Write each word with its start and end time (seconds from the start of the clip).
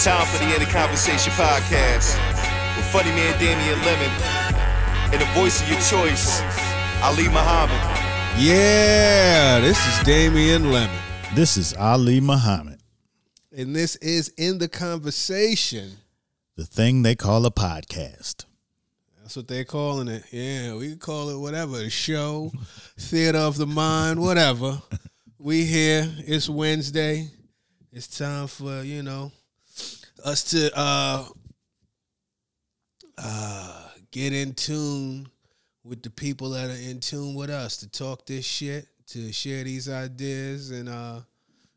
It's 0.00 0.06
time 0.06 0.26
for 0.28 0.38
the 0.38 0.50
End 0.54 0.62
of 0.62 0.70
Conversation 0.70 1.30
podcast 1.34 2.16
with 2.74 2.86
funny 2.86 3.10
man 3.10 3.38
Damian 3.38 3.78
Lemon 3.84 4.10
and 5.12 5.20
the 5.20 5.26
voice 5.38 5.60
of 5.60 5.68
your 5.68 5.78
choice, 5.80 6.40
Ali 7.02 7.24
Muhammad. 7.24 7.76
Yeah, 8.38 9.60
this 9.60 9.76
is 9.86 10.02
Damian 10.06 10.72
Lemon. 10.72 10.96
This 11.34 11.58
is 11.58 11.74
Ali 11.74 12.18
Muhammad, 12.18 12.78
And 13.54 13.76
this 13.76 13.96
is 13.96 14.30
In 14.38 14.56
the 14.56 14.68
Conversation. 14.68 15.98
the 16.56 16.64
thing 16.64 17.02
they 17.02 17.14
call 17.14 17.44
a 17.44 17.50
podcast. 17.50 18.46
That's 19.20 19.36
what 19.36 19.48
they're 19.48 19.64
calling 19.66 20.08
it. 20.08 20.24
Yeah, 20.32 20.76
we 20.76 20.88
can 20.88 20.98
call 20.98 21.28
it 21.28 21.36
whatever. 21.38 21.76
A 21.76 21.90
show, 21.90 22.52
theater 22.98 23.36
of 23.40 23.58
the 23.58 23.66
mind, 23.66 24.18
whatever. 24.22 24.80
We 25.38 25.66
here. 25.66 26.10
It's 26.20 26.48
Wednesday. 26.48 27.28
It's 27.92 28.06
time 28.06 28.46
for, 28.46 28.82
you 28.82 29.02
know, 29.02 29.32
us 30.24 30.44
to 30.44 30.70
uh 30.78 31.24
uh 33.18 33.88
get 34.10 34.32
in 34.32 34.54
tune 34.54 35.28
with 35.84 36.02
the 36.02 36.10
people 36.10 36.50
that 36.50 36.70
are 36.70 36.90
in 36.90 37.00
tune 37.00 37.34
with 37.34 37.50
us 37.50 37.78
to 37.78 37.88
talk 37.88 38.26
this 38.26 38.44
shit, 38.44 38.86
to 39.08 39.32
share 39.32 39.64
these 39.64 39.88
ideas 39.88 40.70
and 40.70 40.88
uh, 40.88 41.20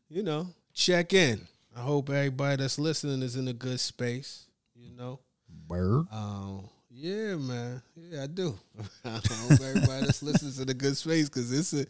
you 0.08 0.22
know, 0.22 0.46
check 0.72 1.12
in. 1.12 1.40
I 1.76 1.80
hope 1.80 2.10
everybody 2.10 2.62
that's 2.62 2.78
listening 2.78 3.22
is 3.22 3.36
in 3.36 3.48
a 3.48 3.52
good 3.52 3.80
space, 3.80 4.44
you 4.76 4.96
know. 4.96 5.20
Bird. 5.66 6.06
Um, 6.12 6.68
yeah, 6.90 7.34
man. 7.34 7.82
Yeah, 7.96 8.22
I 8.22 8.26
do. 8.28 8.56
I 9.04 9.08
hope 9.10 9.60
everybody 9.60 10.06
that's 10.06 10.22
listening 10.22 10.50
is 10.50 10.60
in 10.60 10.68
a 10.68 10.74
good 10.74 10.96
space 10.96 11.28
because 11.28 11.52
it's 11.52 11.72
a, 11.72 11.86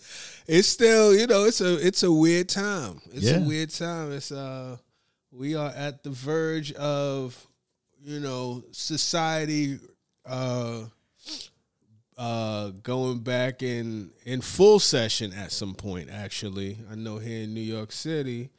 it's 0.50 0.68
still, 0.68 1.14
you 1.14 1.26
know, 1.26 1.44
it's 1.44 1.60
a, 1.60 1.86
it's 1.86 2.02
a 2.02 2.10
weird 2.10 2.48
time. 2.48 3.00
It's 3.12 3.30
a 3.30 3.40
weird 3.40 3.70
time. 3.70 4.12
It's 4.12 4.32
uh, 4.32 4.78
we 5.34 5.54
are 5.54 5.70
at 5.70 6.02
the 6.02 6.10
verge 6.10 6.72
of, 6.72 7.46
you 8.02 8.20
know, 8.20 8.62
society, 8.70 9.78
uh, 10.26 10.84
uh, 12.16 12.70
going 12.82 13.18
back 13.18 13.62
in 13.62 14.10
in 14.24 14.40
full 14.40 14.78
session 14.78 15.32
at 15.32 15.50
some 15.50 15.74
point. 15.74 16.08
Actually, 16.10 16.78
I 16.90 16.94
know 16.94 17.18
here 17.18 17.42
in 17.42 17.54
New 17.54 17.60
York 17.60 17.90
City, 17.90 18.50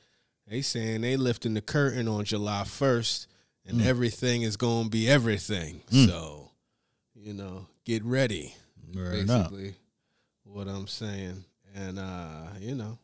they 0.47 0.61
saying 0.61 1.01
they 1.01 1.15
lifting 1.15 1.53
the 1.53 1.61
curtain 1.61 2.07
on 2.07 2.25
July 2.25 2.65
first, 2.65 3.27
and 3.65 3.81
everything 3.81 4.41
is 4.41 4.57
going 4.57 4.85
to 4.85 4.89
be 4.89 5.09
everything. 5.09 5.81
So, 5.89 6.51
you 7.15 7.33
know, 7.33 7.67
get 7.85 8.03
ready. 8.03 8.53
Up. 8.97 9.51
basically, 9.51 9.75
what 10.43 10.67
I'm 10.67 10.87
saying, 10.87 11.43
and 11.73 11.97
uh, 11.97 12.47
you 12.59 12.75
know, 12.75 12.97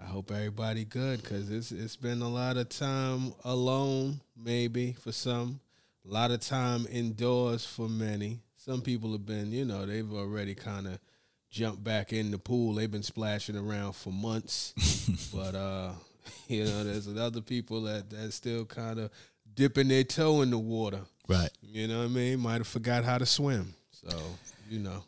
I 0.00 0.04
hope 0.04 0.30
everybody 0.30 0.84
good 0.84 1.22
because 1.22 1.50
it's 1.50 1.72
it's 1.72 1.96
been 1.96 2.20
a 2.20 2.28
lot 2.28 2.56
of 2.56 2.68
time 2.68 3.32
alone, 3.44 4.20
maybe 4.36 4.92
for 4.92 5.12
some, 5.12 5.60
a 6.08 6.12
lot 6.12 6.30
of 6.30 6.40
time 6.40 6.86
indoors 6.90 7.64
for 7.64 7.88
many. 7.88 8.40
Some 8.56 8.82
people 8.82 9.12
have 9.12 9.24
been, 9.24 9.52
you 9.52 9.64
know, 9.64 9.86
they've 9.86 10.12
already 10.12 10.54
kind 10.54 10.86
of 10.86 10.98
jumped 11.50 11.82
back 11.82 12.12
in 12.12 12.30
the 12.30 12.38
pool. 12.38 12.74
They've 12.74 12.90
been 12.90 13.02
splashing 13.02 13.56
around 13.56 13.94
for 13.94 14.12
months, 14.12 14.74
but 15.34 15.54
uh, 15.54 15.92
you 16.48 16.64
know, 16.64 16.84
there's 16.84 17.08
other 17.16 17.40
people 17.40 17.82
that 17.82 18.10
that 18.10 18.32
still 18.32 18.66
kind 18.66 18.98
of 18.98 19.10
dipping 19.54 19.88
their 19.88 20.04
toe 20.04 20.42
in 20.42 20.50
the 20.50 20.58
water. 20.58 21.00
Right. 21.26 21.50
You 21.62 21.88
know 21.88 21.98
what 22.00 22.04
I 22.04 22.08
mean? 22.08 22.40
Might 22.40 22.58
have 22.58 22.68
forgot 22.68 23.04
how 23.04 23.18
to 23.18 23.26
swim. 23.26 23.74
So 23.90 24.16
you 24.68 24.80
know, 24.80 25.04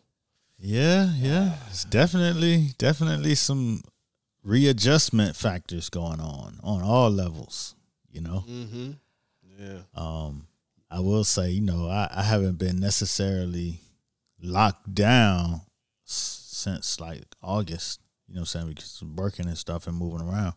Yeah, 0.58 1.12
yeah. 1.16 1.56
It's 1.68 1.84
definitely, 1.84 2.70
definitely 2.78 3.34
some 3.34 3.82
readjustment 4.48 5.36
factors 5.36 5.90
going 5.90 6.20
on 6.20 6.58
on 6.62 6.82
all 6.82 7.10
levels. 7.10 7.74
You 8.10 8.22
know, 8.22 8.44
mm-hmm. 8.48 8.92
yeah. 9.60 9.80
um, 9.94 10.46
I 10.90 11.00
will 11.00 11.24
say, 11.24 11.50
you 11.50 11.60
know, 11.60 11.88
I, 11.88 12.08
I 12.10 12.22
haven't 12.22 12.58
been 12.58 12.80
necessarily 12.80 13.80
locked 14.42 14.94
down 14.94 15.60
s- 16.06 16.46
since 16.50 16.98
like 16.98 17.22
August. 17.42 18.00
You 18.26 18.34
know, 18.34 18.40
what 18.40 18.54
I'm 18.54 18.62
saying 18.62 18.68
because 18.68 19.02
working 19.02 19.46
and 19.46 19.58
stuff 19.58 19.86
and 19.86 19.96
moving 19.96 20.26
around, 20.26 20.54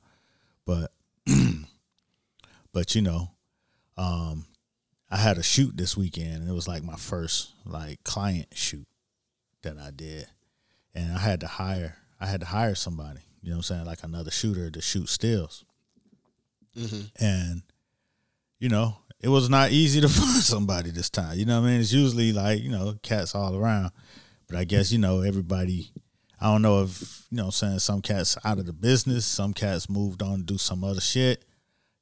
but, 0.66 0.92
but 2.74 2.96
you 2.96 3.02
know, 3.02 3.32
um, 3.98 4.46
I 5.10 5.18
had 5.18 5.38
a 5.38 5.44
shoot 5.44 5.76
this 5.78 5.96
weekend, 5.96 6.36
and 6.36 6.50
it 6.50 6.54
was 6.54 6.68
like 6.68 6.84
my 6.84 6.96
first 6.96 7.52
like 7.66 8.04
client 8.04 8.48
shoot 8.54 8.88
that 9.62 9.78
I 9.78 9.92
did, 9.92 10.28
and 10.96 11.14
I 11.14 11.20
had 11.20 11.42
to 11.42 11.48
hire 11.48 11.98
I 12.20 12.28
had 12.28 12.42
to 12.42 12.48
hire 12.48 12.76
somebody. 12.76 13.22
You 13.42 13.50
know 13.50 13.58
what 13.58 13.70
I'm 13.72 13.78
saying, 13.78 13.86
like 13.86 14.04
another 14.04 14.32
shooter 14.32 14.70
to 14.70 14.82
shoot 14.82 15.10
stills, 15.10 15.66
and 17.20 17.64
you 18.60 18.70
know 18.70 18.98
it 19.20 19.30
was 19.30 19.50
not 19.50 19.72
easy 19.72 20.02
to 20.02 20.10
find 20.10 20.42
somebody 20.44 20.92
this 20.92 21.10
time. 21.10 21.38
You 21.38 21.46
know 21.46 21.60
what 21.60 21.68
I 21.68 21.72
mean? 21.72 21.82
It's 21.82 21.94
usually 21.94 22.34
like 22.34 22.62
you 22.62 22.70
know 22.70 22.96
cats 23.02 23.36
all 23.36 23.56
around, 23.56 23.92
but 24.48 24.58
I 24.58 24.64
guess 24.64 24.92
you 24.92 25.00
know 25.00 25.22
everybody. 25.22 25.92
I 26.40 26.46
don't 26.46 26.64
know 26.64 26.82
if 26.84 27.28
you 27.30 27.38
know 27.38 27.44
what 27.44 27.48
I'm 27.48 27.52
saying 27.52 27.80
some 27.80 28.02
cats 28.02 28.38
out 28.44 28.58
of 28.58 28.66
the 28.66 28.74
business, 28.74 29.26
some 29.26 29.54
cats 29.54 29.90
moved 29.90 30.24
on 30.24 30.40
to 30.40 30.44
do 30.44 30.58
some 30.58 30.84
other 30.84 31.02
shit. 31.02 31.46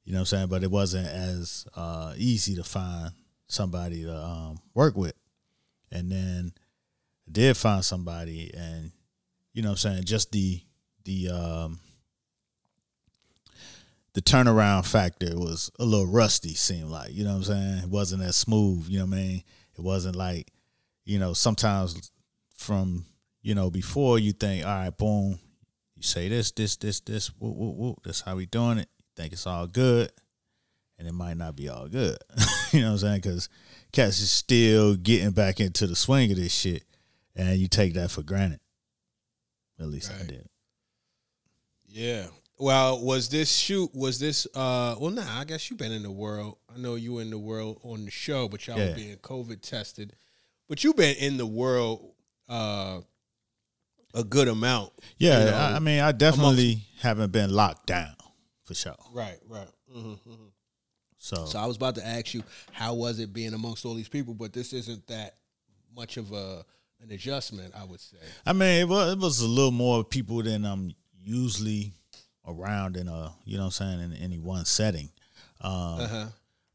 You 0.04 0.12
know 0.12 0.20
what 0.20 0.32
I'm 0.32 0.38
saying? 0.38 0.48
But 0.48 0.62
it 0.62 0.70
wasn't 0.70 1.06
as 1.06 1.66
uh, 1.76 2.14
easy 2.16 2.54
to 2.56 2.64
find 2.64 3.12
somebody 3.46 4.04
to 4.04 4.16
um, 4.16 4.58
work 4.74 4.96
with. 4.96 5.14
And 5.92 6.10
then 6.10 6.52
I 7.28 7.32
did 7.32 7.56
find 7.56 7.84
somebody 7.84 8.50
and 8.54 8.92
you 9.52 9.62
know 9.62 9.70
what 9.70 9.84
I'm 9.84 9.92
saying, 9.92 10.04
just 10.04 10.32
the 10.32 10.62
the 11.10 11.34
um 11.34 11.80
the 14.12 14.20
turnaround 14.20 14.86
factor 14.86 15.38
was 15.38 15.70
a 15.78 15.84
little 15.84 16.06
rusty, 16.06 16.54
seemed 16.54 16.90
like. 16.90 17.12
You 17.12 17.24
know 17.24 17.30
what 17.30 17.36
I'm 17.36 17.44
saying? 17.44 17.78
It 17.84 17.88
wasn't 17.88 18.22
as 18.22 18.36
smooth, 18.36 18.88
you 18.88 18.98
know 18.98 19.06
what 19.06 19.14
I 19.14 19.18
mean? 19.18 19.42
It 19.78 19.80
wasn't 19.80 20.16
like, 20.16 20.48
you 21.04 21.18
know, 21.18 21.32
sometimes 21.32 22.10
from, 22.56 23.06
you 23.40 23.54
know, 23.54 23.70
before 23.70 24.18
you 24.18 24.32
think, 24.32 24.66
all 24.66 24.72
right, 24.72 24.96
boom, 24.96 25.38
you 25.94 26.02
say 26.02 26.28
this, 26.28 26.50
this, 26.50 26.76
this, 26.76 26.98
this, 27.00 27.28
whoop, 27.38 27.54
whoop, 27.56 27.76
whoop, 27.76 27.98
that's 28.04 28.20
how 28.20 28.34
we 28.34 28.46
doing 28.46 28.78
it. 28.78 28.88
think 29.16 29.32
it's 29.32 29.46
all 29.46 29.68
good. 29.68 30.10
And 30.98 31.06
it 31.06 31.14
might 31.14 31.36
not 31.36 31.54
be 31.54 31.68
all 31.68 31.86
good. 31.86 32.18
you 32.72 32.80
know 32.80 32.88
what 32.88 32.92
I'm 32.92 32.98
saying? 32.98 33.20
Because 33.20 33.48
cats 33.92 34.20
is 34.20 34.30
still 34.30 34.96
getting 34.96 35.30
back 35.30 35.60
into 35.60 35.86
the 35.86 35.96
swing 35.96 36.32
of 36.32 36.36
this 36.36 36.52
shit. 36.52 36.82
And 37.36 37.56
you 37.56 37.68
take 37.68 37.94
that 37.94 38.10
for 38.10 38.22
granted. 38.22 38.60
At 39.78 39.86
least 39.86 40.12
I 40.12 40.26
did. 40.26 40.48
Yeah. 41.90 42.26
Well, 42.58 43.02
was 43.02 43.28
this 43.30 43.50
shoot? 43.50 43.90
Was 43.94 44.18
this? 44.18 44.46
uh 44.54 44.94
Well, 45.00 45.10
nah. 45.10 45.40
I 45.40 45.44
guess 45.44 45.70
you've 45.70 45.78
been 45.78 45.92
in 45.92 46.02
the 46.02 46.10
world. 46.10 46.58
I 46.74 46.78
know 46.78 46.94
you 46.94 47.14
were 47.14 47.22
in 47.22 47.30
the 47.30 47.38
world 47.38 47.80
on 47.82 48.04
the 48.04 48.10
show, 48.10 48.48
but 48.48 48.66
y'all 48.66 48.76
were 48.78 48.94
being 48.94 49.16
COVID 49.16 49.60
tested. 49.62 50.14
But 50.68 50.84
you've 50.84 50.96
been 50.96 51.16
in 51.16 51.36
the 51.36 51.46
world 51.46 52.12
uh 52.48 53.00
a 54.14 54.24
good 54.24 54.48
amount. 54.48 54.92
Yeah, 55.18 55.38
you 55.38 55.44
know, 55.46 55.56
I, 55.56 55.76
I 55.76 55.78
mean, 55.78 56.00
I 56.00 56.12
definitely 56.12 56.82
haven't 57.00 57.30
been 57.32 57.50
locked 57.50 57.86
down 57.86 58.14
for 58.64 58.74
sure. 58.74 58.96
Right. 59.12 59.38
Right. 59.48 59.68
hmm 59.90 60.14
So, 61.18 61.44
So 61.46 61.58
I 61.58 61.66
was 61.66 61.76
about 61.76 61.94
to 61.96 62.06
ask 62.06 62.34
you, 62.34 62.42
how 62.72 62.94
was 62.94 63.20
it 63.20 63.32
being 63.32 63.54
amongst 63.54 63.84
all 63.84 63.94
these 63.94 64.08
people? 64.08 64.34
But 64.34 64.52
this 64.52 64.72
isn't 64.72 65.06
that 65.06 65.36
much 65.94 66.16
of 66.16 66.32
a 66.32 66.64
an 67.02 67.10
adjustment, 67.12 67.72
I 67.74 67.84
would 67.84 68.00
say. 68.00 68.18
I 68.44 68.52
mean, 68.52 68.80
it 68.82 68.88
was, 68.88 69.12
it 69.14 69.18
was 69.18 69.40
a 69.40 69.48
little 69.48 69.70
more 69.70 70.04
people 70.04 70.42
than 70.42 70.66
I'm 70.66 70.92
usually 71.22 71.92
around 72.46 72.96
in 72.96 73.08
a, 73.08 73.32
you 73.44 73.56
know 73.56 73.64
what 73.64 73.80
I'm 73.80 73.98
saying, 73.98 74.00
in 74.00 74.12
any 74.14 74.38
one 74.38 74.64
setting. 74.64 75.10
Um, 75.60 75.72
Uh 75.72 76.08
huh. 76.08 76.26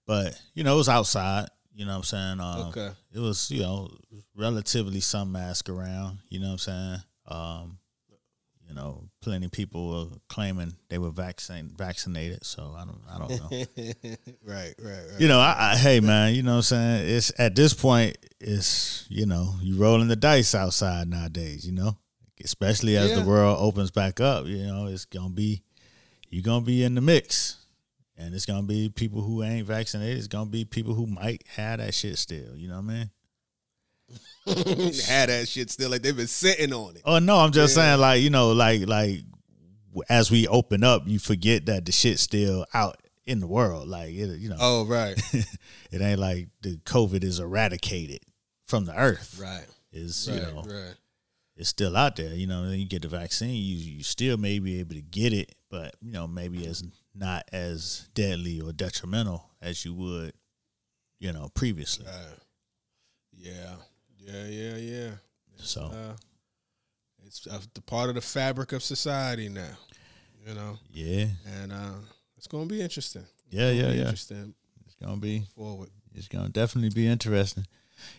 But, 0.08 0.40
you 0.54 0.64
know, 0.64 0.76
it 0.76 0.78
was 0.78 0.90
outside, 0.90 1.48
you 1.74 1.84
know 1.86 1.92
what 1.94 1.98
I'm 1.98 2.04
saying? 2.04 2.40
Um, 2.40 2.68
Okay. 2.70 2.92
It 3.14 3.20
was, 3.20 3.50
you 3.50 3.62
know, 3.64 3.90
relatively 4.36 5.00
some 5.00 5.32
mask 5.32 5.68
around, 5.70 6.20
you 6.30 6.40
know 6.40 6.48
what 6.48 6.52
I'm 6.54 6.58
saying? 6.60 6.98
Um, 7.28 7.78
you 8.68 8.74
know, 8.76 9.04
plenty 9.22 9.46
of 9.46 9.52
people 9.52 9.90
were 9.90 10.18
claiming 10.28 10.74
they 10.90 10.98
were 10.98 11.12
vaccine 11.12 11.72
vaccinated, 11.78 12.44
so 12.46 12.76
I 12.76 12.84
don't 12.86 13.02
I 13.08 13.18
don't 13.20 13.30
know. 13.30 13.50
right. 14.44 14.74
Right. 14.80 15.04
Right. 15.12 15.20
you 15.20 15.28
know, 15.28 15.40
I, 15.40 15.72
I 15.74 15.76
hey 15.78 16.00
man, 16.00 16.34
you 16.34 16.42
know 16.44 16.52
what 16.54 16.58
I'm 16.58 16.62
saying? 16.64 17.10
It's 17.10 17.32
at 17.38 17.56
this 17.56 17.74
point, 17.74 18.18
it's 18.40 19.06
you 19.10 19.26
know, 19.28 19.54
you 19.62 19.78
rolling 19.78 20.08
the 20.08 20.16
dice 20.16 20.54
outside 20.56 21.08
nowadays, 21.08 21.66
you 21.66 21.74
know? 21.74 21.96
Especially 22.44 22.98
as 22.98 23.12
Yeah. 23.12 23.20
the 23.20 23.26
world 23.26 23.58
opens 23.60 23.92
back 23.92 24.20
up, 24.20 24.46
you 24.46 24.58
know, 24.66 24.88
it's 24.88 25.06
gonna 25.06 25.30
be 25.34 25.64
you're 26.30 26.44
gonna 26.44 26.66
be 26.66 26.84
in 26.84 26.96
the 26.96 27.02
mix. 27.02 27.58
And 28.18 28.34
it's 28.34 28.46
gonna 28.46 28.64
be 28.64 28.88
people 28.90 29.22
who 29.22 29.44
ain't 29.44 29.68
vaccinated, 29.68 30.18
it's 30.18 30.28
gonna 30.28 30.50
be 30.50 30.64
people 30.66 30.94
who 30.94 31.06
might 31.06 31.44
have 31.56 31.80
that 31.80 31.94
shit 31.94 32.18
still, 32.18 32.56
you 32.56 32.68
know 32.70 32.76
what 32.80 32.86
I 32.86 32.94
mean? 32.94 33.10
Had 35.08 35.30
that 35.30 35.48
shit 35.48 35.70
still 35.72 35.90
like 35.90 36.02
they've 36.02 36.16
been 36.16 36.28
sitting 36.28 36.72
on 36.74 36.96
it. 36.96 37.02
Oh 37.06 37.20
no, 37.20 37.38
I'm 37.38 37.52
just 37.52 37.76
Yeah. 37.76 37.84
saying 37.92 38.00
like, 38.02 38.22
you 38.22 38.30
know, 38.30 38.52
like 38.52 38.88
like 38.88 39.22
as 40.10 40.30
we 40.30 40.48
open 40.48 40.84
up, 40.84 41.04
you 41.08 41.20
forget 41.20 41.66
that 41.68 41.86
the 41.86 41.92
shit's 41.92 42.22
still 42.22 42.66
out 42.74 43.02
in 43.26 43.40
the 43.40 43.48
world. 43.48 43.88
Like 43.88 44.10
it, 44.10 44.40
you 44.40 44.50
know, 44.50 44.58
Oh, 44.60 44.86
right. 44.86 45.20
it 45.92 46.02
ain't 46.02 46.20
like 46.20 46.50
the 46.62 46.78
COVID 46.86 47.24
is 47.24 47.40
eradicated 47.40 48.20
from 48.66 48.86
the 48.86 48.96
earth. 48.96 49.38
right. 49.42 49.66
Is 49.92 50.28
Right. 50.30 50.36
you 50.36 50.42
know, 50.42 50.64
Right. 50.66 50.96
It's 51.56 51.70
still 51.70 51.96
out 51.96 52.16
there. 52.16 52.34
You 52.34 52.48
know, 52.48 52.68
then 52.70 52.80
you 52.80 52.86
get 52.88 53.02
the 53.04 53.08
vaccine, 53.08 53.56
you 53.56 53.78
you 53.98 54.04
still 54.04 54.38
may 54.38 54.60
be 54.60 54.80
able 54.80 54.96
to 54.96 55.02
get 55.02 55.34
it, 55.34 55.56
but 55.70 55.96
you 56.02 56.12
know, 56.12 56.28
maybe 56.28 56.66
it's 56.66 56.84
not 57.14 57.46
as 57.54 58.10
deadly 58.14 58.60
or 58.62 58.72
detrimental 58.74 59.50
as 59.62 59.86
you 59.86 59.94
would, 59.94 60.34
you 61.20 61.32
know, 61.32 61.50
previously. 61.54 62.06
Uh, 62.08 62.36
yeah, 63.34 63.76
yeah, 64.18 64.46
yeah, 64.48 64.76
yeah. 64.78 65.12
So 65.58 65.82
Uh, 65.86 66.16
it's 67.26 67.46
a, 67.48 67.60
the 67.74 67.82
part 67.82 68.10
of 68.10 68.16
the 68.16 68.22
fabric 68.22 68.72
of 68.74 68.84
society 68.84 69.50
now, 69.50 69.78
you 70.46 70.54
know, 70.54 70.78
yeah, 70.92 71.28
and 71.46 71.72
uh, 71.72 71.94
it's 72.38 72.48
going 72.48 72.68
to 72.68 72.74
be 72.74 72.82
interesting. 72.82 73.26
yeah, 73.50 73.68
It's 73.70 73.76
yeah, 73.78 73.82
gonna 73.84 73.94
be 73.94 73.98
yeah. 74.00 74.04
Interesting 74.06 74.54
It's 74.86 74.96
gonna 74.96 75.18
be 75.18 75.46
forward. 75.56 75.90
it's 76.14 76.28
gonna 76.28 76.50
definitely 76.50 76.90
be 76.94 77.08
interesting. 77.08 77.66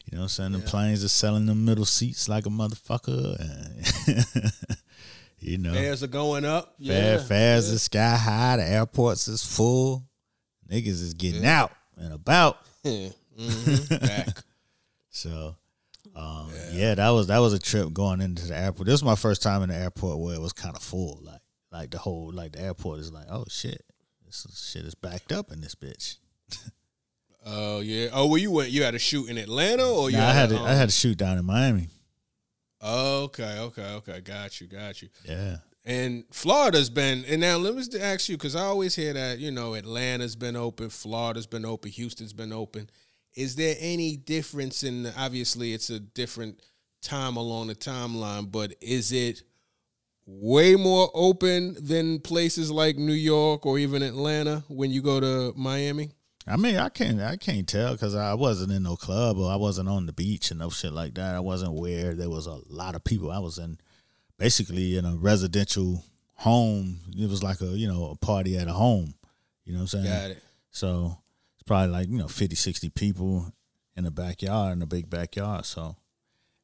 You 0.06 0.17
know, 0.17 0.19
what 0.19 0.23
I'm 0.25 0.29
saying 0.29 0.53
the 0.53 0.59
Yeah. 0.61 0.65
planes 0.71 1.05
are 1.05 1.09
selling 1.09 1.47
the 1.47 1.55
middle 1.55 1.85
seats 1.85 2.29
like 2.29 2.47
a 2.47 2.49
motherfucker, 2.50 3.38
and 3.41 4.25
you 5.41 5.59
know, 5.59 5.73
Fares 5.75 6.03
are 6.03 6.06
going 6.09 6.44
up. 6.44 6.75
Yeah, 6.79 7.19
fares 7.19 7.71
yeah. 7.71 7.79
sky 7.79 8.17
high. 8.17 8.56
The 8.56 8.65
airports 8.69 9.29
is 9.29 9.43
full. 9.44 10.05
Niggas 10.71 10.87
is 11.03 11.15
getting 11.15 11.43
Yeah. 11.43 11.62
out 11.62 11.73
and 11.97 12.12
about. 12.12 12.59
Yeah. 12.85 13.09
Mhm. 13.38 14.00
Back. 14.00 14.29
So, 15.11 15.56
um, 16.15 16.50
yeah. 16.73 16.94
that 16.94 17.09
was 17.11 17.27
that 17.29 17.38
was 17.38 17.53
a 17.55 17.59
trip 17.59 17.93
going 17.94 18.21
into 18.21 18.47
the 18.47 18.56
airport. 18.56 18.87
This 18.87 18.93
was 18.94 19.03
my 19.05 19.15
first 19.15 19.43
time 19.43 19.62
in 19.62 19.71
the 19.71 19.75
airport 19.75 20.19
where 20.19 20.35
it 20.35 20.41
was 20.41 20.53
kind 20.53 20.77
of 20.77 20.83
full. 20.83 21.21
Like, 21.23 21.41
like 21.73 21.91
the 21.91 21.99
whole 21.99 22.31
like 22.33 22.53
the 22.53 22.61
airport 22.61 23.00
is 23.00 23.12
like, 23.12 23.27
oh 23.31 23.44
shit, 23.49 23.83
this 24.27 24.47
shit 24.73 24.85
is 24.85 24.94
backed 24.94 25.33
up 25.33 25.50
in 25.53 25.61
this 25.62 25.75
bitch. 25.75 26.17
Oh 27.49 27.81
yeah. 27.81 28.09
Oh, 28.13 28.27
well, 28.27 28.39
you 28.39 28.51
went. 28.51 28.71
You 28.71 28.83
had 28.83 28.97
a 28.97 28.99
shoot 28.99 29.29
in 29.31 29.39
Atlanta, 29.39 29.89
or 29.89 30.11
you 30.11 30.17
Nah, 30.17 30.29
I 30.29 30.33
had 30.33 30.53
um, 30.53 30.65
I 30.65 30.73
had 30.75 30.89
to 30.89 30.95
shoot 30.95 31.17
down 31.17 31.39
in 31.39 31.45
Miami. 31.45 31.89
Oh, 32.81 33.25
okay, 33.25 33.59
okay, 33.61 33.93
okay. 33.95 34.21
Got 34.21 34.61
you, 34.61 34.67
got 34.67 35.01
you. 35.01 35.09
Yeah, 35.25 35.59
And 35.85 36.25
Florida's 36.31 36.91
been, 36.91 37.25
and 37.27 37.41
now 37.41 37.57
let 37.57 37.75
me 37.75 37.81
just 37.81 37.95
ask 37.95 38.29
you, 38.29 38.37
because 38.37 38.55
I 38.55 38.63
always 38.63 38.95
hear 38.95 39.13
that, 39.15 39.39
you 39.39 39.51
know, 39.51 39.75
Atlanta's 39.75 40.37
been 40.37 40.57
open, 40.57 40.91
Florida's 40.91 41.47
been 41.47 41.65
open, 41.65 41.91
Houston's 41.91 42.33
been 42.33 42.53
open. 42.53 42.91
Is 43.35 43.57
there 43.57 43.77
any 43.79 44.17
difference 44.17 44.83
in, 44.83 45.11
obviously, 45.17 45.73
it's 45.73 45.91
a 45.91 45.99
different 45.99 46.61
time 47.03 47.37
along 47.37 47.69
the 47.69 47.75
timeline, 47.75 48.51
but 48.53 48.75
is 48.81 49.11
it 49.11 49.43
way 50.27 50.75
more 50.77 51.11
open 51.15 51.77
than 51.81 52.21
places 52.21 52.71
like 52.71 52.97
New 52.97 53.13
York 53.13 53.65
or 53.65 53.79
even 53.79 54.03
Atlanta 54.03 54.65
when 54.69 54.91
you 54.91 55.03
go 55.03 55.21
to 55.21 55.53
Miami? 55.57 56.13
I 56.47 56.57
mean, 56.57 56.77
I 56.77 56.89
can't 56.89 57.21
I 57.21 57.37
can't 57.37 57.67
tell 57.67 57.93
because 57.93 58.15
I 58.15 58.35
wasn't 58.35 58.73
in 58.73 58.83
no 58.85 58.97
club 58.97 59.37
or 59.39 59.51
I 59.51 59.57
wasn't 59.57 59.89
on 59.89 60.07
the 60.07 60.13
beach 60.13 60.51
and 60.51 60.61
no 60.61 60.71
shit 60.71 60.93
like 60.93 61.15
that. 61.15 61.35
I 61.35 61.41
wasn't 61.41 61.73
where 61.75 62.15
there 62.15 62.31
was 62.31 62.47
a 62.47 62.61
lot 62.69 62.95
of 62.95 63.03
people. 63.03 63.33
I 63.33 63.39
was 63.41 63.59
in 63.59 63.79
basically 64.39 64.97
in 64.97 65.05
a 65.05 65.17
residential 65.17 66.05
home. 66.35 67.01
It 67.17 67.29
was 67.29 67.43
like 67.43 67.61
a 67.61 67.67
you 67.67 67.89
know 67.89 68.11
a 68.11 68.17
party 68.17 68.57
at 68.57 68.69
a 68.69 68.73
home. 68.73 69.15
You 69.65 69.73
know 69.73 69.81
what 69.81 69.95
I'm 69.95 70.03
saying? 70.03 70.05
Got 70.05 70.31
it. 70.31 70.43
So 70.71 71.19
it's 71.55 71.65
probably 71.65 71.93
like 71.93 72.09
you 72.09 72.19
know 72.19 72.29
50, 72.29 72.55
60 72.55 72.91
people 72.91 73.53
in 73.97 74.05
the 74.05 74.11
backyard 74.11 74.73
in 74.77 74.83
a 74.83 74.87
big 74.87 75.11
backyard. 75.11 75.65
So 75.67 75.97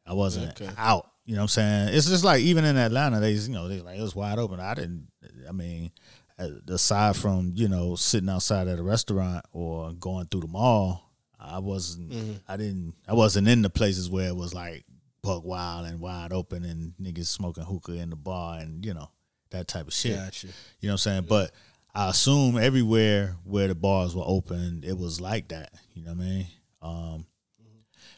I 0.06 0.12
wasn't 0.12 0.60
Okay. 0.60 0.70
out. 0.76 1.08
You 1.24 1.34
know 1.36 1.40
what 1.42 1.44
I'm 1.44 1.48
saying? 1.48 1.88
It's 1.96 2.08
just 2.08 2.24
like 2.24 2.40
even 2.42 2.64
in 2.64 2.76
Atlanta, 2.76 3.20
they 3.20 3.32
you 3.32 3.48
know 3.48 3.68
they 3.68 3.80
like 3.80 3.98
it 3.98 4.02
was 4.02 4.14
wide 4.14 4.38
open. 4.38 4.60
I 4.60 4.74
didn't. 4.74 5.08
I 5.48 5.52
mean, 5.52 5.90
aside 6.68 7.16
from 7.16 7.52
you 7.54 7.68
know 7.68 7.96
sitting 7.96 8.28
outside 8.28 8.68
at 8.68 8.78
a 8.78 8.82
restaurant 8.82 9.44
or 9.52 9.92
going 9.92 10.26
through 10.26 10.42
the 10.42 10.48
mall, 10.48 11.10
I 11.38 11.58
wasn't. 11.58 12.10
Mm-hmm. 12.10 12.32
I 12.48 12.56
didn't. 12.56 12.94
I 13.08 13.14
wasn't 13.14 13.48
in 13.48 13.62
the 13.62 13.70
places 13.70 14.10
where 14.10 14.28
it 14.28 14.36
was 14.36 14.54
like 14.54 14.84
buck 15.22 15.44
wild 15.44 15.86
and 15.86 16.00
wide 16.00 16.32
open 16.32 16.64
and 16.64 16.94
niggas 17.00 17.26
smoking 17.26 17.64
hookah 17.64 17.92
in 17.92 18.10
the 18.10 18.16
bar 18.16 18.58
and 18.58 18.84
you 18.84 18.92
know 18.92 19.10
that 19.50 19.68
type 19.68 19.86
of 19.86 19.94
shit. 19.94 20.16
Got 20.16 20.42
you. 20.42 20.48
Know 20.48 20.88
what 20.88 20.90
I'm 20.92 20.98
saying? 20.98 21.26
But 21.28 21.52
I 21.94 22.08
assume 22.08 22.58
everywhere 22.58 23.36
where 23.44 23.68
the 23.68 23.74
bars 23.74 24.16
were 24.16 24.24
open, 24.24 24.82
it 24.86 24.96
was 24.96 25.20
like 25.20 25.48
that. 25.48 25.72
You 25.94 26.04
know 26.04 26.12
what 26.12 26.20
I 26.20 26.24
mean? 26.24 26.46
Um, 26.80 27.26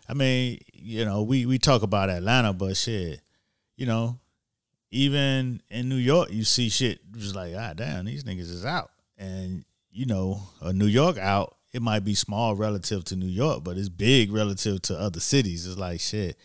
I 0.09 0.15
mean, 0.15 0.61
you 0.73 1.05
know, 1.05 1.23
we 1.23 1.47
we 1.47 1.59
talk 1.59 1.83
about 1.83 2.11
Atlanta, 2.11 2.53
but 2.53 2.77
shit, 2.77 3.21
you 3.77 3.87
know, 3.87 4.19
even 4.95 5.61
in 5.71 5.89
New 5.89 5.97
York, 5.97 6.31
you 6.31 6.45
see 6.45 6.69
shit 6.69 7.01
just 7.17 7.35
like, 7.35 7.53
ah, 7.59 7.73
damn, 7.75 8.05
these 8.05 8.23
niggas 8.25 8.51
is 8.51 8.65
out, 8.65 8.91
and 9.19 9.65
you 9.91 10.07
know, 10.07 10.43
a 10.61 10.73
New 10.73 10.87
York 10.87 11.19
out, 11.19 11.57
it 11.73 11.83
might 11.83 12.05
be 12.05 12.15
small 12.15 12.55
relative 12.55 13.05
to 13.05 13.17
New 13.17 13.27
York, 13.27 13.65
but 13.65 13.77
it's 13.77 13.89
big 13.89 14.33
relative 14.33 14.81
to 14.83 14.99
other 14.99 15.21
cities. 15.21 15.67
It's 15.67 15.79
like 15.79 16.01
shit. 16.01 16.37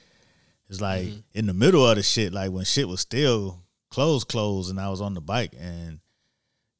It's 0.67 0.81
like 0.81 1.09
in 1.33 1.45
the 1.45 1.53
middle 1.53 1.87
of 1.87 1.95
the 1.95 2.03
shit, 2.03 2.33
like 2.33 2.51
when 2.51 2.65
shit 2.65 2.87
was 2.87 3.01
still 3.01 3.63
closed, 3.89 4.27
closed, 4.27 4.69
and 4.69 4.79
I 4.79 4.89
was 4.89 5.01
on 5.01 5.13
the 5.13 5.21
bike, 5.21 5.53
and 5.59 5.99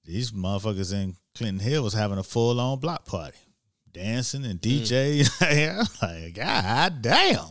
these 0.05 0.31
motherfuckers 0.31 0.93
in 0.93 1.15
Clinton 1.35 1.59
Hill 1.59 1.83
was 1.83 1.93
having 1.93 2.17
a 2.17 2.23
full 2.23 2.59
on 2.59 2.79
block 2.79 3.05
party, 3.05 3.37
dancing 3.91 4.45
and 4.45 4.59
DJ. 4.59 5.27
I'm 5.41 5.85
like, 6.23 6.33
God 6.33 7.01
damn, 7.01 7.45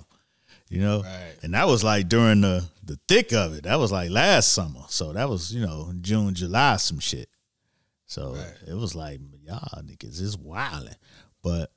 you 0.69 0.81
know. 0.81 1.03
Right. 1.03 1.35
And 1.43 1.55
that 1.55 1.67
was 1.67 1.83
like 1.85 2.09
during 2.09 2.41
the 2.41 2.65
the 2.83 2.99
thick 3.09 3.33
of 3.33 3.55
it. 3.55 3.65
That 3.65 3.79
was 3.79 3.93
like 3.93 4.11
last 4.11 4.53
summer, 4.53 4.83
so 4.89 5.13
that 5.13 5.29
was 5.29 5.55
you 5.55 5.61
know 5.65 5.93
June, 6.01 6.35
July, 6.35 6.77
some 6.77 6.99
shit. 7.01 7.29
So 8.07 8.35
Right. 8.35 8.55
it 8.69 8.75
was 8.75 8.95
like 8.95 9.21
y'all 9.45 9.83
niggas 9.83 10.21
is 10.21 10.37
wilding, 10.39 10.95
but 11.43 11.71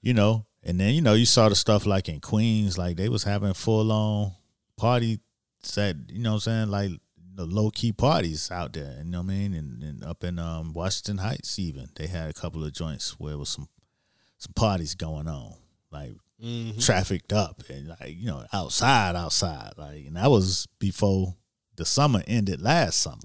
you 0.00 0.14
know, 0.14 0.46
and 0.62 0.78
then 0.78 0.94
you 0.94 1.00
know 1.00 1.14
you 1.14 1.26
saw 1.26 1.48
the 1.48 1.54
stuff 1.56 1.86
like 1.86 2.08
in 2.08 2.20
Queens, 2.20 2.78
like 2.78 2.96
they 2.96 3.08
was 3.08 3.24
having 3.24 3.54
full 3.54 3.90
on 3.90 4.32
party 4.76 5.20
set. 5.62 5.96
You 6.08 6.20
know 6.20 6.30
what 6.30 6.46
I'm 6.46 6.68
saying? 6.68 6.68
Like 6.70 6.90
the 7.36 7.44
low 7.44 7.70
key 7.70 7.92
parties 7.92 8.50
out 8.52 8.72
there. 8.74 8.94
You 9.02 9.10
know 9.10 9.18
what 9.18 9.24
I 9.24 9.34
mean? 9.34 9.54
And, 9.54 9.82
and 9.82 10.04
up 10.04 10.22
in 10.22 10.38
um, 10.38 10.72
Washington 10.72 11.18
Heights, 11.18 11.58
even 11.58 11.88
they 11.96 12.06
had 12.06 12.30
a 12.30 12.32
couple 12.34 12.62
of 12.64 12.72
joints 12.72 13.18
where 13.18 13.32
it 13.32 13.38
was 13.38 13.48
some 13.48 13.68
some 14.38 14.52
parties 14.54 14.94
going 14.94 15.26
on, 15.26 15.54
like 15.90 16.12
Mm-hmm. 16.42 16.80
trafficked 16.80 17.32
up 17.32 17.62
and 17.70 17.88
like 17.88 18.16
you 18.16 18.26
know 18.26 18.44
outside, 18.52 19.16
outside. 19.16 19.72
Like 19.76 20.06
and 20.06 20.16
that 20.16 20.30
was 20.30 20.66
before 20.78 21.34
the 21.76 21.84
summer 21.84 22.22
ended 22.26 22.60
last 22.60 23.00
summer. 23.00 23.18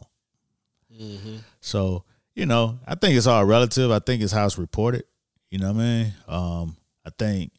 Mm-hmm. 0.99 1.37
So, 1.61 2.03
you 2.35 2.45
know, 2.45 2.79
I 2.87 2.95
think 2.95 3.15
it's 3.15 3.27
all 3.27 3.45
relative. 3.45 3.91
I 3.91 3.99
think 3.99 4.21
it's 4.21 4.31
how 4.31 4.45
it's 4.45 4.57
reported. 4.57 5.03
You 5.49 5.59
know 5.59 5.71
what 5.71 5.81
I 5.81 5.83
mean? 5.83 6.13
Um, 6.27 6.77
I 7.05 7.11
think, 7.17 7.51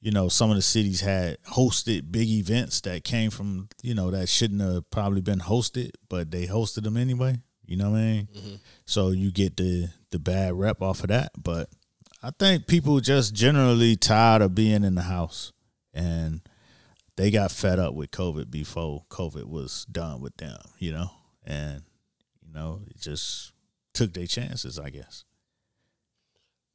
you 0.00 0.10
know, 0.10 0.28
some 0.28 0.50
of 0.50 0.56
the 0.56 0.62
cities 0.62 1.00
had 1.00 1.42
hosted 1.44 2.10
big 2.12 2.28
events 2.28 2.80
that 2.82 3.04
came 3.04 3.30
from, 3.30 3.68
you 3.82 3.94
know, 3.94 4.10
that 4.10 4.28
shouldn't 4.28 4.60
have 4.60 4.90
probably 4.90 5.20
been 5.20 5.40
hosted, 5.40 5.90
but 6.08 6.30
they 6.30 6.46
hosted 6.46 6.82
them 6.82 6.96
anyway. 6.96 7.40
You 7.66 7.76
know 7.76 7.90
what 7.90 7.98
I 7.98 8.02
mean? 8.02 8.28
So 8.84 9.10
you 9.10 9.30
get 9.30 9.56
the 9.56 9.88
the 10.10 10.18
bad 10.18 10.52
rep 10.54 10.82
off 10.82 11.00
of 11.00 11.08
that. 11.08 11.32
But 11.42 11.70
I 12.24 12.30
think 12.38 12.66
people 12.66 13.00
just 13.00 13.34
generally 13.34 13.96
tired 13.96 14.40
of 14.40 14.54
being 14.54 14.82
in 14.82 14.94
the 14.94 15.02
house 15.02 15.52
and 15.92 16.40
they 17.16 17.30
got 17.30 17.52
fed 17.52 17.78
up 17.78 17.92
with 17.92 18.12
COVID 18.12 18.50
before 18.50 19.04
COVID 19.10 19.44
was 19.44 19.84
done 19.92 20.22
with 20.22 20.34
them, 20.38 20.56
you 20.78 20.90
know? 20.92 21.10
And 21.44 21.82
you 22.40 22.54
know, 22.54 22.80
it 22.88 22.98
just 22.98 23.52
took 23.92 24.14
their 24.14 24.26
chances, 24.26 24.78
I 24.78 24.88
guess. 24.88 25.24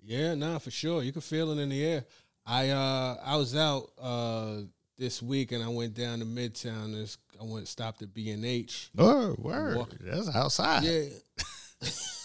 Yeah, 0.04 0.36
nah, 0.36 0.60
for 0.60 0.70
sure. 0.70 1.02
You 1.02 1.12
can 1.12 1.22
feel 1.22 1.50
it 1.52 1.60
in 1.60 1.70
the 1.70 1.84
air. 1.84 2.06
I 2.46 2.70
uh 2.70 3.18
I 3.26 3.36
was 3.36 3.56
out 3.56 3.90
uh 4.00 4.58
this 5.00 5.20
week 5.20 5.52
and 5.52 5.64
I 5.64 5.70
went 5.70 5.96
down 5.96 6.20
to 6.20 6.26
Midtown. 6.26 6.94
This 6.94 7.18
I 7.42 7.44
went 7.44 7.68
stopped 7.68 8.04
at 8.04 8.14
B 8.14 8.30
and 8.30 8.46
H. 8.46 8.92
Oh, 9.00 9.36
word. 9.40 9.78
Walk- 9.78 9.96
That's 10.00 10.30
outside. 10.36 10.84
Yeah. 10.84 11.06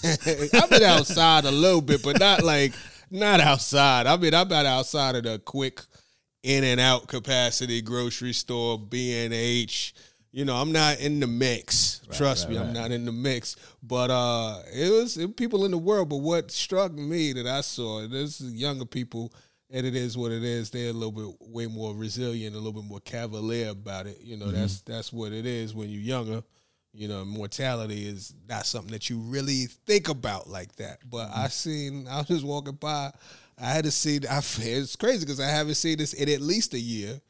I've 0.62 0.69
been 0.69 0.83
outside 0.83 1.47
a 1.47 1.50
little 1.50 1.81
bit, 1.81 2.02
but 2.02 2.19
not 2.19 2.43
like 2.43 2.75
not 3.14 3.40
outside. 3.40 4.06
I 4.06 4.16
mean, 4.16 4.35
I'm 4.35 4.49
been 4.49 4.66
outside 4.66 5.14
of 5.16 5.23
the 5.23 5.38
quick 5.38 5.80
in 6.42 6.64
and 6.64 6.80
out 6.80 7.09
capacity 7.09 7.80
grocery 7.80 8.33
store, 8.33 8.78
B 8.78 9.25
and 9.25 9.33
H. 9.33 9.94
You 10.33 10.44
know, 10.44 10.56
I'm 10.56 10.73
not 10.73 10.99
in 10.99 11.21
the 11.21 11.28
mix. 11.28 12.02
Trust 12.11 12.49
right, 12.49 12.54
me, 12.54 12.59
I'm 12.59 12.73
not 12.73 12.90
in 12.90 13.04
the 13.04 13.12
mix. 13.12 13.54
But 13.83 14.11
uh 14.11 14.59
it 14.73 14.90
was 14.90 15.16
it, 15.16 15.37
people 15.37 15.64
in 15.64 15.71
the 15.71 15.78
world. 15.78 16.09
But 16.09 16.18
what 16.18 16.50
struck 16.50 16.92
me 16.92 17.33
that 17.35 17.47
I 17.47 17.61
saw, 17.61 18.06
this 18.06 18.40
is 18.40 18.52
younger 18.52 18.85
people, 18.85 19.33
and 19.71 19.87
it 19.87 19.94
is 19.94 20.18
what 20.18 20.33
it 20.33 20.42
is. 20.42 20.71
They're 20.71 20.90
a 20.90 20.92
little 20.92 21.12
bit 21.12 21.37
way 21.40 21.68
more 21.68 21.94
resilient, 21.94 22.56
a 22.56 22.59
little 22.59 22.73
bit 22.73 22.88
more 22.88 23.00
cavalier 23.00 23.71
about 23.71 24.06
it. 24.06 24.18
You 24.21 24.37
know, 24.37 24.50
that's 24.50 24.80
that's 24.80 25.12
what 25.12 25.33
it 25.33 25.47
is 25.47 25.73
when 25.73 25.88
you're 25.88 26.02
younger. 26.02 26.42
You 26.97 27.09
know, 27.09 27.25
mortality 27.25 28.07
is 28.07 28.33
not 28.49 28.67
something 28.67 28.93
that 28.93 29.11
you 29.11 29.19
really 29.19 29.65
think 29.87 30.09
about 30.09 30.49
like 30.49 30.77
that. 30.77 30.99
But 31.11 31.29
I 31.35 31.49
seen, 31.49 32.07
I 32.09 32.19
was 32.19 32.29
just 32.29 32.45
walking 32.45 32.75
by, 32.77 33.11
I 33.59 33.67
had 33.67 33.85
to 33.85 33.91
see. 33.91 34.21
I 34.31 34.39
it's 34.39 34.95
crazy 34.97 35.25
because 35.27 35.41
I 35.41 35.49
haven't 35.49 35.75
seen 35.75 35.99
this 35.99 36.13
in 36.13 36.29
at 36.29 36.41
least 36.41 36.73
a 36.73 36.79
year, 36.79 37.21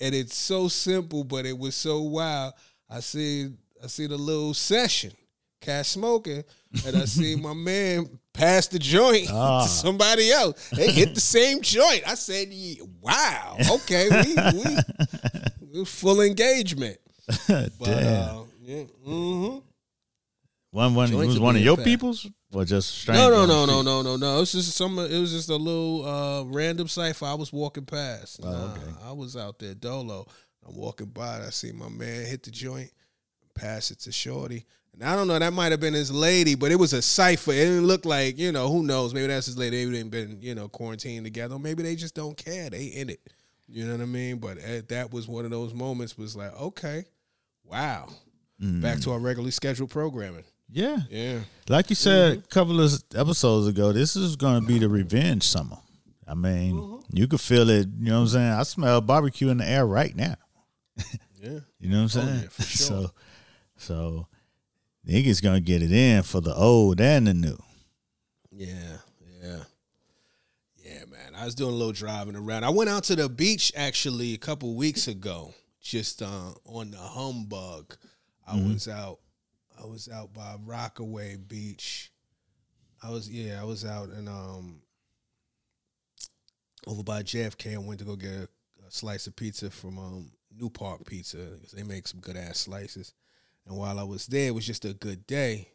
and 0.00 0.14
it's 0.14 0.36
so 0.36 0.66
simple, 0.68 1.22
but 1.24 1.46
it 1.46 1.56
was 1.56 1.74
so 1.76 2.00
wild. 2.02 2.54
I 2.90 3.00
see, 3.00 3.50
I 3.82 3.86
see 3.86 4.06
the 4.08 4.16
little 4.16 4.52
session, 4.54 5.12
cash 5.60 5.88
smoking, 5.90 6.42
and 6.84 6.96
I 6.96 7.04
see 7.04 7.36
my 7.40 7.54
man 7.54 8.18
pass 8.32 8.66
the 8.66 8.78
joint 8.80 9.28
Ah. 9.32 9.62
to 9.62 9.68
somebody 9.68 10.30
else. 10.32 10.70
They 10.70 10.90
hit 10.90 11.14
the 11.14 11.20
same 11.20 11.60
joint. 11.62 12.02
I 12.06 12.14
said, 12.14 12.48
"Wow, 13.00 13.56
okay, 13.70 14.08
we, 14.10 14.34
we, 14.58 14.76
we 15.80 15.84
full 15.84 16.20
engagement." 16.20 16.98
But 17.46 17.78
Damn. 17.84 18.36
uh, 18.38 18.42
yeah, 18.68 18.84
mm-hmm. 19.06 19.58
one 20.72 20.94
one 20.94 21.08
Joints 21.08 21.28
was 21.28 21.40
one 21.40 21.56
of 21.56 21.62
your 21.62 21.72
impact. 21.72 21.86
peoples 21.86 22.26
or 22.52 22.66
just 22.66 22.98
strange? 22.98 23.18
No, 23.18 23.30
no, 23.30 23.46
no, 23.46 23.64
no, 23.64 23.80
no, 23.80 24.02
no, 24.02 24.16
no. 24.16 24.36
It 24.36 24.40
was 24.40 24.52
just 24.52 24.72
some. 24.72 24.98
It 24.98 25.18
was 25.18 25.32
just 25.32 25.48
a 25.48 25.56
little 25.56 26.04
uh, 26.04 26.44
random 26.44 26.86
cipher. 26.86 27.24
I 27.24 27.32
was 27.32 27.50
walking 27.50 27.86
past. 27.86 28.40
Oh, 28.42 28.50
Nah, 28.50 28.72
okay. 28.72 28.92
I 29.04 29.12
was 29.12 29.38
out 29.38 29.58
there 29.58 29.72
dolo. 29.74 30.26
I'm 30.66 30.76
walking 30.76 31.06
by. 31.06 31.36
and 31.36 31.46
I 31.46 31.50
see 31.50 31.72
my 31.72 31.88
man 31.88 32.26
hit 32.26 32.42
the 32.42 32.50
joint, 32.50 32.90
pass 33.54 33.90
it 33.90 34.00
to 34.00 34.12
Shorty. 34.12 34.66
And 34.92 35.02
I 35.02 35.16
don't 35.16 35.28
know. 35.28 35.38
That 35.38 35.54
might 35.54 35.72
have 35.72 35.80
been 35.80 35.94
his 35.94 36.10
lady, 36.10 36.54
but 36.54 36.70
it 36.70 36.76
was 36.76 36.92
a 36.92 37.00
cipher. 37.00 37.52
It 37.52 37.64
didn't 37.64 37.86
look 37.86 38.04
like 38.04 38.38
you 38.38 38.52
know. 38.52 38.68
Who 38.68 38.82
knows? 38.82 39.14
Maybe 39.14 39.28
that's 39.28 39.46
his 39.46 39.56
lady. 39.56 39.86
Maybe 39.86 39.96
they've 39.96 40.10
been 40.10 40.42
you 40.42 40.54
know 40.54 40.68
quarantined 40.68 41.24
together. 41.24 41.58
Maybe 41.58 41.82
they 41.82 41.96
just 41.96 42.14
don't 42.14 42.36
care. 42.36 42.68
They 42.68 42.84
in 42.84 43.08
it. 43.08 43.20
You 43.66 43.86
know 43.86 43.92
what 43.92 44.02
I 44.02 44.06
mean? 44.06 44.36
But 44.36 44.58
uh, 44.58 44.82
that 44.88 45.10
was 45.10 45.26
one 45.26 45.46
of 45.46 45.50
those 45.50 45.72
moments. 45.72 46.18
Was 46.18 46.36
like, 46.36 46.54
okay, 46.60 47.04
wow, 47.64 48.08
back 48.58 48.98
mm. 48.98 49.04
to 49.04 49.12
our 49.12 49.18
regularly 49.18 49.50
scheduled 49.50 49.90
programming. 49.90 50.44
Yeah, 50.70 50.98
Yeah. 51.08 51.40
like 51.68 51.88
you 51.88 51.96
said 51.96 52.32
mm-hmm. 52.32 52.44
a 52.44 52.48
couple 52.48 52.80
of 52.80 52.92
episodes 53.14 53.66
ago, 53.68 53.92
this 53.92 54.16
is 54.16 54.36
going 54.36 54.60
to 54.60 54.66
be 54.66 54.78
the 54.78 54.88
revenge 54.88 55.44
summer. 55.44 55.78
I 56.26 56.34
mean, 56.34 56.74
mm-hmm. 56.74 57.16
you 57.16 57.26
could 57.26 57.40
feel 57.40 57.70
it. 57.70 57.88
You 57.98 58.10
know 58.10 58.16
what 58.16 58.20
I'm 58.20 58.28
saying? 58.28 58.52
I 58.52 58.62
smell 58.64 59.00
barbecue 59.00 59.48
in 59.48 59.58
the 59.58 59.68
air 59.68 59.86
right 59.86 60.14
now. 60.14 60.34
Yeah. 61.40 61.60
You 61.78 61.90
know 61.90 62.02
what 62.02 62.16
I'm 62.16 62.20
Oh, 62.22 62.26
saying? 62.26 62.40
yeah, 62.42 62.48
for 62.48 62.62
sure. 62.64 62.86
So, 62.86 63.10
so 63.76 64.26
niggas 65.08 65.40
gonna 65.40 65.60
get 65.60 65.82
it 65.82 65.92
in 65.92 66.24
for 66.24 66.40
the 66.40 66.52
old 66.52 67.00
and 67.00 67.28
the 67.28 67.34
new. 67.34 67.56
Yeah, 68.50 68.96
yeah, 69.40 69.62
yeah, 70.84 71.04
man. 71.08 71.36
I 71.36 71.44
was 71.44 71.54
doing 71.54 71.72
a 71.72 71.76
little 71.76 71.92
driving 71.92 72.34
around. 72.34 72.64
I 72.64 72.70
went 72.70 72.90
out 72.90 73.04
to 73.04 73.14
the 73.14 73.28
beach 73.28 73.70
actually 73.76 74.34
a 74.34 74.38
couple 74.38 74.74
weeks 74.74 75.06
ago, 75.06 75.54
just 75.80 76.22
uh, 76.22 76.54
on 76.64 76.90
the 76.90 76.98
humbug. 76.98 77.96
I 78.48 78.56
was 78.56 78.88
out. 78.88 79.18
I 79.80 79.86
was 79.86 80.08
out 80.08 80.32
by 80.32 80.56
Rockaway 80.64 81.36
Beach. 81.36 82.10
I 83.02 83.10
was 83.10 83.28
yeah. 83.28 83.60
I 83.60 83.64
was 83.64 83.84
out 83.84 84.08
and 84.08 84.28
um 84.28 84.80
over 86.86 87.02
by 87.02 87.22
JFK. 87.22 87.74
I 87.74 87.78
went 87.78 88.00
to 88.00 88.06
go 88.06 88.16
get 88.16 88.30
a, 88.30 88.48
a 88.86 88.90
slice 88.90 89.26
of 89.26 89.36
pizza 89.36 89.70
from 89.70 89.98
um 89.98 90.30
New 90.56 90.70
Park 90.70 91.04
Pizza 91.06 91.36
because 91.36 91.72
they 91.72 91.82
make 91.82 92.08
some 92.08 92.20
good 92.20 92.36
ass 92.36 92.60
slices. 92.60 93.12
And 93.66 93.76
while 93.76 93.98
I 93.98 94.02
was 94.02 94.26
there, 94.26 94.48
it 94.48 94.54
was 94.54 94.66
just 94.66 94.84
a 94.84 94.94
good 94.94 95.26
day. 95.26 95.72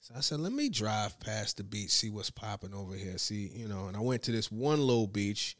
So 0.00 0.14
I 0.16 0.20
said, 0.20 0.40
let 0.40 0.52
me 0.52 0.68
drive 0.68 1.20
past 1.20 1.56
the 1.58 1.64
beach, 1.64 1.90
see 1.90 2.10
what's 2.10 2.30
popping 2.30 2.74
over 2.74 2.94
here. 2.94 3.18
See, 3.18 3.50
you 3.54 3.68
know, 3.68 3.86
and 3.86 3.96
I 3.96 4.00
went 4.00 4.22
to 4.24 4.32
this 4.32 4.50
one 4.50 4.80
little 4.80 5.06
beach. 5.06 5.56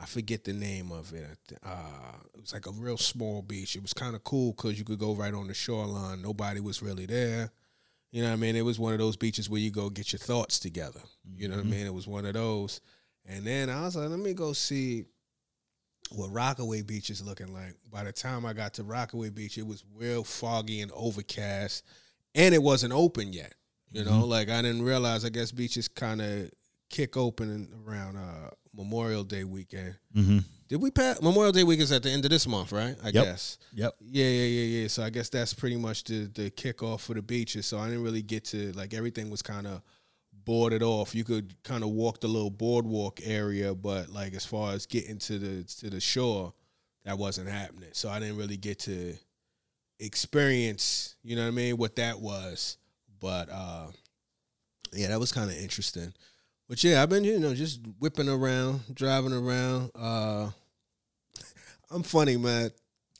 I 0.00 0.06
forget 0.06 0.44
the 0.44 0.52
name 0.52 0.92
of 0.92 1.12
it. 1.12 1.38
Uh, 1.64 2.18
it 2.34 2.40
was 2.40 2.52
like 2.52 2.66
a 2.66 2.72
real 2.72 2.96
small 2.96 3.42
beach. 3.42 3.74
It 3.74 3.82
was 3.82 3.92
kind 3.92 4.14
of 4.14 4.22
cool 4.22 4.52
because 4.52 4.78
you 4.78 4.84
could 4.84 4.98
go 4.98 5.14
right 5.14 5.34
on 5.34 5.48
the 5.48 5.54
shoreline. 5.54 6.22
Nobody 6.22 6.60
was 6.60 6.82
really 6.82 7.06
there. 7.06 7.50
You 8.10 8.22
know 8.22 8.28
what 8.28 8.34
I 8.34 8.36
mean? 8.36 8.56
It 8.56 8.64
was 8.64 8.78
one 8.78 8.92
of 8.92 9.00
those 9.00 9.16
beaches 9.16 9.50
where 9.50 9.60
you 9.60 9.70
go 9.70 9.90
get 9.90 10.12
your 10.12 10.20
thoughts 10.20 10.58
together. 10.58 11.00
You 11.36 11.48
know 11.48 11.56
what 11.56 11.66
I 11.66 11.68
mean? 11.68 11.86
It 11.86 11.92
was 11.92 12.06
one 12.06 12.24
of 12.26 12.34
those. 12.34 12.80
And 13.26 13.44
then 13.44 13.68
I 13.68 13.82
was 13.82 13.96
like, 13.96 14.08
let 14.08 14.18
me 14.18 14.32
go 14.34 14.52
see 14.52 15.04
what 16.10 16.32
Rockaway 16.32 16.82
Beach 16.82 17.10
is 17.10 17.22
looking 17.24 17.52
like. 17.52 17.74
By 17.90 18.04
the 18.04 18.12
time 18.12 18.46
I 18.46 18.52
got 18.52 18.74
to 18.74 18.84
Rockaway 18.84 19.30
Beach, 19.30 19.58
it 19.58 19.66
was 19.66 19.84
real 19.94 20.24
foggy 20.24 20.80
and 20.80 20.90
overcast, 20.94 21.84
and 22.34 22.54
it 22.54 22.62
wasn't 22.62 22.94
open 22.94 23.32
yet. 23.32 23.54
You 23.90 24.04
know, 24.04 24.24
like 24.24 24.48
I 24.48 24.62
didn't 24.62 24.82
realize. 24.82 25.24
I 25.24 25.30
guess 25.30 25.50
beaches 25.50 25.88
kind 25.88 26.20
of 26.20 26.50
kick 26.90 27.16
opening 27.16 27.68
around 27.86 28.16
uh, 28.16 28.50
Memorial 28.74 29.24
Day 29.24 29.44
weekend. 29.44 29.96
Mm-hmm. 30.16 30.38
Did 30.68 30.82
we 30.82 30.90
pass 30.90 31.20
Memorial 31.22 31.52
Day 31.52 31.64
weekend 31.64 31.84
is 31.84 31.92
at 31.92 32.02
the 32.02 32.10
end 32.10 32.24
of 32.24 32.30
this 32.30 32.46
month, 32.46 32.72
right? 32.72 32.94
I 33.02 33.06
Yep. 33.06 33.12
guess. 33.24 33.58
Yep. 33.74 33.94
Yeah, 34.00 34.26
yeah, 34.26 34.44
yeah, 34.44 34.80
yeah. 34.82 34.88
So 34.88 35.02
I 35.02 35.10
guess 35.10 35.28
that's 35.28 35.54
pretty 35.54 35.76
much 35.76 36.04
the 36.04 36.26
the 36.26 36.50
kickoff 36.50 37.00
for 37.00 37.14
the 37.14 37.22
beaches. 37.22 37.66
So 37.66 37.78
I 37.78 37.88
didn't 37.88 38.02
really 38.04 38.22
get 38.22 38.44
to 38.46 38.72
like 38.72 38.92
everything 38.94 39.30
was 39.30 39.42
kind 39.42 39.66
of 39.66 39.80
boarded 40.44 40.82
off. 40.82 41.14
You 41.14 41.24
could 41.24 41.54
kind 41.62 41.82
of 41.82 41.90
walk 41.90 42.20
the 42.20 42.28
little 42.28 42.50
boardwalk 42.50 43.20
area, 43.24 43.74
but 43.74 44.10
like 44.10 44.34
as 44.34 44.44
far 44.44 44.72
as 44.72 44.84
getting 44.86 45.18
to 45.20 45.38
the 45.38 45.64
to 45.80 45.90
the 45.90 46.00
shore, 46.00 46.52
that 47.04 47.16
wasn't 47.18 47.48
happening. 47.48 47.90
So 47.92 48.08
I 48.10 48.20
didn't 48.20 48.36
really 48.36 48.56
get 48.58 48.78
to 48.80 49.14
experience, 50.00 51.16
you 51.22 51.36
know 51.36 51.42
what 51.42 51.48
I 51.48 51.52
mean, 51.52 51.76
what 51.76 51.96
that 51.96 52.20
was. 52.20 52.76
But 53.20 53.48
uh 53.50 53.86
yeah, 54.92 55.08
that 55.08 55.20
was 55.20 55.32
kind 55.32 55.50
of 55.50 55.56
interesting. 55.56 56.12
But 56.68 56.84
yeah, 56.84 57.02
I've 57.02 57.08
been, 57.08 57.24
you 57.24 57.38
know, 57.38 57.54
just 57.54 57.80
whipping 57.98 58.28
around, 58.28 58.80
driving 58.94 59.32
around. 59.32 59.90
Uh 59.94 60.50
I'm 61.90 62.02
funny, 62.02 62.36
man. 62.36 62.70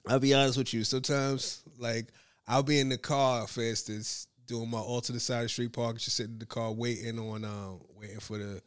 I'll 0.07 0.21
be 0.21 0.35
honest 0.35 0.59
with 0.59 0.73
you. 0.73 0.85
Sometimes, 0.85 1.63
like, 1.79 2.09
I'll 2.47 2.63
be 2.63 2.81
in 2.81 2.89
the 2.89 2.99
car, 2.99 3.47
for 3.47 3.63
instance, 3.63 4.27
doing 4.47 4.71
my 4.71 4.79
all 4.79 5.01
to 5.03 5.13
the 5.13 5.21
side 5.21 5.39
of 5.39 5.43
the 5.45 5.49
street 5.51 5.73
park, 5.73 5.99
just 5.99 6.17
sitting 6.17 6.35
in 6.35 6.39
the 6.39 6.47
car 6.47 6.73
waiting 6.73 7.19
on, 7.19 7.45
um, 7.45 7.81
waiting 7.95 8.21
for 8.21 8.39
the, 8.39 8.63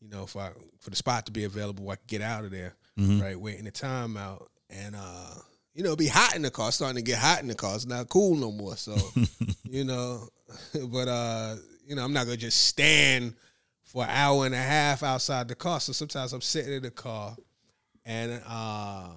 you 0.00 0.08
know, 0.08 0.26
for 0.26 0.52
for 0.80 0.90
the 0.90 0.96
spot 0.96 1.26
to 1.26 1.32
be 1.32 1.44
available, 1.44 1.84
where 1.84 1.94
I 1.94 1.96
can 1.96 2.04
get 2.06 2.22
out 2.22 2.44
of 2.44 2.50
there, 2.50 2.74
right? 3.20 3.38
Waiting 3.38 3.64
the 3.64 3.70
time 3.70 4.16
out, 4.16 4.48
and 4.70 4.94
uh, 4.96 5.34
you 5.74 5.82
know, 5.82 5.96
be 5.96 6.06
hot 6.06 6.34
in 6.34 6.42
the 6.42 6.50
car. 6.50 6.72
Starting 6.72 6.96
to 6.96 7.02
get 7.02 7.18
hot 7.18 7.40
in 7.40 7.48
the 7.48 7.54
car. 7.54 7.74
It's 7.74 7.86
not 7.86 8.08
cool 8.08 8.36
no 8.36 8.52
more. 8.52 8.76
So, 8.76 8.96
you 9.64 9.84
know, 9.84 10.28
but 10.88 11.08
uh, 11.08 11.56
you 11.86 11.94
know, 11.94 12.04
I'm 12.04 12.12
not 12.12 12.24
gonna 12.24 12.36
just 12.36 12.66
stand 12.66 13.34
for 13.86 14.04
an 14.04 14.10
hour 14.10 14.44
and 14.44 14.54
a 14.54 14.58
half 14.58 15.02
outside 15.02 15.48
the 15.48 15.54
car. 15.54 15.80
So 15.80 15.92
sometimes 15.92 16.32
I'm 16.32 16.42
sitting 16.42 16.74
in 16.74 16.82
the 16.82 16.90
car 16.90 17.36
and 18.04 18.42
uh 18.46 19.08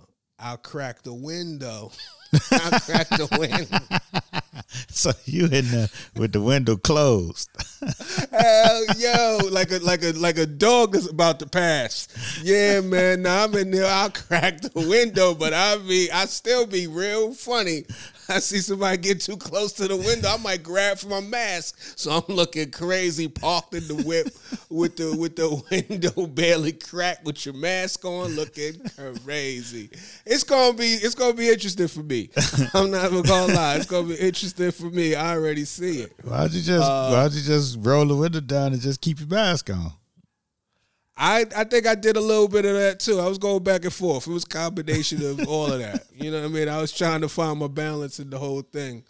I'll 0.42 0.58
crack 0.58 1.04
the 1.04 1.14
window. 1.14 1.92
I'll 2.52 2.80
crack 2.80 3.10
the 3.10 3.28
window. 3.38 3.98
So 4.90 5.12
you 5.26 5.46
in 5.46 5.70
there 5.72 5.88
with 6.16 6.34
the 6.34 6.42
window 6.42 6.76
closed. 6.76 7.50
Hell, 8.32 8.86
yo, 8.98 9.40
like 9.50 9.72
a 9.72 9.80
like 9.80 10.04
a 10.04 10.12
like 10.12 10.38
a 10.38 10.46
dog 10.46 10.96
is 10.96 11.10
about 11.10 11.40
to 11.40 11.48
pass. 11.48 12.08
Yeah, 12.44 12.82
man. 12.82 13.24
Now 13.24 13.46
I'm 13.46 13.56
in 13.56 13.72
there. 13.72 13.86
I'll 13.86 14.12
crack 14.12 14.62
the 14.62 14.88
window, 14.88 15.34
but 15.34 15.54
I 15.54 15.78
be 15.78 16.12
I 16.12 16.26
still 16.26 16.68
be 16.68 16.88
real 16.88 17.34
funny. 17.34 17.86
I 18.36 18.40
see 18.40 18.60
somebody 18.60 18.98
get 18.98 19.22
too 19.22 19.38
close 19.38 19.74
to 19.74 19.88
the 19.88 19.98
window, 19.98 20.30
I 20.30 20.38
might 20.38 20.64
grab 20.64 21.00
for 21.00 21.08
my 21.08 21.20
mask. 21.20 21.78
So 21.98 22.12
I'm 22.12 22.36
looking 22.36 22.72
crazy, 22.72 23.28
parked 23.28 23.74
in 23.74 23.88
the 23.88 23.96
whip 23.96 24.28
with 24.70 24.98
the 24.98 25.16
with 25.18 25.36
the 25.36 25.50
window 25.90 26.28
barely 26.28 26.74
cracked 26.74 27.26
with 27.26 27.44
your 27.46 27.56
mask 27.56 28.06
on, 28.06 28.36
looking 28.36 28.80
crazy. 29.24 29.90
It's 30.26 30.44
gonna 30.44 30.78
be 30.78 30.86
it's 30.94 31.16
gonna 31.16 31.34
be 31.34 31.50
interesting 31.50 31.88
for 31.88 32.04
me. 32.04 32.30
I'm 32.74 32.92
not 32.92 33.12
even 33.12 33.24
gonna 33.24 33.54
lie. 33.54 33.76
It's 33.76 33.86
gonna 33.86 34.08
be 34.10 34.16
interesting 34.16 34.72
for 34.72 34.86
me. 34.92 35.16
I 35.16 35.34
already 35.36 35.66
see 35.66 36.02
it. 36.02 36.14
Why'd 36.24 36.52
you 36.52 36.62
just 36.62 36.90
Uh, 36.90 37.10
Why'd 37.12 37.32
you 37.34 37.42
just 37.42 37.78
roll 37.82 38.06
the 38.06 38.16
window 38.16 38.40
down 38.40 38.74
and 38.74 38.82
just 38.82 39.02
keep 39.02 39.20
your 39.20 39.30
mask 39.30 39.70
on? 39.70 39.94
I, 41.22 41.46
I 41.54 41.66
think 41.66 41.86
I 41.86 41.96
did 41.96 42.16
a 42.16 42.22
little 42.22 42.48
bit 42.48 42.64
of 42.64 42.76
that 42.76 43.02
too. 43.02 43.20
I 43.20 43.28
was 43.28 43.38
going 43.38 43.62
back 43.62 43.84
and 43.84 43.94
forth. 43.94 44.26
It 44.26 44.32
was 44.32 44.46
a 44.46 44.48
combination 44.48 45.22
of 45.26 45.46
all 45.50 45.66
of 45.66 45.80
that. 45.80 46.06
You 46.16 46.32
know 46.32 46.40
what 46.40 46.46
I 46.46 46.50
mean? 46.50 46.70
I 46.70 46.80
was 46.80 46.94
trying 46.94 47.20
to 47.22 47.30
find 47.30 47.60
my 47.60 47.68
balance 47.68 48.22
in 48.22 48.30
the 48.30 48.40
whole 48.40 48.62
thing. 48.62 49.04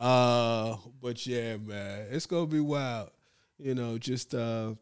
Uh, 0.00 0.76
but 1.02 1.26
yeah, 1.26 1.58
man, 1.58 2.06
it's 2.10 2.24
gonna 2.24 2.46
be 2.46 2.60
wild. 2.60 3.10
You 3.58 3.74
know, 3.74 3.98
just 3.98 4.34
uh, 4.34 4.72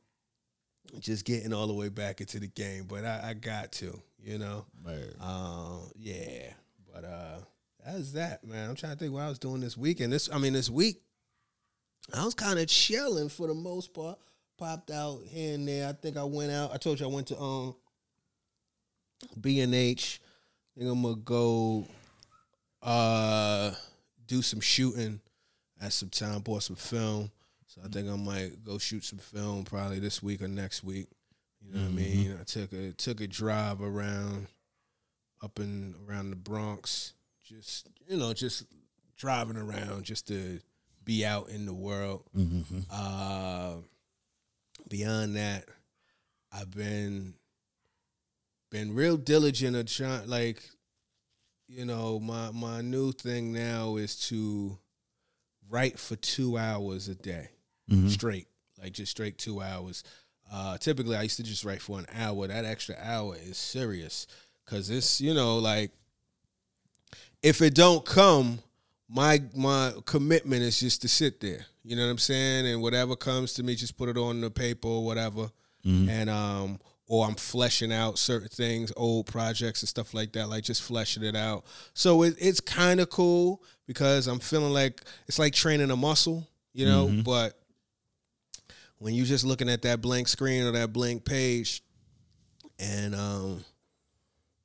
just 1.01 1.25
getting 1.25 1.53
all 1.53 1.67
the 1.67 1.75
way 1.75 1.89
back 1.89 2.21
into 2.21 2.39
the 2.39 2.47
game. 2.47 2.85
But 2.85 3.05
I, 3.05 3.31
I 3.31 3.35
got 3.35 3.73
to. 3.73 4.01
You 4.23 4.39
know, 4.39 4.65
uh, 5.21 5.79
yeah. 5.97 6.53
But 6.93 7.05
uh, 7.05 7.39
that's 7.85 8.13
that, 8.13 8.45
man. 8.45 8.71
I'm 8.71 8.77
trying 8.77 8.93
to 8.93 8.99
think 8.99 9.13
what 9.13 9.23
I 9.23 9.29
was 9.29 9.41
doing 9.41 9.61
this 9.61 9.77
weekend. 9.77 10.13
This, 10.13 10.29
I 10.33 10.39
mean, 10.39 10.53
this 10.53 10.71
week, 10.71 11.03
I 12.15 12.25
was 12.25 12.35
kind 12.35 12.59
of 12.61 12.69
chilling 12.69 13.29
for 13.31 13.49
the 13.49 13.55
most 13.55 13.93
part. 13.93 14.19
Popped 14.59 14.91
out 14.91 15.21
here 15.29 15.55
and 15.55 15.69
there. 15.69 15.88
I 15.88 15.93
think 15.93 16.17
I 16.17 16.25
went 16.25 16.50
out. 16.50 16.73
I 16.75 16.79
told 16.79 16.99
you 16.99 17.07
I 17.07 17.12
went 17.12 17.29
to 17.29 17.38
um 17.38 17.75
B 19.41 19.61
and 19.61 19.75
H. 19.75 20.21
I 20.77 20.81
think 20.81 20.91
I'm 20.93 21.03
gonna 21.03 21.17
go 21.17 21.87
uh 22.83 23.73
do 24.27 24.43
some 24.43 24.61
shooting 24.61 25.21
at 25.81 25.93
some 25.93 26.09
time. 26.09 26.41
Bought 26.41 26.65
some 26.65 26.77
film, 26.77 27.31
so 27.67 27.81
I 27.85 27.88
think 27.88 28.09
I 28.11 28.17
might 28.17 28.65
go 28.65 28.79
shoot 28.79 29.05
some 29.05 29.21
film 29.21 29.65
probably 29.65 30.00
this 30.00 30.23
week 30.23 30.43
or 30.43 30.49
next 30.49 30.83
week. 30.83 31.07
You 31.62 31.75
know 31.75 31.81
what 31.83 31.88
I 31.88 31.93
mean? 31.93 32.37
I 32.41 32.45
took 32.45 32.73
a 32.73 32.93
took 32.93 33.21
a 33.21 33.27
drive 33.29 33.81
around 33.81 34.49
up 35.43 35.59
and 35.61 35.95
around 36.09 36.31
the 36.31 36.37
Bronx. 36.37 37.15
Just 37.45 37.88
you 38.09 38.17
know, 38.17 38.33
just 38.33 38.65
driving 39.17 39.57
around 39.57 40.03
just 40.05 40.27
to 40.29 40.61
be 41.05 41.25
out 41.25 41.49
in 41.49 41.65
the 41.65 41.75
world. 41.75 42.25
Uh, 42.91 43.75
beyond 44.88 45.37
that, 45.37 45.64
I've 46.52 46.71
been 46.71 47.35
been 48.71 48.95
real 48.95 49.16
diligent 49.16 49.76
of 49.76 49.87
trying. 49.87 50.28
Like, 50.28 50.62
you 51.68 51.85
know, 51.85 52.21
my 52.21 52.50
my 52.50 52.80
new 52.80 53.12
thing 53.12 53.52
now 53.52 53.97
is 53.97 54.16
to 54.28 54.78
write 55.71 55.99
for 55.99 56.16
two 56.16 56.57
hours 56.59 57.09
a 57.09 57.14
day 57.14 57.50
straight, 58.09 58.49
like 58.83 58.92
just 58.92 59.11
straight 59.12 59.38
two 59.38 59.61
hours. 59.61 60.02
Uh, 60.50 60.78
typically, 60.78 61.16
I 61.16 61.23
used 61.23 61.37
to 61.37 61.42
just 61.42 61.64
write 61.64 61.83
for 61.83 61.99
an 61.99 62.07
hour. 62.14 62.47
That 62.47 62.64
extra 62.64 62.97
hour 63.00 63.37
is 63.37 63.57
serious 63.59 64.26
because 64.64 64.90
it's 64.90 65.21
you 65.21 65.35
know 65.35 65.59
like 65.59 65.90
if 67.42 67.62
it 67.62 67.75
don't 67.75 68.04
come, 68.04 68.61
my 69.09 69.42
my 69.54 69.92
commitment 70.07 70.62
is 70.62 70.80
just 70.80 71.02
to 71.02 71.09
sit 71.09 71.40
there. 71.40 71.66
You 71.88 71.97
know 71.97 72.04
what 72.04 72.11
I'm 72.11 72.18
saying? 72.18 72.66
And 72.66 72.83
whatever 72.83 73.16
comes 73.16 73.54
to 73.54 73.62
me, 73.62 73.75
just 73.75 73.97
put 73.97 74.11
it 74.11 74.18
on 74.18 74.42
the 74.42 74.50
paper 74.50 74.88
or 74.88 75.07
whatever. 75.07 75.50
And 76.11 76.28
um, 76.28 76.80
or 77.07 77.26
I'm 77.26 77.35
fleshing 77.35 77.90
out 77.95 78.18
certain 78.18 78.49
things, 78.49 78.92
old 78.95 79.25
projects 79.25 79.80
and 79.80 79.88
stuff 79.88 80.12
like 80.12 80.33
that, 80.33 80.50
like 80.50 80.64
just 80.64 80.83
fleshing 80.83 81.23
it 81.25 81.35
out. 81.35 81.64
So 81.95 82.25
it, 82.25 82.35
it's 82.38 82.61
kind 82.61 83.00
of 83.00 83.09
cool 83.09 83.62
because 83.87 84.26
I'm 84.26 84.38
feeling 84.38 84.75
like 84.75 85.00
it's 85.28 85.38
like 85.38 85.54
training 85.54 85.90
a 85.90 85.97
muscle, 85.97 86.47
you 86.75 86.85
know. 86.85 87.07
But 87.23 87.59
when 88.99 89.14
you're 89.14 89.25
just 89.25 89.47
looking 89.47 89.71
at 89.71 89.80
that 89.83 90.02
blank 90.02 90.28
screen 90.28 90.64
or 90.64 90.73
that 90.73 90.92
blank 90.92 91.25
page, 91.25 91.83
and 92.78 93.14
um, 93.14 93.64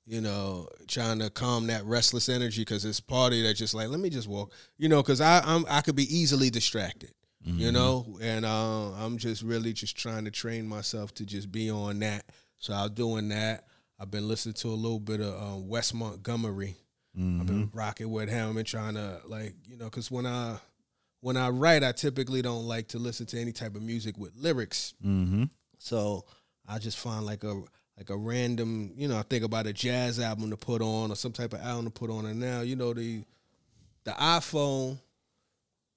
you 0.06 0.20
know, 0.20 0.68
trying 0.88 1.20
to 1.20 1.30
calm 1.30 1.68
that 1.68 1.86
restless 1.86 2.28
energy 2.28 2.62
because 2.62 2.84
it's 2.84 3.00
party 3.00 3.42
that 3.44 3.54
just 3.54 3.74
like 3.74 3.88
let 3.88 4.02
me 4.02 4.10
just 4.10 4.28
walk, 4.28 4.52
you 4.78 4.90
know, 4.90 5.02
because 5.02 5.22
I 5.22 5.42
I'm 5.46 5.66
I 5.70 5.80
could 5.80 5.96
be 5.96 6.14
easily 6.14 6.50
distracted, 6.50 7.13
you 7.46 7.72
know, 7.72 8.18
and 8.22 8.46
uh, 8.46 8.92
I'm 8.94 9.18
just 9.18 9.44
really 9.44 9.74
just 9.74 9.98
trying 9.98 10.26
to 10.26 10.32
train 10.32 10.68
myself 10.68 11.14
to 11.16 11.26
just 11.26 11.52
be 11.52 11.70
on 11.70 12.00
that. 12.00 12.26
So 12.58 12.74
I'm 12.74 12.94
doing 12.94 13.30
that. 13.30 13.66
I've 14.00 14.12
been 14.12 14.28
listening 14.28 14.56
to 14.56 14.70
a 14.70 14.76
little 14.76 15.00
bit 15.00 15.22
of 15.22 15.42
um, 15.42 15.68
Wes 15.68 15.94
Montgomery. 15.94 16.76
I've 17.16 17.46
been 17.46 17.70
rocking 17.74 18.10
with 18.10 18.28
him 18.28 18.58
and 18.58 18.66
trying 18.66 18.96
to 18.96 19.22
like 19.28 19.54
you 19.68 19.78
know 19.78 19.86
because 19.86 20.10
when 20.10 20.26
I 20.26 20.58
when 21.24 21.38
I 21.38 21.50
write, 21.50 21.84
I 21.84 21.94
typically 21.94 22.42
don't 22.42 22.68
like 22.68 22.90
to 22.90 22.98
listen 22.98 23.26
to 23.28 23.40
any 23.40 23.54
type 23.54 23.76
of 23.76 23.82
music 23.82 24.18
with 24.18 24.34
lyrics. 24.36 24.94
Mm-hmm. 25.06 25.46
So 25.78 26.26
I 26.68 26.80
just 26.80 26.98
find 26.98 27.26
like 27.26 27.44
a 27.44 27.62
like 27.98 28.10
a 28.10 28.18
random, 28.18 28.92
you 28.98 29.08
know, 29.08 29.18
I 29.18 29.22
think 29.22 29.44
about 29.44 29.68
a 29.68 29.74
jazz 29.74 30.20
album 30.20 30.50
to 30.50 30.58
put 30.58 30.82
on 30.82 31.12
or 31.12 31.16
some 31.16 31.32
type 31.32 31.54
of 31.54 31.62
album 31.62 31.86
to 31.86 31.92
put 31.92 32.10
on. 32.10 32.26
And 32.26 32.40
now, 32.40 32.62
you 32.62 32.76
know, 32.76 32.94
the 32.94 33.24
the 34.04 34.12
iPhone, 34.12 34.98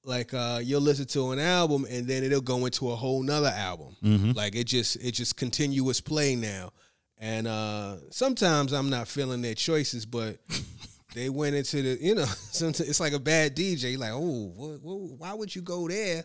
like 0.07 0.33
uh 0.33 0.61
you'll 0.63 0.81
listen 0.81 1.05
to 1.07 1.33
an 1.33 1.39
album 1.39 1.85
and 1.91 2.07
then 2.07 2.23
it'll 2.23 2.41
go 2.41 2.65
into 2.65 2.91
a 2.91 2.97
whole 2.97 3.23
nother 3.23 3.53
album. 3.55 3.97
Like 4.35 4.55
it 4.57 4.65
just 4.65 4.97
it 4.97 5.13
just 5.13 5.37
continuous 5.37 6.01
play 6.01 6.35
now. 6.37 6.71
And 7.19 7.47
uh 7.47 7.97
sometimes 8.11 8.73
I'm 8.73 8.89
not 8.89 9.09
feeling 9.09 9.43
their 9.43 9.55
choices, 9.55 10.07
but 10.07 10.39
they 11.15 11.29
went 11.29 11.57
into 11.57 11.83
the, 11.83 11.99
you 12.01 12.15
know, 12.15 12.25
sometimes 12.53 12.89
it's 12.89 13.01
like 13.01 13.13
a 13.15 13.19
bad 13.19 13.57
DJ. 13.57 13.99
Like, 13.99 14.13
oh, 14.15 14.53
wh- 14.57 14.81
wh- 14.81 15.21
why 15.21 15.35
would 15.35 15.55
you 15.55 15.63
go 15.63 15.89
there? 15.89 16.25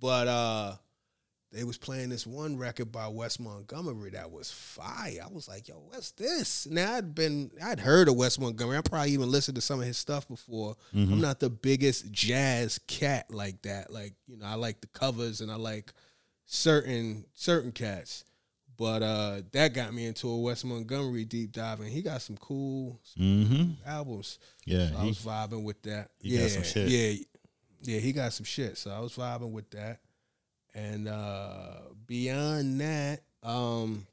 But 0.00 0.28
uh 0.28 0.74
they 1.56 1.64
was 1.64 1.78
playing 1.78 2.10
this 2.10 2.26
one 2.26 2.56
record 2.58 2.92
by 2.92 3.08
Wes 3.08 3.40
Montgomery 3.40 4.10
that 4.10 4.30
was 4.30 4.50
fire. 4.52 5.20
I 5.24 5.32
was 5.32 5.48
like, 5.48 5.68
yo, 5.68 5.76
what's 5.88 6.10
this? 6.12 6.66
Now 6.66 6.94
I'd 6.94 7.14
been 7.14 7.50
I'd 7.64 7.80
heard 7.80 8.08
of 8.08 8.16
Wes 8.16 8.38
Montgomery. 8.38 8.76
I 8.78 8.82
probably 8.82 9.10
even 9.12 9.30
listened 9.30 9.54
to 9.56 9.60
some 9.60 9.80
of 9.80 9.86
his 9.86 9.96
stuff 9.98 10.28
before. 10.28 10.76
I'm 10.94 11.20
not 11.20 11.40
the 11.40 11.50
biggest 11.50 12.12
jazz 12.12 12.78
cat 12.86 13.26
like 13.30 13.62
that. 13.62 13.92
Like, 13.92 14.14
you 14.28 14.36
know, 14.36 14.46
I 14.46 14.54
like 14.54 14.80
the 14.82 14.86
covers 14.88 15.40
and 15.40 15.50
I 15.50 15.56
like 15.56 15.92
certain 16.44 17.24
certain 17.34 17.72
cats. 17.72 18.24
But 18.76 19.02
uh 19.02 19.40
that 19.52 19.72
got 19.72 19.94
me 19.94 20.04
into 20.06 20.28
a 20.28 20.36
Wes 20.38 20.62
Montgomery 20.64 21.24
deep 21.24 21.52
dive 21.52 21.80
and 21.80 21.88
he 21.88 22.02
got 22.02 22.20
some 22.22 22.36
cool, 22.36 23.00
Mm-hmm. 23.18 23.72
albums. 23.86 24.38
Yeah, 24.66 24.90
So 24.90 24.96
I 24.98 25.04
was 25.06 25.18
vibing 25.18 25.62
with 25.64 25.80
that. 25.82 26.10
yeah, 26.20 26.42
got 26.42 26.50
some 26.50 26.62
shit. 26.62 26.88
yeah, 26.88 27.24
yeah. 27.82 28.00
He 28.00 28.12
got 28.12 28.32
some 28.34 28.44
shit. 28.44 28.76
So 28.76 28.90
I 28.90 28.98
was 29.00 29.14
vibing 29.16 29.52
with 29.52 29.70
that. 29.70 30.00
And 30.76 31.08
uh 31.08 31.78
beyond 32.06 32.80
that, 32.80 33.20
um, 33.42 34.06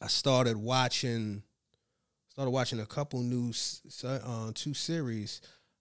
I 0.00 0.06
started 0.06 0.56
watching. 0.56 1.42
Started 2.30 2.50
watching 2.50 2.80
a 2.80 2.86
couple 2.86 3.20
new, 3.22 3.52
uh, 4.04 4.50
two 4.54 4.74
series. 4.74 5.40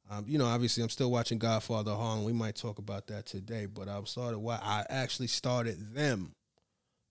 Um, 0.10 0.26
you 0.28 0.38
know, 0.38 0.46
obviously, 0.46 0.84
I'm 0.84 0.90
still 0.90 1.10
watching 1.10 1.40
Godfather 1.40 1.96
Harlem. 1.96 2.26
We 2.26 2.34
might 2.34 2.56
talk 2.56 2.78
about 2.78 3.08
that 3.08 3.26
today, 3.26 3.66
but 3.66 3.88
I 3.88 4.00
started. 4.04 4.38
wa- 4.38 4.60
I 4.62 4.86
actually 4.90 5.28
started 5.28 5.96
them. 5.96 6.36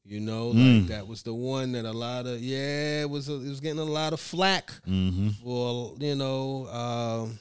You 0.05 0.21
know, 0.21 0.49
like 0.49 0.57
Mm. 0.85 0.87
that 0.89 1.07
was 1.09 1.23
the 1.25 1.35
one 1.35 1.73
that 1.73 1.85
a 1.85 1.93
lot 1.93 2.27
of 2.27 2.41
yeah, 2.41 3.03
it 3.03 3.11
was 3.11 3.29
a, 3.29 3.35
it 3.35 3.49
was 3.49 3.61
getting 3.61 3.79
a 3.81 3.85
lot 3.85 4.13
of 4.13 4.21
flack 4.21 4.71
Mm-hmm. 4.87 5.31
for 5.45 5.97
you 5.99 6.15
know 6.17 6.67
um, 6.69 7.39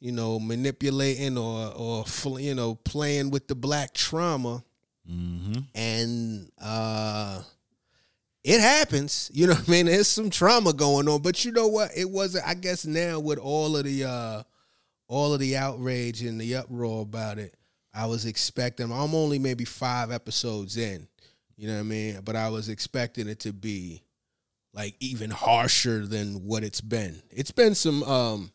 you 0.00 0.12
know 0.12 0.40
manipulating 0.40 1.38
or 1.38 1.72
or 1.76 2.40
you 2.40 2.54
know 2.54 2.74
playing 2.74 3.30
with 3.30 3.46
the 3.46 3.54
black 3.54 3.94
trauma. 3.94 4.64
Mm-hmm. 5.10 5.60
and 5.74 6.52
uh 6.62 7.42
it 8.44 8.60
happens 8.60 9.28
you 9.34 9.48
know 9.48 9.54
what 9.54 9.68
i 9.68 9.72
mean? 9.72 9.86
There's 9.86 10.06
some 10.06 10.30
trauma 10.30 10.72
going 10.72 11.08
on 11.08 11.20
but 11.20 11.44
you 11.44 11.50
know 11.50 11.66
what? 11.66 11.90
It 11.96 12.08
wasn't 12.08 12.46
i 12.46 12.54
guess 12.54 12.86
now 12.86 13.18
with 13.18 13.38
all 13.38 13.76
of 13.76 13.84
the 13.84 14.04
uh 14.04 14.42
all 15.08 15.34
of 15.34 15.40
the 15.40 15.56
outrage 15.56 16.22
and 16.22 16.40
the 16.40 16.54
uproar 16.54 17.02
about 17.02 17.38
it 17.38 17.56
i 17.92 18.06
was 18.06 18.24
expecting 18.24 18.92
i'm 18.92 19.14
only 19.14 19.40
maybe 19.40 19.64
five 19.64 20.12
episodes 20.12 20.76
in 20.76 21.08
you 21.56 21.66
know 21.66 21.74
what 21.74 21.80
i 21.80 21.84
mean? 21.84 22.20
But 22.22 22.36
i 22.36 22.48
was 22.50 22.68
expecting 22.68 23.26
it 23.26 23.40
to 23.40 23.52
be 23.52 24.02
like 24.72 24.94
even 25.00 25.30
harsher 25.30 26.06
than 26.06 26.46
what 26.46 26.62
it's 26.62 26.80
been. 26.80 27.20
It's 27.30 27.50
been 27.50 27.74
some 27.74 28.02
um 28.04 28.52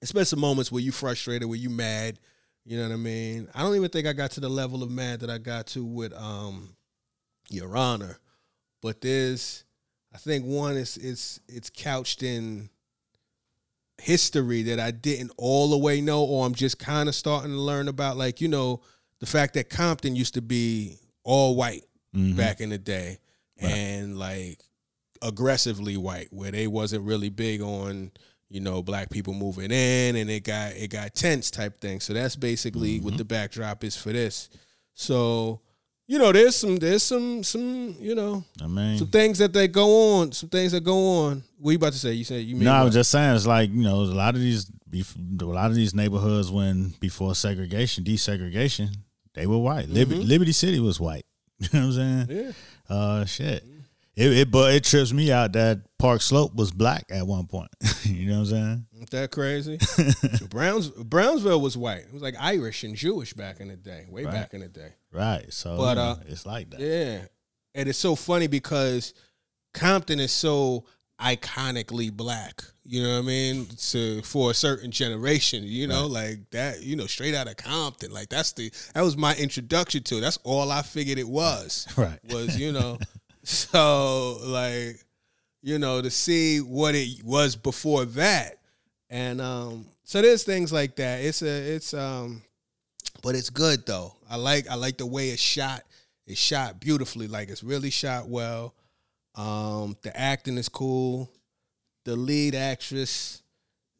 it's 0.00 0.12
been 0.12 0.24
some 0.24 0.40
moments 0.40 0.70
where 0.72 0.82
you 0.82 0.92
frustrated 0.92 1.48
where 1.48 1.58
you 1.58 1.70
mad 1.70 2.18
you 2.68 2.76
know 2.76 2.82
what 2.82 2.92
I 2.92 2.96
mean? 2.96 3.48
I 3.54 3.62
don't 3.62 3.74
even 3.76 3.88
think 3.88 4.06
I 4.06 4.12
got 4.12 4.32
to 4.32 4.40
the 4.40 4.48
level 4.50 4.82
of 4.82 4.90
mad 4.90 5.20
that 5.20 5.30
I 5.30 5.38
got 5.38 5.68
to 5.68 5.82
with 5.82 6.12
um 6.12 6.76
Your 7.48 7.74
Honor. 7.74 8.18
But 8.82 9.00
there's 9.00 9.64
I 10.14 10.18
think 10.18 10.44
one 10.44 10.76
is 10.76 10.98
it's 10.98 11.40
it's 11.48 11.70
couched 11.70 12.22
in 12.22 12.68
history 13.96 14.64
that 14.64 14.78
I 14.78 14.90
didn't 14.90 15.32
all 15.38 15.70
the 15.70 15.78
way 15.78 16.02
know 16.02 16.22
or 16.24 16.44
I'm 16.44 16.54
just 16.54 16.78
kind 16.78 17.08
of 17.08 17.14
starting 17.14 17.52
to 17.52 17.58
learn 17.58 17.88
about 17.88 18.18
like, 18.18 18.42
you 18.42 18.48
know, 18.48 18.82
the 19.20 19.26
fact 19.26 19.54
that 19.54 19.70
Compton 19.70 20.14
used 20.14 20.34
to 20.34 20.42
be 20.42 20.98
all 21.24 21.56
white 21.56 21.84
Mm-hmm. 22.16 22.38
back 22.38 22.62
in 22.62 22.70
the 22.70 22.78
day 22.78 23.18
and 23.58 24.18
like 24.18 24.60
aggressively 25.20 25.96
white 25.98 26.28
where 26.30 26.50
they 26.50 26.66
wasn't 26.66 27.04
really 27.04 27.28
big 27.28 27.60
on 27.60 28.10
you 28.50 28.60
know 28.60 28.82
black 28.82 29.10
people 29.10 29.34
moving 29.34 29.70
in 29.70 30.16
and 30.16 30.30
it 30.30 30.44
got 30.44 30.72
it 30.72 30.88
got 30.88 31.14
tense 31.14 31.50
type 31.50 31.80
thing. 31.80 32.00
So 32.00 32.12
that's 32.12 32.36
basically 32.36 33.00
what 33.00 33.10
mm-hmm. 33.10 33.18
the 33.18 33.24
backdrop 33.24 33.84
is 33.84 33.96
for 33.96 34.12
this. 34.12 34.48
So 34.94 35.60
you 36.06 36.18
know 36.18 36.32
there's 36.32 36.56
some 36.56 36.76
there's 36.76 37.02
some 37.02 37.42
some 37.44 37.96
you 38.00 38.14
know 38.14 38.44
I 38.62 38.66
mean, 38.66 38.98
some 38.98 39.08
things 39.08 39.38
that 39.38 39.52
they 39.52 39.68
go 39.68 40.18
on 40.18 40.32
some 40.32 40.48
things 40.48 40.72
that 40.72 40.82
go 40.82 41.26
on. 41.26 41.44
What 41.58 41.72
you 41.72 41.76
about 41.76 41.92
to 41.92 41.98
say? 41.98 42.12
You 42.12 42.24
said 42.24 42.44
you 42.44 42.54
mean 42.54 42.64
no, 42.64 42.72
I 42.72 42.82
was 42.82 42.94
just 42.94 43.10
saying 43.10 43.36
it's 43.36 43.46
like 43.46 43.70
you 43.70 43.82
know 43.82 43.96
a 43.96 44.04
lot 44.04 44.34
of 44.34 44.40
these 44.40 44.70
a 44.92 45.44
lot 45.44 45.66
of 45.70 45.74
these 45.74 45.94
neighborhoods 45.94 46.50
when 46.50 46.94
before 47.00 47.34
segregation, 47.34 48.04
desegregation, 48.04 48.88
they 49.34 49.46
were 49.46 49.58
white. 49.58 49.88
Liberty, 49.88 50.20
mm-hmm. 50.20 50.28
Liberty 50.28 50.52
City 50.52 50.80
was 50.80 50.98
white. 50.98 51.24
You 51.60 51.68
know 51.72 51.88
what 51.88 51.98
I'm 51.98 52.26
saying? 52.28 52.54
yeah. 52.88 52.96
Uh, 52.96 53.24
shit. 53.24 53.64
Mm-hmm. 53.64 53.77
It, 54.18 54.32
it 54.36 54.50
but 54.50 54.74
it 54.74 54.82
trips 54.82 55.12
me 55.12 55.30
out 55.30 55.52
that 55.52 55.80
Park 55.98 56.22
Slope 56.22 56.54
was 56.56 56.72
black 56.72 57.04
at 57.10 57.24
one 57.26 57.46
point. 57.46 57.70
you 58.02 58.26
know 58.26 58.40
what 58.40 58.40
I'm 58.40 58.46
saying? 58.46 58.86
Isn't 58.94 59.10
that 59.10 59.30
crazy 59.30 59.78
Browns 60.50 60.88
Brownsville 60.88 61.60
was 61.60 61.76
white 61.76 62.00
it 62.00 62.12
was 62.12 62.20
like 62.22 62.34
Irish 62.40 62.82
and 62.82 62.96
Jewish 62.96 63.32
back 63.32 63.60
in 63.60 63.68
the 63.68 63.76
day 63.76 64.06
way 64.10 64.24
Right. 64.24 64.32
back 64.34 64.54
in 64.54 64.60
the 64.60 64.68
day 64.68 64.90
Right. 65.12 65.52
So 65.52 65.76
But, 65.76 65.98
uh, 65.98 66.16
it's 66.26 66.44
like 66.44 66.70
that. 66.70 66.80
Yeah. 66.80 67.20
And 67.74 67.88
it's 67.88 67.98
so 67.98 68.16
funny 68.16 68.48
because 68.48 69.14
Compton 69.72 70.18
is 70.18 70.32
so 70.32 70.84
iconically 71.20 72.12
black. 72.12 72.62
You 72.84 73.02
know 73.02 73.12
what 73.16 73.24
I 73.24 73.26
mean? 73.26 73.66
To 73.90 74.22
for 74.22 74.50
a 74.50 74.54
certain 74.54 74.90
generation, 74.90 75.62
you 75.62 75.86
know, 75.86 76.06
like 76.06 76.50
that, 76.52 76.82
you 76.82 76.96
know, 76.96 77.06
straight 77.06 77.34
out 77.34 77.46
of 77.48 77.56
Compton. 77.56 78.10
Like 78.10 78.30
that's 78.30 78.52
the 78.52 78.72
that 78.94 79.02
was 79.02 79.16
my 79.16 79.34
introduction 79.36 80.02
to 80.04 80.16
it. 80.18 80.20
That's 80.22 80.38
all 80.42 80.72
I 80.72 80.82
figured 80.82 81.18
it 81.18 81.28
was. 81.28 81.86
Right. 81.96 82.18
Was, 82.30 82.58
you 82.58 82.72
know, 82.72 82.98
so 83.54 84.38
like, 84.42 85.00
you 85.62 85.78
know, 85.78 86.02
to 86.02 86.10
see 86.10 86.58
what 86.60 86.94
it 86.94 87.24
was 87.24 87.56
before 87.56 88.04
that. 88.04 88.56
And 89.08 89.40
um 89.40 89.86
so 90.04 90.20
there's 90.20 90.44
things 90.44 90.70
like 90.72 90.96
that. 90.96 91.20
It's 91.24 91.40
a 91.40 91.74
it's 91.74 91.94
um 91.94 92.42
but 93.22 93.34
it's 93.34 93.48
good 93.48 93.86
though. 93.86 94.14
I 94.28 94.36
like 94.36 94.68
I 94.68 94.74
like 94.74 94.98
the 94.98 95.06
way 95.06 95.30
it's 95.30 95.40
shot. 95.40 95.82
It's 96.26 96.38
shot 96.38 96.78
beautifully. 96.78 97.26
Like 97.26 97.48
it's 97.48 97.64
really 97.64 97.90
shot 97.90 98.28
well. 98.28 98.74
Um, 99.34 99.96
the 100.02 100.14
acting 100.14 100.58
is 100.58 100.68
cool. 100.68 101.30
The 102.04 102.16
lead 102.16 102.54
actress 102.54 103.42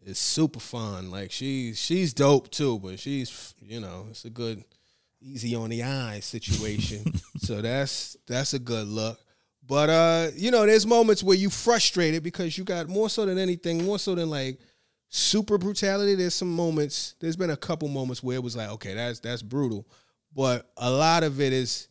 is 0.04 0.18
super 0.18 0.60
fun. 0.60 1.10
Like 1.10 1.30
she's 1.30 1.80
she's 1.80 2.12
dope 2.12 2.50
too, 2.50 2.78
but 2.80 3.00
she's 3.00 3.54
you 3.62 3.80
know 3.80 4.08
it's 4.10 4.26
a 4.26 4.30
good 4.30 4.62
easy 5.22 5.54
on 5.54 5.70
the 5.70 5.84
eye 5.84 6.20
situation. 6.20 7.14
so 7.38 7.62
that's 7.62 8.18
that's 8.26 8.52
a 8.52 8.58
good 8.58 8.86
look. 8.88 9.18
But 9.68 9.90
uh, 9.90 10.30
you 10.34 10.50
know, 10.50 10.64
there's 10.64 10.86
moments 10.86 11.22
where 11.22 11.36
you 11.36 11.50
frustrated 11.50 12.22
because 12.22 12.56
you 12.56 12.64
got 12.64 12.88
more 12.88 13.10
so 13.10 13.26
than 13.26 13.36
anything, 13.38 13.84
more 13.84 13.98
so 13.98 14.14
than 14.14 14.30
like 14.30 14.58
super 15.10 15.58
brutality. 15.58 16.14
There's 16.14 16.34
some 16.34 16.50
moments. 16.50 17.14
There's 17.20 17.36
been 17.36 17.50
a 17.50 17.56
couple 17.56 17.86
moments 17.88 18.22
where 18.22 18.36
it 18.36 18.42
was 18.42 18.56
like, 18.56 18.70
okay, 18.70 18.94
that's 18.94 19.20
that's 19.20 19.42
brutal, 19.42 19.86
but 20.34 20.70
a 20.78 20.90
lot 20.90 21.22
of 21.22 21.40
it 21.40 21.52
is. 21.52 21.88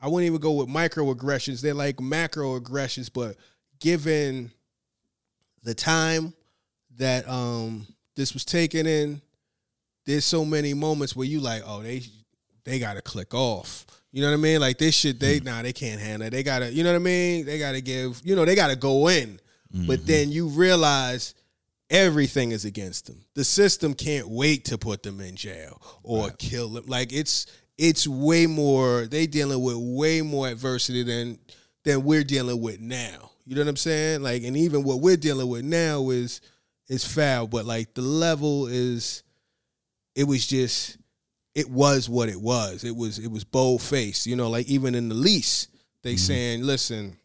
I 0.00 0.08
wouldn't 0.08 0.26
even 0.28 0.40
go 0.40 0.52
with 0.52 0.68
microaggressions. 0.68 1.60
They're 1.60 1.74
like 1.74 1.98
macroaggressions, 1.98 3.12
but 3.12 3.36
given 3.80 4.50
the 5.62 5.74
time 5.74 6.32
that 6.96 7.28
um 7.28 7.86
this 8.16 8.32
was 8.32 8.46
taken 8.46 8.86
in, 8.86 9.20
there's 10.06 10.24
so 10.24 10.46
many 10.46 10.72
moments 10.72 11.14
where 11.14 11.26
you 11.26 11.40
like, 11.40 11.62
oh, 11.66 11.82
they 11.82 12.02
they 12.64 12.78
gotta 12.78 13.02
click 13.02 13.34
off. 13.34 13.84
You 14.12 14.22
know 14.22 14.28
what 14.28 14.38
I 14.38 14.40
mean? 14.40 14.60
Like 14.60 14.78
this 14.78 14.94
shit, 14.94 15.20
they 15.20 15.38
hmm. 15.38 15.44
nah, 15.44 15.62
they 15.62 15.72
can't 15.72 16.00
handle 16.00 16.26
it. 16.26 16.30
They 16.30 16.42
gotta, 16.42 16.72
you 16.72 16.82
know 16.82 16.92
what 16.92 16.96
I 16.96 17.04
mean? 17.04 17.46
They 17.46 17.58
gotta 17.58 17.80
give, 17.80 18.20
you 18.24 18.34
know, 18.34 18.44
they 18.44 18.54
gotta 18.54 18.76
go 18.76 19.08
in. 19.08 19.40
But 19.72 20.00
mm-hmm. 20.00 20.06
then 20.06 20.32
you 20.32 20.48
realize 20.48 21.34
everything 21.90 22.50
is 22.50 22.64
against 22.64 23.06
them. 23.06 23.24
The 23.34 23.44
system 23.44 23.94
can't 23.94 24.28
wait 24.28 24.64
to 24.66 24.78
put 24.78 25.04
them 25.04 25.20
in 25.20 25.36
jail 25.36 25.80
or 26.02 26.30
kill 26.30 26.70
them. 26.70 26.86
Like 26.86 27.12
it's 27.12 27.46
it's 27.78 28.06
way 28.08 28.46
more. 28.46 29.06
They 29.06 29.26
dealing 29.26 29.62
with 29.62 29.76
way 29.76 30.22
more 30.22 30.48
adversity 30.48 31.04
than 31.04 31.38
than 31.84 32.04
we're 32.04 32.24
dealing 32.24 32.60
with 32.60 32.80
now. 32.80 33.30
You 33.46 33.56
know 33.56 33.62
what 33.62 33.68
I'm 33.68 33.76
saying? 33.76 34.22
Like, 34.22 34.44
and 34.44 34.56
even 34.56 34.84
what 34.84 35.00
we're 35.00 35.16
dealing 35.16 35.48
with 35.48 35.64
now 35.64 36.10
is 36.10 36.40
is 36.88 37.04
foul. 37.04 37.46
But 37.46 37.64
like 37.64 37.94
the 37.94 38.02
level 38.02 38.66
is, 38.66 39.22
it 40.14 40.24
was 40.24 40.46
just, 40.46 40.98
it 41.54 41.70
was 41.70 42.08
what 42.08 42.28
it 42.28 42.40
was. 42.40 42.84
It 42.84 42.96
was 42.96 43.18
it 43.18 43.30
was 43.30 43.44
bold 43.44 43.82
faced. 43.82 44.26
You 44.26 44.36
know, 44.36 44.48
like 44.48 44.66
even 44.66 44.94
in 44.94 45.08
the 45.08 45.14
lease, 45.14 45.68
they 46.02 46.16
saying, 46.16 46.62
listen 46.62 47.16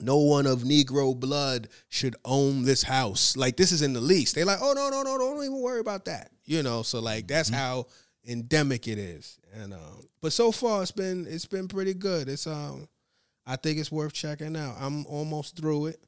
no 0.00 0.18
one 0.18 0.46
of 0.46 0.60
Negro 0.60 1.18
blood 1.18 1.68
should 1.88 2.16
own 2.24 2.64
this 2.64 2.82
house. 2.82 3.36
Like 3.36 3.56
this 3.56 3.72
is 3.72 3.82
in 3.82 3.92
the 3.92 4.00
lease. 4.00 4.32
They 4.32 4.44
like, 4.44 4.58
oh 4.60 4.72
no, 4.72 4.88
no, 4.88 5.02
no, 5.02 5.18
don't 5.18 5.42
even 5.42 5.60
worry 5.60 5.80
about 5.80 6.06
that. 6.06 6.30
You 6.44 6.62
know, 6.62 6.82
so 6.82 7.00
like 7.00 7.26
that's 7.26 7.48
how 7.48 7.86
endemic 8.26 8.88
it 8.88 8.98
is. 8.98 9.38
And 9.54 9.72
um, 9.72 10.06
but 10.20 10.32
so 10.32 10.50
far 10.50 10.82
it's 10.82 10.90
been 10.90 11.26
it's 11.28 11.46
been 11.46 11.68
pretty 11.68 11.94
good. 11.94 12.28
It's 12.28 12.46
um 12.46 12.88
I 13.46 13.56
think 13.56 13.78
it's 13.78 13.92
worth 13.92 14.12
checking 14.12 14.56
out. 14.56 14.76
I'm 14.80 15.06
almost 15.06 15.56
through 15.56 15.86
it. 15.86 16.04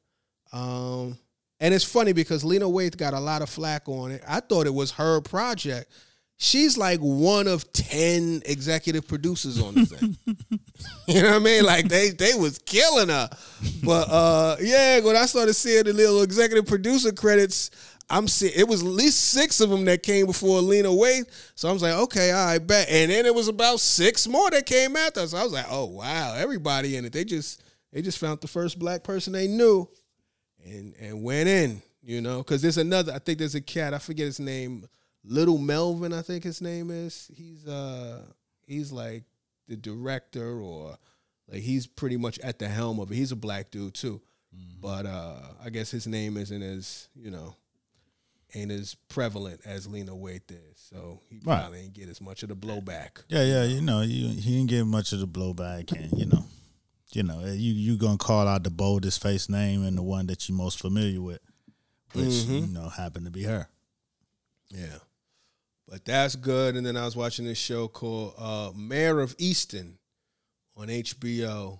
Um 0.51 1.17
and 1.59 1.73
it's 1.73 1.85
funny 1.85 2.13
because 2.13 2.43
Lena 2.43 2.65
Waithe 2.65 2.97
got 2.97 3.13
a 3.13 3.19
lot 3.19 3.41
of 3.41 3.49
flack 3.49 3.89
on 3.89 4.11
it. 4.11 4.21
I 4.27 4.41
thought 4.41 4.67
it 4.67 4.73
was 4.73 4.91
her 4.91 5.21
project. 5.21 5.91
She's 6.39 6.77
like 6.77 6.99
one 6.99 7.47
of 7.47 7.71
10 7.73 8.43
executive 8.45 9.07
producers 9.07 9.59
on 9.61 9.73
the 9.73 9.85
thing. 9.85 10.17
You 11.07 11.21
know 11.21 11.29
what 11.29 11.35
I 11.37 11.39
mean? 11.39 11.63
Like 11.63 11.87
they 11.87 12.09
they 12.09 12.33
was 12.35 12.59
killing 12.59 13.09
her. 13.09 13.29
But 13.83 14.09
uh 14.09 14.57
yeah, 14.61 14.99
when 14.99 15.15
I 15.15 15.25
started 15.25 15.53
seeing 15.53 15.85
the 15.85 15.93
little 15.93 16.21
executive 16.21 16.67
producer 16.67 17.11
credits, 17.13 17.71
I'm 18.09 18.27
seeing 18.27 18.51
it 18.55 18.67
was 18.67 18.81
at 18.83 18.87
least 18.89 19.19
six 19.31 19.59
of 19.61 19.69
them 19.69 19.85
that 19.85 20.03
came 20.03 20.25
before 20.27 20.61
Lena 20.61 20.89
Waithe. 20.89 21.25
So 21.55 21.69
I 21.69 21.71
was 21.71 21.81
like, 21.81 21.93
okay, 21.93 22.31
right, 22.31 22.59
bet. 22.59 22.89
And 22.89 23.09
then 23.09 23.25
it 23.25 23.33
was 23.33 23.47
about 23.47 23.79
six 23.79 24.27
more 24.27 24.49
that 24.51 24.65
came 24.65 24.95
after. 24.95 25.25
So 25.25 25.37
I 25.37 25.43
was 25.43 25.53
like, 25.53 25.65
oh 25.69 25.85
wow, 25.85 26.35
everybody 26.35 26.97
in 26.97 27.05
it. 27.05 27.13
They 27.13 27.23
just 27.23 27.63
they 27.91 28.01
just 28.01 28.19
found 28.19 28.41
the 28.41 28.47
first 28.47 28.77
black 28.77 29.03
person 29.03 29.33
they 29.33 29.47
knew 29.47 29.89
and 30.65 30.93
and 30.99 31.23
went 31.23 31.49
in, 31.49 31.81
you 32.03 32.21
know, 32.21 32.39
because 32.39 32.61
there's 32.61 32.77
another. 32.77 33.13
I 33.13 33.19
think 33.19 33.39
there's 33.39 33.55
a 33.55 33.61
cat. 33.61 33.93
I 33.93 33.97
forget 33.99 34.25
his 34.25 34.39
name. 34.39 34.85
Little 35.27 35.57
Melvin, 35.57 36.13
I 36.13 36.21
think 36.21 36.43
his 36.43 36.61
name 36.61 36.89
is. 36.89 37.29
He's 37.35 37.67
uh 37.67 38.21
he's 38.65 38.91
like 38.91 39.23
the 39.67 39.75
director 39.75 40.59
or 40.59 40.97
like 41.51 41.61
he's 41.61 41.85
pretty 41.87 42.17
much 42.17 42.39
at 42.39 42.59
the 42.59 42.67
helm 42.67 42.99
of 42.99 43.11
it. 43.11 43.15
He's 43.15 43.31
a 43.31 43.35
black 43.35 43.69
dude 43.71 43.93
too, 43.93 44.21
but 44.81 45.05
uh 45.05 45.39
I 45.63 45.69
guess 45.69 45.91
his 45.91 46.07
name 46.07 46.37
isn't 46.37 46.61
as 46.63 47.09
you 47.15 47.31
know 47.31 47.55
ain't 48.55 48.71
as 48.71 48.95
prevalent 49.09 49.59
as 49.65 49.87
Lena 49.87 50.13
Waithe 50.13 50.51
is. 50.51 50.77
So 50.89 51.19
he 51.29 51.41
Right. 51.43 51.59
probably 51.59 51.79
ain't 51.81 51.93
get 51.93 52.07
as 52.07 52.21
much 52.21 52.43
of 52.43 52.49
the 52.49 52.55
blowback. 52.55 53.23
Yeah, 53.27 53.43
yeah, 53.43 53.63
you 53.65 53.81
know, 53.81 53.99
you, 54.01 54.29
he 54.29 54.55
didn't 54.55 54.69
get 54.69 54.85
much 54.85 55.11
of 55.11 55.19
the 55.19 55.27
blowback, 55.27 55.91
and 55.91 56.17
you 56.17 56.25
know, 56.27 56.45
you 57.11 57.23
know, 57.23 57.41
you 57.45 57.73
you 57.73 57.97
gonna 57.97 58.17
call 58.17 58.47
out 58.47 58.63
the 58.63 58.69
boldest 58.69 59.21
face 59.21 59.49
name 59.49 59.83
and 59.83 59.97
the 59.97 60.01
one 60.01 60.27
that 60.27 60.47
you're 60.47 60.57
most 60.57 60.79
familiar 60.79 61.21
with, 61.21 61.39
which 62.13 62.45
you 62.45 62.67
know 62.67 62.87
happened 62.87 63.25
to 63.25 63.31
be 63.31 63.43
her. 63.43 63.67
Yeah. 64.69 64.99
But 65.87 66.05
that's 66.05 66.35
good. 66.35 66.75
And 66.75 66.85
then 66.85 66.97
I 66.97 67.05
was 67.05 67.15
watching 67.15 67.45
this 67.45 67.57
show 67.57 67.87
called 67.87 68.33
uh, 68.37 68.71
Mare 68.75 69.19
of 69.19 69.37
Easttown 69.37 69.93
on 70.75 70.87
HBO 70.87 71.79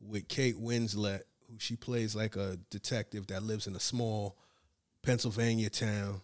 with 0.00 0.28
Kate 0.28 0.56
Winslet, 0.60 1.22
who 1.48 1.58
she 1.58 1.76
plays 1.76 2.16
like 2.16 2.36
a 2.36 2.58
detective 2.70 3.28
that 3.28 3.42
lives 3.42 3.66
in 3.66 3.76
a 3.76 3.80
small 3.80 4.36
Pennsylvania 5.02 5.70
town. 5.70 6.20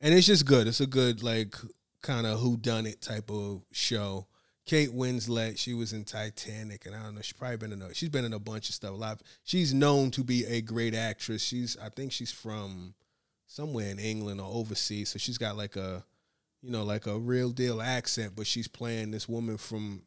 And 0.00 0.14
it's 0.14 0.26
just 0.26 0.46
good. 0.46 0.66
It's 0.66 0.80
a 0.80 0.86
good, 0.86 1.22
like, 1.22 1.54
kind 2.02 2.26
of 2.26 2.40
who 2.40 2.56
done 2.56 2.86
it 2.86 3.02
type 3.02 3.30
of 3.30 3.62
show. 3.72 4.26
Kate 4.64 4.90
Winslet, 4.90 5.58
she 5.58 5.74
was 5.74 5.92
in 5.92 6.04
Titanic, 6.04 6.86
and 6.86 6.94
I 6.94 7.02
don't 7.02 7.16
know, 7.16 7.22
she's 7.22 7.36
probably 7.36 7.56
been 7.56 7.72
in 7.72 7.82
a 7.82 7.92
she's 7.92 8.08
been 8.08 8.24
in 8.24 8.32
a 8.32 8.38
bunch 8.38 8.68
of 8.68 8.74
stuff. 8.74 8.92
A 8.92 8.94
lot. 8.94 9.20
Of, 9.20 9.22
she's 9.42 9.74
known 9.74 10.10
to 10.12 10.22
be 10.22 10.44
a 10.44 10.60
great 10.60 10.94
actress. 10.94 11.42
She's 11.42 11.76
I 11.82 11.88
think 11.88 12.12
she's 12.12 12.30
from 12.30 12.94
somewhere 13.46 13.90
in 13.90 13.98
England 13.98 14.40
or 14.40 14.48
overseas. 14.48 15.08
So 15.08 15.18
she's 15.18 15.38
got 15.38 15.56
like 15.56 15.76
a, 15.76 16.04
you 16.62 16.70
know, 16.70 16.84
like 16.84 17.06
a 17.06 17.18
real 17.18 17.50
deal 17.50 17.80
accent, 17.80 18.32
but 18.36 18.46
she's 18.46 18.68
playing 18.68 19.10
this 19.10 19.28
woman 19.28 19.56
from 19.56 20.02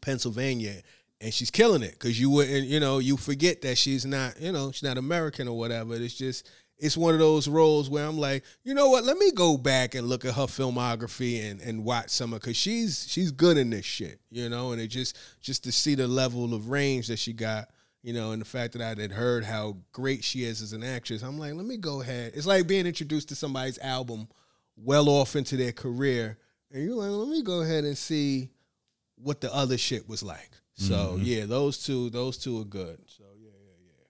Pennsylvania 0.00 0.82
and 1.20 1.32
she's 1.32 1.50
killing 1.50 1.82
it 1.82 1.92
because 1.92 2.20
you 2.20 2.30
wouldn't, 2.30 2.66
you 2.66 2.80
know, 2.80 2.98
you 2.98 3.16
forget 3.16 3.62
that 3.62 3.78
she's 3.78 4.04
not, 4.04 4.40
you 4.40 4.52
know, 4.52 4.72
she's 4.72 4.82
not 4.82 4.98
American 4.98 5.48
or 5.48 5.56
whatever. 5.56 5.94
It's 5.94 6.14
just, 6.14 6.48
it's 6.76 6.96
one 6.96 7.14
of 7.14 7.20
those 7.20 7.48
roles 7.48 7.88
where 7.88 8.04
I'm 8.04 8.18
like, 8.18 8.44
you 8.64 8.74
know 8.74 8.90
what? 8.90 9.04
Let 9.04 9.16
me 9.16 9.30
go 9.32 9.56
back 9.56 9.94
and 9.94 10.08
look 10.08 10.24
at 10.24 10.34
her 10.34 10.42
filmography 10.42 11.50
and, 11.50 11.60
and 11.60 11.84
watch 11.84 12.10
some 12.10 12.32
of 12.32 12.40
because 12.40 12.56
she's 12.56 13.06
she's 13.08 13.30
good 13.30 13.56
in 13.56 13.70
this 13.70 13.84
shit, 13.84 14.20
you 14.30 14.48
know. 14.48 14.72
And 14.72 14.80
it 14.80 14.88
just 14.88 15.16
just 15.40 15.64
to 15.64 15.72
see 15.72 15.94
the 15.94 16.08
level 16.08 16.52
of 16.52 16.68
range 16.68 17.06
that 17.08 17.18
she 17.18 17.32
got, 17.32 17.68
you 18.02 18.12
know, 18.12 18.32
and 18.32 18.40
the 18.42 18.46
fact 18.46 18.72
that 18.72 18.82
I 18.82 19.00
had 19.00 19.12
heard 19.12 19.44
how 19.44 19.76
great 19.92 20.24
she 20.24 20.44
is 20.44 20.60
as 20.60 20.72
an 20.72 20.82
actress, 20.82 21.22
I'm 21.22 21.38
like, 21.38 21.54
let 21.54 21.64
me 21.64 21.76
go 21.76 22.02
ahead. 22.02 22.32
It's 22.34 22.46
like 22.46 22.66
being 22.66 22.86
introduced 22.86 23.28
to 23.28 23.36
somebody's 23.36 23.78
album 23.78 24.28
well 24.76 25.08
off 25.08 25.36
into 25.36 25.56
their 25.56 25.72
career, 25.72 26.38
and 26.70 26.84
you're 26.84 26.94
like, 26.96 27.10
let 27.10 27.28
me 27.28 27.42
go 27.42 27.62
ahead 27.62 27.84
and 27.84 27.96
see 27.96 28.50
what 29.16 29.40
the 29.40 29.52
other 29.54 29.78
shit 29.78 30.08
was 30.08 30.22
like. 30.22 30.50
So 30.76 31.18
yeah, 31.22 31.44
those 31.46 31.84
two, 31.84 32.10
those 32.10 32.36
two 32.36 32.60
are 32.60 32.64
good. 32.64 32.98
So 33.06 33.22
yeah, 33.38 33.50
yeah, 33.64 33.86
yeah. 33.86 34.04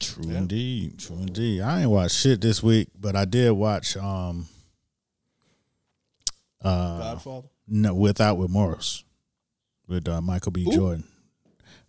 True 0.00 0.30
indeed, 0.34 0.98
true 0.98 1.16
indeed. 1.18 1.60
I 1.60 1.82
ain't 1.82 1.90
watched 1.90 2.14
shit 2.16 2.40
this 2.40 2.62
week, 2.62 2.88
but 2.98 3.14
I 3.14 3.26
did 3.26 3.50
watch 3.52 3.96
um 3.98 4.46
uh 6.62 6.98
Godfather. 6.98 7.48
no, 7.68 7.94
Without 7.94 8.38
Remorse 8.38 9.04
with 9.86 10.08
uh, 10.08 10.20
Michael 10.20 10.52
B. 10.52 10.64
Who? 10.64 10.72
Jordan. 10.72 11.04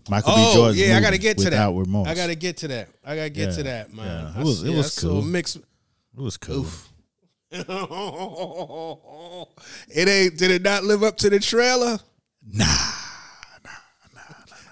Michael 0.09 0.33
Oh 0.35 0.51
B. 0.51 0.53
Jordan. 0.55 0.77
yeah, 0.89 0.97
I 0.97 1.01
gotta 1.01 1.17
get 1.17 1.37
to 1.39 1.45
Without 1.45 1.71
that. 1.73 1.79
Remorse. 1.79 2.07
I 2.09 2.15
gotta 2.15 2.35
get 2.35 2.57
to 2.57 2.67
that. 2.69 2.89
I 3.05 3.15
gotta 3.15 3.29
get 3.29 3.53
to 3.55 3.63
that, 3.63 3.93
man. 3.93 4.05
yeah. 4.35 4.41
It 4.41 4.43
was- 4.45 4.63
it 4.63 4.75
was 4.75 4.99
cool. 4.99 5.21
Mixed. 5.21 5.55
It 5.57 5.63
was 6.15 6.37
cool. 6.37 6.65
It 7.51 7.67
ain't. 10.07 10.37
Did 10.37 10.51
it 10.51 10.61
not 10.61 10.83
live 10.83 11.03
up 11.03 11.17
to 11.17 11.29
the 11.29 11.39
trailer? 11.39 11.97
Nah. 12.45 12.65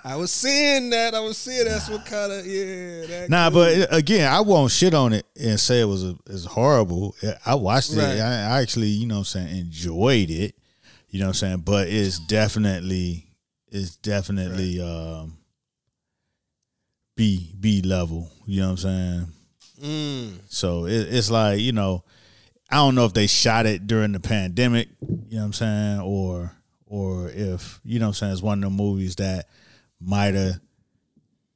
I 0.03 0.17
was 0.17 0.31
seeing 0.31 0.91
that. 0.91 1.15
I 1.15 1.19
was 1.19 1.35
seeing 1.35 1.65
that's 1.65 1.89
what 1.89 2.05
kind 2.05 2.31
of 2.31 2.45
yeah. 2.45 3.07
That 3.07 3.29
Nah, 3.29 3.49
cool. 3.49 3.61
but 3.61 3.91
again, 3.91 4.31
I 4.31 4.39
won't 4.41 4.71
shit 4.71 4.93
on 4.93 5.13
it 5.13 5.25
and 5.35 5.59
say 5.59 5.81
it 5.81 5.85
was 5.85 6.03
a, 6.05 6.15
it's 6.27 6.45
horrible. 6.45 7.15
I 7.43 7.55
watched 7.55 7.93
it. 7.93 7.97
Right. 7.97 8.19
I, 8.19 8.57
I 8.57 8.61
actually, 8.61 8.89
you 8.89 9.07
know 9.07 9.15
what 9.15 9.19
I'm 9.35 9.47
saying, 9.47 9.57
enjoyed 9.57 10.29
it. 10.29 10.53
You 11.09 11.21
know 11.21 11.25
what 11.25 11.29
I'm 11.29 11.33
saying? 11.33 11.57
But 11.65 11.88
it's 11.88 12.19
definitely 12.19 13.31
it's 13.71 13.95
definitely 13.95 14.79
um 14.79 15.38
B 17.15 17.55
B 17.59 17.81
level. 17.81 18.29
You 18.45 18.61
know 18.61 18.71
what 18.71 18.71
I'm 18.71 18.77
saying? 18.77 19.27
Mm. 19.81 20.39
So 20.49 20.85
it, 20.85 21.07
it's 21.13 21.31
like, 21.31 21.59
you 21.59 21.71
know, 21.71 22.03
I 22.69 22.78
don't 22.78 22.95
know 22.95 23.06
if 23.06 23.13
they 23.13 23.28
shot 23.28 23.65
it 23.65 23.88
during 23.88 24.12
the 24.12 24.19
pandemic, 24.19 24.89
you 25.01 25.36
know 25.36 25.41
what 25.41 25.45
I'm 25.45 25.54
saying, 25.54 25.99
or 26.01 26.51
or 26.88 27.30
if, 27.30 27.80
you 27.84 27.99
know 27.99 28.06
what 28.06 28.10
I'm 28.10 28.13
saying, 28.13 28.34
it's 28.34 28.41
one 28.41 28.63
of 28.63 28.69
the 28.69 28.75
movies 28.75 29.15
that 29.17 29.47
might 29.99 30.34
have 30.36 30.60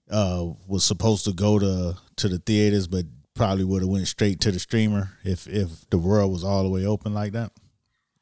uh 0.10 0.46
was 0.68 0.84
supposed 0.84 1.26
to 1.26 1.34
go 1.34 1.60
to 1.60 1.96
to 2.16 2.28
the 2.28 2.40
theaters 2.40 2.88
but 2.88 3.06
probably 3.36 3.64
would 3.64 3.84
have 3.84 3.90
went 3.90 4.08
straight 4.08 4.40
to 4.42 4.52
the 4.52 4.60
streamer 4.60 5.12
if 5.24 5.48
if 5.48 5.88
the 5.92 5.98
world 6.00 6.32
was 6.32 6.44
all 6.44 6.64
the 6.64 6.70
way 6.70 6.86
open 6.86 7.14
like 7.14 7.34
that. 7.34 7.52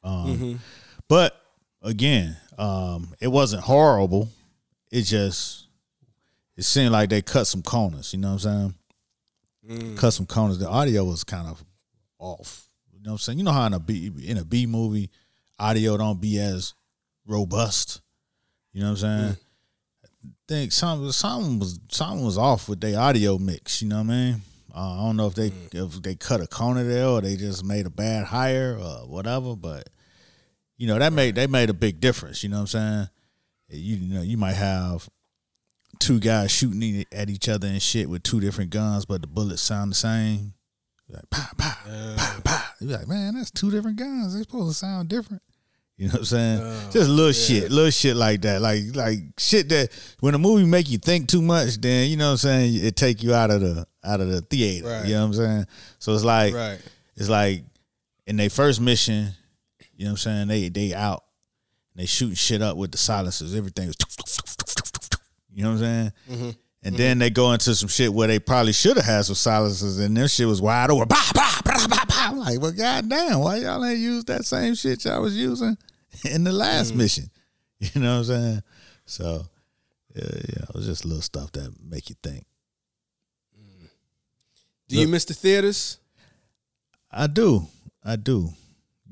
Um 0.04 0.60
but 1.08 1.40
again, 1.82 2.36
um 2.58 3.14
it 3.20 3.28
wasn't 3.28 3.62
horrible. 3.62 4.28
It 4.90 5.02
just 5.02 5.66
it 6.56 6.64
seemed 6.64 6.92
like 6.92 7.08
they 7.08 7.22
cut 7.22 7.46
some 7.46 7.62
corners, 7.62 8.12
you 8.12 8.18
know 8.18 8.34
what 8.34 8.44
I'm 8.44 8.74
saying? 9.68 9.96
Cut 9.96 10.10
some 10.10 10.26
corners. 10.26 10.58
The 10.58 10.68
audio 10.68 11.04
was 11.04 11.24
kind 11.24 11.46
of 11.48 11.64
off. 12.18 12.67
You 12.98 13.04
know 13.04 13.12
what 13.12 13.14
I'm 13.14 13.18
saying? 13.18 13.38
You 13.38 13.44
know 13.44 13.52
how 13.52 13.66
in 13.66 13.74
a 13.74 13.78
B 13.78 14.10
in 14.24 14.38
a 14.38 14.44
B 14.44 14.66
movie, 14.66 15.10
audio 15.58 15.96
don't 15.96 16.20
be 16.20 16.38
as 16.40 16.74
robust. 17.26 18.00
You 18.72 18.82
know 18.82 18.90
what 18.90 19.02
I'm 19.04 19.20
saying? 19.20 19.36
I 20.04 20.28
think 20.48 20.72
some 20.72 21.12
something 21.12 21.60
was 21.60 21.78
something 21.90 22.24
was 22.24 22.36
off 22.36 22.68
with 22.68 22.80
their 22.80 22.98
audio 22.98 23.38
mix. 23.38 23.82
You 23.82 23.88
know 23.88 23.98
what 23.98 24.06
I 24.06 24.16
mean? 24.16 24.42
Uh, 24.74 24.94
I 24.94 25.06
don't 25.06 25.16
know 25.16 25.28
if 25.28 25.34
they 25.34 25.52
if 25.72 26.02
they 26.02 26.16
cut 26.16 26.40
a 26.40 26.48
corner 26.48 26.82
there 26.82 27.06
or 27.06 27.20
they 27.20 27.36
just 27.36 27.64
made 27.64 27.86
a 27.86 27.90
bad 27.90 28.26
hire 28.26 28.76
or 28.76 29.06
whatever, 29.06 29.54
but 29.54 29.88
you 30.76 30.88
know 30.88 30.98
that 30.98 31.12
made 31.12 31.36
they 31.36 31.46
made 31.46 31.70
a 31.70 31.74
big 31.74 32.00
difference. 32.00 32.42
You 32.42 32.48
know 32.48 32.56
what 32.56 32.74
I'm 32.74 33.08
saying? 33.68 33.80
You, 33.80 33.96
you 33.96 34.14
know 34.14 34.22
you 34.22 34.36
might 34.36 34.54
have 34.54 35.08
two 36.00 36.18
guys 36.18 36.50
shooting 36.50 37.04
at 37.12 37.30
each 37.30 37.48
other 37.48 37.68
and 37.68 37.80
shit 37.80 38.10
with 38.10 38.24
two 38.24 38.40
different 38.40 38.70
guns, 38.70 39.04
but 39.04 39.20
the 39.20 39.28
bullets 39.28 39.62
sound 39.62 39.92
the 39.92 39.96
same. 39.96 40.54
Like 41.10 41.30
pow, 41.30 41.46
pow, 41.56 41.74
pow, 42.16 42.40
pow. 42.44 42.64
You 42.80 42.86
be 42.88 42.92
like, 42.92 43.08
man, 43.08 43.34
that's 43.34 43.50
two 43.50 43.70
different 43.70 43.96
guns. 43.96 44.34
They're 44.34 44.42
supposed 44.42 44.70
to 44.70 44.74
sound 44.74 45.08
different. 45.08 45.42
You 45.96 46.06
know 46.06 46.12
what 46.12 46.18
I'm 46.20 46.24
saying? 46.26 46.60
Oh, 46.62 46.90
Just 46.92 47.10
little 47.10 47.32
shit, 47.32 47.70
little 47.72 47.90
shit 47.90 48.14
like 48.14 48.42
that. 48.42 48.60
Like 48.60 48.82
like 48.94 49.18
shit 49.38 49.68
that 49.70 49.90
when 50.20 50.34
a 50.34 50.38
movie 50.38 50.64
make 50.64 50.88
you 50.90 50.98
think 50.98 51.26
too 51.28 51.42
much, 51.42 51.80
then 51.80 52.08
you 52.08 52.16
know 52.16 52.26
what 52.26 52.30
I'm 52.32 52.36
saying, 52.36 52.74
it 52.84 52.94
take 52.94 53.22
you 53.22 53.34
out 53.34 53.50
of 53.50 53.60
the 53.62 53.86
out 54.04 54.20
of 54.20 54.28
the 54.28 54.40
theater. 54.42 54.86
Right. 54.86 55.06
You 55.06 55.14
know 55.14 55.20
what 55.22 55.26
I'm 55.26 55.34
saying? 55.34 55.66
So 55.98 56.14
it's 56.14 56.24
like 56.24 56.54
Right. 56.54 56.78
it's 57.16 57.28
like 57.28 57.64
in 58.26 58.36
their 58.36 58.50
first 58.50 58.80
mission, 58.80 59.30
you 59.96 60.04
know 60.04 60.10
what 60.12 60.24
I'm 60.26 60.46
saying, 60.46 60.48
they 60.48 60.68
they 60.68 60.94
out. 60.94 61.24
They 61.96 62.06
shooting 62.06 62.36
shit 62.36 62.62
up 62.62 62.76
with 62.76 62.92
the 62.92 62.98
silencers. 62.98 63.56
Everything 63.56 63.88
was 63.88 63.96
you 65.52 65.64
know 65.64 65.70
what 65.70 65.78
I'm 65.78 65.80
saying? 65.80 66.12
Mm-hmm. 66.30 66.50
And 66.82 66.96
then 66.96 67.18
they 67.18 67.28
go 67.28 67.52
into 67.52 67.74
some 67.74 67.88
shit 67.88 68.12
where 68.12 68.28
they 68.28 68.38
probably 68.38 68.72
should 68.72 68.96
have 68.96 69.04
had 69.04 69.24
some 69.24 69.34
silencers 69.34 69.98
and 69.98 70.16
their 70.16 70.28
shit 70.28 70.46
was 70.46 70.62
wide 70.62 70.90
open. 70.90 71.08
Bah, 71.08 71.30
bah, 71.34 71.60
bah, 71.64 71.86
bah, 71.88 72.04
bah. 72.08 72.14
I'm 72.28 72.38
like, 72.38 72.60
well, 72.60 72.72
goddamn, 72.72 73.40
why 73.40 73.56
y'all 73.56 73.84
ain't 73.84 73.98
use 73.98 74.24
that 74.26 74.44
same 74.44 74.74
shit 74.74 75.04
y'all 75.04 75.20
was 75.20 75.36
using 75.36 75.76
in 76.30 76.44
the 76.44 76.52
last 76.52 76.94
mm. 76.94 76.98
mission? 76.98 77.24
You 77.80 78.00
know 78.00 78.14
what 78.14 78.18
I'm 78.18 78.24
saying? 78.24 78.62
So, 79.06 79.46
yeah, 80.12 80.24
yeah, 80.24 80.62
it 80.68 80.74
was 80.74 80.86
just 80.86 81.04
little 81.04 81.22
stuff 81.22 81.52
that 81.52 81.72
make 81.80 82.10
you 82.10 82.16
think. 82.20 82.44
Mm. 83.56 83.88
Do 84.88 84.96
you 84.96 85.06
miss 85.06 85.24
the 85.24 85.34
theaters? 85.34 85.98
I 87.08 87.28
do. 87.28 87.68
I 88.04 88.16
do. 88.16 88.32
You 88.32 88.38
know 88.40 88.50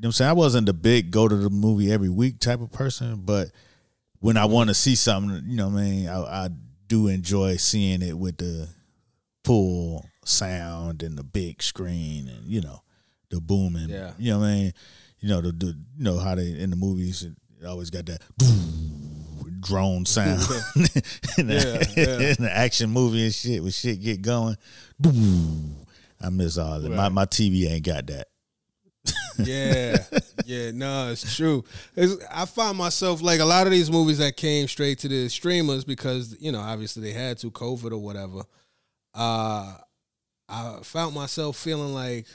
what 0.01 0.07
I'm 0.07 0.13
saying? 0.13 0.31
I 0.31 0.33
wasn't 0.33 0.67
the 0.67 0.73
big 0.73 1.13
go 1.13 1.29
to 1.29 1.37
the 1.37 1.49
movie 1.49 1.93
every 1.93 2.09
week 2.09 2.41
type 2.41 2.61
of 2.61 2.73
person, 2.73 3.23
but 3.25 3.53
when 4.19 4.37
I 4.37 4.47
want 4.47 4.69
to 4.69 4.75
see 4.75 4.97
something, 4.97 5.45
you 5.47 5.57
know 5.57 5.69
what 5.69 5.79
I 5.79 5.83
mean, 5.83 6.09
I, 6.09 6.21
I 6.47 6.49
do 6.89 7.09
enjoy 7.09 7.57
seeing 7.57 8.03
it 8.03 8.17
with 8.17 8.39
the 8.39 8.69
full 9.45 10.05
sound 10.25 11.03
and 11.03 11.17
the 11.17 11.23
big 11.25 11.63
screen 11.63 12.29
and, 12.29 12.47
you 12.47 12.61
know, 12.61 12.83
the 13.31 13.41
booming. 13.41 13.89
Yeah. 13.89 14.13
You 14.19 14.33
know 14.33 14.39
what 14.41 14.47
I 14.47 14.55
mean? 14.55 14.73
You 15.21 15.29
know, 15.31 15.41
the, 15.41 15.53
the 15.53 15.67
you 15.67 16.05
know 16.05 16.19
how 16.19 16.35
they 16.35 16.49
in 16.51 16.71
the 16.71 16.77
movies 16.77 17.23
it 17.23 17.33
always 17.67 17.91
got 17.91 18.07
that 18.07 18.23
drone 19.61 20.05
sound 20.05 20.41
in, 21.39 21.47
the, 21.49 21.93
Yeah, 21.97 22.03
yeah. 22.05 22.29
in 22.31 22.37
the 22.45 22.51
action 22.53 22.91
movie 22.91 23.25
and 23.25 23.35
shit 23.35 23.63
when 23.63 23.73
shit 23.73 24.01
get 24.01 24.23
going. 24.23 24.57
I 25.05 26.31
miss 26.31 26.59
all 26.59 26.81
that. 26.81 26.91
My 26.91 27.09
my 27.09 27.27
TV 27.27 27.69
ain't 27.71 27.85
got 27.85 28.07
that. 28.09 28.29
Yeah, 29.39 29.99
yeah, 30.47 30.71
no, 30.73 31.11
it's 31.11 31.37
true. 31.37 31.63
It's, 31.95 32.25
I 32.33 32.47
find 32.47 32.79
myself 32.79 33.21
like 33.21 33.41
a 33.41 33.45
lot 33.45 33.67
of 33.67 33.71
these 33.71 33.91
movies 33.91 34.17
that 34.19 34.37
came 34.37 34.67
straight 34.67 34.99
to 35.01 35.09
the 35.09 35.29
streamers 35.29 35.85
because 35.85 36.37
you 36.41 36.53
know 36.53 36.61
obviously 36.61 37.03
they 37.03 37.13
had 37.13 37.37
to 37.39 37.51
COVID 37.51 37.93
or 37.93 37.99
whatever. 37.99 38.43
Uh, 39.15 39.75
I 40.49 40.79
found 40.83 41.15
myself 41.15 41.57
feeling 41.57 41.93
like, 41.93 42.27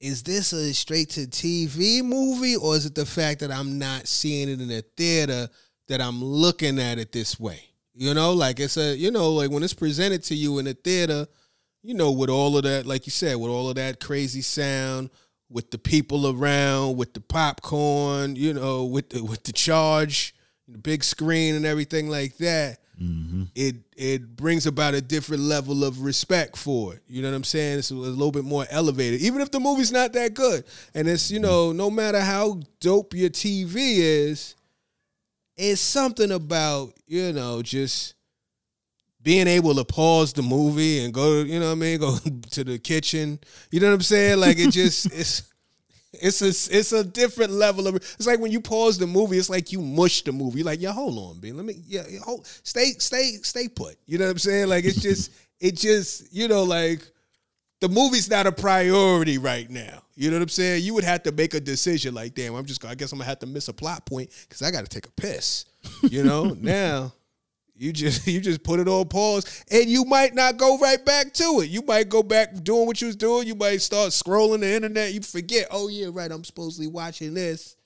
is 0.00 0.22
this 0.22 0.52
a 0.52 0.72
straight 0.74 1.10
to 1.10 1.20
TV 1.20 2.02
movie 2.02 2.56
or 2.56 2.74
is 2.74 2.86
it 2.86 2.94
the 2.94 3.06
fact 3.06 3.40
that 3.40 3.52
I'm 3.52 3.78
not 3.78 4.08
seeing 4.08 4.48
it 4.48 4.60
in 4.60 4.70
a 4.70 4.82
theater 4.96 5.48
that 5.88 6.00
I'm 6.00 6.22
looking 6.22 6.78
at 6.78 6.98
it 6.98 7.12
this 7.12 7.38
way? 7.38 7.60
You 7.94 8.14
know, 8.14 8.32
like 8.32 8.60
it's 8.60 8.76
a 8.76 8.96
you 8.96 9.10
know 9.10 9.30
like 9.32 9.50
when 9.50 9.62
it's 9.62 9.74
presented 9.74 10.22
to 10.24 10.34
you 10.34 10.58
in 10.58 10.66
a 10.66 10.74
theater 10.74 11.26
you 11.86 11.94
know, 11.94 12.10
with 12.10 12.28
all 12.28 12.56
of 12.56 12.64
that, 12.64 12.84
like 12.84 13.06
you 13.06 13.12
said, 13.12 13.36
with 13.36 13.48
all 13.48 13.68
of 13.68 13.76
that 13.76 14.00
crazy 14.00 14.42
sound, 14.42 15.08
with 15.48 15.70
the 15.70 15.78
people 15.78 16.26
around, 16.26 16.96
with 16.96 17.14
the 17.14 17.20
popcorn, 17.20 18.34
you 18.34 18.52
know, 18.52 18.84
with 18.84 19.10
the 19.10 19.22
with 19.22 19.44
the 19.44 19.52
charge, 19.52 20.34
the 20.66 20.78
big 20.78 21.04
screen 21.04 21.54
and 21.54 21.64
everything 21.64 22.08
like 22.10 22.38
that, 22.38 22.78
mm-hmm. 23.00 23.44
it 23.54 23.76
it 23.96 24.34
brings 24.34 24.66
about 24.66 24.94
a 24.94 25.00
different 25.00 25.44
level 25.44 25.84
of 25.84 26.00
respect 26.00 26.56
for 26.56 26.94
it. 26.94 27.02
You 27.06 27.22
know 27.22 27.30
what 27.30 27.36
I'm 27.36 27.44
saying? 27.44 27.78
It's 27.78 27.92
a 27.92 27.94
little 27.94 28.32
bit 28.32 28.44
more 28.44 28.66
elevated, 28.68 29.20
even 29.20 29.40
if 29.40 29.52
the 29.52 29.60
movie's 29.60 29.92
not 29.92 30.12
that 30.14 30.34
good. 30.34 30.64
And 30.92 31.08
it's 31.08 31.30
you 31.30 31.38
mm-hmm. 31.38 31.46
know, 31.46 31.72
no 31.72 31.88
matter 31.88 32.20
how 32.20 32.62
dope 32.80 33.14
your 33.14 33.30
TV 33.30 33.74
is, 33.76 34.56
it's 35.56 35.80
something 35.80 36.32
about 36.32 36.94
you 37.06 37.32
know 37.32 37.62
just 37.62 38.15
being 39.26 39.48
able 39.48 39.74
to 39.74 39.84
pause 39.84 40.32
the 40.32 40.40
movie 40.40 41.04
and 41.04 41.12
go, 41.12 41.40
you 41.42 41.58
know 41.58 41.66
what 41.66 41.72
I 41.72 41.74
mean, 41.74 41.98
go 41.98 42.16
to 42.52 42.62
the 42.62 42.78
kitchen. 42.78 43.40
You 43.72 43.80
know 43.80 43.88
what 43.88 43.94
I'm 43.94 44.02
saying? 44.02 44.38
Like 44.38 44.56
it 44.56 44.70
just 44.70 45.06
it's 45.12 45.52
it's 46.12 46.42
a 46.42 46.78
it's 46.78 46.92
a 46.92 47.02
different 47.02 47.50
level 47.50 47.88
of 47.88 47.96
it's 47.96 48.28
like 48.28 48.38
when 48.38 48.52
you 48.52 48.60
pause 48.60 48.98
the 48.98 49.06
movie, 49.08 49.36
it's 49.36 49.50
like 49.50 49.72
you 49.72 49.82
mush 49.82 50.22
the 50.22 50.30
movie. 50.30 50.58
You're 50.60 50.66
like, 50.66 50.80
yeah, 50.80 50.92
hold 50.92 51.18
on, 51.18 51.40
B. 51.40 51.50
Let 51.50 51.64
me 51.64 51.74
yeah, 51.88 52.04
hold 52.22 52.46
stay, 52.46 52.92
stay, 53.00 53.32
stay 53.42 53.66
put. 53.66 53.96
You 54.06 54.18
know 54.18 54.26
what 54.26 54.30
I'm 54.30 54.38
saying? 54.38 54.68
Like 54.68 54.84
it's 54.84 55.02
just 55.02 55.32
it 55.60 55.76
just, 55.76 56.32
you 56.32 56.46
know, 56.46 56.62
like 56.62 57.00
the 57.80 57.88
movie's 57.88 58.30
not 58.30 58.46
a 58.46 58.52
priority 58.52 59.38
right 59.38 59.68
now. 59.68 60.02
You 60.14 60.30
know 60.30 60.36
what 60.36 60.42
I'm 60.42 60.50
saying? 60.50 60.84
You 60.84 60.94
would 60.94 61.02
have 61.02 61.24
to 61.24 61.32
make 61.32 61.54
a 61.54 61.60
decision 61.60 62.14
like, 62.14 62.36
damn, 62.36 62.54
I'm 62.54 62.64
just 62.64 62.84
I 62.84 62.94
guess 62.94 63.10
I'm 63.10 63.18
gonna 63.18 63.28
have 63.28 63.40
to 63.40 63.46
miss 63.46 63.66
a 63.66 63.72
plot 63.72 64.06
point 64.06 64.30
because 64.42 64.62
I 64.62 64.70
gotta 64.70 64.86
take 64.86 65.06
a 65.06 65.12
piss. 65.12 65.64
You 66.02 66.22
know? 66.22 66.56
now 66.60 67.12
you 67.76 67.92
just 67.92 68.26
you 68.28 68.40
just 68.40 68.62
put 68.62 68.80
it 68.80 68.88
on 68.88 69.08
pause, 69.08 69.64
and 69.70 69.86
you 69.86 70.04
might 70.04 70.34
not 70.34 70.56
go 70.56 70.78
right 70.78 71.04
back 71.04 71.32
to 71.34 71.60
it. 71.60 71.70
You 71.70 71.82
might 71.82 72.08
go 72.08 72.22
back 72.22 72.62
doing 72.62 72.86
what 72.86 73.00
you 73.00 73.06
was 73.06 73.16
doing. 73.16 73.46
You 73.46 73.54
might 73.54 73.82
start 73.82 74.10
scrolling 74.10 74.60
the 74.60 74.74
internet. 74.74 75.12
You 75.12 75.20
forget, 75.20 75.68
oh 75.70 75.88
yeah, 75.88 76.08
right, 76.10 76.30
I'm 76.30 76.44
supposed 76.44 76.76
to 76.76 76.82
be 76.82 76.88
watching 76.88 77.34
this. 77.34 77.76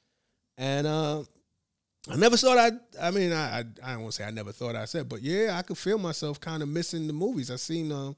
And 0.57 0.87
uh, 0.87 1.23
I 2.11 2.17
never 2.17 2.37
thought 2.37 2.59
I. 2.59 2.71
I 3.01 3.11
mean, 3.11 3.33
I 3.33 3.59
I, 3.59 3.65
I 3.83 3.93
don't 3.93 4.03
want 4.03 4.15
to 4.15 4.23
say 4.23 4.25
I 4.25 4.31
never 4.31 4.53
thought 4.53 4.77
I 4.77 4.85
said, 4.85 5.09
but 5.09 5.23
yeah, 5.23 5.57
I 5.59 5.63
could 5.63 5.79
feel 5.79 5.99
myself 5.99 6.41
kind 6.41 6.63
of 6.63 6.69
missing 6.69 7.07
the 7.07 7.13
movies. 7.13 7.51
I 7.51 7.57
seen 7.57 7.91
um, 7.93 8.17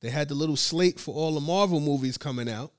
they 0.00 0.10
had 0.10 0.28
the 0.28 0.34
little 0.34 0.56
slate 0.56 1.00
for 1.00 1.14
all 1.14 1.32
the 1.34 1.40
Marvel 1.40 1.80
movies 1.80 2.18
coming 2.18 2.48
out, 2.48 2.72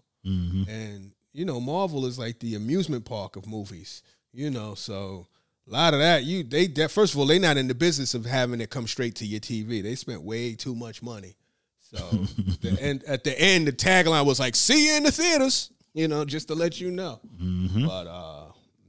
and 0.69 1.11
you 1.33 1.45
know, 1.45 1.59
Marvel 1.59 2.05
is 2.05 2.17
like 2.17 2.39
the 2.39 2.55
amusement 2.55 3.05
park 3.05 3.35
of 3.35 3.47
movies. 3.47 4.03
You 4.31 4.49
know, 4.49 4.75
so 4.75 5.27
a 5.67 5.71
lot 5.71 5.93
of 5.93 5.99
that 5.99 6.23
you 6.23 6.43
they 6.43 6.67
de- 6.67 6.89
first 6.89 7.13
of 7.13 7.19
all 7.19 7.25
they 7.25 7.39
not 7.39 7.57
in 7.57 7.67
the 7.67 7.75
business 7.75 8.13
of 8.13 8.25
having 8.25 8.61
it 8.61 8.69
come 8.69 8.87
straight 8.87 9.15
to 9.15 9.25
your 9.25 9.39
TV. 9.39 9.81
They 9.81 9.95
spent 9.95 10.21
way 10.21 10.55
too 10.55 10.75
much 10.75 11.01
money. 11.01 11.35
So 11.81 11.97
the 12.61 12.77
end, 12.79 13.03
at 13.05 13.23
the 13.23 13.39
end, 13.39 13.67
the 13.67 13.71
tagline 13.71 14.25
was 14.25 14.39
like 14.39 14.55
"See 14.55 14.87
you 14.89 14.97
in 14.97 15.03
the 15.03 15.11
theaters," 15.11 15.71
you 15.93 16.07
know, 16.07 16.25
just 16.25 16.47
to 16.49 16.55
let 16.55 16.79
you 16.81 16.91
know. 16.91 17.19
But 17.39 18.07
uh, 18.07 18.45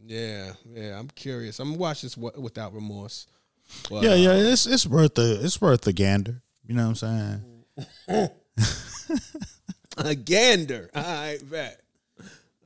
yeah, 0.06 0.52
yeah, 0.72 0.98
I'm 0.98 1.08
curious. 1.08 1.58
I'm 1.60 1.68
gonna 1.68 1.78
watch 1.78 2.02
this 2.02 2.16
without 2.16 2.74
remorse. 2.74 3.26
But, 3.90 4.04
Yeah, 4.04 4.12
uh, 4.12 4.14
yeah, 4.14 4.32
it's 4.34 4.66
it's 4.66 4.86
worth 4.86 5.14
the 5.14 5.40
it's 5.42 5.60
worth 5.60 5.82
the 5.82 5.92
gander. 5.92 6.42
You 6.66 6.74
know 6.74 6.88
what 6.88 7.02
I'm 7.02 7.64
saying? 8.08 8.30
a 9.96 10.14
gander. 10.14 10.90
Right, 10.94 11.38
bet. 11.48 11.80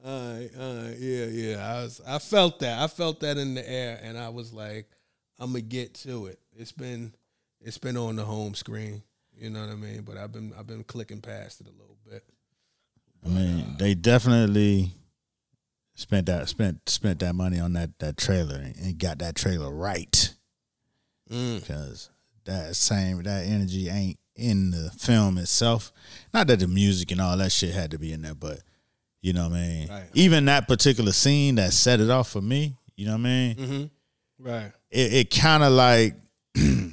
All 0.05 0.33
right, 0.33 0.51
all 0.59 0.75
right, 0.77 0.97
yeah, 0.99 1.25
yeah. 1.27 1.57
I 1.75 1.83
was, 1.83 2.01
I 2.07 2.19
felt 2.19 2.61
that. 2.61 2.81
I 2.83 2.87
felt 2.87 3.21
that 3.21 3.37
in 3.37 3.55
the 3.55 3.69
air, 3.69 4.01
and 4.03 4.17
I 4.17 4.31
was 4.31 4.53
like, 4.53 4.89
I'm 5.39 5.51
gonna 5.53 5.61
get 5.61 5.95
to 5.95 6.27
it. 6.27 6.39
It's 6.57 6.73
been, 6.73 7.13
it's 7.61 7.79
been 7.79 7.97
on 7.97 8.17
the 8.17 8.25
home 8.25 8.55
screen. 8.55 9.03
You 9.37 9.51
know 9.51 9.61
what 9.61 9.71
I 9.71 9.75
mean? 9.75 10.03
But 10.03 10.17
I've 10.17 10.33
been, 10.33 10.53
I've 10.59 10.67
been 10.67 10.85
clicking 10.85 11.21
past 11.21 11.61
it 11.61 11.67
a 11.67 11.71
little 11.71 11.97
bit. 12.09 12.25
I 13.25 13.29
mean, 13.29 13.77
they 13.79 13.95
definitely 13.95 14.91
spent 15.95 16.27
that 16.27 16.49
spent 16.49 16.89
spent 16.89 17.19
that 17.21 17.35
money 17.35 17.59
on 17.61 17.75
that 17.75 17.99
that 17.99 18.17
trailer 18.17 18.57
and, 18.57 18.75
and 18.77 18.99
got 18.99 19.19
that 19.19 19.35
trailer 19.35 19.71
right 19.71 20.35
Mm. 21.31 21.61
because 21.61 22.11
that 22.45 22.75
same 22.75 23.23
that 23.23 23.47
energy 23.47 23.89
ain't 23.89 24.19
in 24.35 24.71
the 24.73 24.91
film 24.99 25.39
itself. 25.39 25.93
Not 26.35 26.47
that 26.49 26.59
the 26.59 26.67
music 26.67 27.11
and 27.13 27.21
all 27.21 27.37
that 27.37 27.53
shit 27.53 27.73
had 27.75 27.91
to 27.93 27.99
be 27.99 28.13
in 28.13 28.23
there, 28.23 28.35
but 28.35 28.61
you 29.21 29.33
know 29.33 29.49
what 29.49 29.57
I 29.57 29.61
mean. 29.61 29.89
Right. 29.89 30.09
Even 30.15 30.47
that 30.47 30.67
particular 30.69 31.13
scene 31.13 31.57
that 31.57 31.73
set 31.73 32.01
it 32.01 32.11
off 32.11 32.31
for 32.31 32.41
me, 32.41 32.77
you 32.97 33.07
know 33.07 33.13
what 33.13 33.21
I 33.21 33.23
mean. 33.23 33.55
Mm-hmm. 33.57 33.85
Right. 34.49 34.73
it, 34.91 35.13
it 35.13 35.31
kind 35.31 35.63
of 35.63 35.73
like 35.73 36.15
it, 36.55 36.93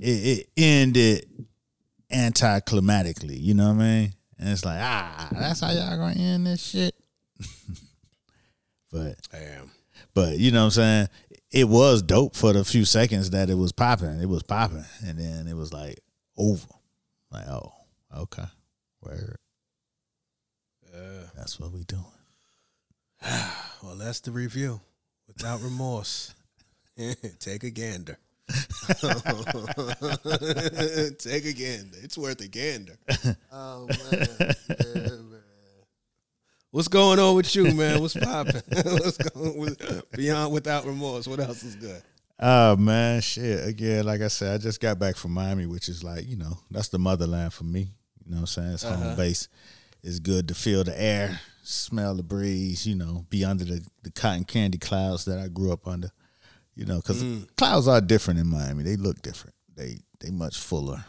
it 0.00 0.48
ended 0.56 1.26
anticlimatically. 2.12 3.40
You 3.40 3.54
know 3.54 3.68
what 3.68 3.82
I 3.82 4.00
mean? 4.00 4.12
And 4.38 4.48
it's 4.50 4.64
like, 4.64 4.78
ah, 4.80 5.28
that's 5.32 5.60
how 5.60 5.70
y'all 5.70 5.96
gonna 5.96 6.20
end 6.20 6.46
this 6.46 6.62
shit. 6.62 6.94
but 8.92 9.16
Damn. 9.32 9.70
but 10.14 10.38
you 10.38 10.50
know 10.50 10.60
what 10.60 10.64
I'm 10.64 10.70
saying? 10.72 11.08
It 11.50 11.68
was 11.68 12.02
dope 12.02 12.36
for 12.36 12.52
the 12.52 12.64
few 12.64 12.84
seconds 12.84 13.30
that 13.30 13.48
it 13.48 13.54
was 13.54 13.72
popping. 13.72 14.20
It 14.20 14.28
was 14.28 14.42
popping, 14.42 14.84
and 15.06 15.18
then 15.18 15.46
it 15.46 15.54
was 15.54 15.72
like 15.72 16.00
over. 16.36 16.66
Like, 17.30 17.48
oh, 17.48 17.72
okay, 18.16 18.44
where? 20.96 21.30
That's 21.36 21.58
what 21.60 21.72
we 21.72 21.84
doing. 21.84 22.04
Well, 23.82 23.96
that's 23.96 24.20
the 24.20 24.32
review. 24.32 24.80
Without 25.28 25.60
remorse. 25.60 26.34
Take 27.38 27.62
a 27.62 27.70
gander. 27.70 28.18
Take 28.48 29.04
a 31.44 31.52
gander. 31.52 31.98
It's 32.02 32.16
worth 32.18 32.40
a 32.40 32.48
gander. 32.48 32.96
Oh 33.52 33.86
man. 33.86 34.28
Yeah, 34.40 34.94
man. 34.94 35.42
What's 36.70 36.88
going 36.88 37.18
on 37.20 37.36
with 37.36 37.54
you, 37.54 37.72
man? 37.74 38.00
What's 38.00 38.14
popping? 38.14 38.62
What's 38.68 39.18
going 39.18 39.58
with 39.58 40.10
beyond 40.12 40.52
without 40.52 40.84
remorse? 40.84 41.28
What 41.28 41.38
else 41.38 41.62
is 41.62 41.76
good? 41.76 42.02
Oh 42.40 42.76
man, 42.76 43.20
shit. 43.20 43.68
Again, 43.68 44.04
like 44.04 44.22
I 44.22 44.28
said, 44.28 44.54
I 44.54 44.58
just 44.58 44.80
got 44.80 44.98
back 44.98 45.16
from 45.16 45.32
Miami, 45.32 45.66
which 45.66 45.88
is 45.88 46.02
like, 46.02 46.26
you 46.26 46.36
know, 46.36 46.58
that's 46.70 46.88
the 46.88 46.98
motherland 46.98 47.52
for 47.52 47.64
me. 47.64 47.90
You 48.24 48.32
know 48.32 48.36
what 48.36 48.40
I'm 48.40 48.46
saying? 48.46 48.72
It's 48.72 48.82
home 48.82 49.02
uh-huh. 49.02 49.16
base. 49.16 49.48
It's 50.06 50.20
good 50.20 50.46
to 50.48 50.54
feel 50.54 50.84
the 50.84 50.98
air, 51.00 51.40
smell 51.64 52.14
the 52.14 52.22
breeze, 52.22 52.86
you 52.86 52.94
know, 52.94 53.26
be 53.28 53.44
under 53.44 53.64
the, 53.64 53.84
the 54.04 54.12
cotton 54.12 54.44
candy 54.44 54.78
clouds 54.78 55.24
that 55.24 55.40
I 55.40 55.48
grew 55.48 55.72
up 55.72 55.88
under. 55.88 56.10
You 56.76 56.84
know, 56.84 56.98
because 56.98 57.24
clouds 57.56 57.88
are 57.88 58.00
different 58.00 58.38
in 58.38 58.46
Miami. 58.46 58.84
They 58.84 58.94
look 58.96 59.20
different. 59.22 59.54
They 59.74 59.98
they 60.20 60.30
much 60.30 60.58
fuller. 60.58 61.04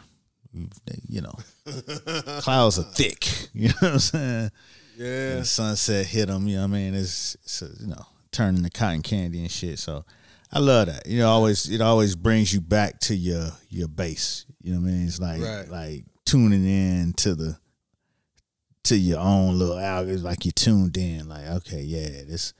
They, 0.52 0.98
you 1.06 1.20
know, 1.20 1.34
clouds 2.40 2.78
are 2.78 2.82
thick. 2.82 3.28
You 3.54 3.68
know 3.68 3.74
what 3.80 3.92
I'm 3.92 3.98
saying? 3.98 4.50
Yeah. 4.96 5.30
And 5.32 5.40
the 5.42 5.44
sunset 5.44 6.06
hit 6.06 6.26
them. 6.26 6.48
You 6.48 6.56
know 6.56 6.62
what 6.62 6.68
I 6.70 6.72
mean? 6.72 6.94
It's, 6.94 7.34
it's 7.44 7.62
uh, 7.62 7.68
you 7.80 7.86
know 7.88 8.04
turning 8.32 8.62
to 8.64 8.70
cotton 8.70 9.02
candy 9.02 9.40
and 9.40 9.50
shit. 9.50 9.78
So 9.78 10.04
I 10.52 10.58
love 10.58 10.86
that. 10.88 11.06
You 11.06 11.20
know, 11.20 11.28
always 11.28 11.68
it 11.70 11.80
always 11.80 12.16
brings 12.16 12.52
you 12.52 12.60
back 12.60 12.98
to 13.00 13.14
your 13.14 13.50
your 13.68 13.88
base. 13.88 14.44
You 14.60 14.72
know 14.72 14.80
what 14.80 14.88
I 14.88 14.92
mean? 14.92 15.06
It's 15.06 15.20
like 15.20 15.40
Right. 15.40 15.68
like 15.68 16.04
tuning 16.24 16.64
in 16.66 17.12
to 17.18 17.34
the 17.34 17.58
to 18.84 18.96
your 18.96 19.18
own 19.20 19.58
little 19.58 19.78
algorithm. 19.78 20.24
Like 20.24 20.44
you 20.44 20.52
tuned 20.52 20.96
in. 20.96 21.28
Like 21.28 21.46
okay, 21.46 21.82
yeah, 21.82 22.08
this 22.26 22.52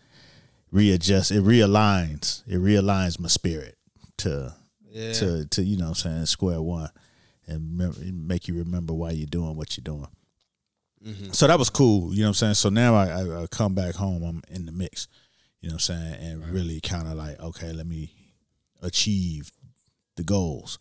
readjust. 0.70 1.31
It 1.31 1.42
realigns. 1.44 2.42
It 2.46 2.57
realigns 2.59 3.18
my 3.18 3.28
spirit 3.28 3.76
to 4.18 4.54
Yeah. 4.90 5.12
to 5.14 5.44
to 5.46 5.62
you 5.62 5.76
know 5.76 5.85
what 5.90 6.04
I'm 6.04 6.12
saying 6.12 6.26
square 6.26 6.61
one 6.62 6.90
and 7.46 7.78
remember, 7.78 8.00
make 8.12 8.46
you 8.48 8.54
remember 8.59 8.92
why 8.92 9.12
you're 9.12 9.26
doing 9.26 9.57
what 9.57 9.76
you're 9.76 9.85
doing. 9.85 10.09
So 11.33 11.46
that 11.46 11.59
was 11.59 11.70
cool, 11.70 12.12
you 12.12 12.20
know 12.22 12.26
what 12.26 12.28
I'm 12.31 12.35
saying. 12.35 12.54
So 12.54 12.68
now 12.70 12.94
I, 12.94 13.07
I, 13.07 13.42
I 13.42 13.46
come 13.46 13.74
back 13.74 13.94
home, 13.94 14.22
I'm 14.24 14.42
in 14.50 14.66
the 14.66 14.72
mix, 14.72 15.07
you 15.61 15.68
know 15.70 15.76
what 15.76 15.88
I'm 15.88 15.96
saying, 15.96 16.14
and 16.14 16.46
really 16.48 16.81
kind 16.81 17.07
of 17.09 17.14
like 17.14 17.40
okay, 17.40 17.72
let 17.72 17.87
me 17.87 18.12
achieve 18.83 19.50
the 20.16 20.24
goals. 20.24 20.78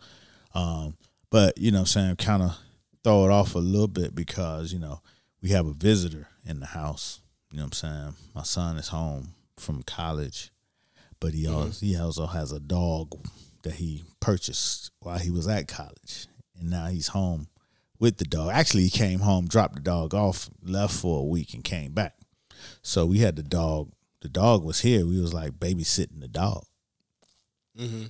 Um, 0.56 0.98
but 1.30 1.58
you 1.58 1.72
know 1.72 1.78
what 1.78 1.96
I'm 1.96 2.16
saying, 2.16 2.16
kind 2.18 2.44
of 2.44 2.58
throw 3.04 3.26
it 3.26 3.32
off 3.32 3.56
a 3.56 3.60
little 3.60 3.88
bit 3.88 4.16
because 4.16 4.74
you 4.74 4.80
know 4.80 5.00
we 5.42 5.50
have 5.50 5.68
a 5.68 5.74
visitor 5.74 6.28
in 6.46 6.60
the 6.60 6.68
house. 6.68 7.22
You 7.52 7.58
know 7.58 7.64
what 7.64 7.82
I'm 7.84 7.90
saying. 7.90 8.14
My 8.36 8.44
son 8.44 8.78
is 8.78 8.90
home 8.90 9.30
from 9.58 9.84
college, 9.84 10.52
but 11.20 11.34
he 11.34 11.48
also 11.48 11.86
he 11.86 11.98
also 11.98 12.28
has 12.28 12.52
a 12.52 12.60
dog 12.60 13.16
that 13.64 13.76
he 13.76 14.04
purchased 14.20 14.92
while 15.00 15.20
he 15.20 15.32
was 15.32 15.48
at 15.48 15.68
college, 15.68 16.28
and 16.60 16.70
now 16.70 16.88
he's 16.88 17.10
home 17.10 17.48
with 18.00 18.18
the 18.18 18.26
dog. 18.26 18.52
Actually, 18.52 18.84
he 18.84 18.90
came 18.90 19.20
home, 19.20 19.48
dropped 19.48 19.76
the 19.76 19.82
dog 19.82 20.14
off, 20.14 20.50
left 20.62 20.94
for 20.94 21.22
a 21.22 21.26
week, 21.26 21.54
and 21.54 21.64
came 21.64 21.94
back. 21.94 22.16
So 22.82 23.06
we 23.06 23.20
had 23.20 23.36
the 23.36 23.44
dog. 23.44 23.92
The 24.22 24.30
dog 24.30 24.64
was 24.64 24.82
here. 24.82 25.06
We 25.06 25.22
was 25.22 25.34
like 25.34 25.54
babysitting 25.54 26.20
the 26.20 26.28
dog. 26.28 26.66
Mm-hmm. 27.78 28.06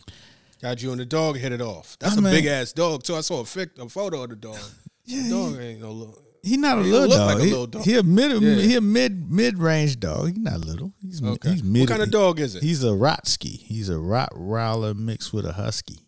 Got 0.62 0.82
you 0.82 0.92
and 0.92 1.00
the 1.00 1.06
dog 1.06 1.38
hit 1.38 1.52
it 1.52 1.62
off. 1.62 1.98
That's 2.00 2.18
I 2.18 2.20
a 2.20 2.24
big 2.24 2.46
ass 2.46 2.74
dog 2.74 3.04
too. 3.04 3.16
I 3.16 3.22
saw 3.22 3.42
a, 3.42 3.44
fic, 3.44 3.78
a 3.78 3.88
photo 3.90 4.24
of 4.24 4.30
the 4.30 4.36
dog. 4.36 4.58
Yeah, 5.10 5.24
The 5.24 5.30
dog 5.30 5.62
ain't 5.62 5.80
no 5.80 5.92
little. 5.92 6.22
He 6.48 6.58
not 6.58 6.80
a 6.80 6.84
He 6.84 6.92
little 6.92 7.08
look 7.10 7.18
dog. 7.18 7.28
like 7.28 7.38
a 7.40 7.44
he, 7.46 7.50
little 7.52 7.68
dog. 7.68 7.84
he 7.84 7.96
a 7.98 8.04
mid 8.04 8.42
Yeah. 8.42 8.56
he 8.56 8.76
a 8.76 8.82
mid 8.82 9.32
mid 9.32 9.58
range 9.60 10.00
dog. 10.00 10.30
He's 10.30 10.38
not 10.40 10.60
little. 10.62 10.94
He's 11.02 11.22
Okay. 11.24 11.52
he's 11.52 11.64
mid. 11.64 11.82
what 11.82 11.90
kind 11.90 12.02
of 12.02 12.12
dog 12.12 12.40
is 12.40 12.56
it? 12.56 12.64
He's 12.64 12.84
a 12.84 12.88
Rotsky. 12.88 13.58
He's 13.60 13.90
a 13.90 13.94
Rottweiler 13.96 14.96
mixed 14.96 15.34
with 15.34 15.46
a 15.46 15.54
Husky. 15.54 16.00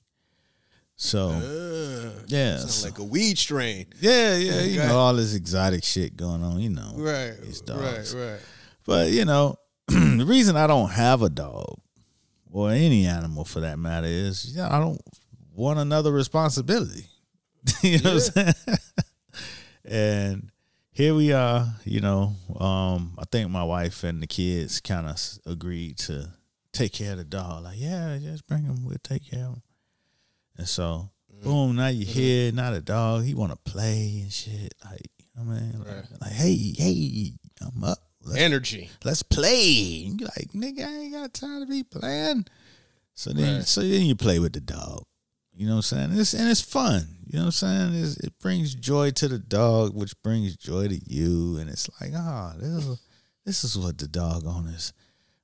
So 0.95 1.29
Uh, 1.29 2.23
yeah, 2.27 2.57
so- 2.57 2.87
like 2.87 2.99
a 2.99 3.03
weed 3.03 3.37
strain. 3.37 3.85
yeah, 4.01 4.35
yeah. 4.35 4.61
You 4.61 4.79
know 4.79 4.97
all 4.97 5.13
this 5.15 5.33
exotic 5.33 5.83
shit 5.85 6.17
going 6.17 6.43
on. 6.43 6.59
You 6.59 6.69
know, 6.71 6.93
Right. 6.95 7.39
These 7.41 7.61
dogs. 7.61 8.13
Right. 8.13 8.31
right. 8.31 8.39
But 8.85 9.11
you 9.11 9.23
know, 9.25 9.55
the 9.87 10.25
reason 10.27 10.55
I 10.57 10.67
don't 10.67 10.89
have 10.89 11.21
a 11.21 11.29
dog 11.29 11.79
or 12.51 12.71
any 12.71 13.05
animal 13.05 13.45
for 13.45 13.61
that 13.61 13.79
matter 13.79 14.07
is 14.07 14.53
yeah, 14.55 14.67
I 14.75 14.79
don't 14.79 14.99
want 15.53 15.79
another 15.79 16.11
responsibility. 16.11 17.07
you 17.83 17.99
know 17.99 18.15
what 18.15 18.31
I'm 18.37 18.53
saying? 18.53 18.53
and 19.89 20.51
here 20.91 21.13
we 21.15 21.31
are, 21.33 21.67
you 21.85 22.01
know, 22.01 22.33
um, 22.59 23.15
I 23.17 23.23
think 23.31 23.49
my 23.49 23.63
wife 23.63 24.03
and 24.03 24.21
the 24.21 24.27
kids 24.27 24.79
kind 24.81 25.07
of 25.07 25.19
agreed 25.45 25.97
to 25.99 26.29
take 26.71 26.93
care 26.93 27.13
of 27.13 27.17
the 27.17 27.23
dog. 27.23 27.63
Like, 27.63 27.77
yeah, 27.79 28.17
just 28.21 28.45
bring 28.47 28.63
him, 28.65 28.85
we'll 28.85 28.97
take 29.03 29.29
care 29.29 29.45
of 29.45 29.53
him. 29.55 29.61
And 30.57 30.67
so, 30.67 31.09
boom, 31.43 31.75
now 31.77 31.87
you're 31.87 32.05
here, 32.07 32.51
now 32.51 32.71
the 32.71 32.81
dog, 32.81 33.23
he 33.23 33.33
want 33.33 33.51
to 33.51 33.71
play 33.71 34.19
and 34.21 34.31
shit. 34.31 34.73
Like, 34.83 35.07
I 35.39 35.43
mean, 35.43 35.79
like, 35.79 36.05
like, 36.21 36.31
hey, 36.33 36.73
hey, 36.77 37.33
I'm 37.61 37.83
up. 37.83 37.97
Let's 38.25 38.41
Energy. 38.41 38.89
let's 39.05 39.23
play. 39.23 40.03
And 40.05 40.19
you're 40.19 40.29
like, 40.37 40.49
nigga, 40.53 40.85
I 40.85 40.97
ain't 41.03 41.13
got 41.13 41.33
time 41.33 41.61
to 41.61 41.65
be 41.65 41.83
playing. 41.83 42.45
So 43.13 43.31
then, 43.31 43.55
Right. 43.59 43.65
so 43.65 43.79
then 43.81 44.01
you 44.05 44.15
play 44.15 44.39
with 44.39 44.51
the 44.53 44.59
dog. 44.59 45.05
You 45.59 45.65
know 45.67 45.73
what 45.73 45.91
I'm 45.91 46.09
saying? 46.11 46.19
It's, 46.19 46.33
and 46.33 46.49
it's 46.49 46.61
fun. 46.61 47.05
You 47.27 47.39
know 47.39 47.41
what 47.41 47.61
I'm 47.61 47.91
saying? 47.91 47.93
It's, 48.01 48.15
it 48.17 48.39
brings 48.39 48.73
joy 48.73 49.11
to 49.11 49.27
the 49.27 49.39
dog, 49.39 49.93
which 49.93 50.13
brings 50.23 50.55
joy 50.55 50.87
to 50.87 50.95
you. 51.05 51.57
And 51.57 51.69
it's 51.69 51.89
like, 51.99 52.11
ah, 52.15 52.53
this 52.57 52.69
is 52.85 53.01
this 53.45 53.63
is 53.65 53.77
what 53.77 53.97
the 53.97 54.07
dog 54.07 54.45
owners 54.47 54.93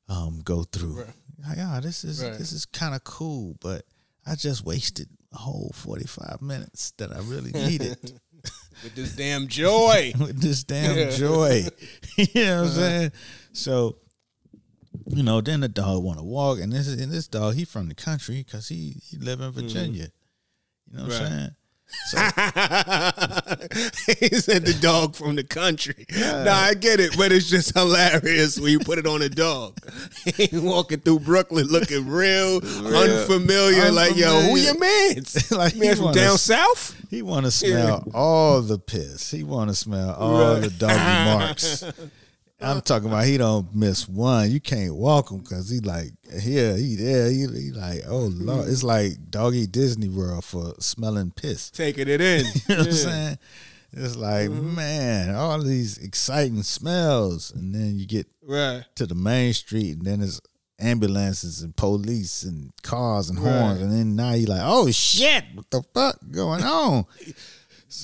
um 0.08 0.40
go 0.46 0.64
through. 0.64 1.00
Right. 1.04 1.14
Like, 1.46 1.58
ah, 1.60 1.82
this 1.82 2.06
is 2.06 2.24
Right. 2.24 2.38
this 2.38 2.54
is 2.54 2.66
kind 2.66 2.96
of 2.96 3.04
cool, 3.04 3.58
but 3.60 3.84
I 4.26 4.36
just 4.36 4.64
wasted 4.66 5.10
a 5.34 5.38
whole 5.38 5.72
45 5.76 6.42
minutes 6.42 6.92
that 6.98 7.12
I 7.12 7.20
really 7.20 7.52
needed 7.68 7.98
With 8.84 8.96
this 8.96 9.18
damn 9.18 9.50
joy. 9.50 10.14
with 10.20 10.40
this 10.42 10.64
damn 10.64 10.98
Yeah. 10.98 11.10
joy. 11.10 11.68
you 12.18 12.26
know 12.36 12.62
what 12.64 12.64
I'm 12.64 12.68
Uh-huh. 12.68 12.76
saying? 12.80 13.12
So, 13.52 13.98
you 15.08 15.24
know, 15.24 15.42
then 15.42 15.62
the 15.62 15.68
dog 15.70 16.04
want 16.04 16.20
to 16.20 16.24
walk, 16.26 16.60
and 16.60 16.72
this 16.72 16.88
is 16.88 17.02
and 17.02 17.12
this 17.12 17.28
dog 17.28 17.56
he 17.56 17.66
from 17.66 17.88
the 17.90 17.96
country 17.96 18.44
because 18.44 18.68
he 18.70 18.98
he 19.10 19.18
live 19.18 19.42
in 19.42 19.52
Virginia. 19.52 20.10
You 20.92 20.98
know 20.98 21.04
what 21.06 21.12
Mm-hmm. 21.14 21.24
Right. 21.24 21.32
I'm 21.32 21.40
saying? 21.40 21.56
he 24.20 24.30
said 24.38 24.66
the 24.66 24.74
dog 24.82 25.16
from 25.16 25.36
the 25.36 25.44
country. 25.44 26.06
Nah, 26.18 26.52
I 26.52 26.74
get 26.74 27.00
it, 27.00 27.16
but 27.16 27.32
it's 27.32 27.48
just 27.50 27.78
hilarious 27.78 28.60
when 28.60 28.72
you 28.72 28.80
put 28.80 28.98
it 28.98 29.06
on 29.08 29.22
a 29.22 29.30
dog. 29.30 29.78
He 30.36 30.50
walking 30.58 31.00
through 31.02 31.20
Brooklyn 31.20 31.68
looking 31.68 32.08
real, 32.08 32.56
unfamiliar, 32.58 33.92
Like, 33.92 34.16
yo, 34.16 34.42
who 34.42 34.58
your 34.58 34.78
man's? 34.78 35.52
Like, 35.52 35.76
man 35.76 35.96
from 35.96 36.06
wanna 36.06 36.18
down 36.20 36.38
south? 36.40 36.96
He 37.12 37.22
want 37.22 37.46
to 37.46 37.52
smell 37.52 38.04
all 38.14 38.62
the 38.62 38.80
piss. 38.80 39.30
He 39.32 39.44
want 39.44 39.70
to 39.70 39.76
smell 39.76 40.14
all 40.16 40.54
Right. 40.56 40.62
the 40.64 40.70
doggy 40.72 40.96
marks. 41.38 41.84
I'm 42.62 42.82
talking 42.82 43.10
about 43.10 43.26
he 43.26 43.38
don't 43.38 43.76
miss 43.76 44.08
one. 44.08 44.50
You 44.50 44.60
can't 44.62 44.96
walk 44.96 45.30
him 45.30 45.40
because 45.40 45.70
he 45.70 45.80
like 45.82 46.12
here, 46.42 46.76
he 46.78 46.96
there. 46.96 47.30
He, 47.30 47.40
he 47.42 47.72
like 47.72 48.02
oh 48.08 48.30
lord, 48.34 48.70
it's 48.70 48.84
like 48.84 49.30
doggy 49.30 49.68
Disney 49.68 50.10
World 50.10 50.46
for 50.46 50.74
smelling 50.80 51.32
piss. 51.32 51.70
Taking 51.70 52.08
it 52.08 52.22
in. 52.22 52.46
You 52.68 52.76
know 52.76 52.78
what 52.78 52.88
I'm 52.88 52.94
saying? 52.94 53.38
It's 53.98 54.16
like, 54.16 54.50
Mm-hmm. 54.50 54.76
man, 54.76 55.36
all 55.36 55.62
these 55.62 55.98
exciting 55.98 56.64
smells. 56.64 57.52
And 57.52 57.74
then 57.76 57.98
you 58.00 58.06
get 58.06 58.28
Right. 58.42 58.84
to 58.96 59.06
the 59.06 59.16
main 59.16 59.54
street 59.54 59.98
and 59.98 60.06
then 60.06 60.22
it's 60.22 60.40
ambulances 60.80 61.62
and 61.62 61.76
police 61.76 62.44
and 62.44 62.72
cars 62.84 63.30
and 63.30 63.40
Right. 63.40 63.52
horns. 63.52 63.82
And 63.82 63.92
then 63.92 64.16
now 64.16 64.34
you're 64.34 64.50
like, 64.50 64.62
oh 64.64 64.92
shit, 64.92 65.44
what 65.54 65.70
the 65.72 65.82
fuck 65.94 66.18
going 66.32 66.64
on? 66.64 67.06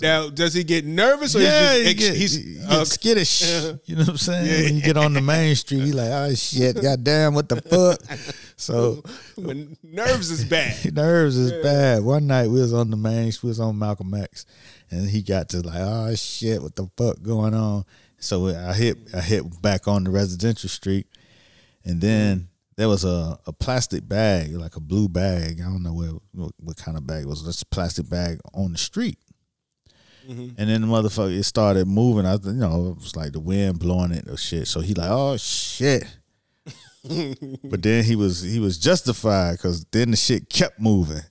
Now, 0.01 0.29
does 0.29 0.53
he 0.53 0.63
get 0.63 0.85
nervous 0.85 1.35
or 1.35 1.41
yeah, 1.41 1.75
he's 1.75 1.85
you 1.85 1.87
uh, 1.89 1.89
just, 1.91 1.99
get, 1.99 2.09
ex- 2.11 2.17
he's 2.17 2.65
okay. 2.65 2.83
skittish. 2.85 3.41
Yeah. 3.51 3.73
You 3.85 3.95
know 3.95 4.01
what 4.01 4.09
I'm 4.09 4.17
saying? 4.17 4.45
Yeah. 4.45 4.63
When 4.63 4.75
you 4.75 4.81
get 4.81 4.97
on 4.97 5.13
the 5.13 5.21
main 5.21 5.55
street, 5.55 5.81
you 5.81 5.93
like, 5.93 6.11
oh 6.11 6.33
shit, 6.35 6.81
goddamn, 6.81 7.33
what 7.33 7.49
the 7.49 7.61
fuck? 7.61 7.99
So 8.61 9.01
when 9.37 9.75
nerves 9.81 10.29
is 10.29 10.45
bad. 10.45 10.93
nerves 10.93 11.35
is 11.35 11.51
bad. 11.63 12.03
One 12.03 12.27
night 12.27 12.47
we 12.47 12.61
was 12.61 12.75
on 12.75 12.91
the 12.91 12.95
main, 12.95 13.31
street 13.31 13.47
we 13.47 13.49
was 13.49 13.59
on 13.59 13.79
Malcolm 13.79 14.13
X, 14.13 14.45
and 14.91 15.09
he 15.09 15.23
got 15.23 15.49
to 15.49 15.61
like, 15.61 15.79
oh 15.79 16.13
shit, 16.13 16.61
what 16.61 16.75
the 16.75 16.87
fuck 16.95 17.23
going 17.23 17.55
on? 17.55 17.85
So 18.19 18.49
I 18.49 18.73
hit, 18.73 18.97
I 19.15 19.21
hit 19.21 19.61
back 19.63 19.87
on 19.87 20.03
the 20.03 20.11
residential 20.11 20.69
street, 20.69 21.07
and 21.83 21.99
then 21.99 22.49
there 22.77 22.87
was 22.87 23.03
a, 23.03 23.39
a 23.47 23.53
plastic 23.53 24.07
bag, 24.07 24.53
like 24.53 24.75
a 24.75 24.79
blue 24.79 25.09
bag. 25.09 25.59
I 25.59 25.65
don't 25.65 25.83
know 25.83 25.93
where, 25.93 26.11
what, 26.31 26.51
what 26.59 26.77
kind 26.77 26.97
of 26.97 27.05
bag 27.05 27.23
it 27.23 27.27
was. 27.27 27.43
Just 27.43 27.63
a 27.63 27.65
plastic 27.67 28.09
bag 28.09 28.39
on 28.53 28.73
the 28.73 28.77
street. 28.77 29.17
Mm-hmm. 30.27 30.49
And 30.57 30.69
then 30.69 30.81
the 30.81 30.87
motherfucker 30.87 31.37
it 31.37 31.43
started 31.43 31.87
moving. 31.87 32.25
I, 32.25 32.35
you 32.35 32.53
know, 32.53 32.95
it 32.97 33.03
was 33.03 33.15
like 33.15 33.31
the 33.33 33.39
wind 33.39 33.79
blowing 33.79 34.11
it 34.11 34.27
or 34.27 34.37
shit. 34.37 34.67
So 34.67 34.81
he 34.81 34.93
like, 34.93 35.09
oh 35.09 35.37
shit. 35.37 36.05
but 37.63 37.81
then 37.81 38.03
he 38.03 38.15
was 38.15 38.41
he 38.41 38.59
was 38.59 38.77
justified 38.77 39.53
because 39.53 39.85
then 39.85 40.11
the 40.11 40.17
shit 40.17 40.49
kept 40.49 40.79
moving, 40.79 41.21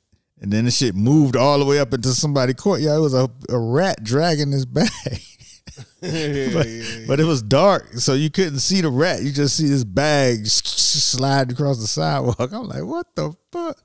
and 0.40 0.52
then 0.52 0.64
the 0.64 0.70
shit 0.70 0.96
moved 0.96 1.36
all 1.36 1.60
the 1.60 1.64
way 1.64 1.78
up 1.78 1.94
into 1.94 2.08
somebody's 2.08 2.56
courtyard. 2.56 2.98
It 2.98 3.00
was 3.00 3.14
a, 3.14 3.30
a 3.48 3.58
rat 3.58 4.02
dragging 4.02 4.50
this 4.50 4.64
bag. 4.64 4.88
but, 6.00 6.66
but 7.06 7.20
it 7.20 7.24
was 7.24 7.42
dark, 7.42 7.92
so 7.94 8.14
you 8.14 8.30
couldn't 8.30 8.58
see 8.58 8.80
the 8.80 8.90
rat. 8.90 9.22
You 9.22 9.30
just 9.30 9.56
see 9.56 9.68
this 9.68 9.84
bag 9.84 10.46
slide 10.46 11.52
across 11.52 11.78
the 11.78 11.86
sidewalk. 11.86 12.52
I'm 12.52 12.66
like, 12.66 12.84
what 12.84 13.14
the 13.14 13.32
fuck? 13.52 13.78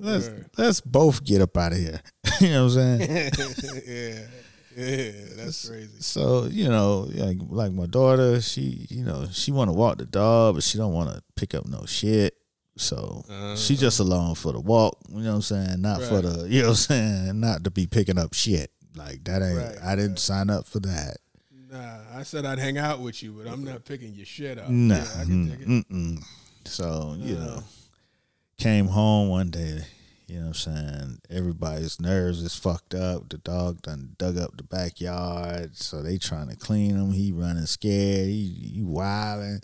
Let's 0.00 0.30
let's 0.56 0.80
both 0.80 1.22
get 1.24 1.42
up 1.42 1.56
out 1.56 1.72
of 1.72 1.78
here. 1.78 2.00
you 2.40 2.50
know 2.50 2.66
what 2.66 2.76
I'm 2.76 2.98
saying? 3.00 3.30
yeah. 3.86 4.26
Yeah, 4.76 5.10
that's 5.36 5.68
crazy. 5.68 6.00
So 6.00 6.44
you 6.46 6.68
know, 6.68 7.08
like, 7.12 7.38
like 7.48 7.72
my 7.72 7.86
daughter, 7.86 8.40
she 8.40 8.86
you 8.88 9.04
know 9.04 9.26
she 9.32 9.52
want 9.52 9.68
to 9.68 9.72
walk 9.74 9.98
the 9.98 10.06
dog, 10.06 10.54
but 10.54 10.62
she 10.62 10.78
don't 10.78 10.92
want 10.92 11.10
to 11.10 11.22
pick 11.34 11.54
up 11.54 11.66
no 11.66 11.84
shit. 11.86 12.36
So 12.76 13.24
she 13.26 13.74
uh-huh. 13.74 13.80
just 13.80 14.00
along 14.00 14.36
for 14.36 14.52
the 14.52 14.60
walk. 14.60 14.96
You 15.10 15.18
know 15.18 15.30
what 15.30 15.34
I'm 15.36 15.42
saying? 15.42 15.82
Not 15.82 16.02
for 16.02 16.22
the 16.22 16.48
you 16.48 16.62
know 16.62 16.68
what 16.68 16.70
I'm 16.70 16.76
saying? 16.76 17.40
Not 17.40 17.64
to 17.64 17.70
be 17.70 17.86
picking 17.86 18.16
up 18.16 18.32
shit. 18.32 18.70
Like 18.94 19.24
that 19.24 19.42
ain't. 19.42 19.58
Right, 19.58 19.76
I 19.84 19.96
didn't 19.96 20.18
sign 20.18 20.50
up 20.50 20.66
for 20.66 20.80
that. 20.80 21.18
Nah, 21.70 21.98
I 22.14 22.22
said 22.22 22.46
I'd 22.46 22.58
hang 22.58 22.78
out 22.78 23.00
with 23.00 23.22
you, 23.22 23.32
but 23.32 23.52
I'm 23.52 23.64
not 23.64 23.84
picking 23.84 24.14
your 24.14 24.26
shit 24.26 24.58
up. 24.58 24.68
Nah. 24.68 24.96
Yeah, 24.96 25.06
I 25.18 25.24
can 25.24 25.48
dig 25.48 25.60
it. 25.60 25.68
Mm-mm. 25.68 26.24
So 26.64 27.16
you 27.18 27.34
know, 27.36 27.62
came 28.60 28.88
home 28.88 29.30
one 29.30 29.50
day. 29.50 29.80
You 30.26 30.36
know 30.36 30.48
what 30.48 30.48
I'm 30.48 30.54
saying? 30.54 31.20
Everybody's 31.30 31.98
nerves 31.98 32.42
is 32.42 32.54
fucked 32.54 32.94
up. 32.94 33.28
The 33.28 33.38
dog 33.38 33.82
done 33.82 34.14
dug 34.18 34.36
up 34.36 34.56
the 34.56 34.62
backyard, 34.62 35.76
so 35.76 36.02
they 36.02 36.18
trying 36.18 36.50
to 36.50 36.56
clean 36.56 36.90
him. 36.90 37.10
He 37.10 37.32
running 37.32 37.66
scared. 37.66 38.26
He, 38.26 38.72
he 38.74 38.82
wilding. 38.82 39.62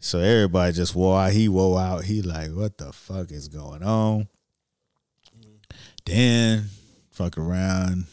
So 0.00 0.18
everybody 0.20 0.72
just 0.72 0.94
wore 0.94 1.20
out. 1.20 1.32
He 1.32 1.48
wore 1.48 1.78
out. 1.78 2.04
He 2.04 2.22
like, 2.22 2.50
what 2.50 2.78
the 2.78 2.92
fuck 2.92 3.30
is 3.30 3.46
going 3.46 3.82
on? 3.82 4.26
Then 6.04 6.64
fuck 7.10 7.36
around. 7.36 8.06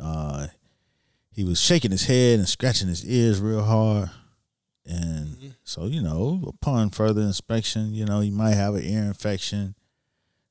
Uh, 0.00 0.48
he 1.32 1.44
was 1.44 1.58
shaking 1.58 1.90
his 1.90 2.04
head 2.04 2.38
and 2.38 2.48
scratching 2.48 2.88
his 2.88 3.04
ears 3.04 3.40
real 3.40 3.64
hard. 3.64 4.10
And 4.84 5.54
so, 5.64 5.86
you 5.86 6.02
know, 6.02 6.42
upon 6.46 6.90
further 6.90 7.22
inspection, 7.22 7.94
you 7.94 8.04
know, 8.04 8.20
he 8.20 8.30
might 8.30 8.54
have 8.54 8.74
an 8.74 8.82
ear 8.84 9.04
infection. 9.04 9.74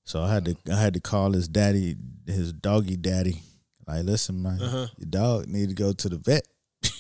So 0.06 0.22
I 0.24 0.34
had 0.34 0.46
to 0.46 0.56
I 0.72 0.76
had 0.80 0.94
to 0.96 1.00
call 1.02 1.34
his 1.34 1.48
daddy, 1.48 1.96
his 2.26 2.54
doggy 2.54 2.96
daddy. 2.98 3.44
Like, 3.88 4.04
listen, 4.06 4.42
man, 4.42 4.62
Uh-huh. 4.62 4.88
your 4.98 5.10
dog 5.10 5.48
need 5.48 5.70
to 5.70 5.76
go 5.76 5.92
to 5.94 6.10
the 6.10 6.18
vet. 6.18 6.48
you 6.84 6.92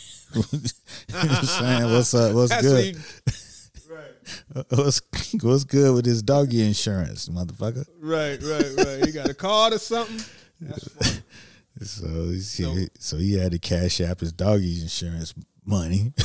know 0.41 1.19
what 1.19 1.45
saying? 1.45 1.83
What's 1.91 2.13
up? 2.13 2.33
What's 2.33 2.49
That's 2.49 2.61
good? 2.63 2.95
you- 2.95 3.01
What's 4.69 5.01
what's 5.41 5.63
good 5.65 5.93
with 5.93 6.05
his 6.05 6.21
doggy 6.23 6.65
insurance, 6.65 7.27
motherfucker? 7.27 7.85
right, 7.99 8.39
right, 8.41 8.71
right. 8.77 9.05
You 9.05 9.11
got 9.11 9.29
a 9.29 9.33
card 9.33 9.73
or 9.73 9.79
something? 9.79 10.19
So, 11.83 12.05
he, 12.29 12.39
so, 12.41 12.75
so 12.99 13.17
he 13.17 13.33
had 13.39 13.53
to 13.53 13.57
cash 13.59 14.01
app 14.01 14.19
his 14.19 14.31
doggy 14.33 14.81
insurance 14.81 15.33
money. 15.71 16.13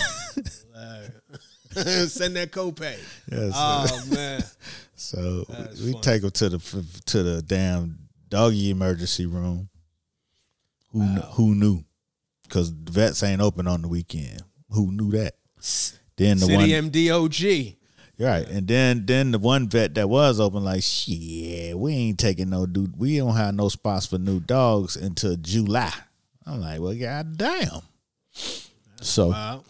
Send 1.77 2.37
that 2.37 2.53
copay. 2.53 2.97
Yes. 3.31 3.53
Oh 3.55 4.05
man. 4.11 4.43
So 4.95 5.45
That's 5.49 5.81
we 5.83 5.93
funny. 5.93 6.03
take 6.03 6.23
him 6.23 6.31
to 6.31 6.49
the 6.49 7.03
to 7.07 7.23
the 7.23 7.43
damn 7.43 7.99
doggy 8.29 8.71
emergency 8.71 9.27
room. 9.27 9.69
Who 10.93 11.01
kn- 11.01 11.23
who 11.33 11.55
knew? 11.55 11.85
Because 12.45 12.73
the 12.73 12.93
vets 12.93 13.23
ain't 13.23 13.43
open 13.43 13.67
on 13.67 13.83
the 13.83 13.89
weekend. 13.89 14.43
Who 14.71 14.91
knew 14.91 15.11
that? 15.13 15.35
Then 16.17 16.39
the 16.39 16.47
City 16.47 16.57
one 16.57 16.91
MDOG. 16.91 17.77
right, 18.21 18.49
and 18.49 18.67
then 18.67 19.05
then 19.05 19.33
the 19.33 19.39
one 19.39 19.69
vet 19.69 19.95
that 19.97 20.09
was 20.09 20.41
open, 20.41 20.65
like 20.65 20.83
shit, 20.83 21.79
we 21.79 21.93
ain't 21.93 22.19
taking 22.19 22.49
no 22.49 22.65
dude. 22.65 22.99
We 22.99 23.19
don't 23.19 23.37
have 23.37 23.55
no 23.55 23.69
spots 23.69 24.07
for 24.07 24.17
new 24.17 24.41
dogs 24.41 24.97
until 24.97 25.37
July. 25.37 25.93
I'm 26.47 26.63
like, 26.63 26.81
well, 26.81 26.95
god 26.95 27.37
damn. 27.37 27.83
So 29.01 29.29
Wow. 29.31 29.65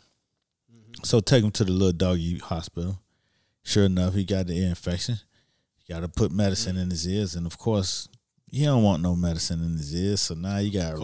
so 1.03 1.21
take 1.21 1.45
him 1.45 1.51
to 1.53 1.65
the 1.65 1.73
little 1.73 1.93
doggy 1.93 2.39
hospital. 2.39 3.01
Sure 3.63 3.85
enough, 3.85 4.15
he 4.15 4.25
got 4.25 4.47
the 4.47 4.57
ear 4.57 4.69
infection. 4.69 5.19
You 5.87 5.95
got 5.95 6.01
to 6.01 6.09
put 6.09 6.31
medicine 6.33 6.77
in 6.77 6.91
his 6.91 7.07
ears, 7.09 7.35
and 7.35 7.47
of 7.47 7.59
course, 7.59 8.09
he 8.51 8.65
don't 8.65 8.83
want 8.83 9.03
no 9.03 9.17
medicine 9.17 9.63
in 9.63 9.73
his 9.73 9.95
ears. 9.95 10.21
So 10.21 10.35
now 10.35 10.59
you 10.59 10.73
got 10.73 10.93
to 10.93 11.01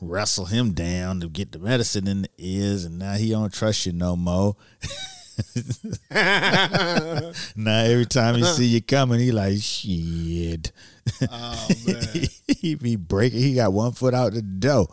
wrestle 0.00 0.46
him 0.46 0.72
down 0.72 1.20
to 1.20 1.28
get 1.28 1.52
the 1.52 1.58
medicine 1.58 2.08
in 2.08 2.22
the 2.22 2.30
ears, 2.38 2.84
and 2.84 2.98
now 2.98 3.14
he 3.14 3.30
don't 3.30 3.52
trust 3.52 3.86
you 3.86 3.92
no 3.92 4.16
more. 4.16 4.56
now 6.10 7.32
every 7.84 8.06
time 8.06 8.34
he 8.36 8.44
see 8.44 8.66
you 8.66 8.82
coming, 8.82 9.20
he 9.20 9.32
like 9.32 9.58
shit. 9.58 10.72
Oh 11.30 11.68
man. 11.86 12.04
he 12.48 12.74
be 12.74 12.96
breaking. 12.96 13.40
He 13.40 13.54
got 13.54 13.72
one 13.72 13.92
foot 13.92 14.14
out 14.14 14.32
the 14.32 14.42
door 14.42 14.88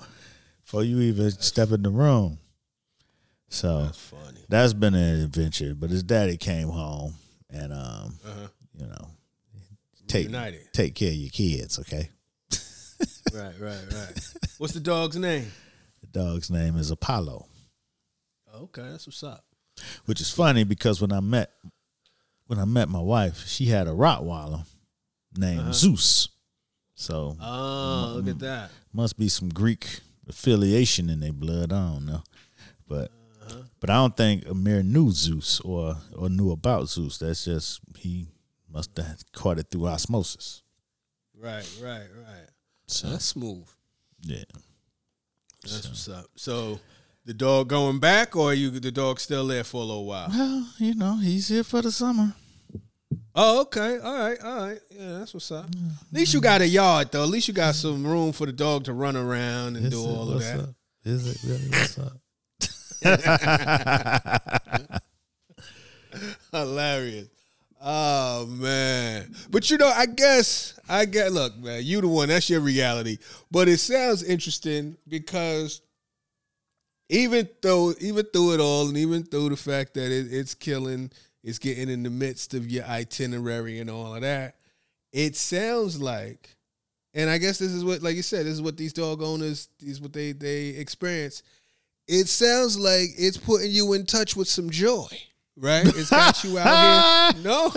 before 0.64 0.84
you 0.84 1.00
even 1.02 1.32
step 1.32 1.72
in 1.72 1.84
the 1.84 1.90
room. 1.90 2.40
So 3.50 3.84
That's 3.84 3.98
funny. 4.00 4.46
that's 4.50 4.74
been 4.74 4.94
an 4.94 5.22
adventure. 5.24 5.74
But 5.76 5.90
his 5.90 6.04
daddy 6.04 6.38
came 6.38 6.68
home 6.70 7.14
and 7.50 7.72
um, 7.74 8.20
Uh-huh. 8.26 8.48
you 8.78 8.88
know, 8.88 9.08
take 10.08 10.26
United. 10.26 10.74
take 10.74 10.96
care 10.96 11.10
of 11.10 11.16
your 11.16 11.30
kids, 11.30 11.80
okay? 11.80 12.10
Right, 13.34 13.54
right, 13.60 13.84
right. 13.94 14.30
What's 14.58 14.74
the 14.74 14.80
dog's 14.80 15.18
name? 15.18 15.52
The 16.02 16.08
dog's 16.08 16.50
name 16.50 16.78
is 16.78 16.90
Apollo, 16.92 17.46
Okay, 18.56 18.82
that's 18.90 19.06
what's 19.06 19.22
up. 19.24 19.44
which 20.06 20.20
is 20.22 20.32
funny 20.32 20.64
because 20.64 21.00
when 21.02 21.12
I 21.12 21.20
met 21.20 21.52
when 22.48 22.58
I 22.60 22.66
met 22.66 22.88
my 22.90 23.02
wife, 23.02 23.46
she 23.46 23.66
had 23.66 23.88
a 23.88 23.92
Rottweiler 23.92 24.66
named 25.38 25.60
Uh-huh. 25.62 25.74
Zeus. 25.74 26.30
So 26.96 27.36
Oh, 27.42 28.14
look 28.16 28.28
at 28.30 28.40
that. 28.40 28.72
must 28.94 29.18
be 29.18 29.28
some 29.30 29.50
Greek 29.50 30.00
affiliation 30.28 31.10
in 31.10 31.20
their 31.20 31.34
blood. 31.34 31.72
I 31.74 31.92
don't 31.94 32.06
know, 32.06 32.24
but. 32.88 33.12
But 33.80 33.90
I 33.90 33.96
don't 33.96 34.16
think 34.18 34.46
Amir 34.48 34.84
knew 34.84 35.12
Zeus 35.12 35.60
or 35.62 35.98
or 36.16 36.30
knew 36.30 36.52
about 36.52 36.90
Zeus. 36.90 37.18
That's 37.18 37.46
just 37.46 37.80
he 37.98 38.28
must 38.72 38.96
have 38.98 39.24
caught 39.34 39.60
it 39.60 39.68
through 39.72 39.88
osmosis. 39.88 40.64
Right, 41.40 41.68
right, 41.82 42.08
right. 42.26 42.48
So 42.88 43.10
That's 43.10 43.26
smooth. 43.26 43.68
yeah, 44.22 44.44
That's 45.64 45.88
what's 45.88 46.10
up. 46.10 46.26
So 46.36 46.80
the 47.26 47.34
dog 47.34 47.68
going 47.70 48.00
back 48.00 48.36
or 48.36 48.54
you 48.54 48.70
the 48.72 48.92
dog 48.92 49.20
still 49.20 49.46
there 49.48 49.64
for 49.64 49.82
a 49.82 49.86
little 49.86 50.06
while? 50.06 50.30
well, 50.30 50.68
you 50.80 50.96
know, 50.96 51.18
he's 51.18 51.48
here 51.50 51.64
for 51.64 51.82
the 51.82 51.92
summer. 51.92 52.34
Oh, 53.36 53.62
okay. 53.62 54.00
All 54.00 54.18
right, 54.18 54.38
all 54.42 54.58
right. 54.68 54.80
Yeah, 54.90 55.20
that's 55.20 55.34
what's 55.34 55.52
up. 55.52 55.66
At 55.66 56.14
least 56.14 56.34
you 56.34 56.42
got 56.42 56.62
a 56.62 56.68
yard 56.68 57.12
though. 57.12 57.22
At 57.24 57.30
least 57.30 57.48
you 57.48 57.54
got 57.54 57.76
some 57.76 58.06
room 58.06 58.32
for 58.32 58.48
the 58.48 58.52
dog 58.54 58.86
to 58.86 58.94
run 58.94 59.16
around 59.16 59.76
and 59.76 59.92
do 59.92 59.98
Is 60.00 60.04
it- 60.04 60.08
all 60.08 60.22
of 60.30 60.34
what's 60.36 60.46
that. 60.50 60.60
up? 60.62 60.70
Is 61.04 61.28
it 61.28 61.48
really 61.50 61.70
what's 61.70 62.00
up? 62.00 62.14
Hilarious. 66.52 67.28
Oh 67.82 68.48
man. 68.48 69.34
But 69.50 69.70
you 69.70 69.78
know, 69.78 69.88
I 69.88 70.08
guess 70.08 70.80
I 70.90 71.06
get 71.06 71.32
look, 71.32 71.58
man, 71.58 71.84
you 71.84 72.02
the 72.02 72.08
one, 72.08 72.30
that's 72.30 72.50
your 72.50 72.60
reality. 72.60 73.18
But 73.52 73.68
it 73.68 73.78
sounds 73.78 74.24
interesting 74.24 74.98
because 75.08 75.82
even 77.10 77.48
though 77.62 77.94
even 78.00 78.26
through 78.26 78.56
it 78.56 78.60
all, 78.60 78.88
and 78.88 78.98
even 78.98 79.24
through 79.24 79.50
the 79.50 79.56
fact 79.56 79.94
that 79.94 80.12
it, 80.12 80.28
it's 80.32 80.54
killing, 80.54 81.12
it's 81.44 81.60
getting 81.60 81.90
in 81.90 82.04
the 82.04 82.10
midst 82.10 82.54
of 82.54 82.70
your 82.70 82.84
itinerary 82.86 83.80
and 83.80 83.90
all 83.90 84.16
of 84.16 84.22
that, 84.22 84.56
it 85.14 85.36
sounds 85.36 86.02
like, 86.02 86.56
and 87.14 87.30
I 87.30 87.38
guess 87.38 87.58
this 87.60 87.72
is 87.72 87.86
what, 87.86 88.02
like 88.02 88.16
you 88.16 88.22
said, 88.22 88.46
this 88.46 88.54
is 88.54 88.62
what 88.62 88.76
these 88.78 88.94
dog 88.94 89.22
owners, 89.22 89.70
these 89.80 90.02
what 90.02 90.14
they 90.14 90.32
they 90.32 90.70
experience. 90.70 91.44
It 92.08 92.28
sounds 92.28 92.80
like 92.80 93.10
it's 93.18 93.38
putting 93.38 93.72
you 93.72 93.94
in 93.94 94.06
touch 94.06 94.36
with 94.36 94.48
some 94.48 94.70
joy, 94.70 95.08
right? 95.58 95.86
It's 95.86 96.10
got 96.10 96.44
you 96.44 96.58
out 96.58 97.34
here. 97.36 97.44
No, 97.44 97.72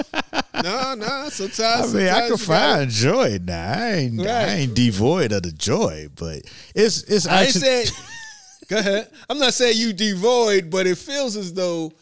no, 0.62 0.94
no. 0.94 1.06
I 1.06 1.28
Sometimes, 1.30 1.94
I 1.94 1.98
can 1.98 2.00
you 2.00 2.06
gotta- 2.06 2.38
find 2.38 2.90
joy 2.90 3.38
now. 3.42 3.72
I 3.78 3.92
ain't, 3.94 4.20
I 4.20 4.54
ain't 4.56 4.74
devoid 4.74 5.32
of 5.32 5.42
the 5.42 5.52
joy, 5.52 6.08
but 6.14 6.42
it's 6.74 7.02
it's 7.04 7.26
I 7.26 7.42
actually 7.44 7.60
saying. 7.60 7.86
Go 8.68 8.78
ahead. 8.78 9.10
I'm 9.28 9.38
not 9.38 9.54
saying 9.54 9.76
you 9.78 9.92
devoid, 9.92 10.70
but 10.70 10.86
it 10.86 10.96
feels 10.98 11.36
as 11.36 11.52
though 11.52 11.92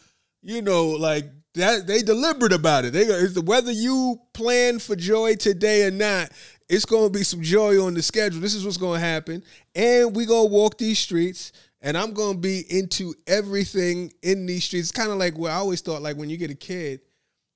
you 0.41 0.61
know, 0.61 0.87
like 0.89 1.25
that. 1.55 1.87
They 1.87 2.01
deliberate 2.01 2.53
about 2.53 2.85
it. 2.85 2.93
They 2.93 3.05
go- 3.05 3.41
whether 3.41 3.71
you 3.71 4.19
plan 4.33 4.77
for 4.79 4.95
joy 4.95 5.35
today 5.35 5.83
or 5.87 5.91
not. 5.91 6.31
It's 6.69 6.85
going 6.85 7.11
to 7.11 7.17
be 7.17 7.23
some 7.23 7.41
joy 7.41 7.83
on 7.83 7.95
the 7.95 8.01
schedule. 8.03 8.39
This 8.39 8.53
is 8.53 8.63
what's 8.63 8.77
going 8.77 8.99
to 8.99 9.05
happen, 9.05 9.43
and 9.73 10.15
we 10.15 10.27
gonna 10.27 10.45
walk 10.49 10.77
these 10.77 10.99
streets. 10.99 11.51
And 11.81 11.97
I'm 11.97 12.13
gonna 12.13 12.37
be 12.37 12.65
into 12.69 13.13
everything 13.27 14.13
in 14.21 14.45
these 14.45 14.65
streets. 14.65 14.89
It's 14.89 14.91
kind 14.97 15.11
of 15.11 15.17
like 15.17 15.37
what 15.37 15.51
I 15.51 15.55
always 15.55 15.81
thought. 15.81 16.01
Like 16.01 16.17
when 16.17 16.29
you 16.29 16.37
get 16.37 16.51
a 16.51 16.55
kid, 16.55 17.01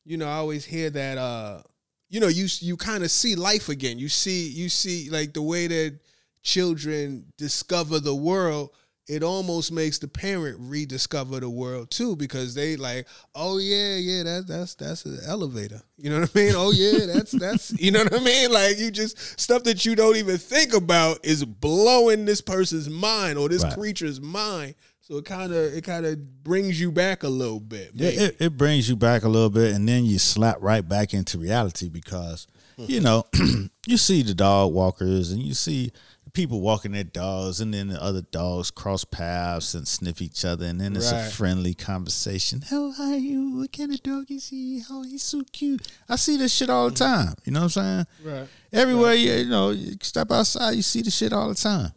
you 0.06 0.18
know, 0.18 0.28
I 0.28 0.36
always 0.36 0.66
hear 0.66 0.90
that. 0.92 1.18
uh 1.18 1.62
You 2.10 2.20
know, 2.20 2.28
you 2.28 2.48
you 2.60 2.78
kind 2.78 3.04
of 3.04 3.12
see 3.12 3.36
life 3.36 3.70
again. 3.70 4.00
You 4.00 4.10
see, 4.10 4.48
you 4.50 4.70
see 4.70 5.10
like 5.10 5.34
the 5.34 5.42
way 5.42 5.68
that 5.68 6.00
children 6.42 7.26
discover 7.38 8.00
the 8.00 8.16
world, 8.16 8.72
it 9.08 9.22
almost 9.22 9.72
makes 9.72 10.00
the 10.00 10.08
parent 10.08 10.58
rediscover 10.60 11.40
the 11.40 11.50
world 11.50 11.92
too 11.92 12.16
because 12.16 12.56
they 12.56 12.78
like, 12.78 13.08
oh 13.36 13.58
yeah, 13.58 13.96
yeah, 13.96 14.24
that 14.24 14.46
that's 14.48 14.76
that's 14.76 15.06
an 15.06 15.20
elevator. 15.28 15.82
You 15.98 16.10
know 16.10 16.22
what 16.22 16.32
I 16.36 16.40
mean? 16.40 16.54
Oh 16.56 16.72
yeah, 16.72 17.06
that's 17.08 17.32
that's 17.32 17.72
you 17.82 17.92
know 17.92 18.04
what 18.04 18.16
I 18.16 18.24
mean? 18.24 18.52
Like 18.52 18.80
you 18.80 18.92
just 18.92 19.40
stuff 19.40 19.64
that 19.64 19.86
you 19.86 19.96
don't 19.96 20.16
even 20.16 20.38
think 20.38 20.74
about 20.74 21.26
is 21.26 21.44
blowing 21.44 22.26
this 22.26 22.42
person's 22.42 22.90
mind 22.90 23.38
or 23.38 23.50
this 23.50 23.64
Right. 23.64 23.74
creature's 23.74 24.20
mind. 24.20 24.76
So 25.02 25.18
it 25.18 25.26
kind 25.26 25.54
of 25.54 25.74
it 25.74 25.84
kind 25.84 26.06
of 26.06 26.44
brings 26.44 26.80
you 26.80 26.90
back 26.92 27.24
a 27.24 27.30
little 27.30 27.60
bit. 27.60 27.92
Yeah, 27.94 28.10
it, 28.10 28.38
it 28.40 28.58
brings 28.58 28.88
you 28.88 28.96
back 28.96 29.24
a 29.24 29.30
little 29.30 29.50
bit, 29.50 29.76
and 29.76 29.88
then 29.88 30.06
you 30.06 30.18
slap 30.18 30.58
right 30.62 30.88
back 30.88 31.14
into 31.14 31.38
reality 31.38 31.90
because 31.90 32.48
hmm. 32.78 32.86
you 32.88 33.02
know 33.02 33.26
you 33.86 33.98
see 33.98 34.24
the 34.24 34.34
dog 34.34 34.72
walkers 34.72 35.32
and 35.32 35.42
you 35.42 35.54
see 35.54 35.92
people 36.34 36.62
walking 36.62 36.92
their 36.92 37.04
dogs, 37.04 37.60
and 37.62 37.74
then 37.74 37.90
the 37.90 38.04
other 38.04 38.22
dogs 38.22 38.72
cross 38.72 39.04
paths 39.06 39.74
and 39.74 39.88
sniff 39.88 40.22
each 40.22 40.44
other, 40.44 40.66
and 40.66 40.82
then 40.82 40.96
it's 40.96 41.12
a 41.12 41.30
friendly 41.30 41.74
conversation. 41.74 42.62
How 42.70 42.92
are 43.00 43.16
you? 43.16 43.58
What 43.58 43.72
kind 43.72 43.94
of 43.94 44.02
dog 44.02 44.30
is 44.30 44.50
he? 44.50 44.82
Oh, 44.90 45.04
he's 45.04 45.24
so 45.24 45.44
cute. 45.52 45.88
I 46.10 46.16
see 46.16 46.38
this 46.38 46.54
shit 46.54 46.70
all 46.70 46.90
the 46.90 46.96
mm-hmm. 46.96 47.28
time. 47.28 47.36
You 47.46 47.52
know 47.54 47.62
what 47.62 47.78
I'm 47.78 48.06
saying? 48.06 48.08
Right. 48.24 48.48
Everywhere 48.72 49.14
you 49.14 49.32
you 49.34 49.50
know, 49.50 49.70
you 49.70 49.96
step 50.02 50.32
outside, 50.32 50.72
you 50.72 50.82
see 50.82 51.02
the 51.02 51.12
shit 51.12 51.34
all 51.34 51.50
the 51.50 51.56
time. 51.56 51.92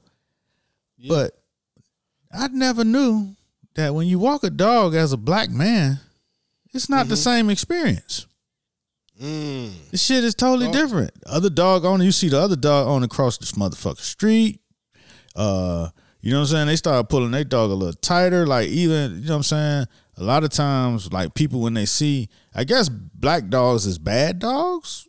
But 1.09 1.33
I 2.33 2.49
never 2.49 2.85
knew 2.85 3.37
that 3.75 3.95
when 3.95 4.07
you 4.07 4.19
walk 4.19 4.45
a 4.45 4.51
dog 4.51 4.95
as 4.95 5.13
a 5.13 5.17
black 5.17 5.51
man, 5.51 6.01
it's 6.75 6.89
not 6.89 7.09
the 7.09 7.15
mm-hmm. 7.15 7.23
same 7.23 7.51
experience. 7.51 8.27
Mm. 9.23 9.91
This 9.91 10.03
shit 10.05 10.25
is 10.25 10.35
totally 10.35 10.67
Dog- 10.67 10.75
different. 10.75 11.11
Other 11.27 11.51
dog 11.51 11.85
owner, 11.85 12.05
you 12.05 12.13
see 12.13 12.29
the 12.29 12.39
other 12.41 12.57
dog 12.57 12.87
owner 12.89 13.07
across 13.07 13.39
this 13.39 13.53
motherfucking 13.53 13.99
street. 14.01 14.61
Uh, 15.35 15.89
you 16.21 16.33
know 16.33 16.39
what 16.39 16.49
I'm 16.49 16.53
saying? 16.53 16.67
They 16.67 16.77
start 16.77 17.09
pulling 17.09 17.31
their 17.31 17.45
dog 17.45 17.71
a 17.71 17.75
little 17.75 17.95
tighter. 17.95 18.47
Like 18.47 18.69
even, 18.69 19.21
you 19.23 19.27
know 19.29 19.35
what 19.35 19.37
I'm 19.37 19.43
saying? 19.45 19.87
A 20.19 20.23
lot 20.25 20.45
of 20.45 20.51
times, 20.51 21.13
like 21.13 21.35
people 21.35 21.61
when 21.61 21.75
they 21.75 21.87
see, 21.87 22.29
I 22.55 22.65
guess 22.65 22.89
black 22.89 23.49
dogs 23.49 23.87
is 23.87 23.99
bad 23.99 24.39
dogs. 24.39 25.07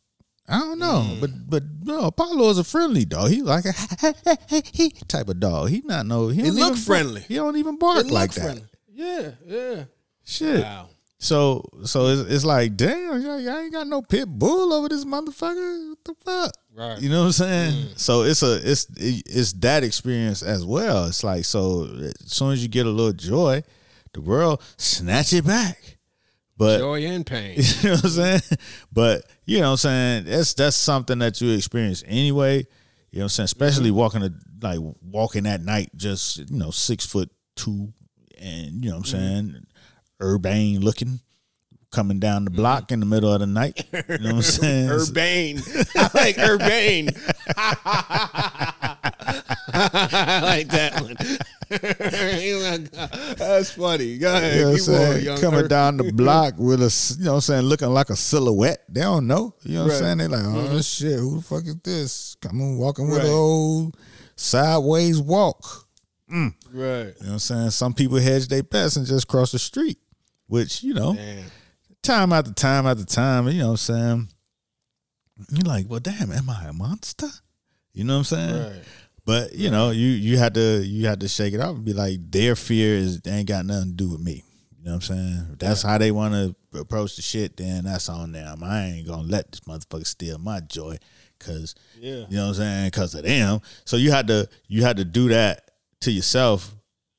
I 0.50 0.60
don't 0.60 0.80
know, 0.80 1.04
Mm. 1.06 1.20
but 1.20 1.30
but 1.50 1.64
no, 1.84 2.06
Apollo 2.06 2.50
is 2.52 2.58
a 2.58 2.64
friendly 2.64 3.04
dog. 3.04 3.30
He 3.32 3.42
like 3.42 3.66
a 3.66 3.74
type 5.10 5.28
of 5.28 5.40
dog. 5.42 5.70
He 5.70 5.82
not 5.84 6.06
no. 6.06 6.30
He, 6.30 6.44
He 6.44 6.52
look 6.52 6.68
even 6.72 6.76
friendly. 6.78 7.22
He 7.22 7.36
don't 7.36 7.58
even 7.58 7.78
bark 7.78 8.06
It 8.06 8.12
like 8.12 8.30
look 8.30 8.36
that. 8.36 8.42
friendly. 8.44 8.64
Yeah, 8.94 9.32
yeah. 9.46 9.84
Shit. 10.24 10.64
Wow. 10.64 10.90
So 11.20 11.64
so 11.84 12.08
it's, 12.08 12.32
it's 12.32 12.46
like, 12.46 12.76
damn, 12.78 13.22
y'all, 13.22 13.58
ain't 13.58 13.74
got 13.74 13.88
no 13.88 14.02
pit 14.02 14.28
bull 14.28 14.72
over 14.74 14.88
this 14.88 15.04
motherfucker. 15.04 15.90
What 15.90 16.04
the 16.04 16.16
fuck? 16.24 16.52
Right. 16.76 17.02
You 17.02 17.10
know 17.10 17.22
what 17.22 17.26
I'm 17.28 17.32
saying? 17.32 17.74
Mm. 17.74 18.00
So 18.00 18.22
it's 18.22 18.44
a 18.44 18.56
it's 18.64 18.88
it's 18.98 19.54
that 19.54 19.84
experience 19.84 20.44
as 20.44 20.64
well. 20.64 21.08
It's 21.08 21.24
like 21.24 21.46
so 21.46 21.86
as 21.86 22.32
soon 22.32 22.54
as 22.54 22.62
you 22.62 22.70
get 22.70 22.86
a 22.86 22.90
little 22.90 23.14
joy, 23.14 23.64
the 24.14 24.22
world 24.22 24.62
snatch 24.78 25.34
it 25.34 25.46
back. 25.46 25.98
But 26.56 26.80
Joy 26.80 27.06
and 27.06 27.26
pain. 27.26 27.56
you 27.82 27.90
know 27.90 27.96
what 27.96 28.04
I'm 28.04 28.10
saying? 28.10 28.42
But 28.92 29.24
you 29.46 29.60
know 29.60 29.66
what 29.66 29.72
I'm 29.72 29.78
saying? 29.78 30.26
That's 30.26 30.54
that's 30.54 30.76
something 30.76 31.20
that 31.20 31.40
you 31.42 31.52
experience 31.52 32.04
anyway. 32.06 32.58
You 33.12 33.20
know 33.20 33.24
what 33.24 33.24
I'm 33.24 33.30
saying? 33.30 33.46
Especially 33.46 33.92
walking 33.92 34.24
a, 34.24 34.32
like 34.62 34.80
walking 35.02 35.46
at 35.46 35.62
night, 35.62 35.90
just 35.96 36.38
you 36.50 36.58
know, 36.58 36.72
six 36.72 37.06
foot 37.06 37.30
two 37.56 37.94
and 38.40 38.84
you 38.84 38.92
know 38.92 38.98
what 38.98 39.14
I'm 39.14 39.20
mm. 39.20 39.20
saying, 39.20 39.68
urbane 40.22 40.82
looking, 40.82 41.20
coming 41.92 42.20
down 42.20 42.46
the 42.46 42.52
block 42.52 42.92
in 42.92 43.00
the 43.00 43.06
middle 43.06 43.32
of 43.32 43.40
the 43.40 43.48
night. 43.48 43.86
You 43.92 44.18
know 44.20 44.36
what 44.36 44.36
I'm 44.36 44.42
saying? 44.42 44.90
Urbane. 44.92 45.62
I 45.96 46.10
like 46.14 46.38
Urbane. 46.38 47.10
I 49.74 50.40
like 50.42 50.68
that 50.70 51.02
one. 51.02 51.18
Oh 51.70 52.78
That's 53.38 53.72
funny. 53.72 54.18
Go 54.18 54.34
ahead. 54.34 54.56
You 54.56 54.62
know 54.62 54.68
what 54.72 54.78
I'm 54.78 54.80
saying? 54.80 55.38
Coming 55.40 55.66
Ur- 55.66 55.68
down 55.68 55.98
the 55.98 56.14
block 56.14 56.54
with 56.58 56.82
a, 56.82 57.16
you 57.20 57.26
know 57.26 57.32
what 57.32 57.36
I'm 57.36 57.42
saying, 57.42 57.64
looking 57.64 57.90
like 57.90 58.10
a 58.10 58.16
silhouette. 58.16 58.84
They 58.88 59.02
don't 59.02 59.28
know. 59.28 59.54
You 59.64 59.76
know 59.76 59.84
what 59.84 59.90
Right. 59.92 59.96
I'm 59.98 60.04
saying? 60.04 60.18
They 60.20 60.28
like, 60.28 60.46
oh 60.46 60.68
mm-hmm. 60.70 60.80
shit, 60.80 61.20
who 61.20 61.36
the 61.38 61.42
fuck 61.42 61.66
is 61.66 61.76
this? 61.84 62.36
Coming 62.42 62.78
walking 62.78 63.10
with 63.10 63.18
Right. 63.18 63.28
an 63.28 63.34
old 63.34 63.98
sideways 64.38 65.20
walk. 65.20 65.88
Mm. 66.32 66.54
Right. 66.72 66.74
You 66.74 67.04
know 67.04 67.14
what 67.20 67.30
I'm 67.34 67.40
saying? 67.40 67.70
Some 67.72 67.94
people 67.94 68.18
hedge 68.18 68.48
their 68.48 68.64
bets 68.64 68.96
and 68.96 69.06
just 69.06 69.28
cross 69.28 69.52
the 69.52 69.60
street, 69.60 69.98
which, 70.48 70.84
you 70.84 70.94
know, 70.94 71.14
time 72.04 72.34
after 72.34 72.52
time 72.54 72.86
after 72.88 73.06
time, 73.06 73.48
you 73.50 73.60
know 73.60 73.66
what 73.68 73.72
I'm 73.72 73.78
saying? 73.78 74.28
You're 75.52 75.62
like, 75.66 75.86
well, 75.88 76.00
damn, 76.00 76.32
am 76.32 76.50
I 76.50 76.66
a 76.66 76.74
monster? 76.74 77.28
You 77.94 78.04
know 78.04 78.14
what 78.14 78.20
I'm 78.20 78.24
saying? 78.26 78.64
Right. 78.74 78.84
But 79.26 79.54
you 79.56 79.70
know, 79.70 79.92
you 79.92 80.08
you 80.08 80.38
had 80.38 80.54
to 80.54 80.82
you 80.86 81.06
had 81.08 81.20
to 81.20 81.28
shake 81.28 81.54
it 81.54 81.60
off 81.60 81.76
and 81.76 81.86
be 81.86 81.94
like, 81.94 82.20
their 82.32 82.56
fear 82.56 82.96
is 82.96 83.20
they 83.22 83.32
ain't 83.32 83.48
got 83.48 83.66
nothing 83.66 83.90
to 83.90 83.96
do 83.96 84.10
with 84.10 84.22
me. 84.22 84.44
You 84.80 84.86
know 84.86 84.92
what 84.92 85.10
I'm 85.10 85.18
saying? 85.18 85.48
If 85.54 85.60
that's 85.60 85.82
how 85.82 85.98
they 85.98 86.12
want 86.12 86.34
to 86.34 86.80
approach 86.80 87.18
the 87.18 87.22
shit, 87.22 87.58
then 87.58 87.84
that's 87.84 88.08
on 88.08 88.32
them. 88.32 88.64
I 88.64 88.86
ain't 88.86 89.08
gonna 89.08 89.24
let 89.24 89.52
this 89.52 89.60
motherfucker 89.62 90.08
steal 90.08 90.38
my 90.38 90.62
joy, 90.62 90.98
cause 91.40 91.76
Yeah. 92.00 92.26
you 92.30 92.38
know 92.38 92.44
what 92.44 92.50
I'm 92.50 92.54
saying, 92.56 92.92
cause 92.92 93.16
of 93.16 93.24
them. 93.24 93.60
So 93.84 93.98
you 93.98 94.12
had 94.12 94.28
to 94.28 94.48
you 94.70 94.84
had 94.84 94.96
to 94.98 95.06
do 95.06 95.28
that 95.30 95.72
to 96.02 96.12
yourself 96.12 96.74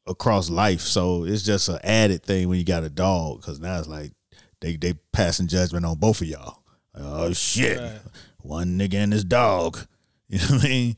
across 0.08 0.50
life. 0.50 0.80
So 0.80 1.24
it's 1.24 1.42
just 1.42 1.68
an 1.68 1.78
added 1.84 2.22
thing 2.22 2.48
when 2.48 2.58
you 2.58 2.64
got 2.64 2.84
a 2.84 2.90
dog, 2.90 3.42
cause 3.42 3.60
now 3.60 3.78
it's 3.78 3.88
like 3.88 4.12
they 4.60 4.76
they 4.76 4.94
passing 5.12 5.46
judgment 5.48 5.84
on 5.84 5.98
both 5.98 6.20
of 6.20 6.26
y'all. 6.26 6.62
Oh 6.94 7.32
shit, 7.32 7.78
Right. 7.78 8.00
one 8.40 8.78
nigga 8.78 8.94
and 8.94 9.12
his 9.12 9.24
dog. 9.24 9.78
You 10.30 10.38
know 10.40 10.56
what 10.56 10.64
I 10.64 10.68
mean? 10.68 10.96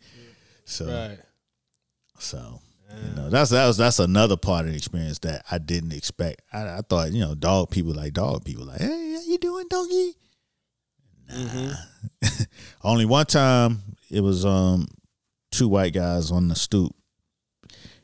So. 0.65 0.87
Right. 0.87 1.19
So 2.19 2.61
you 3.07 3.15
know 3.15 3.31
that's 3.31 3.51
that 3.51 3.67
was 3.69 3.77
that's 3.77 4.01
another 4.01 4.37
part 4.37 4.67
of 4.67 4.73
the 4.73 4.77
experience 4.77 5.21
that 5.21 5.45
I 5.49 5.59
didn't 5.59 5.93
expect. 5.93 6.43
I, 6.53 6.79
I 6.79 6.81
thought 6.89 7.13
you 7.13 7.21
know 7.21 7.37
dog 7.37 7.71
people 7.71 7.93
like 7.95 8.13
dog 8.13 8.45
people 8.45 8.65
like 8.65 8.81
hey 8.81 9.13
how 9.15 9.21
you 9.25 9.39
doing 9.39 9.67
doggy? 9.71 10.15
Nah. 11.29 11.75
Only 12.83 13.05
one 13.07 13.27
time 13.27 13.83
it 14.11 14.21
was 14.21 14.45
um 14.45 14.89
two 15.53 15.69
white 15.69 15.93
guys 15.93 16.31
on 16.33 16.49
the 16.49 16.57
stoop. 16.57 16.93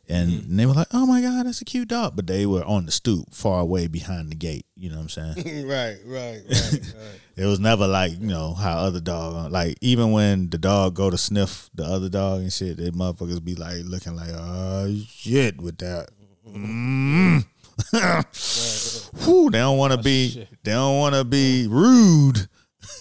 And 0.08 0.58
they 0.58 0.66
were 0.66 0.72
like, 0.72 0.86
"Oh 0.92 1.04
my 1.04 1.20
god, 1.20 1.46
that's 1.46 1.60
a 1.60 1.64
cute 1.64 1.88
dog," 1.88 2.14
but 2.14 2.28
they 2.28 2.46
were 2.46 2.64
on 2.64 2.86
the 2.86 2.92
stoop, 2.92 3.34
far 3.34 3.60
away 3.60 3.88
behind 3.88 4.30
the 4.30 4.36
gate. 4.36 4.66
You 4.76 4.90
know 4.90 4.96
what 4.96 5.16
I'm 5.18 5.34
saying? 5.34 5.66
right. 5.68 5.96
Right. 6.06 6.42
Right. 6.48 6.72
Right. 6.72 7.20
It 7.36 7.44
was 7.44 7.60
never 7.60 7.86
like 7.86 8.12
you 8.12 8.28
know 8.28 8.54
how 8.54 8.78
other 8.78 8.98
dog 8.98 9.52
like 9.52 9.76
even 9.82 10.12
when 10.12 10.48
the 10.48 10.56
dog 10.56 10.94
go 10.94 11.10
to 11.10 11.18
sniff 11.18 11.68
the 11.74 11.84
other 11.84 12.08
dog 12.08 12.40
and 12.40 12.50
shit, 12.50 12.78
they 12.78 12.90
motherfuckers 12.90 13.44
be 13.44 13.54
like 13.54 13.82
looking 13.84 14.16
like 14.16 14.30
oh 14.32 14.96
shit 15.06 15.60
with 15.60 15.76
that. 15.78 16.08
Mm. 16.48 17.44
Whew, 19.24 19.50
they 19.50 19.58
don't 19.58 19.76
want 19.76 19.92
to 19.92 19.98
be 19.98 20.48
they 20.64 20.72
don't 20.72 20.98
want 20.98 21.14
to 21.14 21.24
be 21.24 21.66
rude, 21.68 22.48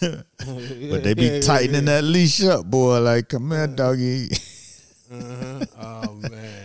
but 0.01 1.03
they 1.03 1.13
be 1.13 1.39
tightening 1.39 1.85
that 1.85 2.03
leash 2.03 2.43
up, 2.43 2.65
boy. 2.65 2.99
Like 2.99 3.29
come 3.29 3.51
here, 3.51 3.67
doggy. 3.67 4.31
Uh-huh. 5.13 5.65
Oh 5.79 6.13
man. 6.29 6.64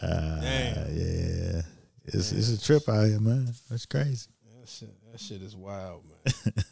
Uh, 0.00 0.40
Damn. 0.40 0.96
yeah, 0.96 1.62
it's 2.06 2.32
it's 2.32 2.52
a 2.52 2.60
trip 2.60 2.88
out 2.88 3.06
here, 3.06 3.20
man. 3.20 3.52
That's 3.68 3.86
crazy. 3.86 4.28
That 4.60 4.68
shit, 4.68 4.90
that 5.10 5.20
shit 5.20 5.42
is 5.42 5.54
wild, 5.56 6.04
man. 6.04 6.54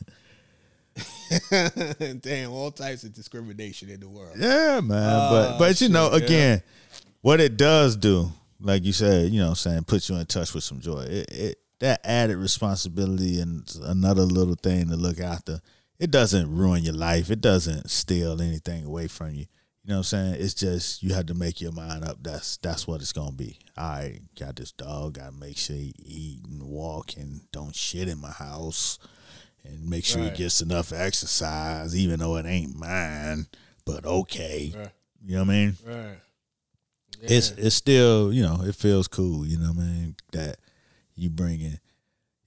Damn, 2.20 2.50
all 2.52 2.70
types 2.70 3.04
of 3.04 3.12
discrimination 3.12 3.90
in 3.90 4.00
the 4.00 4.08
world. 4.08 4.36
Yeah, 4.38 4.80
man. 4.80 5.30
but 5.30 5.54
Oh, 5.54 5.56
but 5.58 5.80
you 5.80 5.88
know, 5.88 6.10
shit, 6.12 6.22
yeah. 6.22 6.26
again, 6.26 6.62
what 7.20 7.40
it 7.40 7.56
does 7.56 7.96
do, 7.96 8.30
like 8.60 8.84
you 8.84 8.92
said, 8.92 9.30
you 9.30 9.38
know, 9.40 9.46
what 9.46 9.50
I'm 9.50 9.56
saying, 9.56 9.84
puts 9.84 10.08
you 10.08 10.16
in 10.16 10.26
touch 10.26 10.54
with 10.54 10.64
some 10.64 10.80
joy. 10.80 11.00
It, 11.02 11.30
it 11.30 11.58
that 11.80 12.00
added 12.04 12.36
responsibility 12.36 13.40
and 13.40 13.70
another 13.82 14.22
little 14.22 14.56
thing 14.56 14.88
to 14.88 14.96
look 14.96 15.20
after. 15.20 15.60
It 16.00 16.10
doesn't 16.10 16.52
ruin 16.54 16.82
your 16.82 16.94
life. 16.94 17.30
It 17.30 17.40
doesn't 17.40 17.90
steal 17.90 18.40
anything 18.40 18.84
away 18.84 19.06
from 19.08 19.34
you. 19.34 19.46
You 19.88 19.94
know 19.94 20.00
what 20.00 20.12
I'm 20.12 20.32
saying? 20.32 20.34
It's 20.42 20.52
just 20.52 21.02
you 21.02 21.14
have 21.14 21.24
to 21.26 21.34
make 21.34 21.62
your 21.62 21.72
mind 21.72 22.04
up. 22.04 22.18
That's 22.20 22.58
that's 22.58 22.86
what 22.86 23.00
it's 23.00 23.14
gonna 23.14 23.32
be. 23.32 23.58
I 23.74 24.18
got 24.38 24.56
this 24.56 24.70
dog. 24.70 25.14
Gotta 25.14 25.32
make 25.32 25.56
sure 25.56 25.76
he 25.76 25.94
eat 26.04 26.44
and 26.46 26.62
walk 26.62 27.16
and 27.16 27.50
don't 27.52 27.74
shit 27.74 28.06
in 28.06 28.18
my 28.20 28.30
house, 28.30 28.98
and 29.64 29.88
make 29.88 30.04
sure 30.04 30.20
Right. 30.24 30.32
he 30.32 30.36
gets 30.36 30.60
enough 30.60 30.92
exercise, 30.92 31.96
even 31.96 32.20
though 32.20 32.36
it 32.36 32.44
ain't 32.44 32.76
mine. 32.76 33.46
But 33.86 34.04
okay, 34.04 34.74
Right. 34.76 34.90
you 35.24 35.36
know 35.36 35.44
what 35.44 35.48
I 35.54 35.56
mean? 35.56 35.76
Right. 35.86 36.18
It's 37.22 37.52
it's 37.52 37.74
still 37.74 38.30
you 38.30 38.42
know 38.42 38.60
it 38.64 38.74
feels 38.74 39.08
cool. 39.08 39.46
You 39.46 39.56
know 39.58 39.72
what 39.72 39.84
I 39.84 39.86
mean 39.86 40.16
that 40.32 40.58
you 41.14 41.30
bringing 41.30 41.78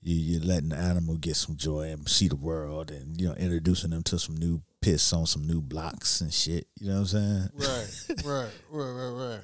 you 0.04 0.16
you're 0.16 0.44
letting 0.44 0.70
the 0.70 0.78
animal 0.78 1.18
get 1.18 1.38
some 1.38 1.56
joy 1.58 1.90
and 1.90 2.08
see 2.08 2.28
the 2.28 2.36
world, 2.36 2.92
and 2.92 3.20
you 3.20 3.30
know 3.30 3.34
introducing 3.34 3.90
them 3.90 4.04
to 4.04 4.20
some 4.20 4.38
new 4.38 4.62
piss 4.82 5.14
on 5.14 5.26
some 5.26 5.46
new 5.48 5.62
blocks 5.62 6.22
and 6.22 6.34
shit. 6.34 6.68
You 6.80 6.88
know 6.90 7.02
what 7.02 7.14
I'm 7.14 7.50
saying? 7.50 7.50
Right, 7.56 8.26
right, 8.26 8.50
right, 8.72 8.92
right, 8.92 9.30
right. 9.30 9.40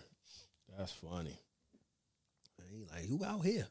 That's 0.77 0.91
funny. 0.93 1.37
And 2.59 2.67
He 2.71 2.85
like, 2.91 3.05
who 3.07 3.23
out 3.25 3.45
here? 3.45 3.67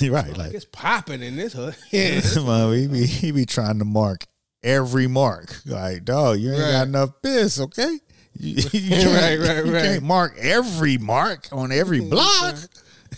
right, 0.12 0.28
Like 0.28 0.36
like 0.36 0.54
it's 0.54 0.64
popping 0.66 1.22
in 1.22 1.36
this 1.36 1.52
hood. 1.52 1.76
Yeah. 1.90 2.20
man, 2.44 2.72
he 2.74 2.86
be 2.86 3.06
he 3.06 3.30
be 3.32 3.46
trying 3.46 3.78
to 3.78 3.84
mark 3.84 4.24
every 4.62 5.06
mark. 5.06 5.60
Like, 5.66 6.04
dog, 6.04 6.38
you 6.38 6.50
ain't 6.52 6.60
Right. 6.62 6.70
got 6.72 6.86
enough 6.88 7.22
piss, 7.22 7.60
okay? 7.60 7.98
You, 8.40 8.54
you 8.72 8.90
can't, 8.90 9.40
Right, 9.40 9.48
right, 9.48 9.66
you 9.66 9.72
can't 9.72 10.02
mark 10.04 10.36
every 10.38 10.96
mark 10.98 11.48
on 11.52 11.72
every 11.72 12.00
block. 12.00 12.56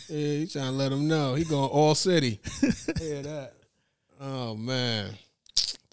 Yeah, 0.09 0.17
he 0.39 0.47
trying 0.47 0.67
to 0.67 0.73
let 0.73 0.93
him 0.93 1.09
know. 1.09 1.35
He 1.35 1.45
going 1.45 1.69
all 1.71 1.95
city. 1.95 2.41
Hear 2.99 3.23
that? 3.23 3.53
Oh 4.21 4.55
man. 4.57 5.11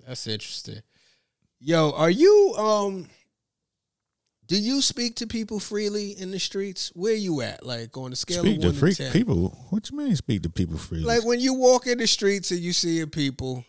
That's 0.06 0.26
interesting. 0.28 0.82
Yo, 1.60 1.92
are 1.92 2.10
you 2.10 2.56
um 2.58 3.08
do 4.48 4.58
you 4.58 4.82
speak 4.82 5.16
to 5.18 5.28
people 5.28 5.60
freely 5.60 6.12
in 6.12 6.32
the 6.32 6.40
streets? 6.40 6.92
Where 6.96 7.14
you 7.14 7.42
at? 7.42 7.66
Like 7.66 7.98
on 7.98 8.12
the 8.12 8.16
scale 8.16 8.44
Speak 8.44 8.58
of 8.64 8.76
to 8.76 8.82
one 8.82 8.92
to 8.94 8.96
ten? 8.96 9.12
people. 9.12 9.50
What 9.70 9.90
you 9.92 9.98
mean? 9.98 10.16
Speak 10.16 10.44
to 10.44 10.50
people 10.50 10.78
freely? 10.78 11.04
Like 11.04 11.26
when 11.26 11.40
you 11.40 11.54
walk 11.54 11.88
in 11.88 11.98
the 11.98 12.08
streets 12.08 12.52
and 12.52 12.60
you 12.62 12.72
see 12.74 13.06
people, 13.08 13.66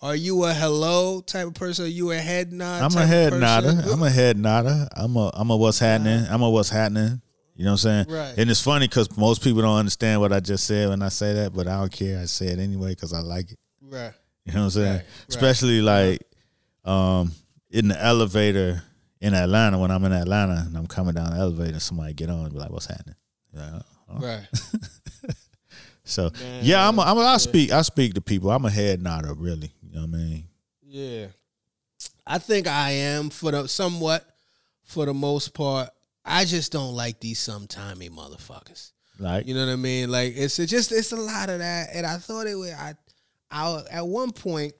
Are 0.00 0.16
you 0.16 0.44
a 0.44 0.54
hello 0.54 1.20
type 1.20 1.46
of 1.46 1.54
person? 1.54 1.84
Are 1.84 1.88
you 1.88 2.12
a 2.12 2.16
head 2.16 2.52
nod? 2.52 2.82
I'm 2.82 2.96
a 2.98 3.06
head 3.06 3.32
nodder. 3.34 3.82
I'm 3.90 4.02
a 4.02 4.10
head 4.10 4.38
nodder. 4.38 4.88
I'm 4.96 5.16
a 5.16 5.30
I'm 5.34 5.50
a 5.50 5.56
what's 5.56 5.78
happening. 5.78 6.24
I'm 6.30 6.42
a 6.42 6.48
what's 6.48 6.70
happening. 6.70 7.20
You 7.56 7.64
know 7.64 7.72
what 7.72 7.84
I'm 7.84 8.06
saying? 8.06 8.06
Right. 8.08 8.34
And 8.38 8.50
it's 8.50 8.60
funny 8.62 8.88
because 8.88 9.16
most 9.16 9.42
people 9.42 9.62
don't 9.62 9.78
understand 9.78 10.20
what 10.20 10.32
I 10.32 10.40
just 10.40 10.66
said 10.66 10.88
when 10.88 11.02
I 11.02 11.08
say 11.08 11.34
that, 11.34 11.52
but 11.52 11.68
I 11.68 11.78
don't 11.80 11.92
care. 11.92 12.20
I 12.20 12.24
say 12.24 12.46
it 12.46 12.58
anyway 12.58 12.90
because 12.90 13.12
I 13.12 13.20
like 13.20 13.52
it. 13.52 13.58
right. 13.82 14.12
You 14.44 14.52
know 14.54 14.60
what 14.60 14.64
I'm 14.64 14.70
saying? 14.70 14.86
Right, 14.88 14.96
right. 14.96 15.28
Especially 15.28 15.80
like 15.80 16.20
um 16.84 17.32
in 17.70 17.88
the 17.88 18.02
elevator 18.02 18.82
in 19.20 19.34
Atlanta 19.34 19.78
when 19.78 19.90
I'm 19.90 20.04
in 20.04 20.12
Atlanta 20.12 20.64
and 20.66 20.76
I'm 20.76 20.86
coming 20.86 21.14
down 21.14 21.32
the 21.32 21.38
elevator 21.38 21.72
and 21.72 21.82
somebody 21.82 22.12
get 22.12 22.30
on 22.30 22.44
and 22.44 22.52
be 22.52 22.58
like, 22.58 22.70
"What's 22.70 22.86
happening?" 22.86 23.16
Yeah. 23.54 23.80
Right. 24.08 24.46
So 26.04 26.30
Man, 26.38 26.60
yeah, 26.62 26.86
I'm 26.86 26.98
a, 26.98 27.02
I'm 27.02 27.16
a, 27.16 27.22
I 27.22 27.38
speak 27.38 27.72
I 27.72 27.82
speak 27.82 28.14
to 28.14 28.20
people. 28.20 28.50
I'm 28.50 28.64
a 28.64 28.70
head 28.70 29.02
nodder, 29.02 29.32
really. 29.32 29.72
You 29.82 29.94
know 29.94 30.00
what 30.02 30.08
I 30.08 30.18
mean? 30.18 30.44
Yeah. 30.82 31.26
I 32.26 32.38
think 32.38 32.66
I 32.66 32.90
am 32.90 33.30
for 33.30 33.50
the 33.50 33.66
somewhat 33.66 34.24
for 34.84 35.06
the 35.06 35.14
most 35.14 35.54
part. 35.54 35.88
I 36.24 36.44
just 36.44 36.72
don't 36.72 36.94
like 36.94 37.20
these 37.20 37.40
sometimey 37.40 38.10
motherfuckers. 38.10 38.92
Like 39.18 39.46
You 39.46 39.54
know 39.54 39.66
what 39.66 39.72
I 39.72 39.76
mean? 39.76 40.10
Like 40.10 40.34
it's 40.36 40.56
just 40.56 40.92
it's 40.92 41.12
a 41.12 41.16
lot 41.16 41.48
of 41.48 41.60
that, 41.60 41.88
and 41.94 42.06
I 42.06 42.18
thought 42.18 42.46
it 42.46 42.54
was 42.54 42.72
I, 42.72 42.94
I 43.50 43.82
at 43.90 44.06
one 44.06 44.32
point 44.32 44.74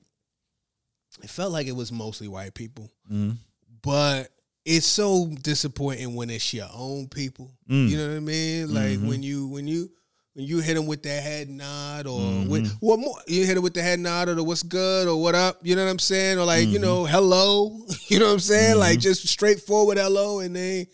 it 1.22 1.30
felt 1.30 1.52
like 1.52 1.66
it 1.66 1.76
was 1.76 1.90
mostly 1.92 2.28
white 2.28 2.54
people, 2.54 2.90
mm, 3.10 3.36
but 3.82 4.30
it's 4.64 4.86
so 4.86 5.26
disappointing 5.42 6.14
when 6.14 6.30
it's 6.30 6.52
your 6.54 6.68
own 6.74 7.06
people. 7.08 7.50
Mm. 7.68 7.88
You 7.88 7.96
know 7.98 8.08
what 8.08 8.16
I 8.16 8.20
mean? 8.20 8.72
Like 8.74 8.98
Mhm. 8.98 9.06
when 9.08 9.22
you 9.22 9.46
when 9.48 9.66
you 9.66 9.90
when 10.32 10.46
you 10.46 10.58
hit 10.58 10.74
them 10.74 10.86
with 10.86 11.02
that 11.04 11.22
head 11.22 11.48
nod 11.48 12.06
or 12.08 12.18
Mhm. 12.20 12.48
with 12.48 12.72
what 12.80 12.98
more 12.98 13.16
you 13.28 13.44
hit 13.46 13.54
them 13.54 13.62
with 13.62 13.74
the 13.74 13.82
head 13.82 14.00
nod 14.00 14.28
or 14.28 14.34
the 14.34 14.42
what's 14.42 14.62
good 14.64 15.06
or 15.06 15.20
what 15.20 15.34
up. 15.34 15.60
You 15.62 15.76
know 15.76 15.84
what 15.84 15.90
I'm 15.90 15.98
saying? 16.00 16.38
Or 16.38 16.44
like 16.44 16.66
you 16.66 16.78
Mhm. 16.78 16.82
know 16.82 17.04
hello. 17.06 17.86
You 18.08 18.18
know 18.18 18.26
what 18.26 18.32
I'm 18.32 18.40
saying? 18.40 18.78
Like 18.78 18.98
Mhm. 18.98 19.02
just 19.02 19.28
straightforward 19.28 19.96
hello, 19.98 20.40
and 20.40 20.56
they 20.56 20.88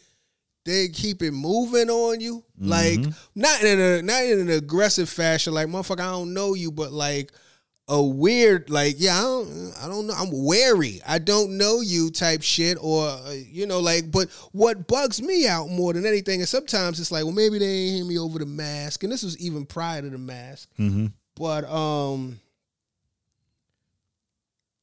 they 0.67 0.89
keep 0.89 1.23
it 1.23 1.31
moving 1.33 1.89
on 1.89 2.21
you. 2.21 2.45
Like 2.59 2.99
Mhm. 3.01 3.15
not 3.35 3.63
in 3.65 3.81
a 3.81 4.03
not 4.03 4.25
in 4.25 4.41
an 4.41 4.51
aggressive 4.51 5.09
fashion, 5.09 5.55
like 5.55 5.69
motherfucker, 5.69 6.01
I 6.01 6.11
don't 6.11 6.35
know 6.35 6.53
you, 6.55 6.71
but 6.71 6.93
like 6.93 7.33
a 7.91 8.01
weird, 8.03 8.71
like 8.71 8.95
yeah, 8.99 9.19
I 9.19 9.23
don't, 9.23 9.75
I 9.83 9.89
don't 9.89 10.07
know, 10.07 10.15
I'm 10.17 10.29
wary, 10.31 11.01
I 11.07 11.19
don't 11.19 11.59
know 11.59 11.81
you 11.81 12.11
type 12.11 12.41
shit, 12.41 12.79
or 12.81 13.09
uh, 13.09 13.33
you 13.33 13.67
know, 13.67 13.81
like. 13.81 14.11
But 14.11 14.31
what 14.53 14.87
bugs 14.87 15.21
me 15.21 15.49
out 15.49 15.69
more 15.69 15.93
than 15.93 16.07
anything, 16.07 16.41
is 16.41 16.49
sometimes 16.49 17.01
it's 17.01 17.11
like, 17.11 17.25
well, 17.25 17.35
maybe 17.35 17.59
they 17.59 17.67
ain't 17.67 17.97
hear 17.97 18.05
me 18.05 18.19
over 18.19 18.39
the 18.39 18.47
mask, 18.47 19.03
and 19.03 19.13
this 19.13 19.25
was 19.25 19.37
even 19.39 19.67
prior 19.67 20.01
to 20.01 20.09
the 20.09 20.19
mask, 20.19 20.69
hmm 20.77 21.07
but 21.37 21.65
um, 21.69 22.39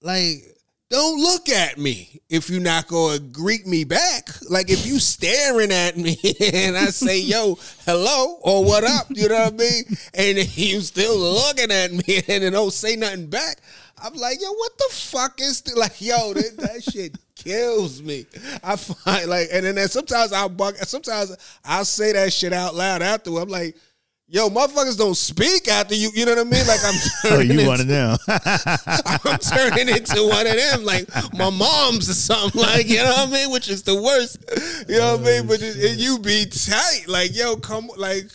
like. 0.01 0.56
Don't 0.89 1.21
look 1.21 1.49
at 1.49 1.77
me 1.77 2.21
if 2.29 2.49
you're 2.49 2.61
not 2.61 2.87
gonna 2.87 3.19
greet 3.19 3.67
me 3.67 3.83
back. 3.83 4.29
Like 4.49 4.69
if 4.69 4.85
you 4.85 4.99
staring 4.99 5.71
at 5.71 5.97
me 5.97 6.17
and 6.53 6.77
I 6.77 6.85
say, 6.85 7.19
yo, 7.19 7.57
hello 7.85 8.37
or 8.41 8.63
what 8.63 8.85
up, 8.85 9.07
you 9.09 9.27
know 9.27 9.35
what 9.35 9.53
I 9.53 9.57
mean? 9.57 9.83
And 10.13 10.37
you 10.57 10.79
still 10.79 11.17
looking 11.17 11.71
at 11.71 11.91
me 11.91 12.23
and 12.27 12.43
then 12.43 12.53
don't 12.53 12.71
say 12.71 12.95
nothing 12.95 13.27
back. 13.27 13.57
I'm 14.01 14.13
like, 14.13 14.39
yo, 14.41 14.51
what 14.51 14.77
the 14.77 14.89
fuck 14.91 15.41
is 15.41 15.61
this? 15.61 15.75
like, 15.75 15.99
yo, 15.99 16.33
that, 16.33 16.55
that 16.57 16.83
shit 16.83 17.17
kills 17.35 18.01
me. 18.01 18.25
I 18.63 18.75
find 18.75 19.27
like, 19.27 19.49
and 19.51 19.65
then 19.65 19.87
sometimes 19.89 20.31
I'll 20.31 20.49
buck, 20.49 20.75
sometimes 20.77 21.35
I'll 21.65 21.83
say 21.83 22.13
that 22.13 22.31
shit 22.31 22.53
out 22.53 22.75
loud 22.75 23.01
afterward. 23.01 23.41
I'm 23.41 23.49
like, 23.49 23.75
yo, 24.29 24.49
motherfuckers 24.49 24.97
don't 24.97 25.15
speak 25.15 25.67
after 25.67 25.95
you. 25.95 26.09
You 26.13 26.25
know 26.25 26.35
what 26.35 26.47
I 26.47 26.49
mean? 26.49 26.67
Like 26.67 26.79
I'm 26.83 26.95
Oh, 27.25 27.29
turning 27.29 27.51
you 27.51 27.59
into- 27.59 27.67
one 27.67 27.81
of 27.81 27.87
them? 27.87 28.17
I'm 29.25 29.39
turning 29.39 29.89
into 29.89 30.27
one 30.27 30.47
of 30.47 30.55
them, 30.55 30.83
like 30.83 31.07
my 31.33 31.49
mom's 31.49 32.09
or 32.09 32.13
something, 32.13 32.61
like 32.61 32.87
you 32.87 32.97
know 32.97 33.05
what 33.11 33.29
I 33.29 33.31
mean, 33.31 33.51
which 33.51 33.69
is 33.69 33.83
the 33.83 33.99
worst. 34.01 34.37
You 34.89 34.99
know 34.99 35.17
what 35.17 35.21
I 35.21 35.23
mean? 35.23 35.41
Oh, 35.43 35.47
but 35.47 35.61
it, 35.61 35.75
it- 35.77 35.97
you 35.99 36.19
be 36.19 36.45
tight, 36.45 37.05
like 37.07 37.35
yo, 37.35 37.55
come, 37.57 37.89
like 37.97 38.29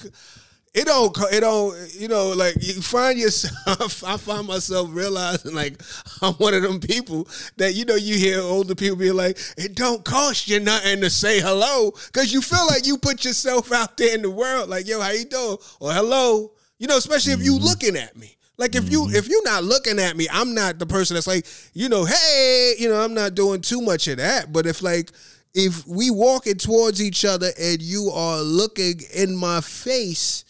it 0.74 0.86
don't, 0.86 1.14
it 1.30 1.40
don't, 1.40 1.94
you 1.94 2.08
know, 2.08 2.30
like 2.30 2.56
you 2.60 2.80
find 2.80 3.18
yourself. 3.18 4.02
I 4.06 4.16
find 4.16 4.46
myself 4.46 4.88
realizing, 4.90 5.54
like 5.54 5.80
I'm 6.22 6.34
one 6.34 6.54
of 6.54 6.62
them 6.62 6.80
people 6.80 7.28
that 7.58 7.74
you 7.74 7.84
know 7.84 7.94
you 7.94 8.16
hear 8.16 8.40
older 8.40 8.74
people 8.74 8.96
be 8.96 9.10
like, 9.10 9.38
it 9.58 9.74
don't 9.74 10.02
cost 10.04 10.48
you 10.48 10.60
nothing 10.60 11.02
to 11.02 11.10
say 11.10 11.40
hello 11.40 11.92
because 12.06 12.32
you 12.32 12.40
feel 12.40 12.66
like 12.68 12.86
you 12.86 12.96
put 12.96 13.24
yourself 13.24 13.70
out 13.70 13.98
there 13.98 14.14
in 14.14 14.22
the 14.22 14.30
world, 14.30 14.70
like 14.70 14.86
yo, 14.86 15.00
how 15.00 15.10
you 15.10 15.26
doing, 15.26 15.58
or 15.80 15.92
hello, 15.92 16.52
you 16.78 16.86
know, 16.86 16.96
especially 16.96 17.34
if 17.34 17.42
you 17.42 17.54
mm-hmm. 17.54 17.64
looking 17.64 17.96
at 17.96 18.16
me. 18.16 18.36
Like 18.56 18.74
if 18.74 18.90
you 18.90 19.02
mm-hmm. 19.02 19.16
if 19.16 19.28
you're 19.28 19.44
not 19.44 19.64
looking 19.64 19.98
at 19.98 20.16
me, 20.16 20.26
I'm 20.32 20.54
not 20.54 20.78
the 20.78 20.86
person 20.86 21.14
that's 21.14 21.26
like, 21.26 21.46
you 21.74 21.90
know, 21.90 22.06
hey, 22.06 22.74
you 22.78 22.88
know, 22.88 23.02
I'm 23.02 23.12
not 23.12 23.34
doing 23.34 23.60
too 23.60 23.82
much 23.82 24.08
of 24.08 24.16
that. 24.18 24.52
But 24.52 24.66
if 24.66 24.80
like 24.80 25.10
if 25.52 25.86
we 25.86 26.10
walking 26.10 26.56
towards 26.56 27.02
each 27.02 27.26
other 27.26 27.50
and 27.60 27.82
you 27.82 28.10
are 28.14 28.40
looking 28.40 29.00
in 29.14 29.36
my 29.36 29.60
face 29.60 30.44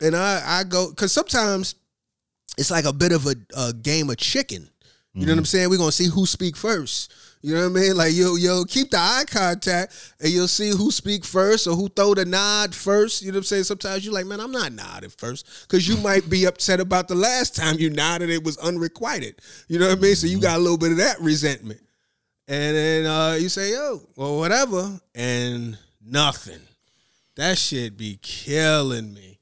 and 0.00 0.16
I 0.16 0.60
I 0.60 0.64
go 0.64 0.92
cuz 0.92 1.12
sometimes 1.12 1.74
it's 2.56 2.70
like 2.70 2.84
a 2.84 2.92
bit 2.92 3.12
of 3.12 3.26
a, 3.26 3.36
a 3.56 3.72
game 3.72 4.10
of 4.10 4.16
chicken. 4.16 4.68
You 5.14 5.26
know 5.26 5.32
what 5.32 5.38
I'm 5.38 5.44
saying? 5.46 5.68
We're 5.68 5.78
gonna 5.78 5.90
see 5.90 6.06
who 6.06 6.26
speak 6.26 6.56
first. 6.56 7.12
You 7.42 7.54
know 7.54 7.68
what 7.68 7.78
I 7.78 7.80
mean? 7.80 7.96
Like 7.96 8.14
yo, 8.14 8.36
yo, 8.36 8.64
keep 8.64 8.90
the 8.90 8.98
eye 8.98 9.24
contact 9.26 10.14
and 10.20 10.30
you'll 10.30 10.46
see 10.46 10.70
who 10.70 10.92
speak 10.92 11.24
first 11.24 11.66
or 11.66 11.74
who 11.74 11.88
throw 11.88 12.14
the 12.14 12.24
nod 12.24 12.72
first. 12.72 13.22
You 13.22 13.32
know 13.32 13.36
what 13.36 13.38
I'm 13.38 13.44
saying? 13.44 13.64
Sometimes 13.64 14.04
you're 14.04 14.14
like, 14.14 14.26
man, 14.26 14.38
I'm 14.38 14.52
not 14.52 14.72
nodding 14.72 15.10
first. 15.10 15.68
Cause 15.68 15.88
you 15.88 15.96
might 15.96 16.30
be 16.30 16.44
upset 16.44 16.78
about 16.78 17.08
the 17.08 17.16
last 17.16 17.56
time 17.56 17.78
you 17.78 17.90
nodded, 17.90 18.30
it 18.30 18.44
was 18.44 18.58
unrequited. 18.58 19.40
You 19.66 19.80
know 19.80 19.88
what 19.88 19.98
I 19.98 20.00
mean? 20.00 20.14
So 20.14 20.28
you 20.28 20.40
got 20.40 20.56
a 20.56 20.62
little 20.62 20.78
bit 20.78 20.92
of 20.92 20.98
that 20.98 21.20
resentment. 21.20 21.80
And 22.46 22.76
then 22.76 23.06
uh, 23.06 23.34
you 23.34 23.48
say, 23.48 23.72
yo, 23.72 24.00
well, 24.16 24.38
whatever. 24.38 25.00
And 25.14 25.78
nothing. 26.04 26.60
That 27.36 27.58
shit 27.58 27.96
be 27.96 28.18
killing 28.22 29.12
me. 29.12 29.37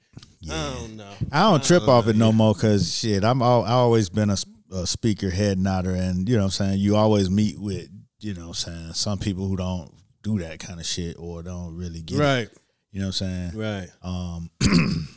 I 0.50 0.74
don't 0.74 0.96
know. 0.96 1.12
I 1.32 1.50
don't 1.50 1.64
trip 1.64 1.88
off 1.88 2.06
it 2.08 2.16
no 2.16 2.32
more 2.32 2.54
because 2.54 2.94
shit, 2.94 3.24
I'm 3.24 3.42
all, 3.42 3.64
I 3.64 3.72
always 3.72 4.08
been 4.08 4.30
a 4.30 4.86
speaker 4.86 5.30
head 5.30 5.58
nodder, 5.58 5.94
and 5.94 6.28
you 6.28 6.36
know 6.36 6.42
what 6.42 6.46
I'm 6.46 6.50
saying. 6.50 6.78
You 6.80 6.96
always 6.96 7.30
meet 7.30 7.58
with 7.58 7.88
you 8.20 8.34
know 8.34 8.48
what 8.48 8.66
I'm 8.66 8.74
saying 8.74 8.92
some 8.94 9.18
people 9.18 9.46
who 9.46 9.56
don't 9.56 9.92
do 10.22 10.38
that 10.40 10.58
kind 10.58 10.80
of 10.80 10.86
shit 10.86 11.16
or 11.18 11.42
don't 11.42 11.76
really 11.76 12.02
get 12.02 12.18
it. 12.18 12.22
Right, 12.22 12.48
You 12.90 13.00
know 13.00 13.06
what 13.06 13.20
I'm 13.20 13.52
saying. 13.52 13.52
right. 13.54 13.88
Um, 14.02 14.50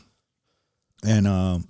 and 1.04 1.28
um, 1.28 1.68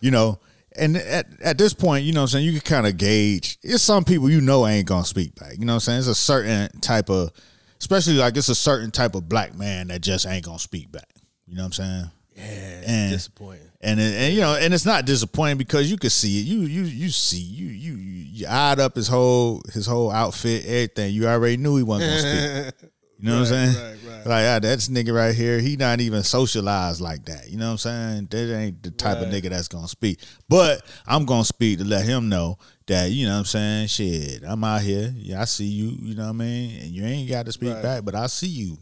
you 0.00 0.10
know, 0.10 0.38
and 0.76 0.96
at 0.96 1.26
at 1.42 1.58
this 1.58 1.74
point, 1.74 2.04
you 2.04 2.12
know 2.12 2.20
what 2.20 2.24
I'm 2.24 2.28
saying, 2.28 2.46
you 2.46 2.52
can 2.52 2.60
kind 2.60 2.86
of 2.86 2.96
gauge. 2.96 3.58
It's 3.62 3.82
some 3.82 4.04
people 4.04 4.30
you 4.30 4.40
know 4.40 4.66
ain't 4.66 4.88
gonna 4.88 5.04
speak 5.04 5.34
back. 5.34 5.52
You 5.58 5.64
know 5.64 5.72
what 5.74 5.76
I'm 5.76 5.80
saying? 5.80 5.98
It's 6.00 6.08
a 6.08 6.14
certain 6.14 6.80
type 6.80 7.10
of, 7.10 7.30
especially 7.78 8.14
like 8.14 8.36
it's 8.36 8.48
a 8.48 8.54
certain 8.54 8.90
type 8.90 9.14
of 9.14 9.28
black 9.28 9.54
man 9.54 9.88
that 9.88 10.00
just 10.00 10.26
ain't 10.26 10.44
gonna 10.44 10.58
speak 10.58 10.90
back. 10.90 11.08
You 11.46 11.56
know 11.56 11.62
what 11.62 11.66
I'm 11.66 11.72
saying? 11.72 12.10
Yeah, 12.40 12.80
And- 12.86 13.12
disappointing. 13.12 13.66
and 13.80 14.00
it, 14.00 14.14
and 14.14 14.34
you 14.34 14.40
know, 14.40 14.54
and 14.54 14.72
it's 14.74 14.86
not 14.86 15.04
disappointing 15.04 15.58
because 15.58 15.90
you 15.90 15.96
could 15.96 16.12
see 16.12 16.40
it. 16.40 16.46
You 16.46 16.60
you 16.62 16.82
you 16.82 17.08
see 17.10 17.38
you 17.40 17.66
you 17.66 17.94
you, 17.94 18.46
eyed 18.48 18.80
up 18.80 18.96
his 18.96 19.08
whole 19.08 19.62
his 19.72 19.86
whole 19.86 20.10
outfit, 20.10 20.64
everything. 20.66 21.12
You 21.14 21.26
already 21.28 21.56
knew 21.56 21.76
he 21.76 21.82
wasn't 21.82 22.10
gonna 22.22 22.72
speak. 22.72 22.90
You 23.22 23.28
know 23.28 23.40
what 23.40 23.52
I'm 23.52 23.72
saying? 23.72 23.74
right, 23.76 24.16
right. 24.16 24.26
Like 24.26 24.46
ah, 24.46 24.58
that's 24.62 24.88
nigga 24.88 25.14
right 25.14 25.34
here. 25.34 25.58
He 25.60 25.76
not 25.76 26.00
even 26.00 26.22
socialized 26.22 27.02
like 27.02 27.26
that. 27.26 27.50
You 27.50 27.58
know 27.58 27.66
what 27.66 27.72
I'm 27.72 27.76
saying? 27.76 28.28
That 28.30 28.56
ain't 28.58 28.82
the 28.82 28.90
type 28.92 29.18
of 29.18 29.28
nigga 29.28 29.50
that's 29.50 29.68
gonna 29.68 29.88
speak. 29.88 30.20
But 30.48 30.80
I'm 31.06 31.26
gonna 31.26 31.44
speak 31.44 31.80
to 31.80 31.84
let 31.84 32.06
him 32.06 32.30
know 32.30 32.56
that 32.86 33.10
you 33.10 33.26
know 33.26 33.32
what 33.34 33.38
I'm 33.40 33.44
saying. 33.44 33.88
Shit, 33.88 34.42
I'm 34.42 34.64
out 34.64 34.80
here. 34.80 35.12
Yeah, 35.14 35.42
I 35.42 35.44
see 35.44 35.66
you. 35.66 35.90
You 36.00 36.14
know 36.14 36.22
what 36.22 36.28
I 36.30 36.32
mean? 36.32 36.80
And 36.80 36.90
you 36.92 37.04
ain't 37.04 37.28
got 37.28 37.44
to 37.44 37.52
speak 37.52 37.74
Right. 37.74 37.82
back, 37.82 38.04
but 38.06 38.14
I 38.14 38.26
see 38.26 38.46
you. 38.48 38.78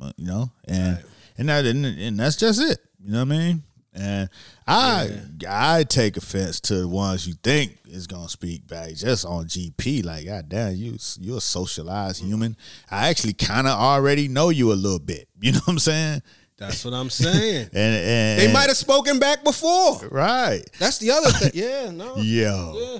Uh, 0.00 0.10
You 0.16 0.26
know, 0.26 0.50
and 0.66 1.04
and 1.36 1.48
that 1.50 1.66
and, 1.66 1.84
and 1.84 2.18
that's 2.18 2.36
just 2.36 2.62
it. 2.62 2.78
You 3.02 3.12
know 3.12 3.18
what 3.24 3.34
I 3.34 3.38
mean? 3.38 3.62
And 3.94 4.30
I 4.66 5.10
I 5.46 5.84
take 5.84 6.16
offense 6.16 6.60
to 6.60 6.76
the 6.76 6.88
ones 6.88 7.26
you 7.28 7.34
think 7.42 7.76
is 7.84 8.06
gonna 8.06 8.28
speak 8.28 8.66
back 8.66 8.94
just 8.94 9.26
on 9.26 9.46
GP. 9.46 10.04
Like, 10.04 10.24
god 10.24 10.48
damn, 10.48 10.74
you 10.74 10.96
you're 11.20 11.38
a 11.38 11.40
socialized 11.40 12.20
mm-hmm. 12.20 12.30
human. 12.30 12.56
I 12.90 13.10
actually 13.10 13.34
kind 13.34 13.66
of 13.66 13.78
already 13.78 14.28
know 14.28 14.48
you 14.48 14.72
a 14.72 14.74
little 14.74 14.98
bit. 14.98 15.28
You 15.42 15.52
know 15.52 15.58
what 15.58 15.72
I'm 15.72 15.78
saying? 15.80 16.22
That's 16.56 16.84
what 16.84 16.94
I'm 16.94 17.10
saying. 17.10 17.68
And 17.74 17.96
and 17.96 18.40
they 18.40 18.52
might 18.52 18.68
have 18.68 18.76
spoken 18.76 19.18
back 19.18 19.44
before. 19.44 19.98
right. 20.08 20.62
That's 20.78 20.98
the 20.98 21.10
other 21.10 21.30
thing. 21.30 21.50
Yeah, 21.52 21.90
no. 21.90 22.16
Yo, 22.18 22.74
Yeah. 22.76 22.98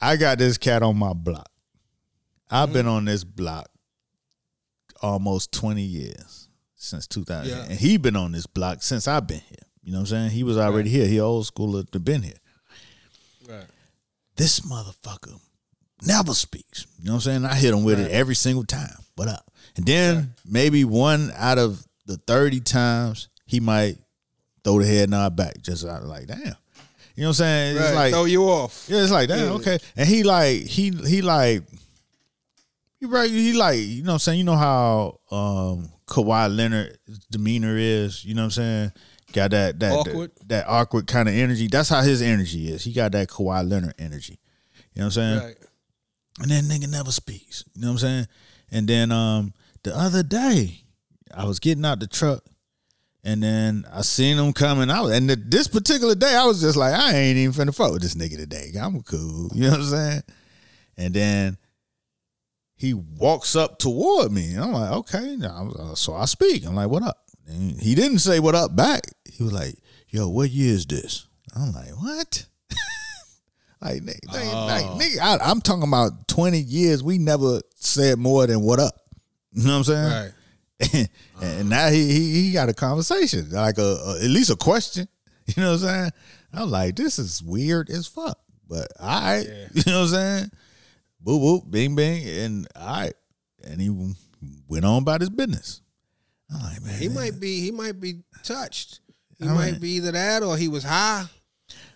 I 0.00 0.16
got 0.16 0.38
this 0.38 0.58
cat 0.58 0.82
on 0.82 0.96
my 0.96 1.12
block. 1.12 1.48
I've 2.50 2.72
been 2.72 2.86
mm. 2.86 2.92
on 2.92 3.04
this 3.04 3.22
block 3.22 3.68
almost 5.00 5.52
20 5.52 5.82
years 5.82 6.41
since 6.82 7.06
2000. 7.06 7.48
Yeah. 7.48 7.64
And 7.64 7.78
he 7.78 7.96
been 7.96 8.16
on 8.16 8.32
this 8.32 8.46
block 8.46 8.82
since 8.82 9.06
I've 9.06 9.26
been 9.26 9.40
here. 9.40 9.58
You 9.82 9.92
know 9.92 9.98
what 9.98 10.12
I'm 10.12 10.18
saying? 10.18 10.30
He 10.30 10.42
was 10.42 10.58
already 10.58 10.90
here. 10.90 11.06
He 11.06 11.20
old 11.20 11.44
schooler 11.44 11.88
to 11.90 12.00
been 12.00 12.22
here. 12.22 12.38
Right. 13.48 13.66
This 14.36 14.60
motherfucker 14.60 15.40
never 16.06 16.34
speaks. 16.34 16.86
You 16.98 17.06
know 17.06 17.12
what 17.12 17.26
I'm 17.26 17.42
saying? 17.42 17.44
I 17.44 17.54
hit 17.54 17.74
him 17.74 17.84
with 17.84 18.00
it 18.00 18.10
every 18.10 18.34
single 18.34 18.64
time. 18.64 18.96
What 19.16 19.28
up? 19.28 19.50
And 19.76 19.86
then 19.86 20.34
maybe 20.44 20.84
one 20.84 21.32
out 21.36 21.58
of 21.58 21.84
the 22.06 22.16
30 22.16 22.60
times 22.60 23.28
he 23.46 23.60
might 23.60 23.98
throw 24.64 24.78
the 24.80 24.86
head 24.86 25.10
nod 25.10 25.36
back 25.36 25.60
just 25.62 25.84
like, 25.84 26.26
damn. 26.26 26.56
You 27.14 27.24
know 27.24 27.28
what 27.28 27.28
I'm 27.28 27.34
saying? 27.34 27.76
It's 27.76 27.94
like 27.94 28.12
throw 28.12 28.24
you 28.24 28.44
off. 28.44 28.86
yeah, 28.88 29.02
it's 29.02 29.12
like 29.12 29.28
that. 29.28 29.38
Yeah. 29.38 29.52
Okay, 29.52 29.78
and 29.96 30.08
he 30.08 30.22
like 30.22 30.62
he 30.62 30.90
he 30.90 31.20
like 31.20 31.62
he 32.98 33.04
right. 33.04 33.30
He 33.30 33.52
like 33.52 33.78
you 33.78 34.02
know 34.02 34.12
what 34.12 34.14
I'm 34.14 34.18
saying. 34.20 34.38
You 34.38 34.44
know 34.44 34.56
how 34.56 35.20
um 35.30 35.90
Kawhi 36.12 36.54
Leonard 36.54 36.98
demeanor 37.30 37.76
is. 37.76 38.24
You 38.24 38.34
know 38.34 38.42
what 38.42 38.46
I'm 38.46 38.50
saying. 38.50 38.92
Got 39.32 39.52
that 39.52 39.80
that 39.80 39.92
Awkward. 39.92 40.30
that, 40.36 40.48
that 40.48 40.66
awkward 40.68 41.06
kind 41.06 41.26
of 41.28 41.34
energy. 41.34 41.66
That's 41.66 41.88
how 41.88 42.02
his 42.02 42.20
energy 42.20 42.68
is. 42.68 42.84
He 42.84 42.92
got 42.92 43.12
that 43.12 43.28
Kawhi 43.28 43.66
Leonard 43.68 43.94
energy. 43.98 44.38
You 44.94 45.00
know 45.00 45.06
what 45.06 45.16
I'm 45.16 45.38
saying. 45.38 45.38
Right. 45.38 45.56
And 46.40 46.50
then 46.50 46.64
nigga 46.64 46.90
never 46.90 47.10
speaks. 47.10 47.64
You 47.74 47.82
know 47.82 47.88
what 47.88 47.92
I'm 47.92 47.98
saying? 47.98 48.26
And 48.70 48.88
then 48.88 49.10
um 49.10 49.54
the 49.84 49.96
other 49.96 50.22
day, 50.22 50.82
I 51.34 51.44
was 51.46 51.58
getting 51.58 51.84
out 51.86 51.98
the 52.00 52.06
truck, 52.06 52.44
and 53.24 53.42
then 53.42 53.84
I 53.90 54.02
seen 54.02 54.36
him 54.36 54.52
coming 54.52 54.90
out. 54.90 55.08
And 55.08 55.28
th- 55.28 55.40
this 55.46 55.66
particular 55.66 56.14
day, 56.14 56.34
I 56.36 56.44
was 56.44 56.60
just 56.60 56.76
like, 56.76 56.92
I 56.94 57.14
ain't 57.16 57.38
even 57.38 57.52
finna 57.54 57.74
fuck 57.74 57.92
with 57.92 58.02
this 58.02 58.14
nigga 58.14 58.36
today. 58.36 58.72
I'm 58.78 59.00
cool. 59.02 59.50
You 59.54 59.62
know 59.62 59.70
what 59.70 59.80
I'm 59.80 59.86
saying? 59.86 60.22
And 60.98 61.14
then 61.14 61.56
he 62.82 62.94
walks 62.94 63.54
up 63.54 63.78
toward 63.78 64.32
me. 64.32 64.54
And 64.54 64.64
I'm 64.64 64.72
like, 64.72 64.90
okay. 64.90 65.38
Uh, 65.40 65.94
so 65.94 66.14
I 66.14 66.24
speak. 66.24 66.66
I'm 66.66 66.74
like, 66.74 66.88
what 66.88 67.04
up? 67.04 67.16
And 67.46 67.80
he 67.80 67.94
didn't 67.94 68.18
say 68.18 68.40
what 68.40 68.56
up 68.56 68.74
back. 68.74 69.02
He 69.32 69.44
was 69.44 69.52
like, 69.52 69.76
yo, 70.08 70.28
what 70.28 70.50
year 70.50 70.74
is 70.74 70.84
this? 70.84 71.28
I'm 71.54 71.72
like, 71.72 71.90
what? 71.90 72.46
Like, 73.80 74.02
nigga, 74.02 74.20
nigga, 74.28 74.66
like, 74.68 74.84
nigga 75.02 75.18
I, 75.20 75.38
I'm 75.50 75.60
talking 75.60 75.82
about 75.88 76.28
20 76.28 76.56
years. 76.58 77.02
We 77.02 77.18
never 77.18 77.60
said 77.74 78.16
more 78.16 78.46
than 78.46 78.60
what 78.62 78.78
up. 78.78 78.94
You 79.52 79.64
know 79.66 79.78
what 79.78 79.78
I'm 79.78 79.84
saying? 79.84 80.32
Right. 80.90 81.08
and 81.42 81.68
now 81.68 81.88
he, 81.88 82.06
he 82.12 82.42
he 82.46 82.52
got 82.52 82.68
a 82.68 82.74
conversation, 82.74 83.50
like 83.50 83.78
a, 83.78 83.82
a 84.06 84.24
at 84.24 84.30
least 84.30 84.50
a 84.50 84.56
question. 84.56 85.08
You 85.56 85.62
know 85.64 85.72
what 85.72 85.82
I'm 85.82 85.88
saying? 85.88 86.10
I'm 86.54 86.70
like, 86.70 86.94
this 86.94 87.18
is 87.18 87.42
weird 87.42 87.90
as 87.90 88.06
fuck. 88.06 88.38
But 88.68 88.86
right, 89.00 89.44
Yeah. 89.44 89.66
you 89.74 89.82
know 89.92 89.98
what 90.02 90.04
I'm 90.04 90.08
saying? 90.08 90.50
Boop 91.24 91.40
boop, 91.40 91.70
bing 91.70 91.94
bing, 91.94 92.26
and 92.28 92.66
all 92.76 92.86
right, 92.86 93.14
and 93.64 93.80
he 93.80 93.88
went 94.68 94.84
on 94.84 95.02
about 95.02 95.20
his 95.20 95.30
business. 95.30 95.80
I'm 96.52 96.60
like, 96.62 96.82
man, 96.82 96.98
He 97.00 97.08
might 97.08 97.38
be 97.40 97.60
he 97.60 97.70
might 97.70 98.00
be 98.00 98.22
touched. 98.42 99.00
He 99.38 99.48
All 99.48 99.54
might 99.54 99.72
right. 99.72 99.80
be 99.80 99.90
either 99.92 100.12
that 100.12 100.42
or 100.42 100.56
he 100.56 100.68
was 100.68 100.84
high. 100.84 101.24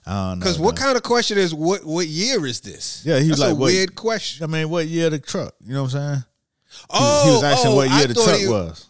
I 0.06 0.10
don't 0.30 0.38
know. 0.38 0.42
Because 0.44 0.58
what 0.58 0.76
kind 0.76 0.96
of 0.96 1.02
question 1.02 1.36
is 1.38 1.52
what 1.54 1.84
what 1.84 2.06
year 2.06 2.46
is 2.46 2.60
this? 2.60 3.02
Yeah, 3.04 3.18
he 3.18 3.28
was 3.30 3.40
like, 3.40 3.52
a 3.52 3.54
what- 3.54 3.66
weird 3.66 3.94
question. 3.94 4.44
I 4.44 4.46
mean, 4.46 4.68
what 4.70 4.86
year 4.86 5.10
the 5.10 5.18
truck? 5.18 5.54
You 5.60 5.74
know 5.74 5.82
what 5.82 5.94
I'm 5.94 6.00
saying? 6.14 6.24
He, 6.68 6.86
Oh, 6.90 7.24
he 7.24 7.30
was 7.32 7.42
asking 7.42 7.70
oh, 7.72 7.76
what 7.76 7.88
I 7.88 7.98
year 7.98 8.06
the 8.08 8.14
truck 8.14 8.36
he- 8.38 8.48
was. 8.48 8.86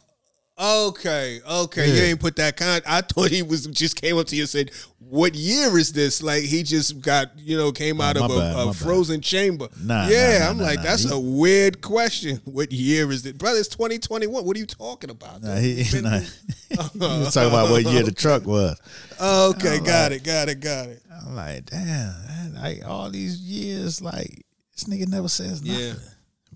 Okay, 0.59 1.41
okay, 1.47 1.87
you 1.89 1.95
Yeah. 1.95 2.03
ain't 2.09 2.21
put 2.21 2.37
that 2.37 2.57
kind. 2.57 2.83
I 2.87 3.03
thought 3.03 3.31
he 3.31 3.43
was 3.43 3.67
just 3.67 4.01
came 4.01 4.17
up 4.17 4.27
to 4.29 4.37
you 4.37 4.45
and 4.45 4.49
said, 4.49 4.71
"What 4.99 5.35
year 5.35 5.77
is 5.77 5.93
this?" 5.93 6.23
Like 6.23 6.45
he 6.45 6.63
just 6.63 7.03
got 7.03 7.39
you 7.39 7.59
know 7.59 7.73
came 7.73 8.01
oh, 8.01 8.05
out 8.05 8.17
Oh, 8.17 8.25
of 8.25 8.31
my 8.31 8.37
a, 8.37 8.53
a 8.53 8.57
my 8.57 8.65
bad. 8.73 8.77
frozen 8.77 9.21
chamber. 9.21 9.69
Nah, 9.83 10.09
yeah, 10.09 10.39
nah, 10.39 10.45
nah, 10.45 10.51
I'm 10.51 10.59
like 10.59 10.83
that's 10.83 11.03
He- 11.03 11.11
a 11.15 11.19
weird 11.19 11.83
question. 11.83 12.41
What 12.47 12.73
year 12.73 13.11
is 13.13 13.27
it, 13.27 13.37
brother? 13.37 13.59
It's 13.59 13.69
2021. 13.69 14.47
What 14.47 14.57
are 14.57 14.59
you 14.59 14.65
talking 14.65 15.11
about? 15.11 15.43
Nah, 15.43 15.57
he, 15.57 15.85
Been- 15.93 16.05
nah. 16.05 16.21
he 16.71 16.77
was 16.99 17.35
talking 17.35 17.51
about 17.51 17.69
what 17.71 17.85
year 17.85 18.03
the 18.03 18.13
truck 18.13 18.47
was. 18.47 18.81
okay, 19.21 19.79
got 19.81 20.13
it, 20.13 20.25
got 20.25 20.49
it, 20.49 20.61
got 20.61 20.89
it. 20.89 21.03
I'm 21.27 21.37
like, 21.37 21.67
damn, 21.67 21.85
man, 21.85 22.55
like 22.55 22.83
all 22.87 23.11
these 23.11 23.39
years, 23.41 24.01
like 24.01 24.47
this 24.73 24.85
nigga 24.85 25.07
never 25.07 25.29
says 25.29 25.63
nothing. 25.63 25.83
Yeah. 25.83 25.93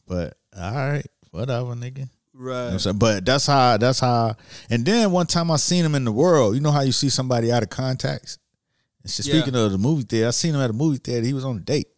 But 0.06 0.38
all 0.58 0.72
right, 0.74 1.06
whatever, 1.32 1.74
nigga. 1.74 2.08
You 2.40 2.46
know 2.46 2.70
Right. 2.70 2.80
saying? 2.80 2.98
But 2.98 3.24
that's 3.24 3.46
how 3.46 3.76
that's 3.76 4.00
how 4.00 4.34
and 4.70 4.84
then 4.84 5.10
one 5.12 5.26
time 5.26 5.50
I 5.50 5.56
seen 5.56 5.84
him 5.84 5.94
in 5.94 6.04
the 6.04 6.12
world. 6.12 6.54
You 6.54 6.60
know 6.60 6.70
how 6.70 6.80
you 6.80 6.92
see 6.92 7.08
somebody 7.10 7.52
out 7.52 7.62
of 7.62 7.68
contacts? 7.70 8.38
And 9.02 9.10
so 9.10 9.22
Yeah. 9.24 9.34
speaking 9.42 9.54
of 9.58 9.72
the 9.72 9.78
movie 9.78 10.02
theater, 10.04 10.28
I 10.28 10.30
seen 10.30 10.54
him 10.54 10.60
at 10.60 10.70
a 10.70 10.74
movie 10.74 10.98
theater. 10.98 11.26
He 11.26 11.32
was 11.34 11.44
on 11.44 11.56
a 11.56 11.60
date. 11.60 11.88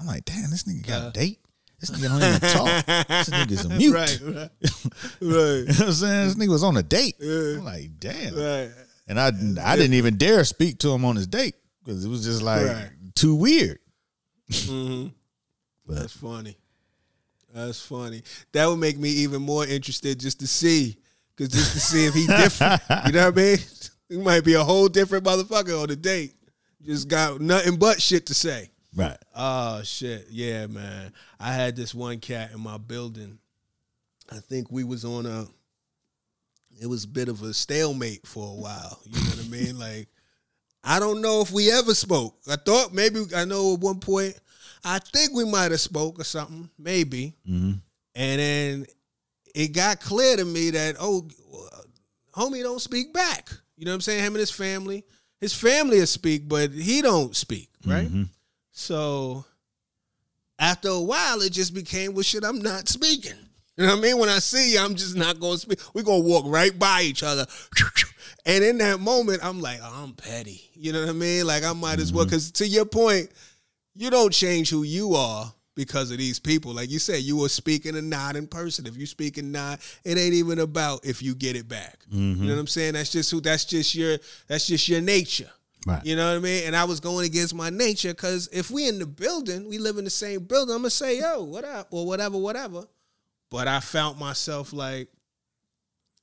I'm 0.00 0.06
like, 0.06 0.24
damn, 0.24 0.50
this 0.50 0.64
nigga 0.64 0.86
got 0.86 1.02
Yeah. 1.02 1.08
a 1.08 1.12
date? 1.12 1.38
This 1.80 1.90
nigga 1.90 2.08
don't 2.08 2.22
even 2.22 2.40
talk. 2.40 2.86
This 3.08 3.28
nigga's 3.30 3.64
a 3.64 3.68
mute. 3.68 3.92
Right, 3.94 4.20
right, 4.22 4.34
right, 4.34 4.50
You 5.20 5.28
know 5.28 5.64
what 5.66 5.80
I'm 5.80 5.92
saying? 5.92 6.26
This 6.28 6.34
nigga 6.36 6.48
was 6.50 6.62
on 6.64 6.76
a 6.76 6.82
date. 6.82 7.16
Yeah. 7.20 7.58
I'm 7.58 7.64
like, 7.64 7.90
damn. 7.98 8.34
right. 8.34 8.70
And 9.08 9.18
I 9.20 9.26
I 9.62 9.76
didn't 9.76 9.94
even 9.94 10.16
dare 10.16 10.44
speak 10.44 10.78
to 10.78 10.90
him 10.90 11.04
on 11.04 11.16
his 11.16 11.26
date 11.26 11.54
because 11.84 12.04
it 12.04 12.08
was 12.08 12.24
just 12.24 12.42
like 12.42 12.66
Right. 12.66 12.90
too 13.14 13.34
weird. 13.34 13.78
hmm 14.52 15.06
But- 15.86 15.96
That's 15.96 16.12
funny. 16.12 16.56
That's 17.52 17.80
funny. 17.80 18.22
That 18.52 18.66
would 18.66 18.78
make 18.78 18.98
me 18.98 19.10
even 19.10 19.42
more 19.42 19.66
interested 19.66 20.18
just 20.18 20.40
to 20.40 20.46
see, 20.46 20.96
because 21.36 21.52
just 21.52 21.72
to 21.72 21.80
see 21.80 22.06
if 22.06 22.14
he 22.14 22.26
different. 22.26 22.80
you 23.06 23.12
know 23.12 23.26
what 23.26 23.38
I 23.38 23.42
mean? 23.42 23.58
He 24.08 24.18
might 24.18 24.44
be 24.44 24.52
a 24.52 24.62
whole 24.62 24.88
different 24.88 25.24
motherfucker 25.24 25.80
on 25.80 25.88
the 25.88 25.96
date. 25.96 26.34
Just 26.84 27.08
got 27.08 27.40
nothing 27.40 27.76
but 27.76 28.02
shit 28.02 28.26
to 28.26 28.34
say. 28.34 28.68
Right. 28.94 29.16
Oh 29.34 29.82
shit, 29.84 30.26
yeah, 30.30 30.66
man. 30.66 31.14
I 31.40 31.54
had 31.54 31.76
this 31.76 31.94
one 31.94 32.20
cat 32.20 32.50
in 32.52 32.60
my 32.60 32.76
building. 32.76 33.38
I 34.30 34.36
think 34.36 34.70
we 34.70 34.84
was 34.84 35.06
on 35.06 35.24
a. 35.24 35.46
It 36.78 36.86
was 36.86 37.04
a 37.04 37.08
bit 37.08 37.28
of 37.28 37.42
a 37.42 37.54
stalemate 37.54 38.26
for 38.26 38.48
a 38.48 38.54
while. 38.54 39.00
You 39.06 39.18
know 39.18 39.30
what 39.30 39.46
I 39.46 39.48
mean? 39.48 39.78
Like, 39.78 40.08
I 40.84 40.98
don't 40.98 41.22
know 41.22 41.40
if 41.40 41.50
we 41.50 41.70
ever 41.70 41.94
spoke. 41.94 42.36
I 42.46 42.56
thought 42.56 42.92
maybe 42.92 43.22
I 43.34 43.46
know 43.46 43.74
at 43.74 43.80
one 43.80 43.98
point. 44.00 44.38
I 44.84 44.98
think 44.98 45.32
we 45.32 45.44
might 45.44 45.70
have 45.70 45.80
spoke 45.80 46.18
or 46.18 46.24
something, 46.24 46.68
maybe. 46.78 47.34
Mm-hmm. 47.48 47.72
And 48.14 48.40
then 48.40 48.86
it 49.54 49.68
got 49.68 50.00
clear 50.00 50.36
to 50.36 50.44
me 50.44 50.70
that 50.70 50.96
oh, 50.98 51.28
homie 52.34 52.62
don't 52.62 52.80
speak 52.80 53.12
back. 53.12 53.50
You 53.76 53.84
know 53.84 53.92
what 53.92 53.96
I'm 53.96 54.00
saying? 54.02 54.24
Him 54.24 54.34
and 54.34 54.40
his 54.40 54.50
family. 54.50 55.04
His 55.40 55.54
family 55.54 55.98
will 55.98 56.06
speak, 56.06 56.48
but 56.48 56.70
he 56.70 57.02
don't 57.02 57.34
speak, 57.34 57.68
right? 57.84 58.08
Mhm. 58.08 58.28
So 58.70 59.44
after 60.58 60.88
a 60.88 61.00
while, 61.00 61.40
it 61.42 61.52
just 61.52 61.74
became, 61.74 62.14
well, 62.14 62.22
shit, 62.22 62.44
I'm 62.44 62.60
not 62.60 62.88
speaking. 62.88 63.34
You 63.76 63.86
know 63.86 63.94
what 63.94 63.98
I 63.98 64.02
mean? 64.02 64.18
When 64.18 64.28
I 64.28 64.38
see 64.38 64.74
you, 64.74 64.80
I'm 64.80 64.94
just 64.94 65.16
not 65.16 65.40
going 65.40 65.54
to 65.54 65.58
speak. 65.58 65.80
We're 65.94 66.02
going 66.02 66.22
to 66.22 66.28
walk 66.28 66.44
right 66.46 66.78
by 66.78 67.02
each 67.02 67.22
other. 67.22 67.46
And 68.44 68.62
in 68.62 68.78
that 68.78 69.00
moment, 69.00 69.40
I'm 69.42 69.60
like, 69.60 69.80
oh, 69.82 70.02
I'm 70.04 70.12
petty. 70.12 70.70
You 70.74 70.92
know 70.92 71.00
what 71.00 71.10
I 71.10 71.12
mean? 71.12 71.46
Like, 71.46 71.64
I 71.64 71.72
might 71.72 72.00
as 72.00 72.12
well, 72.12 72.24
because 72.24 72.50
to 72.52 72.66
your 72.66 72.84
point, 72.84 73.30
you 73.94 74.10
don't 74.10 74.32
change 74.32 74.70
who 74.70 74.82
you 74.82 75.14
are 75.14 75.52
because 75.74 76.10
of 76.10 76.18
these 76.18 76.38
people. 76.38 76.72
Like 76.72 76.90
you 76.90 76.98
said, 76.98 77.22
you 77.22 77.36
were 77.36 77.48
speaking 77.48 77.96
and 77.96 78.10
not 78.10 78.36
in 78.36 78.46
person. 78.46 78.86
If 78.86 78.96
you 78.96 79.06
speak 79.06 79.38
and 79.38 79.52
not, 79.52 79.80
it 80.04 80.18
ain't 80.18 80.34
even 80.34 80.58
about 80.58 81.04
if 81.04 81.22
you 81.22 81.34
get 81.34 81.56
it 81.56 81.68
back. 81.68 81.98
You 82.10 82.20
know 82.20 82.34
mm-hmm. 82.34 82.48
what 82.48 82.58
I'm 82.58 82.66
saying? 82.66 82.94
That's 82.94 83.10
just 83.10 83.30
who. 83.30 83.40
That's 83.40 83.64
just 83.64 83.94
your. 83.94 84.18
That's 84.48 84.66
just 84.66 84.88
your 84.88 85.00
nature. 85.00 85.50
Right. 85.86 86.04
You 86.04 86.14
know 86.14 86.28
what 86.30 86.36
I 86.36 86.40
mean? 86.40 86.64
And 86.66 86.76
I 86.76 86.84
was 86.84 87.00
going 87.00 87.26
against 87.26 87.54
my 87.54 87.70
nature 87.70 88.10
because 88.10 88.48
if 88.52 88.70
we 88.70 88.86
in 88.86 88.98
the 88.98 89.06
building, 89.06 89.68
we 89.68 89.78
live 89.78 89.98
in 89.98 90.04
the 90.04 90.10
same 90.10 90.44
building, 90.44 90.74
I'm 90.74 90.82
gonna 90.82 90.90
say, 90.90 91.18
yo, 91.18 91.42
what 91.42 91.64
up? 91.64 91.88
Or 91.90 92.06
whatever, 92.06 92.38
whatever. 92.38 92.84
But 93.50 93.66
I 93.66 93.80
found 93.80 94.18
myself 94.18 94.72
like 94.72 95.08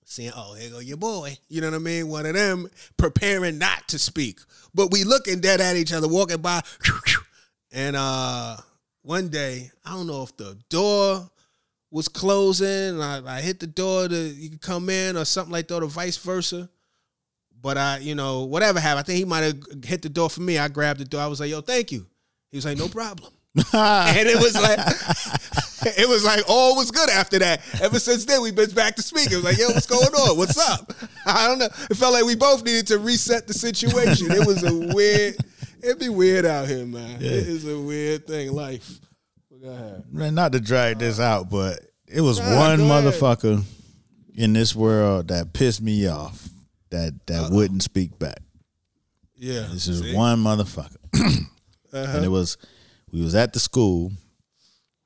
saying, 0.05 0.31
oh, 0.35 0.53
here 0.53 0.69
go 0.69 0.79
your 0.79 0.97
boy. 0.97 1.37
You 1.49 1.59
know 1.61 1.67
what 1.67 1.75
I 1.75 1.79
mean? 1.79 2.07
One 2.07 2.25
of 2.25 2.35
them 2.35 2.69
preparing 2.95 3.57
not 3.57 3.87
to 3.89 3.99
speak. 3.99 4.39
But 4.73 4.91
we 4.91 5.03
looking 5.03 5.41
dead 5.41 5.59
at 5.59 5.75
each 5.75 5.91
other, 5.91 6.07
walking 6.07 6.41
by. 6.41 6.61
And 7.71 7.95
uh 7.95 8.57
one 9.01 9.29
day, 9.29 9.71
I 9.85 9.91
don't 9.91 10.07
know 10.07 10.23
if 10.23 10.35
the 10.37 10.57
door 10.69 11.29
was 11.91 12.07
closing, 12.07 12.67
and 12.67 13.03
I, 13.03 13.37
I 13.37 13.41
hit 13.41 13.59
the 13.59 13.67
door 13.67 14.07
to 14.07 14.15
you 14.15 14.49
could 14.49 14.61
come 14.61 14.89
in 14.89 15.17
or 15.17 15.25
something 15.25 15.51
like 15.51 15.67
that, 15.69 15.81
or 15.81 15.87
vice 15.87 16.17
versa. 16.17 16.69
But 17.61 17.77
I, 17.77 17.97
you 17.97 18.15
know, 18.15 18.43
whatever 18.43 18.79
happened, 18.79 18.99
I 18.99 19.03
think 19.03 19.17
he 19.17 19.25
might 19.25 19.43
have 19.43 19.83
hit 19.83 20.01
the 20.01 20.09
door 20.09 20.29
for 20.29 20.41
me. 20.41 20.57
I 20.57 20.67
grabbed 20.67 20.99
the 20.99 21.05
door. 21.05 21.21
I 21.21 21.27
was 21.27 21.39
like, 21.39 21.49
"Yo, 21.49 21.61
thank 21.61 21.91
you." 21.91 22.05
He 22.51 22.57
was 22.57 22.65
like, 22.65 22.77
"No 22.77 22.87
problem." 22.87 23.31
and 23.73 24.29
it 24.29 24.37
was 24.37 24.53
like, 24.53 24.77
it 25.97 26.07
was 26.07 26.23
like 26.23 26.43
all 26.47 26.75
was 26.75 26.91
good 26.91 27.09
after 27.09 27.39
that. 27.39 27.61
Ever 27.81 27.99
since 27.99 28.25
then, 28.25 28.41
we've 28.41 28.55
been 28.55 28.69
back 28.71 28.95
to 28.95 29.01
speaking. 29.01 29.33
It 29.33 29.35
was 29.37 29.45
like, 29.45 29.57
"Yo, 29.57 29.67
what's 29.67 29.87
going 29.87 30.03
on? 30.03 30.37
What's 30.37 30.57
up?" 30.57 30.93
I 31.25 31.47
don't 31.47 31.59
know. 31.59 31.65
It 31.65 31.97
felt 31.97 32.13
like 32.13 32.25
we 32.25 32.35
both 32.35 32.63
needed 32.63 32.87
to 32.87 32.99
reset 32.99 33.47
the 33.47 33.53
situation. 33.53 34.31
It 34.31 34.45
was 34.45 34.63
a 34.63 34.93
weird. 34.93 35.35
It'd 35.83 35.99
be 35.99 36.09
weird 36.09 36.45
out 36.45 36.67
here, 36.67 36.85
man. 36.85 37.19
Yeah. 37.21 37.31
It 37.31 37.47
is 37.47 37.67
a 37.67 37.79
weird 37.79 38.27
thing. 38.27 38.51
Life. 38.51 38.99
Man, 40.11 40.35
not 40.35 40.53
to 40.53 40.59
drag 40.59 40.99
this 40.99 41.19
out, 41.19 41.49
but 41.49 41.79
it 42.07 42.21
was 42.21 42.39
Nah, 42.39 42.55
one 42.57 42.79
motherfucker 42.79 43.63
in 44.33 44.53
this 44.53 44.73
world 44.73 45.27
that 45.27 45.51
pissed 45.51 45.81
me 45.81 46.07
off 46.07 46.47
that 46.91 47.13
that 47.27 47.51
wouldn't 47.51 47.83
speak 47.83 48.17
back. 48.17 48.39
Yeah. 49.35 49.67
This 49.71 49.87
is 49.87 49.99
See? 50.01 50.15
one 50.15 50.43
motherfucker. 50.43 50.95
Uh-huh. 51.91 52.17
And 52.17 52.23
it 52.23 52.29
was 52.29 52.55
we 53.11 53.19
was 53.19 53.33
at 53.33 53.51
the 53.51 53.59
school, 53.59 54.11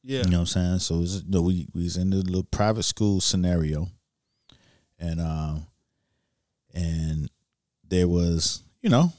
Yeah. 0.04 0.24
you 0.26 0.30
know 0.32 0.40
what 0.40 0.42
I'm 0.42 0.46
saying? 0.48 0.80
So 0.80 0.96
it 0.96 1.00
was, 1.00 1.24
you 1.24 1.32
know, 1.32 1.42
we 1.42 1.66
we 1.74 1.84
was 1.84 1.96
in 1.96 2.10
the 2.10 2.18
little 2.18 2.44
private 2.44 2.84
school 2.84 3.22
scenario. 3.22 3.88
And 5.00 5.22
um 5.22 5.66
and 6.74 7.30
there 7.88 8.10
was, 8.10 8.64
you 8.82 8.90
know, 8.90 9.14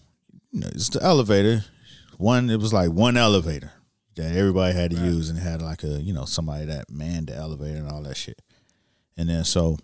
you 0.55 0.61
know, 0.61 0.69
it's 0.69 0.89
the 0.89 1.03
elevator. 1.03 1.65
One 2.17 2.49
it 2.49 2.61
was 2.61 2.73
like 2.73 2.91
one 2.91 3.17
elevator 3.17 3.73
that 4.15 4.37
everybody 4.37 4.73
had 4.73 4.93
to 4.93 4.97
Right. 4.97 5.07
use 5.07 5.29
and 5.29 5.39
had 5.39 5.61
like 5.61 5.83
a, 5.83 6.01
you 6.01 6.13
know, 6.13 6.25
somebody 6.25 6.67
that 6.67 6.89
manned 6.89 7.27
the 7.27 7.35
elevator 7.35 7.79
and 7.79 7.91
all 7.91 8.03
that 8.05 8.17
shit. 8.17 8.41
And 9.17 9.29
then 9.29 9.45
so 9.45 9.79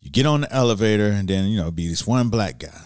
you 0.00 0.10
get 0.10 0.24
on 0.24 0.40
the 0.40 0.52
elevator 0.52 1.08
and 1.08 1.28
then, 1.28 1.50
you 1.50 1.60
know, 1.60 1.70
be 1.70 1.88
this 1.88 2.06
one 2.06 2.30
black 2.30 2.58
guy. 2.58 2.80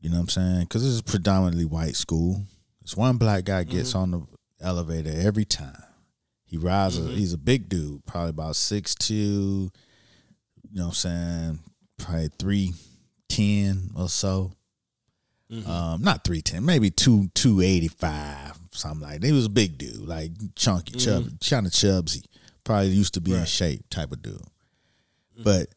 You 0.00 0.08
know 0.08 0.16
what 0.16 0.22
I'm 0.22 0.28
saying? 0.30 0.60
Because 0.60 0.82
this 0.82 0.92
is 0.92 1.02
predominantly 1.02 1.66
white 1.66 1.96
school. 1.96 2.46
This 2.80 2.96
one 2.96 3.18
black 3.18 3.44
guy 3.44 3.64
gets 3.64 3.90
mm-hmm. 3.90 3.98
on 3.98 4.10
the 4.12 4.26
elevator 4.62 5.12
every 5.14 5.44
time. 5.44 5.82
He 6.46 6.56
rides. 6.56 6.96
A, 6.96 7.02
mm-hmm. 7.02 7.10
he's 7.10 7.34
a 7.34 7.38
big 7.38 7.68
dude, 7.68 8.06
probably 8.06 8.30
about 8.30 8.56
six 8.56 8.94
two. 8.94 9.70
You 10.70 10.78
know 10.78 10.84
what 10.84 10.88
I'm 10.88 10.94
saying? 10.94 11.58
Probably 11.98 12.30
three 12.38 12.72
ten 13.28 13.90
or 13.96 14.08
so. 14.08 14.52
Mm-hmm. 15.50 15.70
Um, 15.70 16.02
not 16.02 16.24
three 16.24 16.42
ten, 16.42 16.64
maybe 16.64 16.90
two 16.90 17.28
two 17.34 17.60
eighty 17.60 17.88
five, 17.88 18.58
something 18.72 19.00
like. 19.00 19.20
that. 19.20 19.26
He 19.26 19.32
was 19.32 19.46
a 19.46 19.50
big 19.50 19.78
dude, 19.78 20.06
like 20.06 20.32
chunky, 20.54 20.92
mm-hmm. 20.92 21.22
chubby, 21.22 21.38
kind 21.48 21.66
of 21.66 21.72
chubsy. 21.72 22.24
Probably 22.64 22.88
used 22.88 23.14
to 23.14 23.20
be 23.20 23.32
in 23.32 23.46
shape 23.46 23.88
type 23.88 24.12
of 24.12 24.20
dude. 24.20 24.34
Mm-hmm. 24.34 25.42
But 25.42 25.68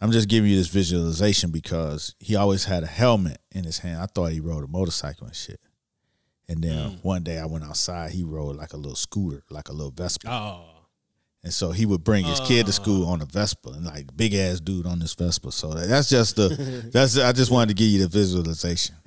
I'm 0.00 0.12
just 0.12 0.28
giving 0.28 0.50
you 0.50 0.56
this 0.56 0.68
visualization 0.68 1.50
because 1.50 2.14
he 2.18 2.34
always 2.34 2.64
had 2.64 2.82
a 2.82 2.88
helmet 2.88 3.38
in 3.52 3.64
his 3.64 3.78
hand. 3.78 4.00
I 4.00 4.06
thought 4.06 4.32
he 4.32 4.40
rode 4.40 4.64
a 4.64 4.68
motorcycle 4.68 5.26
and 5.26 5.36
shit. 5.36 5.60
And 6.48 6.64
then 6.64 6.90
mm. 6.90 7.04
one 7.04 7.22
day 7.22 7.38
I 7.38 7.46
went 7.46 7.64
outside, 7.64 8.10
he 8.10 8.24
rode 8.24 8.56
like 8.56 8.72
a 8.72 8.76
little 8.76 8.96
scooter, 8.96 9.44
like 9.50 9.68
a 9.68 9.72
little 9.72 9.92
Vespa. 9.92 10.28
Oh, 10.28 10.64
And 11.42 11.54
so 11.54 11.70
he 11.70 11.86
would 11.86 12.04
bring 12.04 12.26
his 12.26 12.38
kid 12.40 12.66
to 12.66 12.72
school 12.72 13.06
oh. 13.06 13.12
on 13.12 13.22
a 13.22 13.24
Vespa, 13.24 13.70
and 13.70 13.86
like 13.86 14.14
big 14.14 14.34
ass 14.34 14.60
dude 14.60 14.84
on 14.86 14.98
this 14.98 15.14
Vespa. 15.14 15.50
So 15.50 15.70
that- 15.72 15.88
that's 15.88 16.10
just 16.10 16.36
the 16.36 16.48
that's 16.92 17.16
I 17.16 17.32
just 17.32 17.50
wanted 17.50 17.68
to 17.68 17.74
give 17.74 17.88
you 17.88 18.00
the 18.00 18.08
visualization. 18.08 18.94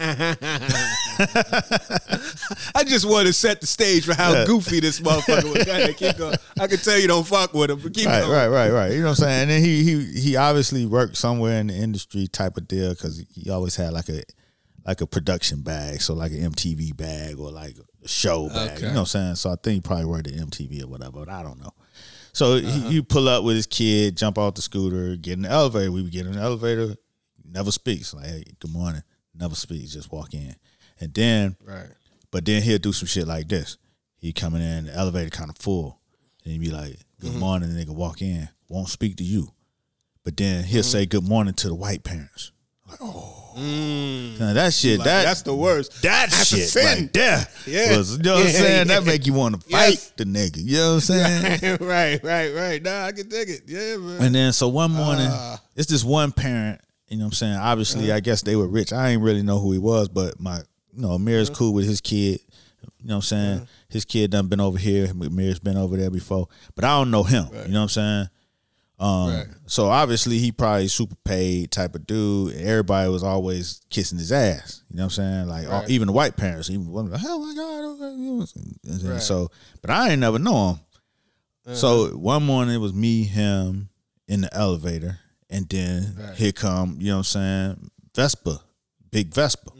I 2.75 2.83
just 2.85 3.05
wanted 3.07 3.27
to 3.27 3.33
set 3.33 3.61
the 3.61 3.67
stage 3.67 4.05
for 4.05 4.15
how 4.15 4.33
Yeah. 4.33 4.45
goofy 4.45 4.79
this 4.79 4.99
motherfucker 4.99 5.53
was. 5.53 5.67
Ahead, 5.67 5.95
keep 5.95 6.17
going. 6.17 6.35
I 6.59 6.65
can 6.65 6.77
tell 6.79 6.97
you 6.97 7.07
don't 7.07 7.25
fuck 7.25 7.53
with 7.53 7.69
him, 7.69 7.79
but 7.79 7.93
keep 7.93 8.07
Right, 8.07 8.21
going. 8.21 8.31
right, 8.31 8.47
right, 8.47 8.71
right. 8.71 8.91
You 8.93 8.99
know 9.01 9.09
what 9.09 9.19
I'm 9.19 9.25
saying? 9.25 9.41
And 9.43 9.51
then 9.51 9.61
he 9.63 9.83
he 9.83 10.19
he 10.19 10.35
obviously 10.35 10.87
worked 10.87 11.17
somewhere 11.17 11.59
in 11.59 11.67
the 11.67 11.75
industry 11.75 12.25
type 12.27 12.57
of 12.57 12.67
deal 12.67 12.89
because 12.95 13.23
he 13.31 13.51
always 13.51 13.75
had 13.75 13.93
like 13.93 14.09
a 14.09 14.23
like 14.85 15.01
a 15.01 15.07
production 15.07 15.61
bag, 15.61 16.01
so 16.01 16.13
like 16.15 16.31
an 16.31 16.51
MTV 16.51 16.97
bag 16.97 17.39
or 17.39 17.51
like 17.51 17.75
a 18.03 18.07
show 18.07 18.49
bag. 18.49 18.71
Okay. 18.71 18.81
You 18.81 18.87
know 18.87 18.93
what 18.93 18.99
I'm 19.01 19.05
saying? 19.05 19.35
So 19.35 19.51
I 19.51 19.55
think 19.61 19.75
he 19.75 19.81
probably 19.81 20.05
worked 20.05 20.27
at 20.27 20.33
MTV 20.33 20.83
or 20.83 20.87
whatever, 20.87 21.11
but 21.11 21.29
I 21.29 21.43
don't 21.43 21.59
know. 21.61 21.71
So 22.33 22.55
he, 22.57 22.69
he 22.81 23.01
pull 23.01 23.29
up 23.29 23.43
with 23.43 23.55
his 23.55 23.67
kid, 23.67 24.17
jump 24.17 24.37
off 24.37 24.55
the 24.55 24.61
scooter, 24.61 25.15
get 25.15 25.33
in 25.33 25.43
the 25.43 25.49
elevator. 25.51 25.91
We 25.91 26.01
would 26.01 26.11
get 26.11 26.25
in 26.25 26.33
the 26.33 26.39
elevator, 26.41 26.95
never 27.45 27.71
speaks. 27.71 28.13
Like, 28.13 28.25
hey, 28.25 28.43
good 28.59 28.71
morning. 28.71 29.03
Never 29.35 29.55
speaks, 29.55 29.93
just 29.93 30.11
walk 30.11 30.33
in. 30.33 30.55
And 30.99 31.13
then 31.13 31.55
Right. 31.63 31.89
but 32.31 32.45
then 32.45 32.61
he'll 32.63 32.77
do 32.79 32.93
some 32.93 33.07
shit 33.07 33.27
like 33.27 33.47
this. 33.49 33.77
He 34.17 34.31
coming 34.33 34.61
in, 34.61 34.85
the 34.85 34.95
elevator 34.95 35.29
kind 35.29 35.49
of 35.49 35.57
full. 35.57 35.99
And 36.43 36.53
he 36.53 36.59
be 36.59 36.71
like, 36.71 36.97
good 37.19 37.31
Mm-hmm. 37.31 37.39
morning, 37.39 37.73
the 37.73 37.85
nigga 37.85 37.93
walk 37.95 38.21
in, 38.21 38.49
won't 38.69 38.89
speak 38.89 39.17
to 39.17 39.23
you. 39.23 39.49
But 40.23 40.37
then 40.37 40.63
he'll 40.63 40.81
Mm-hmm. 40.81 40.89
say 40.89 41.05
good 41.05 41.27
morning 41.27 41.53
to 41.55 41.67
the 41.67 41.75
white 41.75 42.03
parents. 42.03 42.51
Oh. 43.01 43.39
Mm. 43.57 44.39
Now 44.39 44.53
that 44.53 44.73
shit, 44.73 44.97
Like, 44.99 45.05
that, 45.05 45.23
that's 45.25 45.41
the 45.43 45.53
worst. 45.55 46.01
that 46.01 46.29
that's 46.31 46.51
a 46.51 46.55
shit 46.55 46.69
sin. 46.69 46.85
right 46.85 47.13
there. 47.13 47.47
Yeah. 47.67 47.97
Was, 47.97 48.17
you 48.17 48.23
know 48.23 48.33
what 48.33 48.39
I'm 48.41 48.45
Yeah, 48.47 48.51
saying? 48.53 48.87
That 48.87 49.03
make 49.05 49.27
you 49.27 49.33
want 49.33 49.55
to 49.55 49.69
fight 49.69 49.89
Yes. 49.91 50.11
the 50.17 50.23
nigga. 50.25 50.57
You 50.57 50.77
know 50.77 50.87
what 50.87 50.93
I'm 50.95 50.99
saying? 51.61 51.77
right, 51.81 52.23
right, 52.23 52.53
right. 52.55 52.81
Nah, 52.81 53.05
I 53.05 53.11
can 53.11 53.29
dig 53.29 53.49
it. 53.49 53.61
Yeah, 53.67 53.97
man. 53.97 54.21
And 54.23 54.35
then 54.35 54.53
so 54.53 54.67
one 54.69 54.91
morning, 54.91 55.27
Ah. 55.29 55.61
it's 55.75 55.87
this 55.89 56.03
one 56.03 56.31
parent, 56.31 56.81
you 57.09 57.17
know 57.17 57.25
what 57.25 57.29
I'm 57.29 57.33
saying? 57.33 57.55
Obviously, 57.57 58.11
I 58.11 58.19
guess 58.21 58.41
they 58.41 58.55
were 58.55 58.67
rich. 58.67 58.91
I 58.91 59.09
ain't 59.09 59.21
really 59.21 59.43
know 59.43 59.59
who 59.59 59.71
he 59.71 59.77
was, 59.79 60.09
but 60.09 60.39
my 60.39 60.57
you 60.95 61.01
know, 61.01 61.11
Amir's 61.13 61.49
cool 61.51 61.73
with 61.73 61.85
his 61.85 62.01
kid. 62.01 62.39
You 63.01 63.09
know 63.09 63.15
what 63.15 63.17
I'm 63.17 63.21
saying? 63.21 63.67
His 63.89 64.05
kid 64.05 64.31
done 64.31 64.47
been 64.47 64.59
over 64.61 64.77
here. 64.77 65.07
Amir's 65.07 65.59
been 65.59 65.77
over 65.77 65.95
there 65.97 66.09
before. 66.09 66.47
But 66.75 66.85
I 66.85 66.97
don't 66.97 67.11
know 67.11 67.23
him. 67.23 67.47
You 67.51 67.71
know 67.73 67.79
what 67.79 67.83
I'm 67.83 67.89
saying? 67.89 68.29
Um 68.99 69.29
Right. 69.33 69.47
so 69.65 69.87
obviously 69.87 70.37
he 70.37 70.51
probably 70.51 70.87
super 70.87 71.15
paid 71.25 71.71
type 71.71 71.95
of 71.95 72.05
dude. 72.07 72.53
And 72.55 72.67
everybody 72.67 73.09
was 73.09 73.23
always 73.23 73.81
kissing 73.89 74.17
his 74.19 74.31
ass. 74.31 74.83
You 74.89 74.97
know 74.97 75.03
what 75.03 75.05
I'm 75.05 75.09
saying? 75.11 75.47
Like 75.47 75.67
all, 75.67 75.79
Right. 75.81 75.89
even 75.89 76.07
the 76.07 76.13
white 76.13 76.37
parents, 76.37 76.69
even 76.69 76.87
one 76.91 77.09
like, 77.09 77.21
oh 77.23 77.39
my 77.39 77.53
God. 77.55 77.83
okay," 78.05 78.21
you 78.21 78.31
know, 78.33 78.45
and 78.55 78.99
then 79.01 79.11
Right. 79.13 79.21
So 79.21 79.49
but 79.81 79.89
I 79.89 80.11
ain't 80.11 80.19
never 80.19 80.39
know 80.39 80.69
him. 81.65 81.75
So 81.75 82.09
one 82.17 82.43
morning 82.43 82.75
it 82.75 82.79
was 82.79 82.93
me, 82.93 83.23
him 83.23 83.89
in 84.27 84.41
the 84.41 84.53
elevator, 84.53 85.19
and 85.49 85.67
then 85.69 86.15
Right. 86.19 86.35
here 86.35 86.51
come, 86.51 86.97
you 86.99 87.07
know 87.07 87.15
what 87.17 87.35
I'm 87.35 87.75
saying, 87.75 87.91
Vespa, 88.15 88.59
big 89.11 89.33
Vespa. 89.33 89.71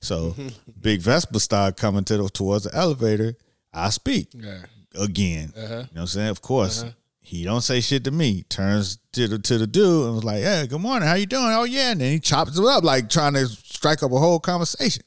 So 0.00 0.34
big 0.80 1.00
Vespa 1.00 1.40
started 1.40 1.76
coming 1.80 2.04
to 2.04 2.16
the, 2.16 2.28
towards 2.28 2.64
the 2.64 2.74
elevator. 2.74 3.34
I 3.72 3.90
speak 3.90 4.28
Yeah. 4.34 4.62
again. 4.96 5.52
Uh-huh. 5.56 5.64
You 5.68 5.70
know 5.70 5.80
what 5.92 6.00
I'm 6.00 6.06
saying? 6.08 6.28
Of 6.30 6.42
course. 6.42 6.84
He 7.28 7.44
don't 7.44 7.60
say 7.60 7.82
shit 7.82 8.04
to 8.04 8.10
me. 8.10 8.44
Turns 8.48 8.98
to 9.12 9.28
the 9.28 9.38
to 9.38 9.58
the 9.58 9.66
dude 9.66 10.06
and 10.06 10.14
was 10.14 10.24
like, 10.24 10.42
"Hey, 10.42 10.66
good 10.66 10.80
morning. 10.80 11.06
How 11.06 11.14
you 11.14 11.26
doing? 11.26 11.44
Oh 11.46 11.64
yeah." 11.64 11.90
And 11.92 12.00
then 12.00 12.12
he 12.12 12.20
chops 12.20 12.58
it 12.58 12.64
up 12.64 12.82
like 12.82 13.10
trying 13.10 13.34
to 13.34 13.46
strike 13.46 14.02
up 14.02 14.12
a 14.12 14.18
whole 14.18 14.40
conversation. 14.40 15.02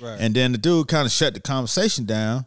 Right. 0.00 0.18
And 0.20 0.34
then 0.36 0.52
the 0.52 0.58
dude 0.58 0.86
kind 0.86 1.04
of 1.04 1.10
shut 1.10 1.34
the 1.34 1.40
conversation 1.40 2.04
down. 2.04 2.46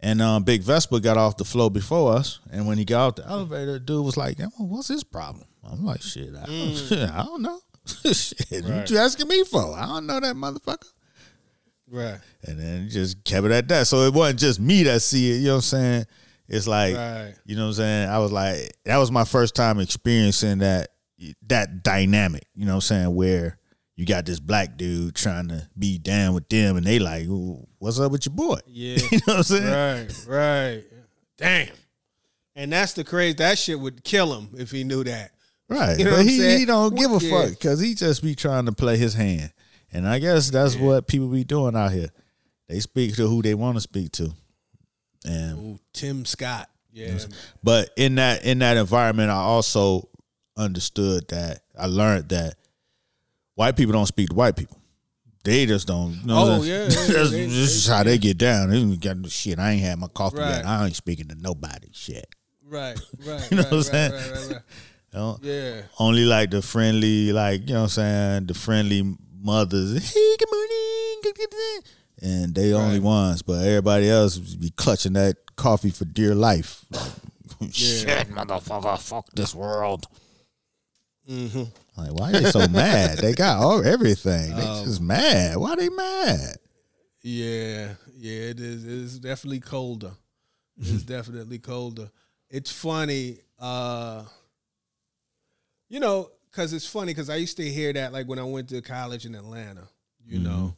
And 0.00 0.20
um, 0.20 0.42
Big 0.42 0.62
Vespa 0.62 0.98
got 0.98 1.16
off 1.16 1.36
the 1.36 1.44
floor 1.44 1.70
before 1.70 2.12
us. 2.14 2.40
And 2.50 2.66
when 2.66 2.76
he 2.76 2.84
got 2.84 3.06
off 3.06 3.14
the 3.16 3.26
elevator, 3.28 3.74
the 3.74 3.80
dude 3.80 4.04
was 4.04 4.16
like, 4.16 4.36
"Damn, 4.38 4.50
well, 4.58 4.66
what's 4.68 4.88
his 4.88 5.04
problem? 5.04 5.44
I'm 5.62 5.84
like, 5.84 6.02
shit, 6.02 6.30
I 6.34 6.44
don't, 6.46 6.74
shit, 6.74 7.10
I 7.10 7.22
don't 7.22 7.42
know. 7.42 7.60
shit, 8.12 8.50
Right. 8.50 8.64
what 8.64 8.90
you 8.90 8.98
asking 8.98 9.28
me 9.28 9.44
for? 9.44 9.76
I 9.78 9.86
don't 9.86 10.06
know 10.06 10.18
that 10.18 10.34
motherfucker. 10.34 10.88
right. 11.88 12.18
And 12.44 12.58
then 12.58 12.82
he 12.84 12.88
just 12.88 13.22
kept 13.24 13.46
it 13.46 13.52
at 13.52 13.68
that. 13.68 13.86
So 13.86 13.98
it 14.02 14.12
wasn't 14.14 14.40
just 14.40 14.58
me 14.60 14.82
that 14.84 15.02
see 15.02 15.30
it. 15.30 15.36
You 15.38 15.44
know 15.46 15.50
what 15.52 15.56
I'm 15.56 15.62
saying? 15.62 16.04
It's 16.48 16.66
like, 16.66 16.96
Right. 16.96 17.34
you 17.44 17.56
know 17.56 17.62
what 17.62 17.68
I'm 17.68 17.74
saying? 17.74 18.08
I 18.08 18.18
was 18.18 18.32
like, 18.32 18.72
that 18.84 18.96
was 18.96 19.10
my 19.10 19.24
first 19.24 19.54
time 19.54 19.78
experiencing 19.80 20.58
that 20.58 20.88
that 21.48 21.82
dynamic. 21.82 22.44
You 22.54 22.64
know 22.64 22.72
what 22.72 22.76
I'm 22.76 22.80
saying? 22.82 23.14
Where 23.14 23.58
you 23.96 24.06
got 24.06 24.24
this 24.24 24.40
black 24.40 24.76
dude 24.76 25.14
trying 25.16 25.48
to 25.48 25.68
be 25.78 25.98
down 25.98 26.34
with 26.34 26.48
them, 26.48 26.76
and 26.76 26.86
they 26.86 26.98
like, 27.00 27.26
what's 27.78 27.98
up 28.00 28.12
with 28.12 28.24
your 28.26 28.34
boy? 28.34 28.58
Yeah. 28.66 28.96
you 29.10 29.18
know 29.26 29.34
what 29.34 29.36
I'm 29.38 29.42
saying? 29.42 30.06
right, 30.06 30.26
right. 30.28 30.84
Damn. 31.36 31.74
And 32.54 32.72
that's 32.72 32.92
the 32.94 33.04
crazy. 33.04 33.34
That 33.34 33.58
shit 33.58 33.78
would 33.78 34.02
kill 34.02 34.32
him 34.36 34.48
if 34.56 34.70
he 34.70 34.84
knew 34.84 35.04
that. 35.04 35.30
Right. 35.68 35.98
You 35.98 36.04
know 36.04 36.10
but 36.12 36.16
what 36.16 36.22
I'm 36.22 36.28
he, 36.28 36.38
saying? 36.38 36.58
he 36.60 36.64
don't 36.64 36.96
give 36.96 37.10
a 37.12 37.18
Yeah. 37.24 37.30
fuck 37.42 37.50
because 37.50 37.80
he 37.80 37.94
just 37.94 38.22
be 38.22 38.34
trying 38.34 38.66
to 38.66 38.72
play 38.72 38.96
his 38.96 39.14
hand. 39.14 39.52
And 39.92 40.08
I 40.08 40.18
guess 40.18 40.50
that's 40.50 40.76
what 40.76 41.06
people 41.06 41.28
be 41.28 41.44
doing 41.44 41.76
out 41.76 41.92
here. 41.92 42.08
They 42.68 42.80
speak 42.80 43.14
to 43.16 43.26
who 43.28 43.42
they 43.42 43.54
want 43.54 43.76
to 43.76 43.80
speak 43.80 44.12
to. 44.12 44.32
And 45.26 45.58
Ooh, 45.58 45.78
Tim 45.92 46.24
Scott. 46.24 46.68
Yeah. 46.92 47.18
but 47.62 47.90
in 47.96 48.16
that 48.16 48.44
in 48.44 48.58
that 48.60 48.76
environment 48.76 49.30
I 49.30 49.34
also 49.36 50.08
understood 50.56 51.28
that 51.28 51.60
I 51.78 51.86
learned 51.86 52.30
that 52.30 52.54
white 53.54 53.76
people 53.76 53.92
don't 53.92 54.06
speak 54.06 54.30
to 54.30 54.34
white 54.34 54.56
people. 54.56 54.80
They 55.44 55.64
just 55.66 55.86
don't. 55.86 56.12
You 56.14 56.26
know, 56.26 56.38
Oh, 56.38 56.46
that's- 56.60 56.66
yeah, 56.66 56.82
yeah, 56.82 57.12
that's, 57.18 57.30
they- 57.30 57.46
this 57.46 57.54
is 57.76 57.86
they- 57.86 57.92
how 57.94 58.02
they 58.02 58.18
get 58.18 58.38
down. 58.38 58.70
They 58.70 58.96
got 58.96 59.30
shit. 59.30 59.58
I 59.58 59.72
ain't 59.72 59.82
had 59.82 59.98
my 59.98 60.08
coffee 60.08 60.38
Right. 60.38 60.56
yet. 60.56 60.66
I 60.66 60.86
ain't 60.86 60.96
speaking 60.96 61.28
to 61.28 61.34
nobody. 61.36 61.88
Shit. 61.92 62.26
Right, 62.66 62.98
right, 63.24 63.50
You 63.50 63.56
know 63.58 63.62
right, 63.62 63.72
what 63.72 63.72
I'm 63.72 63.76
right, 63.76 63.84
saying? 63.86 64.12
right, 64.12 64.30
right, 64.32 64.50
right. 64.52 64.62
You 65.14 65.18
know? 65.18 65.38
Yeah. 65.40 65.80
only 65.98 66.24
like 66.24 66.50
the 66.50 66.60
friendly, 66.60 67.32
like 67.32 67.62
you 67.62 67.68
know 67.74 67.80
what 67.80 67.82
I'm 67.84 67.88
saying, 67.88 68.46
the 68.46 68.54
friendly 68.54 69.16
mothers. 69.40 70.12
Hey, 70.12 70.36
good 70.38 70.48
morning, 70.52 71.20
good, 71.22 71.34
good, 71.36 71.50
good," 71.50 71.84
and 72.22 72.54
they 72.54 72.72
only 72.72 73.00
ones, 73.00 73.42
but 73.42 73.64
everybody 73.64 74.08
else 74.10 74.36
be 74.38 74.70
clutching 74.70 75.12
that 75.14 75.36
coffee 75.56 75.90
for 75.90 76.04
dear 76.04 76.34
life. 76.34 76.84
Shit, 77.72 78.28
motherfucker, 78.30 78.98
fuck 79.00 79.26
this 79.32 79.54
world. 79.54 80.06
Mm-hmm. 81.28 81.64
Like, 82.00 82.12
why 82.12 82.30
are 82.30 82.40
they 82.40 82.50
so 82.50 82.66
mad? 82.68 83.18
They 83.18 83.34
got 83.34 83.58
all 83.58 83.84
everything. 83.84 84.54
They 84.54 84.62
Um, 84.62 84.84
just 84.84 85.00
mad. 85.00 85.56
Why 85.56 85.74
they 85.74 85.88
mad? 85.88 86.56
Yeah, 87.22 87.94
yeah, 88.16 88.40
it 88.50 88.60
is. 88.60 88.84
It's 88.84 89.18
definitely 89.18 89.60
colder. 89.60 90.12
It's 90.78 91.02
definitely 91.16 91.58
colder. 91.58 92.10
It's 92.48 92.70
funny, 92.70 93.40
uh, 93.58 94.24
you 95.88 96.00
know, 96.00 96.30
because 96.50 96.72
it's 96.72 96.86
funny 96.88 97.12
because 97.12 97.28
I 97.28 97.36
used 97.36 97.56
to 97.58 97.68
hear 97.68 97.92
that 97.92 98.12
like 98.12 98.26
when 98.26 98.38
I 98.38 98.44
went 98.44 98.68
to 98.70 98.80
college 98.80 99.26
in 99.26 99.34
Atlanta. 99.34 99.88
You 100.24 100.38
know, 100.40 100.76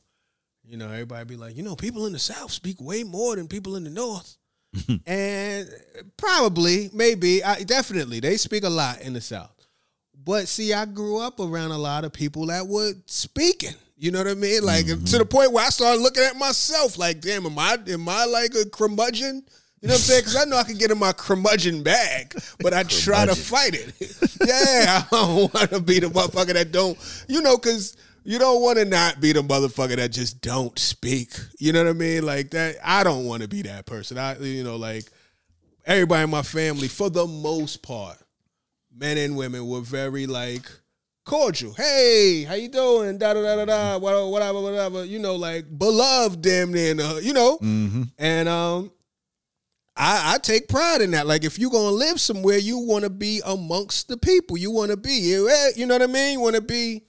you 0.70 0.76
know, 0.76 0.88
everybody 0.88 1.24
be 1.24 1.36
like, 1.36 1.56
you 1.56 1.64
know, 1.64 1.74
people 1.74 2.06
in 2.06 2.12
the 2.12 2.18
South 2.18 2.52
speak 2.52 2.80
way 2.80 3.02
more 3.02 3.34
than 3.34 3.48
people 3.48 3.74
in 3.74 3.82
the 3.82 3.90
North, 3.90 4.36
and 5.06 5.68
probably, 6.16 6.90
maybe, 6.92 7.42
I, 7.42 7.64
definitely, 7.64 8.20
they 8.20 8.36
speak 8.36 8.62
a 8.62 8.70
lot 8.70 9.00
in 9.00 9.12
the 9.12 9.20
South. 9.20 9.50
But 10.22 10.46
see, 10.46 10.72
I 10.72 10.84
grew 10.84 11.18
up 11.18 11.40
around 11.40 11.72
a 11.72 11.78
lot 11.78 12.04
of 12.04 12.12
people 12.12 12.46
that 12.46 12.68
were 12.68 12.92
speaking. 13.06 13.74
You 13.96 14.12
know 14.12 14.18
what 14.18 14.28
I 14.28 14.34
mean? 14.34 14.62
Like 14.62 14.86
mm-hmm. 14.86 15.04
to 15.04 15.18
the 15.18 15.24
point 15.24 15.52
where 15.52 15.66
I 15.66 15.70
started 15.70 16.00
looking 16.00 16.22
at 16.22 16.36
myself 16.36 16.96
like, 16.96 17.20
damn, 17.20 17.46
am 17.46 17.58
I 17.58 17.76
am 17.88 18.08
I 18.08 18.26
like 18.26 18.54
a 18.54 18.68
curmudgeon? 18.68 19.42
You 19.80 19.88
know 19.88 19.94
what 19.94 19.98
I'm 19.98 19.98
saying? 19.98 20.20
Because 20.20 20.36
I 20.36 20.44
know 20.44 20.56
I 20.56 20.62
can 20.62 20.78
get 20.78 20.90
in 20.90 20.98
my 20.98 21.12
curmudgeon 21.12 21.82
bag, 21.82 22.34
but 22.60 22.74
I 22.74 22.82
try 22.82 23.26
to 23.26 23.34
fight 23.34 23.74
it. 23.74 23.94
yeah, 24.46 25.02
I 25.02 25.06
don't 25.10 25.54
want 25.54 25.70
to 25.70 25.80
be 25.80 26.00
the 26.00 26.06
motherfucker 26.06 26.52
that 26.52 26.70
don't. 26.70 26.98
You 27.28 27.40
know, 27.40 27.56
because 27.56 27.96
you 28.24 28.38
don't 28.38 28.60
want 28.62 28.78
to 28.78 28.84
not 28.84 29.20
be 29.20 29.32
the 29.32 29.42
motherfucker 29.42 29.96
that 29.96 30.10
just 30.12 30.40
don't 30.40 30.78
speak. 30.78 31.32
You 31.58 31.72
know 31.72 31.84
what 31.84 31.90
I 31.90 31.94
mean? 31.94 32.24
Like 32.24 32.50
that. 32.50 32.76
I 32.84 33.02
don't 33.04 33.24
want 33.26 33.42
to 33.42 33.48
be 33.48 33.62
that 33.62 33.86
person. 33.86 34.18
I, 34.18 34.36
you 34.38 34.64
know, 34.64 34.76
like 34.76 35.04
everybody 35.86 36.24
in 36.24 36.30
my 36.30 36.42
family, 36.42 36.88
for 36.88 37.10
the 37.10 37.26
most 37.26 37.82
part, 37.82 38.16
men 38.96 39.16
and 39.18 39.36
women 39.36 39.66
were 39.66 39.80
very 39.80 40.26
like 40.26 40.70
cordial. 41.24 41.72
Hey, 41.74 42.44
how 42.44 42.54
you 42.54 42.68
doing? 42.68 43.18
Da 43.18 43.34
da 43.34 43.42
da 43.42 43.56
da 43.56 43.64
da. 43.64 43.98
Whatever, 43.98 44.60
whatever. 44.60 45.04
You 45.04 45.18
know, 45.18 45.36
like 45.36 45.66
beloved, 45.78 46.42
damn 46.42 46.72
near. 46.72 46.94
You 47.20 47.32
know, 47.32 47.58
Mm-hmm. 47.58 48.02
and 48.18 48.48
um, 48.48 48.90
I, 49.96 50.34
I 50.34 50.38
take 50.38 50.68
pride 50.68 51.02
in 51.02 51.10
that. 51.12 51.26
Like, 51.26 51.44
if 51.44 51.58
you're 51.58 51.70
gonna 51.70 51.90
live 51.94 52.20
somewhere, 52.20 52.58
you 52.58 52.78
want 52.78 53.04
to 53.04 53.10
be 53.10 53.40
amongst 53.44 54.08
the 54.08 54.16
people. 54.16 54.56
You 54.56 54.70
want 54.70 54.90
to 54.90 54.96
be, 54.96 55.12
you, 55.12 55.48
eh, 55.48 55.70
you 55.76 55.86
know 55.86 55.94
what 55.94 56.02
I 56.02 56.06
mean? 56.06 56.34
You 56.34 56.40
want 56.40 56.56
to 56.56 56.62
be, 56.62 57.02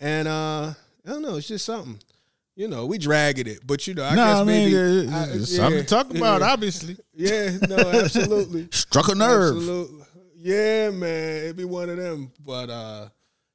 and 0.00 0.28
uh, 0.28 0.72
I 1.06 1.10
don't 1.10 1.22
know. 1.22 1.36
It's 1.36 1.48
just 1.48 1.64
something. 1.64 1.98
You 2.56 2.68
know, 2.68 2.86
we 2.86 2.98
dragging 2.98 3.48
it, 3.48 3.66
but 3.66 3.84
you 3.88 3.94
know, 3.94 4.04
I 4.04 4.10
no, 4.14 4.24
guess 4.24 4.36
I 4.36 4.44
mean, 4.44 4.46
maybe 4.72 4.76
it's 4.76 5.12
I- 5.12 5.24
it's 5.32 5.56
something 5.56 5.80
to 5.80 5.86
talk 5.86 6.10
about, 6.10 6.40
Yeah, 6.40 6.52
obviously. 6.52 6.96
yeah 7.14 7.56
no, 7.68 7.76
absolutely. 7.76 8.68
Struck 8.72 9.08
a 9.08 9.14
nerve. 9.16 9.56
Absolutely. 9.56 10.04
Yeah, 10.36 10.90
man. 10.90 11.36
It'd 11.44 11.56
be 11.56 11.64
one 11.64 11.88
of 11.90 11.96
them. 11.96 12.30
But 12.44 12.70
uh 12.70 13.08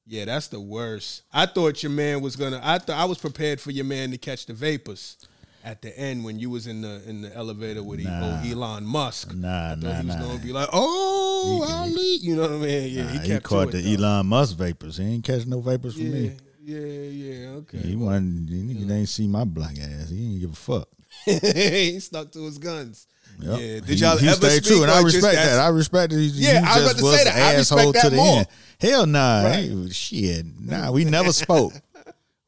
yeah, 0.06 0.26
that's 0.26 0.48
the 0.48 0.60
worst. 0.60 1.22
I 1.32 1.46
thought 1.46 1.82
your 1.82 1.92
man 1.94 2.20
was 2.22 2.36
gonna 2.36 2.60
I 2.62 2.78
thought 2.80 2.98
I 2.98 3.06
was 3.06 3.20
prepared 3.20 3.62
for 3.62 3.72
your 3.72 3.86
man 3.86 4.12
to 4.12 4.18
catch 4.18 4.46
the 4.48 4.54
vapors 4.54 5.18
at 5.64 5.82
the 5.82 5.98
end 6.00 6.24
when 6.24 6.40
you 6.40 6.50
was 6.50 6.68
in 6.68 6.82
the 6.82 7.02
in 7.08 7.22
the 7.22 7.36
elevator 7.36 7.84
with 7.84 8.00
Nah. 8.02 8.42
Elon 8.44 8.86
Musk. 8.86 9.34
Nah, 9.34 9.72
I 9.72 9.76
thought 9.76 9.78
nah, 9.84 9.94
he 10.02 10.08
was 10.08 10.16
nah. 10.16 10.22
gonna 10.22 10.40
be 10.40 10.54
like, 10.54 10.70
Oh, 10.72 11.66
Ali. 11.70 12.16
You 12.22 12.36
know 12.36 12.42
what 12.44 12.52
I 12.52 12.56
mean? 12.56 12.90
Yeah, 12.94 13.04
Nah, 13.14 13.20
he 13.22 13.34
he, 13.34 13.40
caught 13.40 13.72
the 13.72 13.82
though. 13.82 14.04
Elon 14.06 14.26
Musk 14.28 14.56
vapors. 14.58 14.98
He 14.98 15.04
ain't 15.06 15.24
catch 15.24 15.46
no 15.46 15.60
vapors 15.62 15.96
from 15.96 16.06
Yeah, 16.06 16.12
me. 16.12 16.32
yeah, 16.64 16.78
yeah, 16.80 17.48
okay. 17.58 17.78
He 17.80 17.96
wasn't. 17.96 18.50
He 18.50 18.56
nigga 18.64 18.92
ain't 18.92 19.10
see 19.10 19.28
my 19.28 19.44
black 19.44 19.78
ass. 19.80 20.10
He 20.10 20.16
didn't 20.18 20.40
give 20.40 20.52
a 20.52 20.56
fuck. 20.56 20.88
he 21.26 22.00
stuck 22.00 22.32
to 22.32 22.46
his 22.46 22.58
guns. 22.58 23.08
Yep. 23.42 23.60
Yeah. 23.60 23.66
Did 23.80 23.86
he, 23.88 23.96
y'all 23.96 24.18
he 24.18 24.28
ever 24.28 24.36
stayed 24.36 24.64
speak 24.64 24.74
true, 24.74 24.84
and 24.84 24.92
I 24.92 25.02
respect 25.02 25.36
that. 25.36 25.60
I 25.60 25.68
respect 25.70 26.12
that. 26.12 26.20
He, 26.20 26.26
Yeah, 26.28 26.52
he 26.52 26.58
I 26.58 26.62
was 26.62 26.94
just 26.94 27.00
about 27.00 27.12
to 27.12 27.18
say 27.18 27.24
that. 27.26 27.36
I 27.36 27.54
asshole 27.56 27.78
respect 27.88 27.94
to 27.96 28.10
that 28.10 28.10
the 28.10 28.16
more. 28.18 28.38
end. 28.40 28.48
Hell 28.82 29.06
nah, 29.08 29.44
Right. 29.44 29.64
He- 29.64 29.90
shit, 29.92 30.46
nah. 30.60 30.92
We 30.92 31.06
never 31.18 31.32
spoke. 31.32 31.74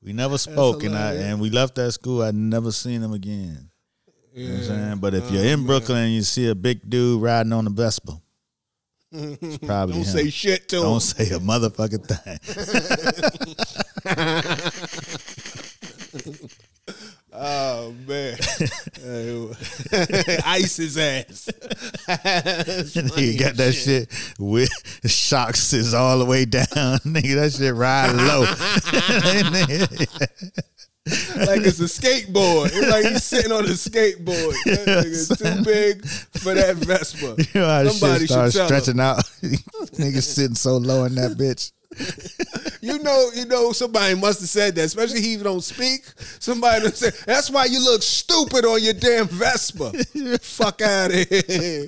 We 0.04 0.14
never 0.14 0.38
spoke, 0.38 0.84
and 0.84 0.96
I 0.98 1.14
and 1.14 1.40
we 1.40 1.50
left 1.52 1.76
that 1.76 1.92
school. 1.92 2.24
I 2.24 2.32
never 2.32 2.72
seen 2.72 3.02
him 3.04 3.14
again. 3.14 3.70
You 4.34 4.48
know 4.48 4.54
what 4.54 4.60
I'm 4.62 4.66
saying? 4.68 4.98
But 4.98 5.14
if 5.14 5.30
Oh, 5.30 5.34
you're 5.34 5.44
in 5.46 5.66
Brooklyn 5.66 6.06
and 6.06 6.14
you 6.14 6.22
see 6.24 6.48
a 6.50 6.56
big 6.56 6.90
dude 6.90 7.22
riding 7.22 7.54
on 7.54 7.68
a 7.68 7.70
Vespa, 7.70 8.14
it's 9.12 9.58
probably 9.66 9.96
Don't 9.96 10.04
him. 10.06 10.10
say 10.12 10.30
shit 10.30 10.70
to 10.70 10.78
him. 10.78 10.84
Don't 10.84 11.02
say 11.02 11.26
a 11.36 11.40
motherfucking 11.40 12.08
thing. 12.08 12.40
Oh 17.34 17.94
man, 18.08 18.36
ice 20.46 20.76
his 20.76 20.98
ass. 20.98 21.50
Nigga 22.08 23.40
got 23.40 23.56
that 23.56 23.72
shit 23.72 24.10
with 24.38 24.70
shocks 25.10 25.72
is 25.72 25.94
all 25.94 26.20
the 26.20 26.26
way 26.26 26.44
down. 26.44 26.66
Nigga, 27.06 27.36
that 27.36 27.54
shit 27.54 27.74
ride 27.74 28.12
low. 28.12 28.42
like 31.46 31.62
it's 31.66 31.80
a 31.80 31.86
skateboard. 31.86 32.66
It's 32.74 32.92
like 32.92 33.06
he's 33.06 33.24
sitting 33.24 33.54
on 33.54 33.64
a 33.64 33.70
skateboard. 33.70 34.54
That 34.66 35.06
nigga's 35.06 35.30
too 35.30 35.64
big 35.64 36.06
for 36.06 36.54
that 36.54 36.76
Vespa. 36.76 37.36
you 37.38 37.62
know 37.62 37.68
how 37.68 37.84
the 37.84 37.92
Somebody 37.92 38.28
shit 38.28 38.30
starts 38.30 38.54
should 38.54 38.68
tell 38.68 38.78
him. 38.78 38.82
stretching 38.84 39.00
out. 39.00 39.18
Nigga 39.98 40.22
sitting 40.22 40.56
so 40.56 40.76
low 40.76 41.06
in 41.06 41.16
that 41.16 41.38
bitch. 41.38 41.72
You 42.82 42.98
know, 43.00 43.30
you 43.36 43.46
know, 43.46 43.72
somebody 43.74 44.16
must 44.16 44.40
have 44.40 44.50
said 44.50 44.76
that, 44.76 44.86
especially 44.86 45.20
if 45.20 45.26
he 45.26 45.38
don't 45.38 45.62
speak. 45.64 46.04
Somebody 46.40 46.90
said, 46.90 47.14
that's 47.26 47.50
why 47.50 47.66
you 47.66 47.84
look 47.84 48.02
stupid 48.02 48.66
on 48.66 48.82
your 48.82 48.94
damn 48.94 49.28
Vespa. 49.28 49.92
Fuck 50.40 50.82
out 50.82 51.12
of 51.12 51.28
here. 51.28 51.88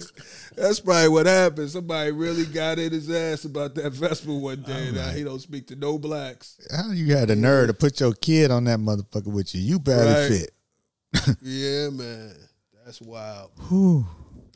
That's 0.55 0.79
probably 0.81 1.09
what 1.09 1.25
happened. 1.25 1.71
Somebody 1.71 2.11
really 2.11 2.45
got 2.45 2.77
in 2.77 2.91
his 2.91 3.09
ass 3.09 3.43
about 3.45 3.73
that 3.75 3.91
Vespa 3.93 4.31
one 4.31 4.61
day. 4.61 4.91
Now 4.91 5.09
he 5.09 5.23
don't 5.23 5.39
speak 5.39 5.65
to 5.67 5.75
no 5.75 5.97
blacks. 5.97 6.59
How 6.69 6.91
you 6.91 7.15
had 7.15 7.29
the 7.29 7.35
nerve 7.35 7.67
to 7.69 7.73
put 7.73 7.99
your 7.99 8.13
kid 8.13 8.51
on 8.51 8.65
that 8.65 8.77
motherfucker 8.77 9.33
with 9.33 9.55
you? 9.55 9.61
You 9.61 9.79
barely 9.79 10.13
Right. 10.13 10.27
fit. 10.29 11.37
Yeah, 11.41 11.89
man. 11.89 12.35
That's 12.85 13.01
wild. 13.01 13.49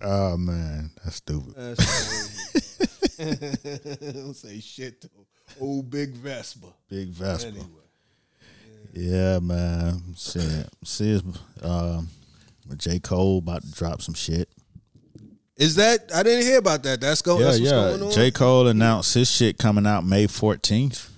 Oh 0.04 0.38
man, 0.38 0.92
that's 1.04 1.16
stupid. 1.16 1.54
That's 1.56 3.18
don't 4.14 4.36
say 4.36 4.60
shit 4.60 5.02
to 5.02 5.10
old 5.60 5.90
big 5.90 6.12
Vespa. 6.12 6.68
Big 6.90 7.10
Vespa. 7.10 7.48
Anyway. 7.50 7.66
Yeah, 8.94 9.40
man. 9.40 10.02
Shit. 10.18 10.68
See, 10.84 11.22
um, 11.62 12.10
J. 12.78 13.00
Cole 13.00 13.38
about 13.40 13.62
to 13.64 13.72
drop 13.72 14.02
some 14.02 14.16
shit. 14.16 14.50
Is 15.56 15.76
that 15.76 16.12
I 16.14 16.24
didn't 16.24 16.46
hear 16.46 16.60
about 16.60 16.84
that. 16.84 17.02
That's 17.02 17.22
going 17.22 17.40
Yeah, 17.40 17.46
that's 17.48 17.60
what's 17.60 17.72
yeah. 17.72 17.78
going 17.78 18.04
on. 18.04 18.12
J. 18.12 18.32
Cole 18.32 18.68
announced 18.68 19.14
his 19.14 19.30
shit 19.30 19.58
coming 19.58 19.88
out 19.88 20.06
May 20.06 20.28
14th. 20.28 21.10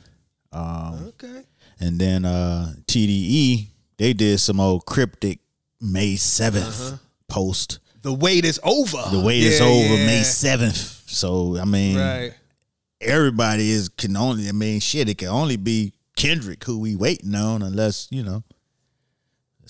Okay. 0.53 1.41
And 1.79 1.99
then 1.99 2.25
uh 2.25 2.73
TDE, 2.87 3.67
they 3.97 4.13
did 4.13 4.39
some 4.39 4.59
old 4.59 4.85
cryptic 4.85 5.39
May 5.81 6.15
7th 6.15 6.99
post. 7.27 7.79
The 8.01 8.13
wait 8.13 8.45
is 8.45 8.59
over. 8.63 8.97
The 9.11 9.19
wait 9.19 9.43
is 9.43 9.59
Uh-huh. 9.59 9.69
Over 9.69 9.95
yeah. 9.95 10.05
May 10.05 10.21
7th. 10.21 11.09
So, 11.09 11.57
I 11.59 11.65
mean, 11.65 11.97
Right. 11.97 12.33
Everybody 13.01 13.71
is 13.71 13.89
can 13.89 14.17
only, 14.17 14.49
I 14.49 14.51
mean, 14.51 14.79
shit, 14.79 15.07
it 15.09 15.17
can 15.17 15.29
only 15.29 15.55
be 15.57 15.93
Kendrick 16.15 16.63
who 16.65 16.79
we 16.79 16.95
waiting 16.95 17.33
on 17.33 17.61
unless, 17.61 18.07
you 18.11 18.23
know, 18.23 18.43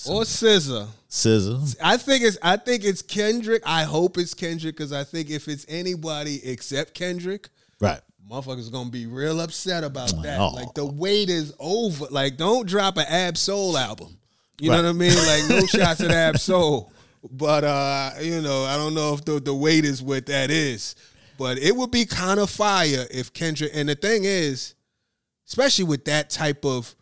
Or 0.08 0.24
SZA. 0.24 0.88
SZA. 1.10 1.76
I 1.82 1.98
think 1.98 2.24
it's 2.24 2.38
I 2.42 2.58
think 2.58 2.84
it's 2.84 3.02
Kendrick. 3.02 3.62
I 3.66 3.84
hope 3.84 4.18
it's 4.18 4.34
Kendrick 4.34 4.76
because 4.78 4.92
I 4.94 5.04
think 5.04 5.30
if 5.30 5.48
it's 5.48 5.66
anybody 5.70 6.44
except 6.44 6.94
Kendrick, 6.94 7.50
Right. 7.80 8.00
motherfuckers 8.30 8.72
gonna 8.72 8.90
be 8.90 9.06
real 9.06 9.42
upset 9.42 9.84
about 9.84 10.12
that. 10.24 10.40
Oh. 10.40 10.50
Like 10.50 10.74
the 10.74 10.86
wait 10.86 11.30
is 11.30 11.54
over. 11.60 12.08
Like 12.10 12.38
don't 12.38 12.68
drop 12.68 12.98
an 12.98 13.06
Ab 13.10 13.38
Soul 13.38 13.78
album. 13.78 14.18
You 14.60 14.72
Right. 14.72 14.78
know 14.78 14.84
what 14.84 14.90
I 14.90 14.94
mean? 14.94 15.16
Like 15.16 15.50
no 15.50 15.66
shots 15.68 16.02
at 16.02 16.12
Ab 16.12 16.40
Soul. 16.40 16.92
But 17.32 17.64
uh, 17.64 18.12
you 18.22 18.42
know, 18.42 18.64
I 18.64 18.78
don't 18.78 18.94
know 18.96 19.14
if 19.14 19.24
the 19.26 19.40
the 19.40 19.54
wait 19.54 19.84
is 19.86 20.02
what 20.02 20.26
that 20.28 20.50
is. 20.50 20.96
But 21.40 21.58
it 21.58 21.74
would 21.76 21.90
be 21.90 22.06
kind 22.06 22.38
of 22.40 22.50
fire 22.50 23.08
if 23.10 23.32
Kendrick. 23.32 23.72
And 23.74 23.88
the 23.88 23.96
thing 23.96 24.26
is, 24.26 24.76
especially 25.48 25.86
with 25.86 26.04
that 26.06 26.30
type 26.30 26.66
of 26.66 26.94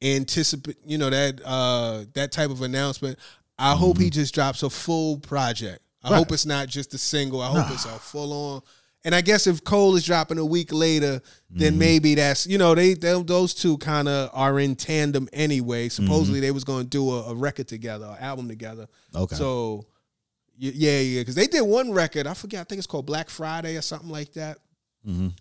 anticipate, 0.00 0.76
you 0.86 0.98
know 0.98 1.10
that 1.10 1.40
uh 1.44 2.04
that 2.14 2.30
type 2.30 2.50
of 2.50 2.62
announcement. 2.62 3.18
I 3.58 3.74
hope 3.74 3.98
he 3.98 4.04
mm-hmm. 4.04 4.12
just 4.12 4.34
drops 4.34 4.62
a 4.62 4.70
full 4.70 5.18
project. 5.18 5.80
I 6.02 6.10
Right. 6.10 6.18
hope 6.18 6.32
it's 6.32 6.46
not 6.46 6.68
just 6.68 6.94
a 6.94 6.98
single. 6.98 7.40
I 7.40 7.48
hope 7.48 7.70
it's 7.70 7.84
a 7.84 7.90
full 7.98 8.32
on. 8.32 8.62
And 9.04 9.16
I 9.16 9.20
guess 9.20 9.48
if 9.48 9.64
Cole 9.64 9.96
is 9.96 10.04
dropping 10.04 10.38
a 10.38 10.44
week 10.44 10.72
later, 10.72 11.20
then 11.50 11.72
mm-hmm. 11.72 11.78
maybe 11.78 12.14
that's 12.14 12.46
you 12.46 12.58
know 12.58 12.76
they, 12.76 12.94
they 12.94 13.20
those 13.22 13.52
two 13.52 13.78
kind 13.78 14.08
of 14.08 14.30
are 14.32 14.60
in 14.60 14.76
tandem 14.76 15.28
anyway. 15.32 15.88
Supposedly 15.88 16.38
mm-hmm. 16.38 16.46
they 16.46 16.50
was 16.52 16.62
going 16.62 16.84
to 16.84 16.88
do 16.88 17.10
a, 17.10 17.30
a 17.30 17.34
record 17.34 17.66
together, 17.66 18.06
an 18.06 18.24
album 18.24 18.48
together. 18.48 18.86
Okay. 19.14 19.34
So 19.34 19.86
yeah, 20.56 20.98
yeah, 21.00 21.20
because 21.20 21.34
they 21.34 21.46
did 21.46 21.62
one 21.62 21.92
record. 21.92 22.26
I 22.26 22.34
forget. 22.34 22.60
I 22.60 22.64
think 22.64 22.78
it's 22.78 22.86
called 22.86 23.06
Black 23.06 23.30
Friday 23.30 23.76
or 23.76 23.82
something 23.82 24.10
like 24.10 24.32
that, 24.34 24.58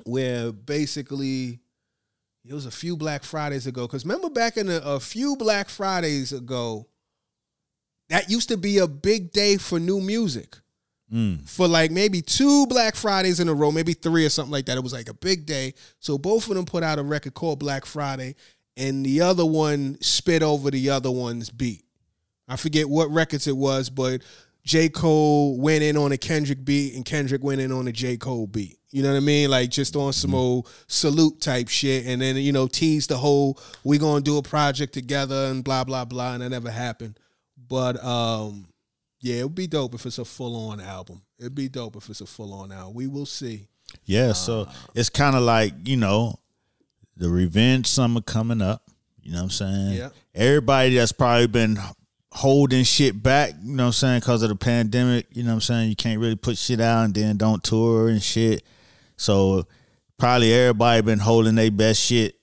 where 0.05 0.51
basically 0.51 1.59
it 2.45 2.53
was 2.53 2.65
a 2.65 2.71
few 2.71 2.97
Black 2.97 3.23
Fridays 3.23 3.67
ago. 3.67 3.87
Because 3.87 4.05
remember 4.05 4.29
back 4.29 4.57
in 4.57 4.69
a, 4.69 4.77
a 4.77 4.99
few 4.99 5.35
Black 5.35 5.69
Fridays 5.69 6.33
ago, 6.33 6.87
that 8.09 8.29
used 8.29 8.49
to 8.49 8.57
be 8.57 8.79
a 8.79 8.87
big 8.87 9.31
day 9.31 9.57
for 9.57 9.79
new 9.79 10.01
music. 10.01 10.57
Mm. 11.13 11.47
For 11.47 11.67
like 11.67 11.91
maybe 11.91 12.21
two 12.21 12.65
Black 12.67 12.95
Fridays 12.95 13.39
in 13.39 13.49
a 13.49 13.53
row, 13.53 13.71
maybe 13.71 13.93
three 13.93 14.25
or 14.25 14.29
something 14.29 14.51
like 14.51 14.65
that. 14.67 14.77
It 14.77 14.83
was 14.83 14.93
like 14.93 15.09
a 15.09 15.13
big 15.13 15.45
day. 15.45 15.73
So 15.99 16.17
both 16.17 16.47
of 16.49 16.55
them 16.55 16.65
put 16.65 16.83
out 16.83 16.99
a 16.99 17.03
record 17.03 17.33
called 17.33 17.59
Black 17.59 17.85
Friday, 17.85 18.35
and 18.77 19.05
the 19.05 19.21
other 19.21 19.45
one 19.45 19.97
spit 20.01 20.41
over 20.41 20.71
the 20.71 20.89
other 20.89 21.11
one's 21.11 21.49
beat. 21.49 21.83
I 22.47 22.55
forget 22.55 22.89
what 22.89 23.11
records 23.11 23.47
it 23.47 23.55
was, 23.55 23.89
but 23.89 24.21
J. 24.63 24.89
Cole 24.89 25.59
went 25.59 25.83
in 25.83 25.97
on 25.97 26.11
a 26.11 26.17
Kendrick 26.17 26.63
beat 26.63 26.95
and 26.95 27.03
Kendrick 27.03 27.43
went 27.43 27.61
in 27.61 27.71
on 27.71 27.87
a 27.87 27.91
J. 27.91 28.17
Cole 28.17 28.47
beat. 28.47 28.77
You 28.91 29.03
know 29.03 29.11
what 29.11 29.17
I 29.17 29.21
mean? 29.21 29.49
Like 29.49 29.69
just 29.69 29.95
on 29.95 30.13
some 30.13 30.35
old 30.35 30.69
salute 30.87 31.39
type 31.41 31.69
shit. 31.69 32.05
And 32.05 32.21
then, 32.21 32.35
you 32.35 32.51
know, 32.51 32.67
tease 32.67 33.07
the 33.07 33.17
whole 33.17 33.57
we 33.83 33.97
gonna 33.97 34.21
do 34.21 34.37
a 34.37 34.41
project 34.41 34.93
together 34.93 35.47
and 35.47 35.63
blah, 35.63 35.83
blah, 35.83 36.05
blah. 36.05 36.33
And 36.33 36.43
that 36.43 36.49
never 36.49 36.69
happened. 36.69 37.17
But 37.69 38.03
um, 38.03 38.67
yeah, 39.21 39.37
it 39.37 39.43
would 39.43 39.55
be 39.55 39.67
dope 39.67 39.93
if 39.93 40.05
it's 40.05 40.17
a 40.17 40.25
full 40.25 40.69
on 40.69 40.81
album. 40.81 41.21
It'd 41.39 41.55
be 41.55 41.69
dope 41.69 41.95
if 41.95 42.09
it's 42.09 42.21
a 42.21 42.25
full 42.25 42.53
on 42.53 42.71
album. 42.71 42.93
We 42.93 43.07
will 43.07 43.25
see. 43.25 43.67
Yeah, 44.05 44.33
so 44.33 44.67
it's 44.95 45.09
kind 45.09 45.35
of 45.35 45.41
like, 45.43 45.73
you 45.85 45.97
know, 45.97 46.39
the 47.17 47.29
revenge 47.29 47.87
summer 47.87 48.21
coming 48.21 48.61
up. 48.61 48.83
You 49.21 49.33
know 49.33 49.39
what 49.39 49.43
I'm 49.43 49.49
saying? 49.51 49.93
Yeah. 49.93 50.09
Everybody 50.33 50.95
that's 50.95 51.11
probably 51.11 51.47
been 51.47 51.77
holding 52.31 52.83
shit 52.83 53.21
back, 53.21 53.53
you 53.61 53.73
know 53.75 53.83
what 53.83 53.87
I'm 53.87 53.93
saying, 53.93 54.19
because 54.21 54.41
of 54.41 54.49
the 54.49 54.55
pandemic, 54.55 55.27
you 55.31 55.43
know 55.43 55.49
what 55.49 55.55
I'm 55.55 55.61
saying? 55.61 55.89
You 55.89 55.95
can't 55.95 56.19
really 56.19 56.35
put 56.35 56.57
shit 56.57 56.79
out 56.79 57.05
and 57.05 57.13
then 57.13 57.37
don't 57.37 57.63
tour 57.63 58.07
and 58.07 58.23
shit. 58.23 58.63
So 59.17 59.67
probably 60.17 60.53
everybody 60.53 61.01
been 61.01 61.19
holding 61.19 61.55
their 61.55 61.71
best 61.71 61.99
shit. 62.01 62.35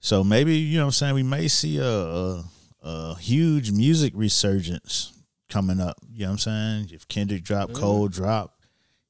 So 0.00 0.22
maybe, 0.22 0.56
you 0.56 0.76
know 0.78 0.84
what 0.84 0.88
I'm 0.88 0.92
saying, 0.92 1.14
we 1.14 1.22
may 1.22 1.48
see 1.48 1.78
a, 1.78 1.84
a, 1.84 2.44
a 2.82 3.18
huge 3.18 3.72
music 3.72 4.12
resurgence 4.14 5.12
coming 5.48 5.80
up. 5.80 5.96
You 6.12 6.26
know 6.26 6.32
what 6.32 6.32
I'm 6.32 6.38
saying? 6.84 6.90
If 6.92 7.08
Kendrick 7.08 7.42
drop, 7.42 7.72
Cole 7.72 8.08
drop, 8.08 8.54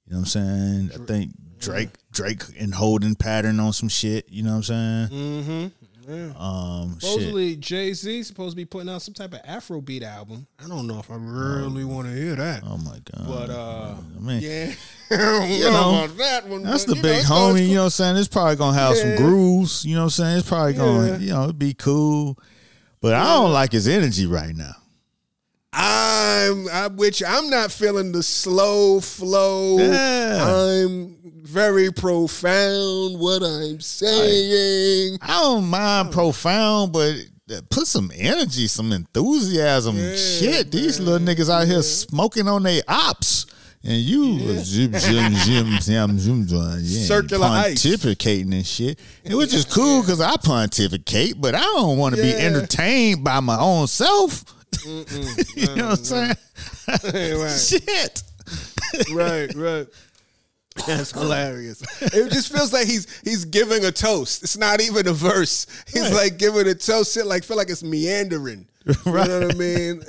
You 0.07 0.15
know 0.15 0.21
what 0.21 0.35
I'm 0.37 0.89
saying? 0.89 0.91
I 0.95 1.05
think 1.05 1.33
Drake 1.59 1.91
Drake 2.13 2.43
and 2.59 2.75
holding 2.75 3.15
pattern 3.15 3.61
on 3.61 3.73
some 3.73 3.89
shit. 3.89 4.27
You 4.31 4.45
know 4.45 4.57
what 4.57 4.71
I'm 4.71 5.09
saying? 5.09 5.09
Mm-hmm. 5.09 5.78
Yeah. 6.09 6.33
Um. 6.39 6.97
Supposedly 7.01 7.57
Jay 7.57 7.93
Z 7.93 8.23
supposed 8.23 8.53
to 8.53 8.57
be 8.57 8.65
putting 8.65 8.89
out 8.89 9.03
some 9.03 9.13
type 9.13 9.35
of 9.35 9.43
Afrobeat 9.43 10.03
album. 10.03 10.47
I 10.59 10.67
don't 10.67 10.87
know 10.87 10.99
if 10.99 11.11
I 11.11 11.17
really 11.17 11.85
want 11.85 12.09
to 12.09 12.15
hear 12.15 12.35
that. 12.35 12.63
Oh 12.65 12.79
my 12.79 12.99
god! 13.13 13.27
But 13.29 13.51
uh, 13.51 13.95
I 14.17 14.21
mean, 14.21 14.41
yeah, 14.41 14.73
You 15.11 15.65
know 15.65 15.71
know, 15.71 16.05
about 16.05 16.17
that 16.17 16.49
one. 16.49 16.63
That's 16.63 16.85
the 16.85 16.95
know, 16.95 17.03
big 17.03 17.25
cool, 17.27 17.37
homie, 17.37 17.69
you 17.69 17.75
know 17.75 17.81
what 17.81 17.85
I'm 17.85 17.91
saying? 17.91 18.17
It's 18.17 18.29
probably 18.29 18.57
gonna 18.57 18.79
have 18.79 18.97
some 18.97 19.17
grooves, 19.17 19.85
you 19.85 19.95
know 19.95 20.03
what 20.03 20.05
I'm 20.05 20.11
saying? 20.11 20.39
It's 20.39 20.49
probably 20.49 20.73
gonna, 20.75 21.19
you 21.19 21.33
know, 21.33 21.45
it'd 21.45 21.59
be 21.59 21.75
cool. 21.75 22.39
But 23.01 23.15
I 23.15 23.25
don't 23.35 23.53
like 23.53 23.73
his 23.73 23.87
energy 23.87 24.27
right 24.27 24.57
now. 24.57 24.73
I'm 25.73 26.69
I'm 26.69 26.97
with. 26.97 27.23
I'm 27.27 27.51
not 27.51 27.71
feeling 27.71 28.13
the 28.13 28.23
slow 28.23 29.01
flow. 29.01 29.79
Yeah. 29.79 30.45
I'm 30.77 31.17
very 31.43 31.93
profound 31.93 33.19
what 33.21 33.43
I'm 33.43 33.81
saying. 33.81 35.19
I 35.23 35.27
don't 35.41 35.59
Oh. 35.59 35.61
mind 35.61 36.13
profound, 36.13 36.93
but 36.93 37.15
put 37.71 37.87
some 37.87 38.11
energy, 38.15 38.67
some 38.67 38.93
enthusiasm. 38.93 39.97
Yeah, 39.97 40.17
Shit, 40.17 40.71
these 40.73 41.01
little 41.01 41.25
niggas 41.27 41.51
out 41.51 41.67
here 41.67 41.83
smoking 41.83 42.49
on 42.49 42.63
their 42.63 42.83
ops. 42.89 43.47
And 43.85 43.97
you 43.97 44.59
zim, 44.59 44.93
zim, 44.99 45.35
zim, 45.37 45.79
zim, 45.81 46.19
zim, 46.19 46.49
zim, 46.49 46.81
yeah, 46.83 47.05
Circular 47.07 47.47
ice. 47.47 47.83
pontificating 47.87 48.53
and 48.53 48.67
shit. 48.67 48.99
It 49.25 49.35
was 49.37 49.53
just 49.53 49.71
cool 49.71 50.01
because 50.03 50.21
I 50.21 50.37
pontificate, 50.37 51.41
but 51.41 51.55
I 51.55 51.61
don't 51.61 51.97
want 51.97 52.17
to 52.17 52.21
be 52.21 52.33
entertained 52.35 53.23
by 53.23 53.39
my 53.41 53.57
own 53.59 53.87
self. 53.87 54.45
you 54.87 55.77
know 55.77 55.89
what 55.89 55.99
I'm 55.99 56.05
saying? 56.05 56.37
right. 57.41 57.51
Shit. 57.59 58.23
right, 59.13 59.55
right. 59.55 59.87
That's 60.87 61.13
hilarious. 61.13 61.83
It 62.01 62.31
just 62.33 62.53
feels 62.53 62.73
like 62.73 62.87
he's 62.87 63.07
he's 63.23 63.45
giving 63.45 63.85
a 63.85 63.93
toast. 63.93 64.43
It's 64.43 64.57
not 64.57 64.81
even 64.81 65.07
a 65.09 65.13
verse. 65.13 65.67
He's 65.93 66.03
Right. 66.03 66.13
like 66.13 66.39
giving 66.39 66.67
a 66.69 66.75
toast. 66.75 67.17
It 67.17 67.27
like 67.27 67.45
feel 67.45 67.57
like 67.57 67.71
it's 67.71 67.83
meandering. 67.83 68.67
You 68.87 68.95
Right. 69.13 69.29
know 69.29 69.41
what 69.41 69.55
I 69.55 69.59
mean? 69.59 70.03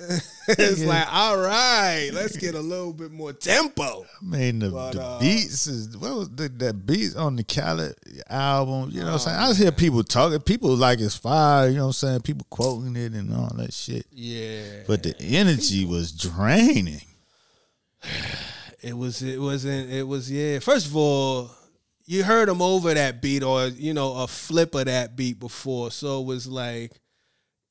it's 0.47 0.84
like, 0.86 1.07
all 1.13 1.38
right, 1.38 2.09
let's 2.13 2.38
get 2.38 2.55
a 2.55 2.59
little 2.61 2.93
bit 2.93 3.11
more 3.11 3.34
tempo. 3.34 4.05
I 4.22 4.26
mean, 4.26 4.59
the, 4.59 4.70
But, 4.70 4.91
the 4.93 5.01
uh, 5.03 5.20
beats 5.20 5.67
is 5.67 5.97
what 5.97 6.15
was 6.15 6.30
the, 6.30 6.47
that 6.47 6.86
beats 6.86 7.13
on 7.15 7.36
the 7.36 7.43
Khaled 7.43 7.95
album? 8.30 8.89
You 8.91 9.01
know 9.01 9.07
what 9.07 9.13
I'm 9.13 9.20
saying? 9.20 9.38
I 9.38 9.47
just 9.49 9.59
hear 9.59 9.72
people 9.74 10.01
talking. 10.03 10.39
People 10.39 10.76
like 10.78 10.99
it's 11.01 11.17
fire. 11.17 11.67
You 11.67 11.76
know 11.76 11.82
what 11.82 11.88
I'm 11.88 11.93
saying? 11.93 12.22
People 12.22 12.47
quoting 12.49 12.95
it 12.95 13.11
and 13.13 13.36
all 13.36 13.51
that 13.57 13.74
shit. 13.74 14.05
Yeah. 14.13 14.84
But 14.88 15.03
the 15.03 15.13
energy 15.22 15.84
was 15.86 16.11
draining. 16.13 17.01
It 18.82 18.97
was. 18.97 19.21
It 19.21 19.39
wasn't. 19.39 19.91
It 19.91 20.07
was. 20.07 20.32
Yeah. 20.32 20.59
First 20.59 20.88
of 20.88 20.95
all, 20.95 21.51
you 22.05 22.23
heard 22.23 22.49
him 22.49 22.61
over 22.61 22.93
that 22.93 23.21
beat, 23.21 23.43
or 23.43 23.67
you 23.67 23.93
know, 23.93 24.15
a 24.17 24.27
flip 24.27 24.73
of 24.75 24.86
that 24.86 25.15
beat 25.15 25.39
before, 25.39 25.91
so 25.91 26.21
it 26.21 26.25
was 26.25 26.47
like, 26.47 26.91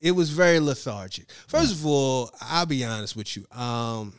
it 0.00 0.12
was 0.12 0.30
very 0.30 0.61
lethargic. 0.61 1.28
First 1.48 1.72
of 1.72 1.84
all, 1.86 2.30
I'll 2.40 2.66
be 2.66 2.84
honest 2.84 3.16
with 3.16 3.36
you. 3.36 3.46
Um, 3.50 4.12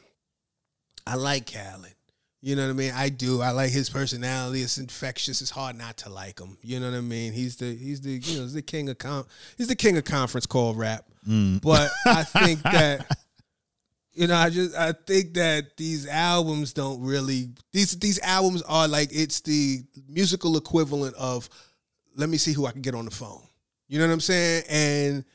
I 1.08 1.16
like 1.16 1.52
Khaled. 1.52 1.96
You 2.42 2.56
know 2.56 2.64
what 2.64 2.70
I 2.70 2.74
mean? 2.74 2.92
I 2.96 3.10
do. 3.10 3.42
I 3.42 3.52
like 3.52 3.72
his 3.72 3.90
personality. 3.90 4.62
It's 4.62 4.78
infectious. 4.78 5.42
It's 5.42 5.50
hard 5.52 5.78
not 5.78 5.98
to 5.98 6.10
like 6.10 6.40
him. 6.40 6.58
You 6.62 6.80
know 6.80 6.90
what 6.90 6.98
I 6.98 7.02
mean? 7.02 7.34
He's 7.34 7.58
the 7.58 7.76
he's 7.76 8.00
the 8.02 8.12
you 8.12 8.38
know 8.38 8.44
he's 8.44 8.54
the 8.54 8.62
king 8.62 8.88
of 8.90 8.98
com- 8.98 9.26
he's 9.58 9.68
the 9.68 9.76
king 9.76 9.98
of 9.98 10.06
conference 10.06 10.46
call 10.46 10.74
rap. 10.74 11.06
But 11.62 11.92
I 12.06 12.24
think 12.24 12.62
that 12.64 13.06
you 14.14 14.28
know, 14.28 14.36
I 14.36 14.50
just 14.50 14.76
I 14.76 14.92
think 14.92 15.36
that 15.36 15.78
these 15.78 16.08
albums 16.08 16.74
don't 16.74 17.02
really 17.02 17.50
these 17.72 17.98
these 18.00 18.20
albums 18.20 18.62
are 18.64 18.88
like 18.88 19.10
it's 19.12 19.42
the 19.42 19.84
musical 20.08 20.58
equivalent 20.58 21.16
of 21.16 21.50
let 22.16 22.30
me 22.30 22.38
see 22.38 22.54
who 22.54 22.66
I 22.66 22.72
can 22.72 22.82
get 22.82 22.96
on 22.96 23.06
the 23.06 23.12
phone. 23.12 23.44
You 23.88 24.00
know 24.00 24.08
what 24.08 24.14
I'm 24.14 24.20
saying? 24.20 24.64
And 24.70 25.26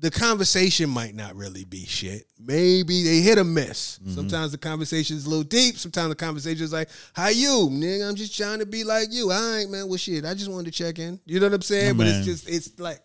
the 0.00 0.10
conversation 0.10 0.88
might 0.88 1.14
not 1.14 1.34
really 1.34 1.64
be 1.64 1.84
shit. 1.84 2.26
Maybe 2.38 3.02
they 3.02 3.20
hit 3.20 3.38
or 3.38 3.44
miss. 3.44 3.98
Mm-hmm. 3.98 4.14
Sometimes 4.14 4.52
the 4.52 4.58
conversation 4.58 5.16
is 5.16 5.26
a 5.26 5.28
little 5.28 5.44
deep. 5.44 5.76
Sometimes 5.76 6.10
the 6.10 6.14
conversation 6.14 6.62
is 6.62 6.72
like, 6.72 6.88
"How 7.14 7.28
you, 7.28 7.68
nigga? 7.72 8.08
I'm 8.08 8.14
just 8.14 8.36
trying 8.36 8.60
to 8.60 8.66
be 8.66 8.84
like 8.84 9.08
you. 9.10 9.32
All 9.32 9.56
right, 9.56 9.68
man. 9.68 9.88
Well, 9.88 9.96
shit. 9.96 10.24
I 10.24 10.34
just 10.34 10.50
wanted 10.50 10.72
to 10.72 10.84
check 10.84 10.98
in. 10.98 11.18
You 11.26 11.40
know 11.40 11.46
what 11.46 11.54
I'm 11.54 11.62
saying? 11.62 11.86
Yeah, 11.86 11.92
but 11.94 12.06
it's 12.06 12.24
just 12.24 12.48
it's 12.48 12.78
like 12.78 13.00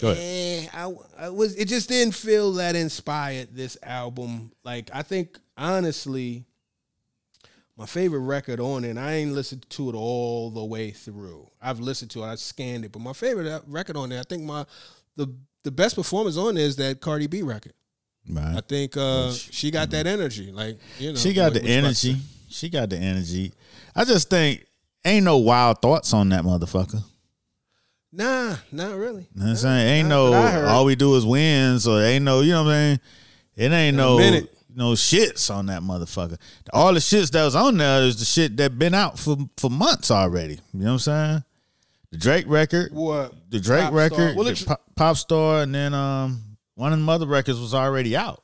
Go 0.00 0.10
ahead. 0.10 0.22
Eh, 0.22 0.68
I, 0.76 0.92
I 1.18 1.28
was. 1.28 1.54
It 1.56 1.66
just 1.66 1.88
didn't 1.88 2.14
feel 2.14 2.52
that 2.54 2.74
inspired. 2.74 3.54
This 3.54 3.76
album, 3.82 4.52
like 4.64 4.90
I 4.92 5.02
think, 5.02 5.38
honestly, 5.56 6.44
my 7.76 7.86
favorite 7.86 8.20
record 8.20 8.60
on 8.60 8.84
it. 8.84 8.90
And 8.90 9.00
I 9.00 9.14
ain't 9.14 9.32
listened 9.32 9.68
to 9.70 9.88
it 9.90 9.94
all 9.94 10.50
the 10.50 10.64
way 10.64 10.90
through. 10.90 11.48
I've 11.62 11.80
listened 11.80 12.10
to 12.12 12.22
it. 12.24 12.26
I 12.26 12.34
scanned 12.36 12.84
it, 12.84 12.92
but 12.92 13.02
my 13.02 13.12
favorite 13.12 13.46
uh, 13.46 13.60
record 13.66 13.96
on 13.96 14.10
it. 14.12 14.18
I 14.18 14.24
think 14.28 14.42
my 14.42 14.66
the 15.16 15.28
the 15.62 15.70
best 15.70 15.94
performance 15.96 16.36
on 16.36 16.54
there 16.56 16.64
is 16.64 16.76
that 16.76 17.00
Cardi 17.00 17.26
B 17.26 17.42
record. 17.42 17.72
I 18.36 18.60
think 18.66 18.96
uh, 18.96 19.32
she 19.32 19.70
got 19.70 19.90
that 19.90 20.06
energy. 20.06 20.50
Like 20.50 20.78
you 20.98 21.12
know, 21.12 21.18
She 21.18 21.32
got 21.34 21.52
what- 21.52 21.54
the 21.54 21.60
what 21.60 21.68
you 21.68 21.78
about 21.78 21.94
to 21.94 22.08
energy. 22.08 22.16
She 22.48 22.68
got 22.68 22.90
the 22.90 22.96
energy. 22.96 23.52
I 23.94 24.04
just 24.04 24.30
think 24.30 24.64
ain't 25.04 25.24
no 25.24 25.38
wild 25.38 25.82
thoughts 25.82 26.12
on 26.14 26.28
that 26.30 26.42
motherfucker. 26.44 27.02
Nah, 28.16 28.56
not 28.70 28.94
really. 28.96 29.22
You 29.34 29.40
know 29.40 29.44
what 29.46 29.50
I'm 29.50 29.56
saying? 29.56 29.88
Ain't 29.88 30.08
Nah, 30.08 30.14
no 30.14 30.30
but 30.30 30.36
I 30.46 30.50
heard- 30.50 30.68
all 30.68 30.84
we 30.84 30.94
do 30.94 31.16
is 31.16 31.26
win, 31.26 31.80
so 31.80 31.98
ain't 31.98 32.24
no, 32.24 32.40
you 32.42 32.52
know 32.52 32.62
what 32.64 32.70
I'm 32.70 32.74
saying? 32.76 33.00
It 33.56 33.72
ain't 33.72 33.88
In 33.94 33.96
no 33.96 34.18
no 34.76 34.92
shits 34.92 35.52
on 35.54 35.66
that 35.66 35.82
motherfucker. 35.82 36.36
All 36.72 36.92
the 36.94 37.00
shits 37.00 37.30
that 37.32 37.44
was 37.44 37.54
on 37.54 37.76
there 37.76 38.02
is 38.02 38.18
the 38.18 38.24
shit 38.24 38.56
that 38.56 38.78
been 38.78 38.94
out 38.94 39.18
for 39.18 39.36
for 39.56 39.70
months 39.70 40.10
already. 40.10 40.54
You 40.72 40.80
know 40.80 40.84
what 40.86 40.92
I'm 40.92 40.98
saying? 41.00 41.44
The 42.10 42.18
Drake 42.18 42.44
record, 42.48 42.92
What 42.92 43.34
the 43.50 43.58
Drake 43.60 43.84
Pop 43.84 43.92
record, 43.92 44.36
Well, 44.36 44.44
the 44.44 44.64
pop, 44.64 44.82
pop 44.94 45.16
star, 45.16 45.62
and 45.62 45.74
then 45.74 45.92
um 45.94 46.40
one 46.76 46.92
of 46.92 47.00
the 47.04 47.10
other 47.12 47.26
records 47.26 47.58
was 47.60 47.74
already 47.74 48.16
out. 48.16 48.42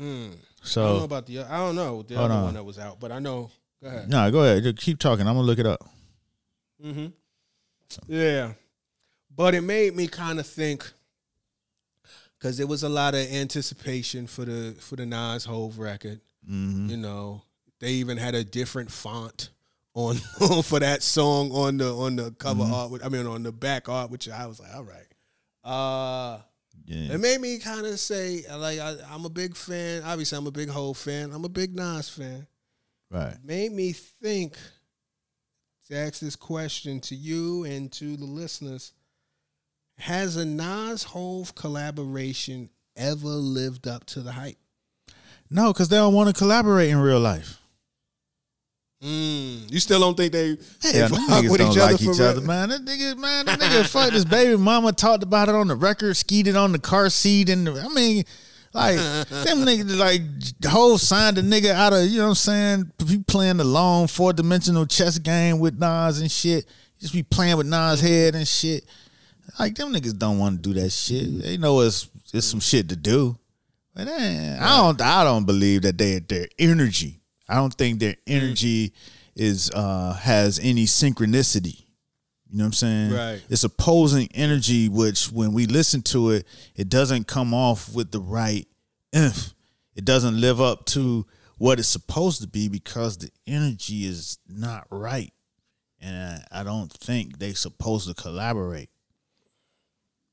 Mm. 0.00 0.04
I 0.04 0.04
don't 0.04 0.30
know 0.30 0.36
So 0.62 1.04
about 1.04 1.26
the. 1.26 1.40
I 1.40 1.58
don't 1.58 1.76
know 1.76 2.02
the 2.02 2.18
other 2.18 2.34
on. 2.34 2.42
one 2.44 2.54
that 2.54 2.64
was 2.64 2.78
out, 2.78 2.98
but 3.00 3.12
I 3.12 3.18
know. 3.18 3.50
Go 3.82 3.88
ahead. 3.88 4.08
no, 4.08 4.30
go 4.30 4.40
ahead, 4.42 4.62
just 4.62 4.78
keep 4.78 4.98
talking. 4.98 5.26
I'm 5.26 5.34
gonna 5.36 5.46
look 5.46 5.58
it 5.58 5.66
up. 5.66 5.80
Mm-hmm. 6.84 7.06
Yeah, 8.08 8.52
but 9.34 9.54
it 9.54 9.62
made 9.62 9.94
me 9.94 10.06
kind 10.08 10.38
of 10.40 10.46
think 10.46 10.90
because 12.38 12.56
there 12.58 12.66
was 12.66 12.82
a 12.82 12.88
lot 12.88 13.14
of 13.14 13.20
anticipation 13.32 14.26
for 14.26 14.44
the 14.44 14.74
for 14.80 14.96
the 14.96 15.06
Nas 15.06 15.44
Hove 15.44 15.78
record. 15.78 16.20
hmm 16.46 16.88
You 16.88 16.96
know, 16.96 17.42
they 17.80 17.92
even 17.92 18.16
had 18.18 18.34
a 18.34 18.44
different 18.44 18.90
font 18.90 19.50
on 19.94 20.16
for 20.62 20.80
that 20.80 21.02
song 21.02 21.50
on 21.52 21.78
the 21.78 21.94
on 21.94 22.16
the 22.16 22.30
cover 22.32 22.62
art. 22.64 22.90
With, 22.90 23.04
I 23.04 23.08
mean, 23.08 23.26
on 23.26 23.42
the 23.42 23.52
back 23.52 23.88
art, 23.88 24.10
which 24.10 24.28
I 24.28 24.46
was 24.46 24.60
like, 24.60 24.74
all 24.74 24.84
right. 24.84 25.06
Uh, 25.64 26.40
Yeah. 26.84 27.14
it 27.14 27.20
made 27.20 27.40
me 27.40 27.58
kind 27.58 27.84
of 27.86 27.98
say, 27.98 28.44
like, 28.56 28.78
I, 28.78 28.94
I'm 29.10 29.24
a 29.24 29.30
big 29.30 29.56
fan. 29.56 30.02
Obviously, 30.04 30.38
I'm 30.38 30.46
a 30.46 30.52
big 30.52 30.68
Hove 30.68 30.96
fan. 30.96 31.32
I'm 31.32 31.44
a 31.44 31.48
big 31.48 31.74
Nas 31.74 32.08
fan. 32.08 32.46
Right. 33.10 33.36
made 33.42 33.72
me 33.72 33.92
think 33.92 34.56
to 35.88 35.96
ask 35.96 36.20
this 36.20 36.36
question 36.36 37.00
to 37.00 37.14
you 37.14 37.64
and 37.64 37.92
to 37.92 38.16
the 38.16 38.24
listeners. 38.24 38.92
Has 39.98 40.36
a 40.36 40.44
Nas 40.44 41.04
Hove 41.04 41.54
collaboration 41.54 42.70
ever 42.96 43.28
lived 43.28 43.86
up 43.88 44.04
to 44.06 44.20
the 44.20 44.32
hype? 44.32 44.58
No, 45.48 45.72
because 45.72 45.88
they 45.88 45.96
don't 45.96 46.14
want 46.14 46.28
to 46.28 46.38
collaborate 46.38 46.90
in 46.90 46.98
real 46.98 47.20
life. 47.20 47.60
Mm, 49.02 49.70
you 49.70 49.78
still 49.78 50.00
don't 50.00 50.16
think 50.16 50.32
they, 50.32 50.56
they 50.82 50.98
Yeah, 50.98 51.08
fuck 51.08 51.20
niggas 51.20 51.50
with 51.50 51.60
don't 51.60 51.70
each 51.72 51.78
other 51.78 51.92
like 51.92 52.00
for 52.00 52.12
each 52.12 52.20
other, 52.20 52.40
man. 52.40 52.70
That 52.70 52.84
nigga, 52.84 53.16
man, 53.16 53.46
that 53.46 53.60
nigga 53.60 53.86
fucked 53.90 54.14
his 54.14 54.24
baby 54.24 54.56
mama, 54.56 54.92
talked 54.92 55.22
about 55.22 55.48
it 55.48 55.54
on 55.54 55.68
the 55.68 55.76
record, 55.76 56.16
skeeted 56.16 56.56
on 56.56 56.72
the 56.72 56.78
car 56.78 57.10
seat, 57.10 57.48
and 57.48 57.68
I 57.68 57.88
mean, 57.88 58.24
like 58.76 58.96
them 59.28 59.58
niggas, 59.64 59.96
like 59.96 60.20
the 60.60 60.68
whole 60.68 60.98
signed 60.98 61.36
the 61.36 61.42
nigga 61.42 61.70
out 61.72 61.92
of 61.92 62.04
you 62.06 62.18
know 62.18 62.24
what 62.24 62.28
I'm 62.30 62.34
saying. 62.34 62.92
You 63.06 63.22
playing 63.22 63.56
the 63.56 63.64
long 63.64 64.06
four 64.06 64.32
dimensional 64.32 64.86
chess 64.86 65.18
game 65.18 65.58
with 65.58 65.78
Nas 65.78 66.20
and 66.20 66.30
shit. 66.30 66.66
Just 67.00 67.12
be 67.12 67.22
playing 67.22 67.56
with 67.56 67.66
Nas 67.66 68.00
head 68.00 68.34
and 68.34 68.46
shit. 68.46 68.84
Like 69.58 69.74
them 69.74 69.92
niggas 69.92 70.18
don't 70.18 70.38
want 70.38 70.62
to 70.62 70.72
do 70.72 70.80
that 70.80 70.90
shit. 70.90 71.42
They 71.42 71.56
know 71.56 71.80
it's 71.80 72.08
it's 72.32 72.46
some 72.46 72.60
shit 72.60 72.88
to 72.90 72.96
do. 72.96 73.38
But 73.94 74.08
eh, 74.08 74.58
I 74.60 74.76
don't 74.76 75.00
I 75.00 75.24
don't 75.24 75.46
believe 75.46 75.82
that 75.82 75.96
they 75.96 76.18
their 76.18 76.46
energy. 76.58 77.20
I 77.48 77.54
don't 77.54 77.72
think 77.72 77.98
their 77.98 78.16
energy 78.26 78.92
is 79.34 79.70
uh 79.70 80.12
has 80.12 80.58
any 80.62 80.84
synchronicity. 80.84 81.85
You 82.50 82.58
know 82.58 82.64
what 82.64 82.66
I'm 82.66 82.72
saying? 82.74 83.12
Right. 83.12 83.42
It's 83.48 83.64
opposing 83.64 84.28
energy, 84.34 84.88
which 84.88 85.30
when 85.32 85.52
we 85.52 85.66
listen 85.66 86.02
to 86.02 86.30
it, 86.30 86.46
it 86.74 86.88
doesn't 86.88 87.26
come 87.26 87.52
off 87.52 87.92
with 87.94 88.12
the 88.12 88.20
right 88.20 88.66
if 89.12 89.52
it 89.94 90.04
doesn't 90.04 90.40
live 90.40 90.60
up 90.60 90.86
to 90.86 91.26
what 91.58 91.78
it's 91.78 91.88
supposed 91.88 92.42
to 92.42 92.48
be 92.48 92.68
because 92.68 93.18
the 93.18 93.30
energy 93.46 94.06
is 94.06 94.38
not 94.48 94.86
right. 94.90 95.32
And 96.00 96.44
I 96.52 96.62
don't 96.62 96.92
think 96.92 97.38
they 97.38 97.54
supposed 97.54 98.06
to 98.08 98.14
collaborate. 98.14 98.90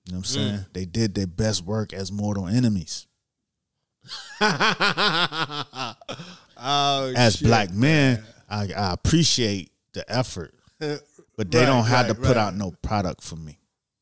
You 0.05 0.13
know 0.13 0.19
what 0.19 0.35
I'm 0.35 0.41
hmm. 0.41 0.49
saying? 0.49 0.65
They 0.73 0.85
did 0.85 1.15
their 1.15 1.27
best 1.27 1.63
work 1.63 1.93
as 1.93 2.11
mortal 2.11 2.47
enemies. 2.47 3.07
Oh, 6.65 7.11
as 7.15 7.35
shit. 7.35 7.47
black 7.47 7.73
men, 7.73 8.23
I, 8.49 8.69
I 8.75 8.93
appreciate 8.93 9.71
the 9.93 10.09
effort, 10.09 10.53
but 11.43 11.51
they 11.51 11.59
Right, 11.59 11.65
don't 11.65 11.85
have 11.85 12.07
right, 12.07 12.15
to 12.15 12.15
put 12.15 12.27
right. 12.35 12.37
out 12.37 12.55
no 12.55 12.71
product 12.81 13.21
for 13.23 13.35
me. 13.35 13.59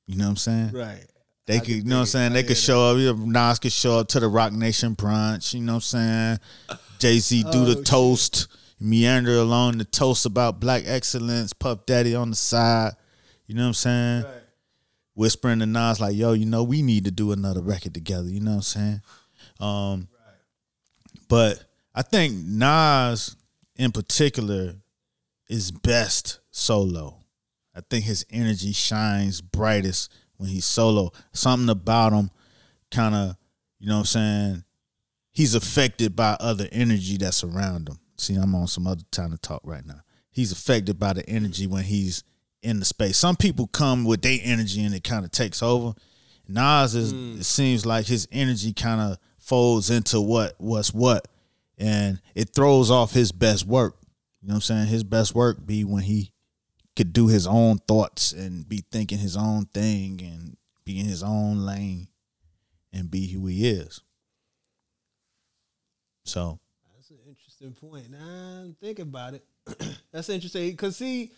You 0.08 0.16
know 0.18 0.26
what 0.26 0.30
I'm 0.32 0.36
saying? 0.38 0.72
Right. 0.74 1.06
They 1.48 1.58
I 1.58 1.60
could, 1.60 1.70
you 1.70 1.84
know 1.84 1.96
what 1.98 2.00
I'm 2.02 2.06
saying? 2.08 2.34
They 2.34 2.44
could 2.44 2.52
that. 2.52 2.56
show 2.56 2.92
up. 2.92 2.98
yeah, 3.00 3.14
Nas 3.18 3.60
could 3.60 3.72
show 3.72 4.00
up 4.00 4.08
to 4.10 4.20
the 4.20 4.28
Roc 4.28 4.54
Nation 4.54 4.96
brunch. 4.96 5.54
You 5.54 5.62
know 5.62 5.74
what 5.74 5.94
I'm 5.94 6.38
saying? 6.70 6.78
Jay 7.00 7.18
Z 7.20 7.44
do 7.44 7.50
Oh, 7.62 7.66
the 7.66 7.76
shit. 7.78 7.86
toast, 7.86 8.48
meander 8.80 9.36
along 9.38 9.78
the 9.80 9.86
toast 9.86 10.26
about 10.26 10.60
black 10.60 10.84
excellence. 10.86 11.52
Puff 11.54 11.86
Daddy 11.86 12.14
on 12.16 12.30
the 12.30 12.36
side. 12.36 12.92
You 13.48 13.56
know 13.56 13.64
what 13.64 13.68
I'm 13.70 13.74
saying? 13.74 14.24
Right. 14.24 14.34
Whispering 15.16 15.60
to 15.60 15.66
Nas 15.66 16.00
like, 16.00 16.16
"Yo, 16.16 16.34
you 16.34 16.46
know 16.46 16.64
we 16.64 16.82
need 16.82 17.06
to 17.06 17.12
do 17.12 17.32
another 17.32 17.62
record 17.62 17.94
together." 17.94 18.30
You 18.30 18.40
know 18.40 18.52
what 18.52 18.56
I'm 18.58 18.62
saying? 18.62 19.02
Um, 19.60 20.08
but 21.28 21.64
I 21.94 22.02
think 22.02 22.34
Nas 22.36 23.36
in 23.76 23.92
particular 23.92 24.76
is 25.50 25.72
best 25.72 26.40
solo. 26.52 27.18
I 27.76 27.82
think 27.90 28.06
his 28.06 28.26
energy 28.30 28.74
shines 28.74 29.42
brightest 29.42 30.12
when 30.38 30.50
he's 30.50 30.66
solo. 30.66 31.12
Something 31.34 31.70
about 31.70 32.14
him 32.14 32.32
kind 32.90 33.16
of, 33.16 33.36
you 33.80 33.88
know 33.88 33.96
what 33.96 34.00
I'm 34.00 34.06
saying? 34.06 34.64
He's 35.32 35.56
affected 35.56 36.16
by 36.16 36.36
other 36.40 36.68
energy 36.72 37.18
that's 37.18 37.44
around 37.44 37.90
him. 37.90 38.00
See, 38.18 38.36
I'm 38.36 38.54
on 38.56 38.68
some 38.68 38.88
other 38.88 39.04
time 39.12 39.32
to 39.32 39.38
talk 39.38 39.62
right 39.64 39.86
now. 39.86 40.02
He's 40.32 40.52
affected 40.52 41.00
by 41.00 41.14
the 41.14 41.28
energy 41.28 41.68
when 41.68 41.84
he's 41.84 42.24
in 42.62 42.80
the 42.80 42.86
space. 42.86 43.18
Some 43.18 43.36
people 43.36 43.68
come 43.68 44.04
with 44.04 44.22
their 44.22 44.40
energy 44.44 44.84
and 44.84 44.94
it 44.94 45.04
kind 45.04 45.26
of 45.26 45.32
takes 45.32 45.64
over. 45.64 45.94
Nas 46.48 46.96
is 46.96 47.12
hmm. 47.12 47.40
it 47.40 47.46
seems 47.46 47.86
like 47.86 48.06
his 48.06 48.28
energy 48.32 48.74
kind 48.74 49.02
of 49.02 49.18
folds 49.38 49.90
into 49.90 50.22
what 50.22 50.54
what's 50.58 50.94
what 50.94 51.28
and 51.78 52.22
it 52.36 52.54
throws 52.54 52.92
off 52.92 53.12
his 53.12 53.32
best 53.32 53.66
work. 53.66 53.98
You 54.42 54.50
know 54.50 54.54
what 54.54 54.58
I'm 54.58 54.62
saying? 54.62 54.88
His 54.88 55.04
best 55.04 55.34
work 55.34 55.66
be 55.66 55.84
when 55.84 56.04
he 56.04 56.32
could 56.96 57.14
do 57.14 57.28
his 57.28 57.48
own 57.48 57.78
thoughts 57.80 58.32
and 58.32 58.68
be 58.68 58.84
thinking 58.92 59.18
his 59.18 59.38
own 59.38 59.66
thing 59.66 60.22
and 60.22 60.58
be 60.84 61.00
in 61.00 61.06
his 61.06 61.24
own 61.24 61.66
lane 61.66 62.08
and 62.92 63.10
be 63.10 63.28
who 63.28 63.46
he 63.48 63.68
is. 63.70 64.02
So 66.26 66.60
That's 66.96 67.10
an 67.12 67.20
interesting 67.28 67.74
point. 67.74 68.10
Nah, 68.12 68.74
think 68.82 69.00
about 69.00 69.36
it. 69.36 69.46
That's 70.12 70.30
interesting 70.30 70.72
because 70.72 70.98
see, 70.98 71.32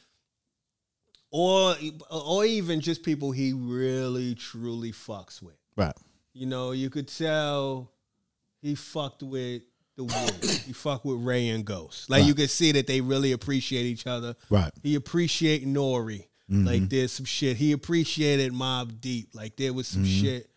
or 1.32 1.76
or 2.10 2.46
even 2.46 2.82
just 2.82 3.04
people 3.04 3.32
he 3.32 3.54
really 3.54 4.36
truly 4.36 4.92
fucks 4.92 5.42
with. 5.42 5.58
right. 5.76 5.96
You 6.34 6.48
know, 6.48 6.72
you 6.72 6.90
could 6.90 7.08
tell 7.08 7.92
he 8.62 8.74
fucked 8.74 9.22
with 9.22 9.62
the 9.96 10.04
Wu. 10.04 10.48
he 10.66 10.74
fucked 10.74 11.06
with 11.06 11.24
Rae 11.24 11.50
and 11.50 11.66
Ghost. 11.66 12.10
Like 12.10 12.26
you 12.26 12.34
can 12.34 12.48
see 12.48 12.72
that 12.74 12.88
they 12.88 13.02
really 13.02 13.32
appreciate 13.32 13.84
each 13.84 14.08
other. 14.08 14.36
Right. 14.50 14.72
He 14.82 14.96
appreciate 14.96 15.66
Nori. 15.66 16.28
Mm-hmm. 16.52 16.66
Like 16.66 16.90
there's 16.90 17.12
some 17.12 17.26
shit. 17.26 17.58
He 17.58 17.72
appreciated 17.72 18.54
Mobb 18.54 19.00
Deep. 19.00 19.30
Like 19.34 19.56
there 19.56 19.74
was 19.74 19.88
some 19.88 20.04
mm-hmm. 20.04 20.26
shit. 20.26 20.50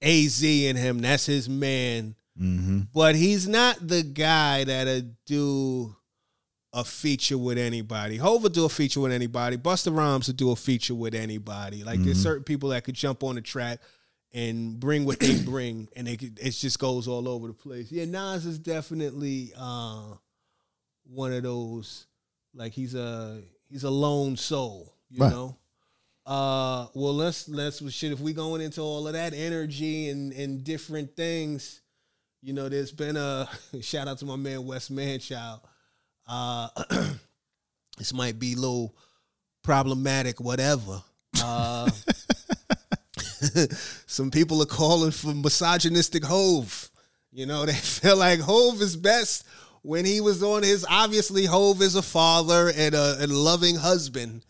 AZ 0.00 0.42
in 0.42 0.76
him. 0.76 1.00
That's 1.00 1.26
his 1.26 1.48
man. 1.48 2.14
Mm-hmm. 2.40 2.80
But 2.94 3.16
he's 3.16 3.48
not 3.48 3.86
the 3.86 4.02
guy 4.02 4.64
that'll 4.64 5.10
do 5.26 5.96
a 6.72 6.84
feature 6.84 7.38
with 7.38 7.58
anybody. 7.58 8.16
Hov 8.16 8.42
will 8.42 8.50
do 8.50 8.64
a 8.64 8.68
feature 8.68 9.00
with 9.00 9.12
anybody. 9.12 9.56
Busta 9.56 9.94
Rhymes 9.94 10.28
will 10.28 10.34
do 10.34 10.50
a 10.52 10.56
feature 10.56 10.94
with 10.94 11.14
anybody. 11.14 11.82
Like 11.82 12.00
there's 12.00 12.18
mm-hmm. 12.18 12.22
certain 12.22 12.44
people 12.44 12.68
that 12.70 12.84
could 12.84 12.94
jump 12.94 13.24
on 13.24 13.34
the 13.34 13.40
track 13.40 13.80
and 14.32 14.78
bring 14.78 15.04
what 15.04 15.18
they 15.20 15.42
bring, 15.42 15.88
and 15.96 16.06
it 16.08 16.22
it 16.22 16.50
just 16.50 16.78
goes 16.78 17.08
all 17.08 17.28
over 17.28 17.46
the 17.48 17.52
place. 17.54 17.90
Yeah, 17.90 18.04
Nas 18.04 18.46
is 18.46 18.58
definitely 18.58 19.52
uh, 19.56 20.14
one 21.04 21.32
of 21.32 21.42
those. 21.42 22.06
Like 22.54 22.72
he's 22.72 22.94
a 22.94 23.40
he's 23.68 23.84
a 23.84 23.90
lone 23.90 24.36
soul, 24.36 24.92
you 25.10 25.22
Right. 25.22 25.30
know. 25.32 25.56
Uh, 26.26 26.86
well, 26.94 27.14
let's 27.14 27.48
let's 27.48 27.78
shit. 27.92 28.12
If 28.12 28.20
we 28.20 28.32
going 28.34 28.60
into 28.60 28.80
all 28.82 29.06
of 29.06 29.14
that 29.14 29.32
energy 29.34 30.08
and 30.10 30.32
and 30.32 30.62
different 30.64 31.16
things, 31.16 31.80
you 32.42 32.52
know, 32.52 32.68
there's 32.68 32.92
been 32.92 33.16
a 33.16 33.48
shout 33.80 34.08
out 34.08 34.18
to 34.18 34.26
my 34.26 34.36
man 34.36 34.66
Wes 34.66 34.88
Manchild. 34.90 35.60
Uh, 36.26 36.68
this 37.98 38.12
might 38.12 38.38
be 38.38 38.52
a 38.52 38.56
little 38.56 38.94
problematic, 39.62 40.38
whatever. 40.40 41.02
Uh, 41.42 41.90
some 44.06 44.30
people 44.30 44.62
are 44.62 44.66
calling 44.66 45.10
for 45.10 45.34
misogynistic 45.34 46.24
Hove. 46.24 46.90
You 47.32 47.46
know, 47.46 47.66
they 47.66 47.72
feel 47.74 48.16
like 48.16 48.40
Hove 48.40 48.80
is 48.82 48.96
best 48.96 49.46
when 49.82 50.04
he 50.04 50.20
was 50.20 50.42
on 50.42 50.62
his. 50.62 50.86
Obviously, 50.88 51.44
Hove 51.46 51.82
is 51.82 51.94
a 51.94 52.02
father 52.02 52.72
and 52.74 52.94
a, 52.94 53.26
loving 53.26 53.76
husband, 53.76 54.44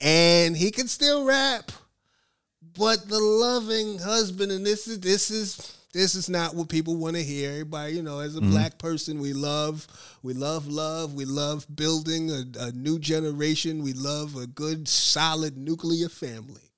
and 0.00 0.56
he 0.56 0.70
can 0.70 0.88
still 0.88 1.24
rap. 1.24 1.70
But 2.78 3.08
the 3.08 3.18
loving 3.18 3.98
husband, 3.98 4.52
and 4.52 4.64
this 4.64 4.86
is 4.86 5.00
this 5.00 5.30
is 5.30 5.76
this 5.92 6.14
is 6.14 6.28
not 6.28 6.54
what 6.54 6.68
people 6.68 6.96
want 6.96 7.16
to 7.16 7.22
hear. 7.22 7.50
Everybody, 7.50 7.94
you 7.94 8.02
know, 8.02 8.20
as 8.20 8.36
a 8.36 8.40
mm-hmm. 8.40 8.50
black 8.50 8.78
person, 8.78 9.20
we 9.20 9.32
love 9.32 9.86
we 10.22 10.34
love 10.34 10.68
love. 10.68 11.14
We 11.14 11.24
love 11.24 11.66
building 11.74 12.30
a, 12.30 12.44
a 12.60 12.72
new 12.72 12.98
generation. 12.98 13.82
We 13.82 13.92
love 13.92 14.36
a 14.36 14.46
good, 14.46 14.86
solid 14.86 15.56
nuclear 15.56 16.08
family. 16.08 16.70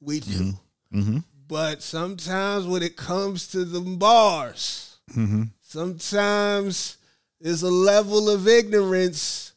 We 0.00 0.20
do. 0.20 0.30
Mm-hmm. 0.30 0.50
Mm-hmm. 0.92 1.18
But 1.46 1.82
sometimes 1.82 2.66
when 2.66 2.82
it 2.82 2.96
comes 2.96 3.48
to 3.48 3.64
the 3.64 3.80
bars, 3.80 4.98
mm-hmm. 5.10 5.44
sometimes 5.62 6.98
there's 7.40 7.62
a 7.62 7.70
level 7.70 8.28
of 8.28 8.46
ignorance 8.46 9.48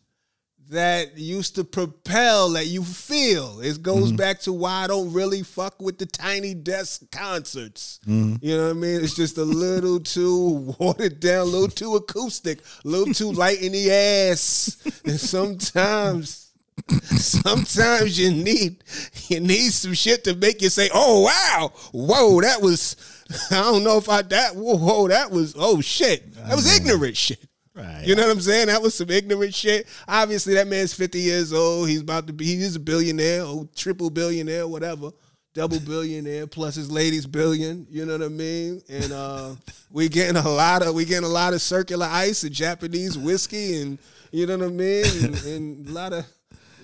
that 0.72 1.18
used 1.18 1.56
to 1.56 1.66
propel 1.66 2.52
that 2.52 2.68
you 2.68 2.82
feel. 2.82 3.60
It 3.60 3.84
goes 3.84 4.08
mm-hmm. 4.08 4.16
back 4.16 4.40
to 4.42 4.54
why 4.54 4.86
I 4.86 4.88
don't 4.88 5.12
really 5.12 5.44
fuck 5.44 5.82
with 5.82 5.98
the 5.98 6.06
tiny 6.06 6.54
desk 6.54 7.12
concerts. 7.12 8.00
You 8.42 8.58
know 8.58 8.68
what 8.68 8.70
I 8.70 8.74
mean? 8.74 9.04
It's 9.04 9.16
just 9.16 9.38
a 9.38 9.44
little 9.44 10.00
too 10.16 10.76
watered 10.80 11.20
down, 11.20 11.42
a 11.42 11.44
little 11.44 11.68
too 11.68 11.96
acoustic, 11.98 12.62
a 12.86 12.88
little 12.88 13.14
too 13.14 13.34
light 13.34 13.62
in 13.62 13.74
the 13.74 13.92
ass. 13.92 14.78
And 15.04 15.20
sometimes 15.20 16.51
sometimes 17.18 18.18
you 18.20 18.32
need 18.32 18.84
you 19.28 19.40
need 19.40 19.72
some 19.72 19.94
shit 19.94 20.24
to 20.26 20.36
make 20.36 20.62
you 20.62 20.70
say, 20.70 20.90
"Oh 20.94 21.22
wow, 21.22 21.72
whoa, 21.92 22.42
that 22.42 22.62
was." 22.62 22.96
I 23.52 23.56
don't 23.56 23.84
know 23.86 23.98
if 23.98 24.10
I 24.10 24.22
that 24.24 24.56
whoa, 24.56 24.76
whoa 24.76 25.08
that 25.08 25.32
was 25.32 25.56
oh 25.58 25.80
shit 25.80 26.34
that 26.34 26.54
was 26.56 26.76
ignorant 26.76 27.16
shit. 27.16 27.40
Right. 27.74 28.06
You 28.06 28.16
know 28.16 28.24
what 28.24 28.32
I'm 28.32 28.42
saying? 28.42 28.68
That 28.68 28.82
was 28.82 28.96
some 28.96 29.10
ignorant 29.10 29.54
shit. 29.54 29.88
Obviously, 30.08 30.56
that 30.56 30.68
man's 30.68 30.94
50 30.94 31.20
years 31.20 31.54
old. 31.54 31.88
He's 31.88 32.02
about 32.02 32.28
to 32.28 32.34
be. 32.34 32.46
He's 32.46 32.76
a 32.76 32.80
billionaire, 32.80 33.44
or 33.46 33.68
triple 33.76 34.10
billionaire, 34.10 34.68
whatever, 34.68 35.12
double 35.54 35.80
billionaire 35.80 36.48
plus 36.48 36.76
his 36.76 36.92
lady's 36.92 37.26
billion. 37.26 37.88
You 37.90 38.06
know 38.06 38.18
what 38.18 38.26
I 38.26 38.30
mean? 38.30 38.82
And 38.90 39.12
uh, 39.14 39.56
we 39.92 40.10
getting 40.10 40.36
a 40.36 40.50
lot 40.50 40.86
of 40.86 40.94
we 40.94 41.06
getting 41.06 41.24
a 41.24 41.34
lot 41.34 41.54
of 41.54 41.62
circular 41.62 42.08
ice 42.10 42.44
and 42.44 42.52
Japanese 42.52 43.18
whiskey, 43.18 43.82
and 43.82 43.98
you 44.32 44.46
know 44.48 44.58
what 44.58 44.68
I 44.68 44.72
mean, 44.72 45.06
and, 45.24 45.44
and 45.46 45.88
a 45.88 45.92
lot 45.92 46.12
of 46.12 46.26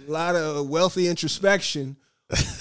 a 0.08 0.12
lot 0.12 0.36
of 0.36 0.68
wealthy 0.70 1.08
introspection. 1.08 1.98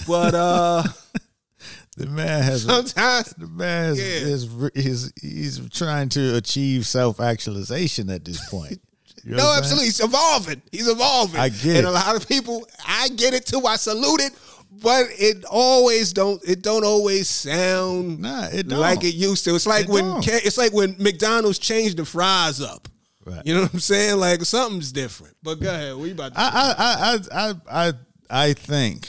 But 0.06 0.34
uh, 0.34 0.82
The 1.96 2.06
man 2.06 2.42
has 2.42 2.66
a, 2.66 2.68
sometimes 2.68 3.30
the 3.38 3.46
man 3.46 3.92
is, 3.92 3.98
Yeah. 3.98 4.04
is, 4.28 4.70
is 4.74 5.12
he's 5.20 5.70
trying 5.70 6.10
to 6.10 6.36
achieve 6.36 6.86
self 6.86 7.20
actualization 7.20 8.10
at 8.10 8.24
this 8.24 8.46
point. 8.50 8.80
You 9.24 9.32
know 9.32 9.38
No, 9.38 9.54
absolutely. 9.56 9.86
He's 9.86 10.00
evolving. 10.04 10.60
He's 10.70 10.88
evolving. 10.88 11.40
I 11.40 11.48
get 11.48 11.64
and 11.78 11.78
it. 11.78 11.84
a 11.86 11.90
lot 11.90 12.14
of 12.14 12.28
people, 12.28 12.66
I 12.86 13.08
get 13.08 13.32
it 13.32 13.46
too. 13.46 13.64
I 13.64 13.76
salute 13.76 14.20
it, 14.20 14.32
but 14.70 15.06
it 15.18 15.44
always 15.46 16.12
don't. 16.12 16.40
It 16.46 16.60
don't 16.62 16.84
always 16.84 17.30
sound 17.30 18.20
Nah, 18.20 18.48
it 18.52 18.68
don't. 18.68 18.78
like 18.78 19.02
it 19.02 19.14
used 19.14 19.44
to. 19.46 19.54
It's 19.54 19.66
like 19.66 19.84
It 19.84 19.90
when 19.90 20.04
don't. 20.04 20.28
It's 20.28 20.58
like 20.58 20.74
when 20.74 20.96
McDonald's 20.98 21.58
changed 21.58 21.96
the 21.96 22.04
fries 22.04 22.60
up. 22.60 22.88
Right. 23.26 23.42
You 23.44 23.54
know 23.54 23.62
what 23.62 23.74
I'm 23.74 23.80
saying? 23.80 24.18
Like 24.18 24.42
something's 24.42 24.92
different. 24.92 25.36
But 25.42 25.60
go 25.60 25.68
ahead. 25.68 25.96
We 25.96 26.12
about 26.12 26.34
to. 26.34 26.40
I, 26.40 26.74
I, 26.78 27.18
I, 27.34 27.50
I, 27.50 27.54
I, 27.88 27.92
I 28.30 28.52
think 28.52 29.08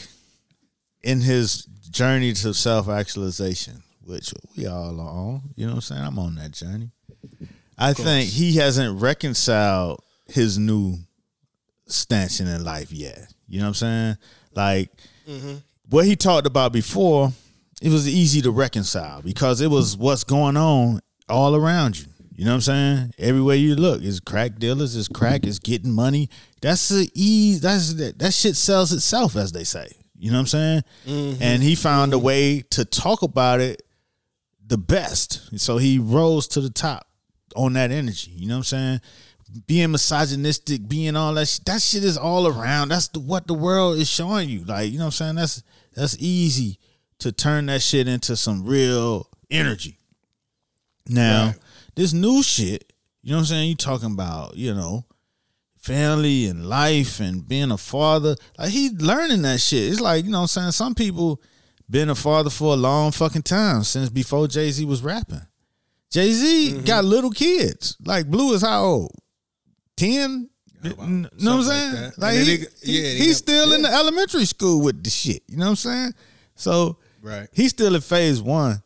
in 1.03 1.21
his 1.21 1.65
journey 1.91 2.33
to 2.33 2.53
self 2.53 2.89
actualization, 2.89 3.83
which 4.03 4.33
we 4.57 4.65
all 4.65 4.99
are 4.99 5.09
on, 5.09 5.41
you 5.55 5.67
know 5.67 5.73
what 5.73 5.77
I'm 5.77 5.81
saying? 5.81 6.03
I'm 6.03 6.17
on 6.17 6.35
that 6.35 6.51
journey. 6.51 6.89
I 7.77 7.93
think 7.93 8.29
he 8.29 8.55
hasn't 8.55 8.99
reconciled 8.99 10.01
his 10.25 10.57
new 10.57 10.97
stanchion 11.85 12.47
in 12.47 12.63
life 12.63 12.91
yet. 12.91 13.31
You 13.47 13.59
know 13.59 13.65
what 13.65 13.69
I'm 13.69 13.73
saying? 13.75 14.17
Like 14.55 14.89
mm-hmm. 15.29 15.55
what 15.89 16.05
he 16.05 16.15
talked 16.15 16.47
about 16.47 16.73
before, 16.73 17.31
it 17.83 17.89
was 17.89 18.09
easy 18.09 18.41
to 18.41 18.51
reconcile 18.51 19.21
because 19.21 19.61
it 19.61 19.69
was 19.69 19.95
what's 19.95 20.23
going 20.23 20.57
on 20.57 21.01
all 21.29 21.55
around 21.55 21.99
you. 21.99 22.07
You 22.37 22.45
know 22.45 22.51
what 22.51 22.55
I'm 22.55 22.61
saying? 22.61 23.13
Everywhere 23.17 23.55
you 23.55 23.75
look, 23.75 24.03
is 24.03 24.19
crack 24.19 24.59
dealers, 24.59 24.95
is 24.95 25.07
crack, 25.07 25.43
is 25.43 25.57
getting 25.57 25.91
money. 25.91 26.29
That's 26.61 26.87
the 26.89 27.09
ease. 27.15 27.61
That's 27.61 27.95
that, 27.95 28.19
that 28.19 28.31
shit 28.31 28.55
sells 28.55 28.93
itself, 28.93 29.35
as 29.35 29.51
they 29.51 29.63
say. 29.63 29.89
You 30.15 30.29
know 30.29 30.37
what 30.37 30.41
I'm 30.41 30.47
saying? 30.47 30.83
Mm-hmm. 31.07 31.43
And 31.43 31.63
he 31.63 31.73
found 31.73 32.13
a 32.13 32.19
way 32.19 32.61
to 32.69 32.85
talk 32.85 33.23
about 33.23 33.59
it 33.59 33.81
the 34.65 34.77
best. 34.77 35.59
So 35.59 35.77
he 35.77 35.97
rose 35.97 36.47
to 36.49 36.61
the 36.61 36.69
top 36.69 37.07
on 37.55 37.73
that 37.73 37.89
energy. 37.89 38.31
You 38.31 38.47
know 38.47 38.55
what 38.55 38.71
I'm 38.71 38.99
saying? 38.99 39.01
being 39.65 39.91
misogynistic, 39.91 40.87
being 40.87 41.15
all 41.15 41.33
that 41.35 41.47
shit, 41.47 41.65
that 41.65 41.81
shit 41.81 42.03
is 42.03 42.17
all 42.17 42.47
around. 42.47 42.89
That's 42.89 43.07
the, 43.07 43.19
what 43.19 43.47
the 43.47 43.53
world 43.53 43.97
is 43.97 44.09
showing 44.09 44.49
you. 44.49 44.63
Like, 44.65 44.91
you 44.91 44.97
know 44.97 45.05
what 45.05 45.19
I'm 45.19 45.35
saying? 45.35 45.35
That's 45.35 45.63
that's 45.95 46.17
easy 46.19 46.79
to 47.19 47.31
turn 47.31 47.67
that 47.67 47.81
shit 47.81 48.07
into 48.07 48.35
some 48.35 48.65
real 48.65 49.27
energy. 49.49 49.97
Now, 51.07 51.45
Right. 51.47 51.55
This 51.97 52.13
new 52.13 52.41
shit, 52.41 52.93
you 53.21 53.31
know 53.31 53.37
what 53.37 53.41
I'm 53.41 53.45
saying? 53.47 53.69
You 53.69 53.75
talking 53.75 54.11
about, 54.13 54.55
you 54.55 54.73
know, 54.73 55.03
family 55.77 56.45
and 56.47 56.65
life 56.67 57.19
and 57.19 57.47
being 57.47 57.71
a 57.71 57.77
father. 57.77 58.35
Like 58.57 58.69
he 58.69 58.89
learning 58.91 59.41
that 59.43 59.59
shit. 59.61 59.91
It's 59.91 59.99
like, 60.01 60.25
you 60.25 60.31
know 60.31 60.37
what 60.39 60.43
I'm 60.43 60.47
saying? 60.47 60.71
Some 60.71 60.95
people 60.95 61.41
been 61.89 62.09
a 62.09 62.15
father 62.15 62.49
for 62.49 62.73
a 62.73 62.77
long 62.77 63.11
fucking 63.11 63.43
time 63.43 63.83
since 63.83 64.09
before 64.09 64.47
Jay-Z 64.47 64.83
was 64.85 65.01
rapping. 65.01 65.41
Jay-Z 66.11 66.71
Mm-hmm. 66.73 66.85
got 66.85 67.05
little 67.05 67.31
kids. 67.31 67.95
Like 68.05 68.27
Blue 68.27 68.53
is 68.53 68.61
how 68.61 68.83
old? 68.83 69.11
10? 69.97 70.49
Yeah, 70.83 70.91
about 70.91 71.05
N- 71.05 71.21
know 71.39 71.57
what 71.57 71.61
I'm 71.65 71.67
like 71.67 71.67
saying? 71.95 72.11
Like, 72.17 72.35
And 72.35 72.47
he, 72.47 72.57
they- 72.57 72.65
he- 72.83 73.01
yeah, 73.01 73.09
he's 73.13 73.41
got- 73.41 73.49
still 73.49 73.73
in 73.73 73.81
the 73.81 73.89
elementary 73.91 74.45
school 74.45 74.81
with 74.81 75.03
the 75.03 75.09
shit. 75.09 75.43
You 75.47 75.57
know 75.57 75.65
what 75.65 75.69
I'm 75.71 75.75
saying? 75.77 76.13
So 76.55 76.97
Right. 77.21 77.47
he's 77.53 77.71
still 77.71 77.95
in 77.95 78.01
phase 78.01 78.41
one 78.41 78.81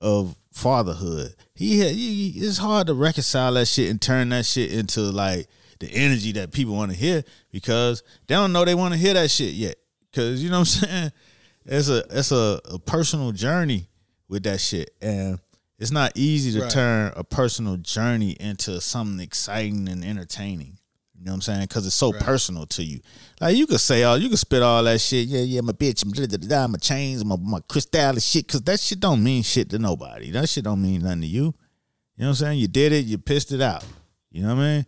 of 0.00 0.34
fatherhood. 0.52 1.34
He, 1.54 1.78
had, 1.80 1.92
he 1.92 2.30
it's 2.36 2.58
hard 2.58 2.86
to 2.88 2.94
reconcile 2.94 3.52
that 3.54 3.66
shit 3.66 3.90
and 3.90 4.00
turn 4.00 4.28
that 4.30 4.46
shit 4.46 4.72
into 4.72 5.00
like 5.00 5.46
the 5.78 5.90
energy 5.92 6.32
that 6.32 6.52
people 6.52 6.74
want 6.74 6.90
to 6.90 6.96
hear 6.96 7.22
because 7.50 8.02
they 8.26 8.34
don't 8.34 8.52
know 8.52 8.64
they 8.64 8.74
want 8.74 8.92
to 8.94 8.98
hear 9.00 9.14
that 9.14 9.30
shit 9.30 9.54
yet. 9.54 9.76
Cause 10.14 10.42
you 10.42 10.50
know 10.50 10.58
what 10.60 10.82
I'm 10.82 10.88
saying? 10.88 11.12
It's 11.66 11.88
a 11.88 12.04
it's 12.10 12.32
a, 12.32 12.60
a 12.72 12.78
personal 12.78 13.32
journey 13.32 13.88
with 14.28 14.42
that 14.42 14.60
shit. 14.60 14.90
And 15.00 15.38
it's 15.78 15.90
not 15.92 16.12
easy 16.16 16.52
to 16.58 16.62
Right. 16.64 16.70
turn 16.70 17.12
a 17.16 17.24
personal 17.24 17.76
journey 17.76 18.32
into 18.40 18.80
something 18.80 19.20
exciting 19.24 19.88
and 19.88 20.04
entertaining. 20.04 20.78
You 21.20 21.26
know 21.26 21.32
what 21.32 21.36
I'm 21.36 21.40
saying? 21.42 21.60
Because 21.62 21.86
it's 21.86 21.94
so 21.94 22.12
Right. 22.12 22.22
personal 22.22 22.64
to 22.64 22.82
you. 22.82 23.00
Like 23.42 23.54
you 23.54 23.66
could 23.66 23.80
say 23.80 24.04
all, 24.04 24.16
you 24.16 24.30
could 24.30 24.38
spit 24.38 24.62
all 24.62 24.82
that 24.84 25.02
shit. 25.02 25.28
Yeah, 25.28 25.42
yeah, 25.42 25.60
my 25.60 25.72
bitch, 25.72 26.02
my, 26.06 26.78
chains, 26.78 27.22
my 27.26 27.36
my 27.36 27.60
crystal 27.68 28.00
and 28.00 28.22
shit. 28.22 28.46
Because 28.46 28.62
that 28.62 28.80
shit 28.80 29.00
don't 29.00 29.22
mean 29.22 29.42
shit 29.42 29.68
to 29.70 29.78
nobody. 29.78 30.30
That 30.30 30.48
shit 30.48 30.64
don't 30.64 30.80
mean 30.80 31.02
nothing 31.02 31.20
to 31.20 31.26
you. 31.26 31.44
You 32.16 32.24
know 32.24 32.26
what 32.26 32.28
I'm 32.28 32.34
saying? 32.36 32.58
You 32.60 32.68
did 32.68 32.92
it. 32.92 33.04
You 33.04 33.18
pissed 33.18 33.52
it 33.52 33.60
out. 33.60 33.84
You 34.30 34.42
know 34.44 34.54
what 34.54 34.62
I 34.62 34.76
mean? 34.76 34.86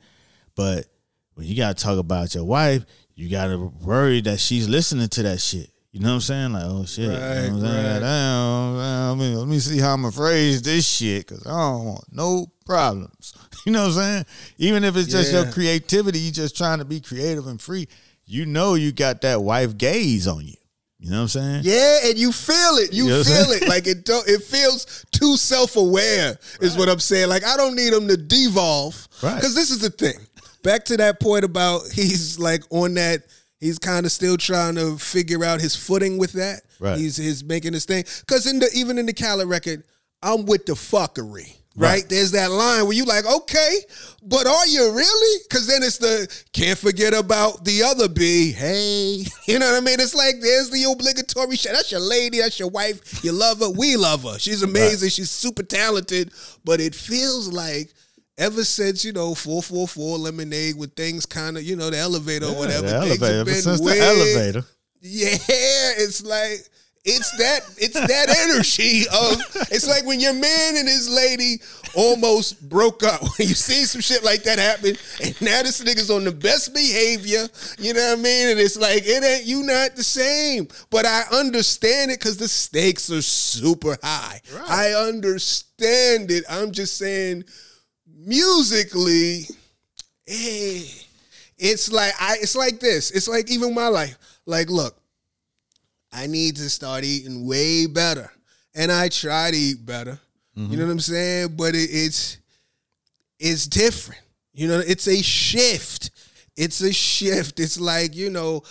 But 0.54 0.86
when 1.34 1.46
you 1.46 1.54
gotta 1.54 1.74
talk 1.74 1.98
about 1.98 2.34
your 2.34 2.44
wife, 2.44 2.84
you 3.14 3.28
gotta 3.28 3.59
worry 3.59 4.22
that 4.22 4.40
she's 4.40 4.68
listening 4.70 5.09
to 5.09 5.22
that 5.24 5.38
shit. 5.40 5.68
You 5.92 6.00
know 6.00 6.09
what 6.09 6.14
I'm 6.14 6.20
saying? 6.22 6.52
Like, 6.54 6.64
oh 6.64 6.84
shit. 6.86 7.04
you 7.04 7.10
know 7.10 7.18
what 7.18 7.22
I'm 7.26 7.60
Right, 7.60 7.60
saying? 7.60 7.84
right. 7.92 8.00
Damn, 8.00 8.76
I 8.78 9.14
mean, 9.16 9.34
let 9.38 9.48
me 9.48 9.59
see 9.59 9.78
how 9.78 9.92
I'm 9.92 10.00
gonna 10.00 10.12
phrase 10.12 10.62
this 10.62 10.86
shit 10.88 11.26
because 11.28 11.46
I 11.46 11.50
don't 11.50 11.84
want 11.84 12.04
no 12.10 12.46
problems. 12.64 13.34
You 13.66 13.72
know 13.72 13.82
what 13.82 13.89
I'm 13.89 13.93
saying? 13.94 14.26
Even 14.59 14.82
if 14.82 14.97
it's 14.97 15.09
just 15.09 15.32
your 15.32 15.47
creativity, 15.51 16.18
you 16.18 16.32
just 16.32 16.56
trying 16.56 16.80
to 16.80 16.84
be 16.84 17.01
creative 17.01 17.47
and 17.47 17.60
free. 17.60 17.86
You 18.24 18.44
know 18.44 18.74
you 18.74 18.90
got 18.90 19.20
that 19.20 19.40
wife 19.43 19.76
gaze 19.78 20.26
on 20.26 20.44
you. 20.47 20.55
You 20.98 21.10
know 21.10 21.16
what 21.16 21.22
I'm 21.22 21.28
saying? 21.28 21.60
Yeah, 21.64 21.98
and 22.05 22.18
you 22.18 22.30
feel 22.30 22.76
it. 22.76 22.93
You 22.93 23.05
You 23.05 23.10
know 23.10 23.24
feel 23.24 23.51
it. 23.51 23.68
Like 23.68 23.86
it 23.89 24.05
don't 24.05 24.26
it 24.28 24.43
feels 24.43 25.05
too 25.10 25.36
self-aware, 25.36 26.36
is 26.60 26.76
what 26.76 26.89
I'm 26.89 27.01
saying. 27.01 27.28
Like 27.28 27.44
I 27.44 27.56
don't 27.56 27.74
need 27.74 27.93
him 27.93 28.06
to 28.09 28.16
devolve. 28.16 29.09
Right. 29.22 29.34
Because 29.34 29.55
this 29.55 29.70
is 29.70 29.80
the 29.80 29.90
thing. 29.90 30.14
Back 30.62 30.84
to 30.86 30.97
that 30.98 31.18
point 31.20 31.44
about 31.44 31.82
he's 31.93 32.39
like 32.39 32.62
on 32.70 32.94
that, 32.94 33.22
he's 33.59 33.78
kind 33.80 34.06
of 34.06 34.12
still 34.12 34.36
trying 34.36 34.76
to 34.76 34.97
figure 34.97 35.44
out 35.44 35.60
his 35.60 35.74
footing 35.74 36.18
with 36.18 36.32
that. 36.34 36.62
Right. 36.78 36.98
He's 36.98 37.16
he's 37.16 37.43
making 37.43 37.72
his 37.72 37.84
thing. 37.84 38.05
Cause 38.26 38.47
in 38.47 38.60
the 38.60 38.70
even 38.74 38.98
in 38.98 39.06
the 39.06 39.12
Khaled 39.12 39.48
record, 39.48 39.82
I'm 40.22 40.47
with 40.47 40.66
the 40.66 40.74
fuckery. 40.74 41.56
Right? 41.74 41.90
Right. 41.90 42.09
There's 42.09 42.32
that 42.32 42.51
line 42.51 42.85
where 42.85 42.93
you 42.93 43.05
like, 43.05 43.24
okay, 43.24 43.78
but 44.23 44.47
are 44.47 44.66
you 44.66 44.93
really? 44.93 45.43
Because 45.49 45.66
then 45.66 45.82
it's 45.82 45.99
the 45.99 46.28
can't 46.53 46.78
forget 46.78 47.15
about 47.15 47.65
the 47.65 47.82
other 47.82 48.09
B. 48.09 48.53
Hey, 48.53 49.24
you 49.47 49.59
know 49.59 49.73
what 49.73 49.82
I 49.82 49.85
mean? 49.85 49.99
It's 49.99 50.15
like 50.15 50.36
there's 50.40 50.70
the 50.70 50.85
obligatory 50.90 51.57
shit. 51.57 51.73
That's 51.73 51.90
your 51.90 52.01
lady. 52.01 52.39
That's 52.40 52.59
your 52.59 52.69
wife. 52.69 53.24
You 53.24 53.32
love 53.32 53.61
her. 53.61 53.70
We 53.70 53.97
love 53.97 54.23
her. 54.24 54.39
She's 54.39 54.62
amazing. 54.62 55.11
She's 55.11 55.31
super 55.31 55.62
talented. 55.62 56.32
But 56.65 56.81
it 56.81 56.94
feels 56.94 57.53
like 57.53 57.93
ever 58.39 58.65
since 58.65 59.05
you 59.05 59.12
know 59.12 59.35
four 59.35 59.62
four 59.62 59.89
four 59.89 60.19
lemonade 60.19 60.77
with 60.77 60.94
things 60.94 61.27
kind 61.27 61.57
of 61.57 61.62
you 61.62 61.77
know 61.77 61.90
the 61.90 61.99
elevator 61.99 62.47
or 62.47 62.55
whatever. 62.55 62.86
the 62.86 62.94
elevator. 62.94 63.40
Ever 63.40 63.55
since 63.55 63.81
the 63.81 63.99
elevator. 63.99 64.65
Yeah, 65.01 65.31
it's 65.49 66.24
like 66.24 66.69
it's 67.04 67.36
that 67.38 67.62
it's 67.78 67.98
that 67.98 68.28
energy 68.46 69.02
of 69.12 69.40
it's 69.72 69.88
like 69.88 70.06
when 70.06 70.20
your 70.20 70.34
man 70.34 70.76
and 70.76 70.86
his 70.86 71.08
lady 71.10 71.60
almost 71.94 72.68
broke 72.68 73.02
up. 73.02 73.20
When 73.20 73.30
you 73.48 73.54
see 73.54 73.84
some 73.84 74.00
shit 74.00 74.22
like 74.22 74.44
that 74.44 74.58
happen, 74.58 74.96
and 75.22 75.40
now 75.42 75.62
this 75.62 75.82
nigga's 75.82 76.10
on 76.10 76.24
the 76.24 76.30
best 76.32 76.72
behavior, 76.72 77.48
you 77.78 77.92
know 77.92 78.10
what 78.10 78.18
I 78.18 78.22
mean? 78.22 78.48
And 78.50 78.60
it's 78.60 78.76
like 78.76 79.02
it 79.04 79.24
ain't 79.24 79.46
you 79.46 79.64
not 79.64 79.96
the 79.96 80.04
same. 80.04 80.68
But 80.90 81.04
I 81.04 81.24
understand 81.32 82.12
it 82.12 82.20
because 82.20 82.36
the 82.36 82.48
stakes 82.48 83.10
are 83.10 83.22
super 83.22 83.96
high. 84.02 84.40
I 84.68 84.92
understand 84.92 86.30
it. 86.30 86.44
I'm 86.48 86.70
just 86.70 86.98
saying 86.98 87.44
musically, 88.06 89.46
eh, 90.28 90.84
it's 91.58 91.90
like 91.90 92.12
I 92.20 92.36
it's 92.40 92.54
like 92.54 92.78
this. 92.78 93.10
It's 93.10 93.26
like 93.26 93.50
even 93.50 93.74
my 93.74 93.88
life. 93.88 94.16
Like, 94.44 94.70
look, 94.70 95.01
I 96.12 96.26
need 96.26 96.56
to 96.56 96.68
start 96.68 97.05
eating 97.05 97.47
way 97.47 97.86
better. 97.86 98.30
And 98.74 98.90
I 98.90 99.09
try 99.09 99.51
to 99.51 99.56
eat 99.56 99.84
better. 99.84 100.18
You 100.55 100.62
know 100.62 100.68
mm-hmm. 100.68 100.82
what 100.82 100.93
I'm 100.93 101.01
saying? 101.01 101.56
But 101.56 101.74
it, 101.74 101.89
it's 101.90 102.39
it's 103.39 103.66
different. 103.66 104.20
You 104.52 104.68
know, 104.68 104.78
it's 104.78 105.09
a 105.09 105.22
shift. 105.22 106.10
It's 106.56 106.82
a 106.82 106.93
shift. 106.93 107.59
It's 107.59 107.80
like, 107.80 108.14
you 108.14 108.30
know, 108.30 108.62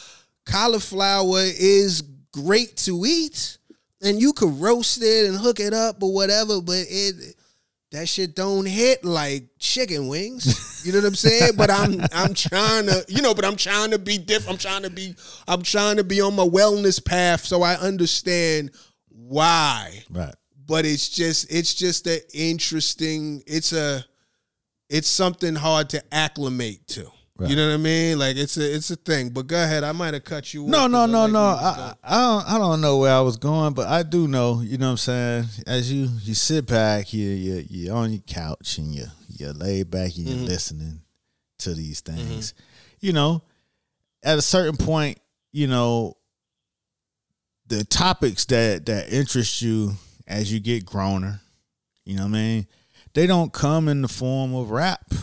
cauliflower 0.46 1.42
is 1.42 2.04
great 2.32 2.78
to 2.78 3.04
eat 3.06 3.58
and 4.02 4.20
you 4.20 4.34
could 4.34 4.60
roast 4.60 5.02
it 5.02 5.28
and 5.28 5.38
hook 5.38 5.60
it 5.60 5.74
up 5.74 6.02
or 6.02 6.14
whatever, 6.14 6.62
but 6.62 6.86
it 6.90 7.36
that 7.92 8.08
shit 8.08 8.36
don't 8.36 8.66
hit 8.66 9.04
like 9.04 9.50
chicken 9.60 10.08
wings. 10.08 10.68
You 10.84 10.94
know 10.94 11.00
what 11.00 11.10
I'm 11.10 11.16
saying? 11.16 11.52
but 11.58 11.70
I'm 11.70 12.02
I'm 12.12 12.34
trying 12.34 12.88
to, 12.88 13.06
you 13.08 13.22
know, 13.22 13.36
but 13.36 13.46
I'm 13.46 13.56
trying 13.56 13.92
to 13.92 14.00
be 14.00 14.18
different. 14.18 14.50
I'm 14.50 14.58
trying 14.58 14.82
to 14.82 14.90
be 14.90 15.16
I'm 15.48 15.62
trying 15.62 15.98
to 15.98 16.04
be 16.04 16.22
on 16.22 16.36
my 16.36 16.44
wellness 16.46 17.04
path 17.04 17.46
so 17.46 17.62
I 17.62 17.76
understand 17.76 18.72
why. 19.10 20.04
Right. 20.10 20.34
But 20.66 20.86
it's 20.86 21.10
just 21.10 21.54
it's 21.54 21.76
just 21.76 22.08
an 22.08 22.20
interesting 22.34 23.44
it's 23.46 23.74
a 23.74 24.04
it's 24.90 25.08
something 25.08 25.54
hard 25.54 25.90
to 25.90 26.04
acclimate 26.12 26.88
to. 26.90 27.12
Right. 27.42 27.50
You 27.50 27.56
know 27.56 27.68
what 27.70 27.74
I 27.74 27.78
mean? 27.78 28.20
Like 28.20 28.36
it's 28.38 28.56
a 28.58 28.76
it's 28.76 28.92
a 28.92 28.96
thing. 28.96 29.30
But 29.30 29.48
go 29.48 29.62
ahead. 29.64 29.84
I 29.84 29.92
might 29.94 30.14
have 30.14 30.24
cut 30.24 30.54
you. 30.54 30.68
No, 30.68 30.86
off 30.86 30.92
no, 30.92 31.06
no, 31.08 31.26
no. 31.28 31.40
where 31.42 31.52
you 31.56 31.56
was 31.58 31.78
I. 31.78 31.96
I 32.04 32.22
don't. 32.22 32.50
I 32.54 32.58
don't 32.60 32.82
know 32.82 32.98
where 32.98 33.14
I 33.16 33.22
was 33.22 33.38
going, 33.38 33.74
but 33.74 33.88
I 33.88 34.04
do 34.04 34.28
know. 34.28 34.62
You 34.62 34.78
know 34.78 34.88
what 34.88 34.92
I'm 34.92 34.98
saying? 34.98 35.46
As 35.66 35.92
you 35.92 36.08
you 36.22 36.34
sit 36.36 36.68
back, 36.68 37.14
you 37.14 37.28
you 37.30 37.66
you're 37.70 37.96
on 37.96 38.12
your 38.12 38.22
couch 38.28 38.78
and 38.78 38.94
you 38.94 39.06
you're 39.28 39.54
laid 39.54 39.90
back 39.90 40.16
and 40.18 40.28
you're 40.28 40.36
Mm-hmm. 40.38 40.46
listening 40.46 41.02
to 41.60 41.74
these 41.74 42.02
things. 42.02 42.54
You 43.00 43.14
know, 43.14 43.44
at 44.24 44.38
a 44.38 44.42
certain 44.42 44.78
point, 44.78 45.20
you 45.52 45.68
know, 45.68 46.18
the 47.68 47.84
topics 47.84 48.46
that 48.46 48.86
that 48.86 49.12
interest 49.12 49.62
you 49.62 49.94
as 50.28 50.52
you 50.54 50.60
get 50.60 50.86
growner. 50.86 51.40
You 52.06 52.16
know 52.18 52.24
what 52.24 52.30
I 52.30 52.32
mean? 52.32 52.68
They 53.14 53.28
don't 53.28 53.52
come 53.52 53.88
in 53.88 54.02
the 54.02 54.08
form 54.08 54.54
of 54.54 54.70
rap. 54.72 55.04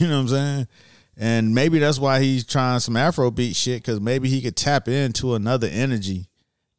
You 0.00 0.08
know 0.08 0.14
what 0.14 0.20
I'm 0.22 0.28
saying? 0.28 0.68
And 1.16 1.54
maybe 1.54 1.78
that's 1.78 1.98
why 1.98 2.20
he's 2.20 2.44
trying 2.44 2.80
some 2.80 2.94
Afrobeat 2.94 3.54
shit 3.56 3.82
because 3.82 4.00
maybe 4.00 4.28
he 4.28 4.42
could 4.42 4.56
tap 4.56 4.88
into 4.88 5.34
another 5.34 5.68
energy 5.68 6.28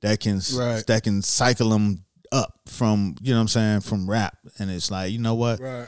that 0.02 0.20
can 0.20 0.42
Right. 0.56 0.86
that 0.88 1.04
can 1.04 1.22
cycle 1.22 1.74
him 1.74 2.04
up 2.32 2.60
from 2.68 3.16
you 3.22 3.32
know 3.34 3.38
what 3.38 3.42
I'm 3.44 3.48
saying 3.48 3.82
from 3.82 4.10
rap. 4.10 4.38
And 4.60 4.70
it's 4.70 4.92
like 4.92 5.12
you 5.12 5.20
know 5.20 5.36
what? 5.36 5.60
Right. 5.60 5.88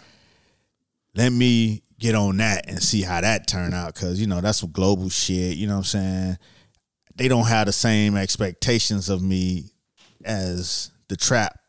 Let 1.16 1.32
me 1.32 1.82
get 2.00 2.14
on 2.16 2.38
that 2.38 2.70
and 2.70 2.82
see 2.82 3.02
how 3.02 3.20
that 3.22 3.48
turn 3.48 3.74
out 3.74 3.96
because 3.96 4.20
you 4.22 4.28
know 4.28 4.40
that's 4.40 4.60
some 4.60 4.72
global 4.72 5.10
shit. 5.10 5.58
You 5.58 5.68
know 5.68 5.74
what 5.74 5.80
I'm 5.80 5.84
saying? 5.86 6.38
They 7.16 7.28
don't 7.28 7.48
have 7.48 7.66
the 7.66 7.74
same 7.74 8.16
expectations 8.16 9.10
of 9.10 9.22
me 9.22 9.72
as 10.24 10.92
the 11.10 11.16
trap 11.18 11.60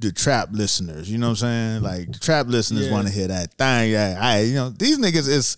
the 0.00 0.12
trap 0.12 0.50
listeners. 0.52 1.10
You 1.10 1.18
know 1.18 1.28
what 1.30 1.42
I'm 1.42 1.80
saying? 1.80 1.82
Like 1.82 2.12
the 2.12 2.18
trap 2.20 2.46
listeners 2.46 2.86
Yeah. 2.86 2.92
want 2.92 3.08
to 3.08 3.12
hear 3.12 3.26
that 3.28 3.54
thing. 3.54 3.90
Yeah, 3.90 4.16
I 4.20 4.40
you 4.42 4.54
know 4.54 4.68
these 4.70 4.98
niggas 4.98 5.26
is 5.28 5.56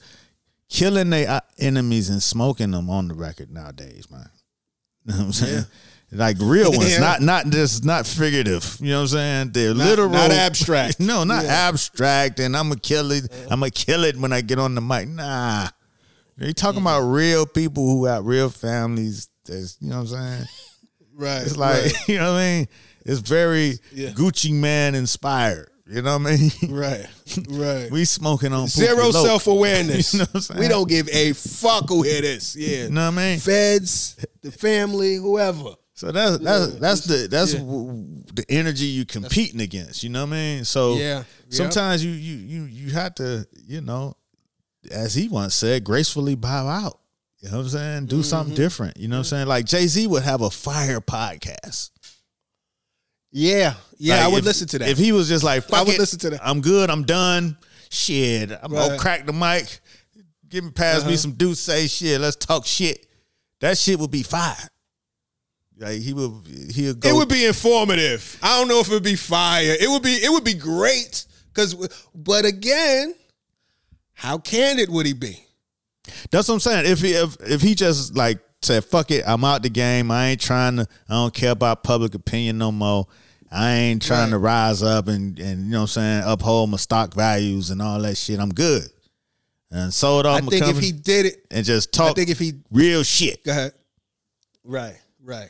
killing 0.71 1.11
their 1.11 1.29
uh, 1.29 1.41
enemies 1.59 2.09
and 2.09 2.23
smoking 2.23 2.71
them 2.71 2.89
on 2.89 3.09
the 3.09 3.15
record 3.15 3.51
nowadays, 3.51 4.11
man. 4.11 4.31
You 5.07 5.13
know 5.13 5.19
what 5.19 5.27
I'm 5.27 5.33
saying? 5.33 5.65
Like 6.13 6.37
real 6.41 6.71
ones, 6.77 6.93
Yeah. 6.93 6.99
not 7.01 7.21
not 7.23 7.47
just 7.51 7.85
not 7.85 8.07
figurative. 8.07 8.77
You 8.81 8.91
know 8.91 8.97
what 8.99 9.03
I'm 9.03 9.09
saying? 9.09 9.51
They're 9.53 9.75
Not- 9.75 9.87
literal, 9.87 10.11
not 10.11 10.31
abstract. 10.31 11.01
no, 11.01 11.25
not 11.25 11.45
Yeah. 11.45 11.69
abstract. 11.69 12.39
And 12.41 12.57
I'm 12.57 12.69
gonna 12.69 12.81
kill 12.81 13.11
it. 13.13 13.31
I'm 13.51 13.61
gonna 13.61 13.71
kill 13.71 14.05
it 14.05 14.17
when 14.19 14.33
I 14.33 14.41
get 14.43 14.59
on 14.59 14.75
the 14.75 14.81
mic. 14.81 15.09
Nah, 15.09 15.69
you 16.39 16.53
talking 16.53 16.81
about 16.83 17.01
real 17.03 17.47
people 17.47 17.85
who 17.89 18.07
got 18.07 18.25
real 18.25 18.51
families. 18.51 19.29
That's 19.47 19.79
you 19.81 19.89
know 19.91 20.03
what 20.03 20.13
I'm 20.13 20.37
saying? 20.37 20.45
Right. 21.15 21.43
It's 21.43 21.57
like 21.57 21.83
right. 21.85 22.09
you 22.09 22.19
know 22.19 22.33
what 22.35 22.41
I 22.41 22.57
mean. 22.59 22.69
It's 23.07 23.21
very 23.21 23.79
Yeah. 23.93 24.11
Gucci 24.11 24.53
Mane 24.53 24.95
inspired. 24.95 25.71
You 25.91 26.03
know 26.03 26.19
what 26.19 26.29
I 26.33 26.37
mean? 26.37 26.51
Right. 26.71 27.07
Right. 27.49 27.91
we 27.91 28.05
smoking 28.05 28.53
on 28.53 28.69
Zero 28.69 29.11
self 29.11 29.47
awareness. 29.49 30.13
You 30.15 30.21
know 30.21 30.25
what 30.27 30.35
I'm 30.37 30.41
saying? 30.41 30.61
we 30.61 30.69
don't 30.69 30.89
give 30.89 31.09
a 31.09 31.33
fuck 31.33 31.89
who 31.89 32.03
hear 32.03 32.21
this. 32.23 32.55
Yeah. 32.57 32.85
You 32.85 32.91
know 32.91 33.11
what 33.11 33.19
I 33.19 33.31
mean? 33.31 33.39
Feds, 33.41 34.17
the 34.43 34.53
family, 34.53 35.17
whoever. 35.17 35.75
So 35.95 36.13
that's 36.13 36.39
that's 36.39 36.75
that's 36.77 37.01
the 37.05 37.29
that's 37.29 37.53
yeah. 37.55 37.61
the 37.61 38.45
energy 38.49 38.87
you 38.87 39.05
competing 39.05 39.61
against. 39.61 40.03
You 40.03 40.09
know 40.11 40.25
what 40.25 40.33
I 40.33 40.37
mean? 40.37 40.65
So 40.65 40.95
Yeah, 40.95 41.19
yep. 41.19 41.27
sometimes 41.51 42.03
you 42.05 42.13
you 42.13 42.37
you 42.37 42.63
you 42.65 42.91
have 42.93 43.15
to 43.17 43.47
you 43.67 43.81
know, 43.83 44.17
as 44.91 45.15
he 45.15 45.29
once 45.29 45.55
said, 45.55 45.85
gracefully 45.85 46.37
bow 46.37 46.69
out. 46.69 47.01
You 47.41 47.51
know 47.51 47.59
what 47.59 47.63
I'm 47.65 47.69
saying? 47.71 48.07
Do 48.07 48.17
Mm-hmm. 48.17 48.23
something 48.23 48.55
different. 48.55 48.97
You 48.97 49.09
know 49.09 49.17
what 49.17 49.21
I'm 49.21 49.25
saying? 49.25 49.47
Like 49.49 49.65
Jay 49.67 49.87
Z 49.87 50.07
would 50.07 50.23
have 50.23 50.41
a 50.43 50.51
fire 50.51 51.01
podcast. 51.01 51.91
Yeah. 53.33 53.75
Yeah, 53.99 54.17
Like, 54.17 54.25
I 54.25 54.29
would 54.29 54.39
if- 54.41 54.45
listen 54.47 54.69
to 54.69 54.79
that. 54.81 54.89
If 54.89 54.99
he 54.99 55.13
was 55.13 55.29
just 55.29 55.45
like, 55.45 55.65
Fuck 55.65 55.87
would 55.87 55.95
it, 55.97 56.01
listen 56.01 56.19
to 56.21 56.31
that. 56.31 56.41
I'm 56.43 56.61
good. 56.61 56.91
I'm 56.91 57.05
done. 57.05 57.57
Shit, 57.91 58.53
I'm 58.63 58.71
gonna 58.73 58.97
crack 58.99 59.27
the 59.27 59.33
mic. 59.33 59.81
Give 60.49 60.65
me 60.65 60.71
pass 60.71 61.03
me 61.03 61.09
Uh-huh. 61.09 61.17
some 61.17 61.33
dude 61.33 61.59
say 61.59 61.87
shit. 61.89 62.21
Let's 62.21 62.37
talk 62.37 62.65
shit. 62.67 63.07
That 63.61 63.77
shit 63.77 63.99
would 63.99 64.11
be 64.13 64.23
fire. 64.23 64.57
Like 65.77 66.01
he 66.01 66.13
would 66.13 66.33
he'll 66.73 66.95
go 66.95 67.09
it 67.09 67.15
would 67.15 67.29
be 67.29 67.47
informative. 67.47 68.39
I 68.43 68.59
don't 68.59 68.69
know 68.69 68.81
if 68.81 68.89
it 68.89 68.93
would 68.93 69.03
be 69.03 69.17
fire. 69.17 69.77
It 69.79 69.89
would 69.91 70.03
be 70.03 70.13
it 70.15 70.31
would 70.31 70.45
be 70.45 70.55
great 70.55 71.25
cuz 71.53 71.75
but 72.15 72.45
again, 72.45 73.15
how 74.13 74.39
candid 74.39 74.89
would 74.91 75.07
he 75.07 75.13
be? 75.13 75.45
That's 76.31 76.49
what 76.49 76.55
I'm 76.55 76.61
saying. 76.61 76.87
If 76.87 77.01
he 77.01 77.13
if, 77.13 77.37
if 77.41 77.61
he 77.63 77.75
just 77.75 78.15
like 78.17 78.39
said, 78.63 78.85
"Fuck 78.85 79.11
it, 79.11 79.25
I'm 79.27 79.45
out 79.45 79.63
the 79.63 79.71
game. 79.71 80.11
I 80.11 80.29
ain't 80.29 80.41
trying 80.41 80.77
to. 80.77 80.87
I 81.09 81.15
don't 81.15 81.35
care 81.35 81.53
about 81.53 81.83
public 81.83 82.15
opinion 82.15 82.59
no 82.59 82.73
more. 82.73 83.07
I 83.51 83.73
ain't 83.73 84.03
trying 84.03 84.27
Right. 84.27 84.31
to 84.31 84.39
rise 84.39 84.83
up 84.83 85.09
and 85.09 85.39
and 85.39 85.65
you 85.65 85.71
know 85.71 85.79
what 85.79 85.83
I'm 85.83 85.89
saying 85.89 86.23
uphold 86.27 86.71
my 86.71 86.77
stock 86.77 87.15
values 87.15 87.71
and 87.71 87.83
all 87.83 88.01
that 88.03 88.17
shit. 88.17 88.39
I'm 88.39 88.53
good." 88.53 88.89
And 89.73 89.95
sold 89.95 90.27
off 90.27 90.39
I 90.39 90.41
my 90.41 90.51
think 90.51 90.67
if 90.69 90.79
he 90.79 90.91
did 90.91 91.27
it, 91.27 91.47
and 91.51 91.65
just 91.65 91.93
talk 91.93 92.11
I 92.11 92.15
think 92.15 92.31
if 92.31 92.39
he 92.39 92.55
real 92.71 93.03
shit. 93.05 93.45
Go 93.45 93.53
ahead. 93.53 93.73
Right, 94.65 94.97
right. 95.23 95.49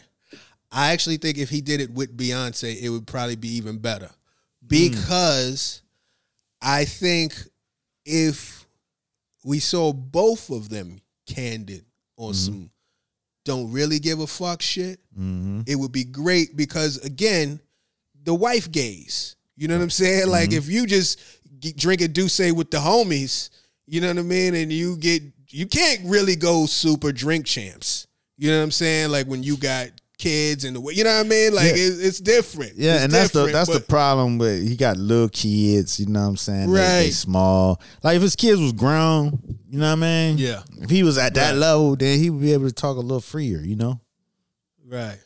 I 0.71 0.93
actually 0.93 1.17
think 1.17 1.39
if 1.39 1.49
he 1.49 1.61
did 1.61 1.81
it 1.81 1.91
with 1.91 2.17
Beyonce, 2.17 2.81
it 2.81 2.91
would 2.91 3.07
probably 3.07 3.37
be 3.37 3.49
even 3.57 3.79
better. 3.79 4.07
Hmm. 4.07 4.67
Because 4.69 5.83
I 6.61 6.85
think 6.85 7.35
if 8.05 8.67
we 9.45 9.59
saw 9.59 9.93
both 9.93 10.51
of 10.51 10.69
them 10.69 11.01
candid 11.27 11.85
on 12.17 12.33
mm-hmm. 12.33 12.35
some 12.35 12.71
don't 13.51 13.73
really 13.73 13.99
give 13.99 14.21
a 14.21 14.27
fuck 14.27 14.63
shit, 14.63 15.01
mm-hmm. 15.19 15.63
it 15.67 15.75
would 15.75 15.91
be 15.91 16.05
great 16.05 16.57
because 16.57 16.99
again, 16.99 17.61
the 18.23 18.35
wife 18.35 18.71
gaze. 18.71 19.35
You 19.57 19.69
know 19.69 19.77
what 19.77 19.83
I'm 19.83 19.91
saying? 19.91 20.29
Like 20.29 20.51
mm-hmm. 20.51 20.59
if 20.59 20.69
you 20.69 20.87
just 20.87 21.21
get, 21.59 21.77
drink 21.77 22.01
a 22.01 22.09
D'ussé 22.09 22.53
with 22.53 22.71
the 22.71 22.79
homies, 22.79 23.51
you 23.87 24.01
know 24.01 24.09
what 24.09 24.19
I 24.19 24.23
mean, 24.23 24.55
and 24.55 24.73
you 24.73 24.97
get 24.97 25.23
you 25.49 25.67
can't 25.67 26.01
really 26.05 26.37
go 26.37 26.67
super 26.67 27.11
drink 27.11 27.45
champs. 27.45 28.07
You 28.39 28.51
know 28.51 28.59
what 28.59 28.65
I'm 28.65 28.71
saying? 28.71 29.11
Like 29.11 29.27
when 29.27 29.43
you 29.43 29.57
got 29.57 29.89
kids 30.21 30.65
and 30.65 30.77
the 30.77 30.81
way 30.81 30.93
you 30.93 31.03
know 31.05 31.17
what 31.17 31.27
I 31.27 31.29
mean. 31.29 31.55
Like 31.55 31.67
Yeah. 31.67 31.73
it's, 31.77 31.99
it's 31.99 32.21
different. 32.21 32.75
Yeah, 32.77 32.95
It's 32.97 33.05
and 33.05 33.13
that's 33.13 33.31
the 33.33 33.47
that's 33.47 33.71
the 33.73 33.81
problem 33.81 34.39
with 34.39 34.67
he 34.69 34.77
got 34.77 34.97
little 34.97 35.29
kids, 35.29 35.99
you 35.99 36.07
know 36.07 36.21
what 36.23 36.27
I'm 36.29 36.37
saying? 36.37 36.71
They- 36.73 36.79
They, 36.81 37.05
Right. 37.07 37.13
small. 37.15 37.81
Like 38.03 38.17
if 38.17 38.23
his 38.23 38.37
kids 38.37 38.61
was 38.61 38.73
grown, 38.73 39.39
you 39.69 39.79
know 39.79 39.87
what 39.87 39.93
I 39.93 39.95
mean? 39.97 40.39
Yeah. 40.39 40.63
If 40.81 40.91
he 40.91 41.03
was 41.03 41.17
at 41.19 41.35
that 41.35 41.53
Right. 41.53 41.59
level, 41.59 41.97
then 41.97 42.19
he 42.19 42.31
would 42.31 42.41
be 42.43 42.53
able 42.53 42.67
to 42.69 42.73
talk 42.75 42.97
a 42.97 43.01
little 43.01 43.21
freer, 43.21 43.61
you 43.63 43.77
know? 43.77 44.01
right. 44.87 45.19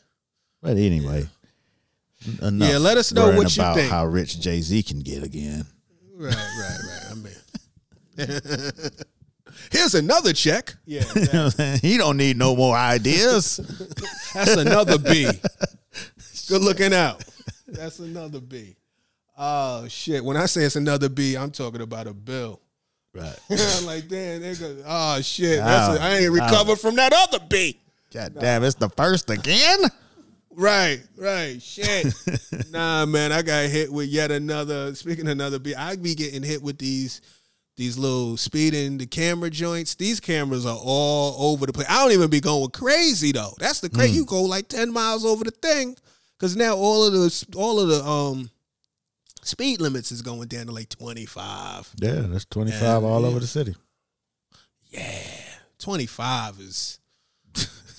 But 0.61 0.77
anyway. 0.77 1.27
Enough 2.41 2.69
Yeah, 2.71 2.77
let 2.79 2.97
us 2.97 3.11
know 3.13 3.35
what 3.35 3.55
you 3.55 3.61
about 3.61 3.75
think. 3.75 3.91
how 3.91 4.05
rich 4.05 4.39
Jay 4.39 4.59
Z 4.61 4.81
can 4.83 4.99
get 5.01 5.21
again. 5.23 5.65
Right, 6.15 6.33
right, 6.33 6.79
right. 6.89 7.11
I 7.11 7.13
mean, 7.15 7.31
here's 9.71 9.95
another 9.95 10.33
check. 10.33 10.75
Yeah, 10.85 11.03
You 11.15 11.21
know 11.21 11.27
what 11.27 11.35
I'm 11.35 11.49
saying? 11.51 11.79
he 11.81 11.97
don't 11.97 12.17
need 12.17 12.37
no 12.37 12.55
more 12.55 12.75
ideas. 12.75 13.57
That's 14.33 14.55
another 14.55 14.97
B. 14.97 15.27
Good 16.47 16.61
looking 16.61 16.93
out. 16.93 17.23
That's 17.67 17.99
another 17.99 18.39
B. 18.39 18.75
Oh 19.37 19.87
shit! 19.87 20.23
When 20.23 20.37
I 20.37 20.45
say 20.45 20.63
it's 20.63 20.75
another 20.75 21.09
B, 21.09 21.35
I'm 21.35 21.51
talking 21.51 21.81
about 21.81 22.07
a 22.07 22.13
bill. 22.13 22.61
right. 23.13 23.37
I'm 23.49 23.85
like, 23.85 24.07
damn, 24.07 24.41
nigga. 24.41 24.83
Oh 24.85 25.21
shit! 25.21 25.59
That's 25.59 25.89
Ow. 25.89 25.95
a, 25.95 25.99
I 25.99 26.17
ain't 26.19 26.31
recovered 26.31 26.77
from 26.77 26.95
that 26.95 27.11
other 27.13 27.39
B. 27.49 27.79
God 28.13 28.33
damn, 28.39 28.63
it's 28.63 28.75
the 28.75 28.89
first 28.89 29.29
again. 29.29 29.79
Right, 30.51 31.01
right. 31.17 31.61
Shit. 31.61 32.13
nah, 32.71 33.05
man, 33.05 33.33
I 33.33 33.41
got 33.41 33.69
hit 33.69 33.91
with 33.91 34.07
yet 34.07 34.31
another. 34.31 34.95
Speaking 34.95 35.25
of 35.25 35.31
another 35.33 35.59
B, 35.59 35.75
I 35.75 35.97
be 35.97 36.15
getting 36.15 36.43
hit 36.43 36.61
with 36.63 36.77
these 36.77 37.19
these 37.77 37.97
little 37.97 38.37
speeding 38.37 38.97
the 38.97 39.05
camera 39.05 39.49
joints. 39.49 39.95
These 39.95 40.19
cameras 40.19 40.65
are 40.65 40.77
all 40.81 41.51
over 41.51 41.65
the 41.65 41.73
place. 41.73 41.87
I 41.89 42.01
don't 42.01 42.13
even 42.13 42.29
be 42.29 42.39
going 42.39 42.69
crazy 42.69 43.31
though. 43.31 43.53
That's 43.59 43.81
the 43.81 43.89
crazy. 43.89 44.13
You 44.13 44.25
go 44.25 44.43
like 44.43 44.67
ten 44.67 44.91
miles 44.91 45.25
over 45.25 45.43
the 45.43 45.51
thing 45.51 45.97
because 46.37 46.55
now 46.55 46.75
all 46.75 47.05
of 47.05 47.13
the 47.13 47.45
all 47.55 47.79
of 47.79 47.89
the 47.89 48.03
um 48.03 48.49
speed 49.43 49.81
limits 49.81 50.11
is 50.11 50.21
going 50.21 50.47
down 50.47 50.67
to 50.67 50.71
like 50.71 50.89
twenty 50.89 51.25
five. 51.25 51.89
Yeah, 51.97 52.21
that's 52.27 52.45
25 52.45 53.03
all 53.03 53.21
yeah. 53.21 53.27
over 53.27 53.39
the 53.39 53.47
city. 53.47 53.75
Yeah, 54.89 55.27
twenty 55.77 56.05
five 56.05 56.59
is. 56.59 56.99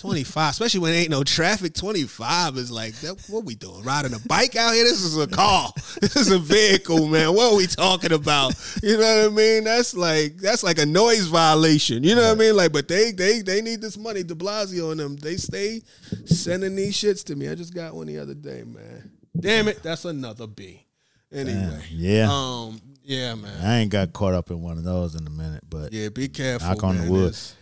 25, 0.07 0.51
especially 0.53 0.81
when 0.81 0.93
ain't 0.95 1.11
no 1.11 1.24
traffic. 1.24 1.74
25 1.74 2.57
is 2.57 2.70
like, 2.70 2.95
that, 3.01 3.20
what 3.28 3.45
we 3.45 3.55
doing? 3.55 3.83
Riding 3.83 4.15
a 4.15 4.19
bike 4.20 4.55
out 4.57 4.73
here? 4.74 4.85
This 4.85 5.03
is 5.03 5.16
a 5.19 5.27
car. 5.27 5.70
This 6.01 6.15
is 6.16 6.31
a 6.31 6.39
vehicle, 6.39 7.07
man. 7.09 7.35
What 7.35 7.53
are 7.53 7.57
we 7.57 7.66
talking 7.66 8.12
about? 8.12 8.55
You 8.83 8.99
know 8.99 9.23
what 9.24 9.33
I 9.33 9.35
mean? 9.35 9.65
That's 9.65 9.95
like 9.95 10.37
that's 10.37 10.62
like 10.62 10.78
a 10.78 10.87
noise 10.87 11.27
violation. 11.27 12.05
You 12.05 12.15
know 12.15 12.23
what 12.23 12.37
I 12.37 12.39
mean? 12.39 12.55
Like, 12.57 12.73
but 12.73 12.87
they 12.89 13.11
they 13.12 13.41
they 13.43 13.61
need 13.62 13.81
this 13.81 13.97
money. 13.97 14.23
De 14.23 14.35
Blasio 14.35 14.91
and 14.93 15.01
them, 15.01 15.16
they 15.16 15.37
stay 15.37 15.83
sending 16.27 16.77
these 16.77 16.95
shits 16.97 17.24
to 17.24 17.37
me. 17.37 17.49
I 17.49 17.55
just 17.55 17.74
got 17.74 17.95
one 17.95 18.07
the 18.07 18.19
other 18.19 18.35
day, 18.35 18.62
man. 18.65 19.11
Damn 19.39 19.69
it, 19.69 19.83
that's 19.83 20.05
another 20.05 20.47
B. 20.47 20.87
Anyway, 21.33 21.83
Yeah. 21.91 22.28
um, 22.31 22.81
yeah, 23.03 23.35
man. 23.35 23.65
I 23.65 23.78
ain't 23.78 23.91
got 23.91 24.12
caught 24.12 24.35
up 24.35 24.51
in 24.51 24.62
one 24.62 24.78
of 24.78 24.85
those 24.85 25.15
in 25.15 25.27
a 25.27 25.31
minute, 25.31 25.65
but 25.69 25.93
Yeah, 25.93 26.09
be 26.11 26.28
careful. 26.28 26.69
Knock 26.69 26.85
on 26.85 26.97
the 26.97 27.03
man. 27.03 27.11
wood. 27.11 27.28
It's- 27.28 27.55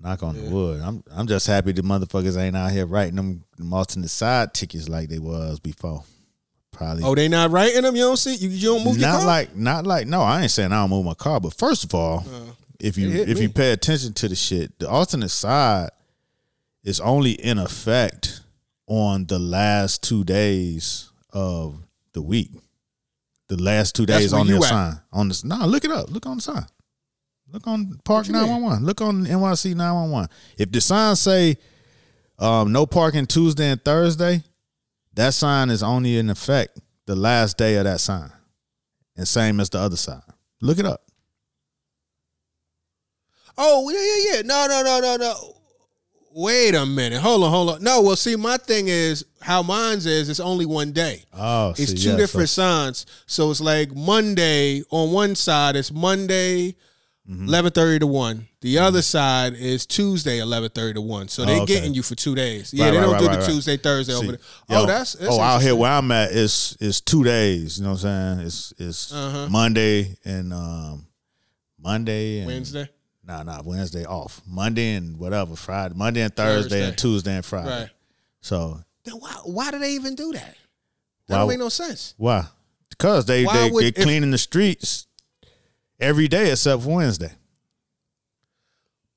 knock 0.00 0.22
on 0.22 0.36
the 0.36 0.42
wood. 0.50 0.80
I'm 0.80 1.02
I'm 1.10 1.26
just 1.26 1.46
happy 1.46 1.72
the 1.72 1.82
motherfuckers 1.82 2.36
ain't 2.40 2.56
out 2.56 2.70
here 2.72 2.86
writing 2.86 3.16
them, 3.16 3.44
them 3.56 3.72
alternate 3.72 4.08
side 4.10 4.54
tickets 4.54 4.88
like 4.88 5.08
they 5.08 5.18
was 5.18 5.60
before. 5.60 6.04
Probably 6.72 7.02
Oh, 7.04 7.14
they 7.14 7.28
not 7.28 7.50
writing 7.50 7.82
them. 7.82 7.94
You 7.96 8.02
don't 8.02 8.16
see. 8.16 8.36
You, 8.36 8.48
you 8.48 8.68
don't 8.68 8.84
move 8.84 8.96
your 8.96 9.08
car. 9.10 9.18
not 9.20 9.26
like 9.26 9.56
not 9.56 9.86
like 9.86 10.06
no, 10.06 10.22
I 10.22 10.42
ain't 10.42 10.50
saying 10.50 10.72
I 10.72 10.76
don't 10.82 10.90
move 10.90 11.04
my 11.04 11.14
car, 11.14 11.40
but 11.40 11.52
first 11.54 11.84
of 11.84 11.94
all, 11.94 12.24
if 12.78 12.96
you 12.96 13.08
Uh, 13.08 13.10
it 13.10 13.16
hit 13.16 13.28
if 13.30 13.40
you 13.40 13.48
pay 13.50 13.72
attention 13.72 14.12
to 14.14 14.28
the 14.28 14.34
shit, 14.36 14.78
the 14.78 14.88
alternate 14.88 15.28
side 15.30 15.90
is 16.82 17.00
only 17.00 17.32
in 17.32 17.58
effect 17.58 18.40
on 18.86 19.26
the 19.26 19.38
last 19.38 20.02
two 20.02 20.24
days 20.24 21.10
of 21.32 21.78
the 22.12 22.22
week. 22.22 22.50
The 23.48 23.60
last 23.62 23.94
two 23.96 24.06
days 24.06 24.32
on 24.32 24.46
the 24.46 24.60
sign. 24.62 25.00
On 25.12 25.28
this 25.28 25.44
no, 25.44 25.66
look 25.66 25.84
it 25.84 25.90
up. 25.90 26.08
Look 26.10 26.24
on 26.24 26.36
the 26.36 26.42
sign. 26.42 26.64
Look 27.52 27.66
on 27.66 27.98
Park 28.04 28.26
you 28.28 28.32
mean? 28.34 28.42
911. 28.42 28.84
Look 28.86 29.00
on 29.00 29.24
NYC 29.26 29.74
911. 29.74 30.28
If 30.58 30.70
the 30.70 30.80
sign 30.80 31.16
say 31.16 31.56
um, 32.38 32.72
no 32.72 32.86
parking 32.86 33.26
Tuesday 33.26 33.70
and 33.70 33.84
Thursday, 33.84 34.42
that 35.14 35.34
sign 35.34 35.70
is 35.70 35.82
only 35.82 36.16
in 36.18 36.30
effect 36.30 36.78
the 37.06 37.16
last 37.16 37.58
day 37.58 37.76
of 37.76 37.84
that 37.84 38.00
sign. 38.00 38.30
And 39.16 39.26
same 39.26 39.58
as 39.60 39.68
the 39.70 39.78
other 39.80 39.96
side. 39.96 40.22
Look 40.60 40.78
it 40.78 40.86
up. 40.86 41.02
Oh 43.58 43.90
yeah, 43.90 43.98
yeah, 43.98 44.36
yeah. 44.36 44.42
No, 44.42 44.66
no, 44.68 44.82
no, 44.82 45.00
no, 45.00 45.16
no. 45.16 45.56
Wait 46.32 46.74
a 46.76 46.86
minute. 46.86 47.20
Hold 47.20 47.42
on, 47.42 47.50
hold 47.50 47.70
on. 47.70 47.82
No, 47.82 48.00
well, 48.02 48.14
see, 48.16 48.36
my 48.36 48.56
thing 48.56 48.86
is 48.86 49.24
how 49.42 49.62
mine's 49.62 50.06
is. 50.06 50.28
It's 50.28 50.38
only 50.40 50.64
one 50.64 50.92
day. 50.92 51.24
Oh, 51.32 51.70
It's 51.70 51.86
see, 51.90 51.96
two 51.96 52.10
yeah, 52.10 52.16
different 52.16 52.48
so- 52.48 52.62
signs. 52.62 53.06
So 53.26 53.50
it's 53.50 53.60
like 53.60 53.94
Monday 53.94 54.82
on 54.90 55.10
one 55.12 55.34
side. 55.34 55.74
It's 55.76 55.90
Monday. 55.92 56.76
Mm-hmm. 57.30 57.46
Eleven 57.46 57.70
thirty 57.70 57.98
to 58.00 58.06
one. 58.08 58.48
The 58.60 58.78
other 58.78 59.02
side 59.02 59.52
is 59.54 59.86
Tuesday, 59.86 60.40
eleven 60.40 60.68
thirty 60.70 60.94
to 60.94 61.00
one. 61.00 61.28
So 61.28 61.44
they 61.44 61.58
Oh, 61.58 61.62
okay. 61.62 61.74
getting 61.74 61.94
you 61.94 62.02
for 62.02 62.16
two 62.16 62.34
days. 62.34 62.74
Yeah, 62.74 62.86
Right, 62.86 62.90
they 62.90 62.96
right, 62.96 63.02
don't 63.04 63.12
right, 63.12 63.18
do 63.20 63.28
the 63.28 63.36
right. 63.38 63.44
Tuesday, 63.48 63.76
Thursday 63.76 64.14
over 64.14 64.26
there. 64.32 64.38
oh, 64.70 64.84
that's, 64.86 65.12
that's 65.12 65.32
oh 65.32 65.40
out 65.40 65.62
here 65.62 65.76
where 65.76 65.92
I'm 65.92 66.10
at 66.10 66.32
is 66.32 66.76
is 66.80 67.00
two 67.00 67.22
days. 67.22 67.78
You 67.78 67.84
know 67.84 67.90
what 67.92 68.04
I'm 68.04 68.36
saying? 68.38 68.46
It's 68.46 68.72
it's 68.78 69.12
Uh-huh. 69.12 69.48
Monday 69.48 70.16
and 70.24 70.52
um 70.52 71.06
Monday 71.78 72.38
and 72.38 72.46
Wednesday. 72.48 72.88
Nah, 73.24 73.44
nah, 73.44 73.62
Wednesday 73.64 74.04
off. 74.04 74.40
Monday 74.46 74.94
and 74.94 75.16
whatever, 75.16 75.54
Friday, 75.54 75.94
Monday 75.94 76.22
and 76.22 76.34
Thursday, 76.34 76.62
Thursday. 76.80 76.88
and 76.88 76.98
Tuesday 76.98 77.36
and 77.36 77.44
Friday. 77.44 77.82
Right. 77.82 77.90
So 78.40 78.80
Then 79.04 79.14
why? 79.14 79.30
Why 79.44 79.70
do 79.70 79.78
they 79.78 79.92
even 79.92 80.16
do 80.16 80.32
that? 80.32 80.56
That 81.28 81.34
Why- 81.34 81.38
don't 81.38 81.48
make 81.48 81.58
no 81.60 81.68
sense. 81.68 82.14
why? 82.16 82.46
Because 82.88 83.24
they 83.26 83.44
Why 83.44 83.56
they 83.56 83.70
would- 83.70 83.84
they 83.84 83.88
if- 83.88 83.94
cleaning 83.94 84.32
the 84.32 84.38
streets 84.38 85.06
every 86.00 86.28
day 86.28 86.50
except 86.50 86.82
for 86.82 86.96
Wednesday. 86.96 87.32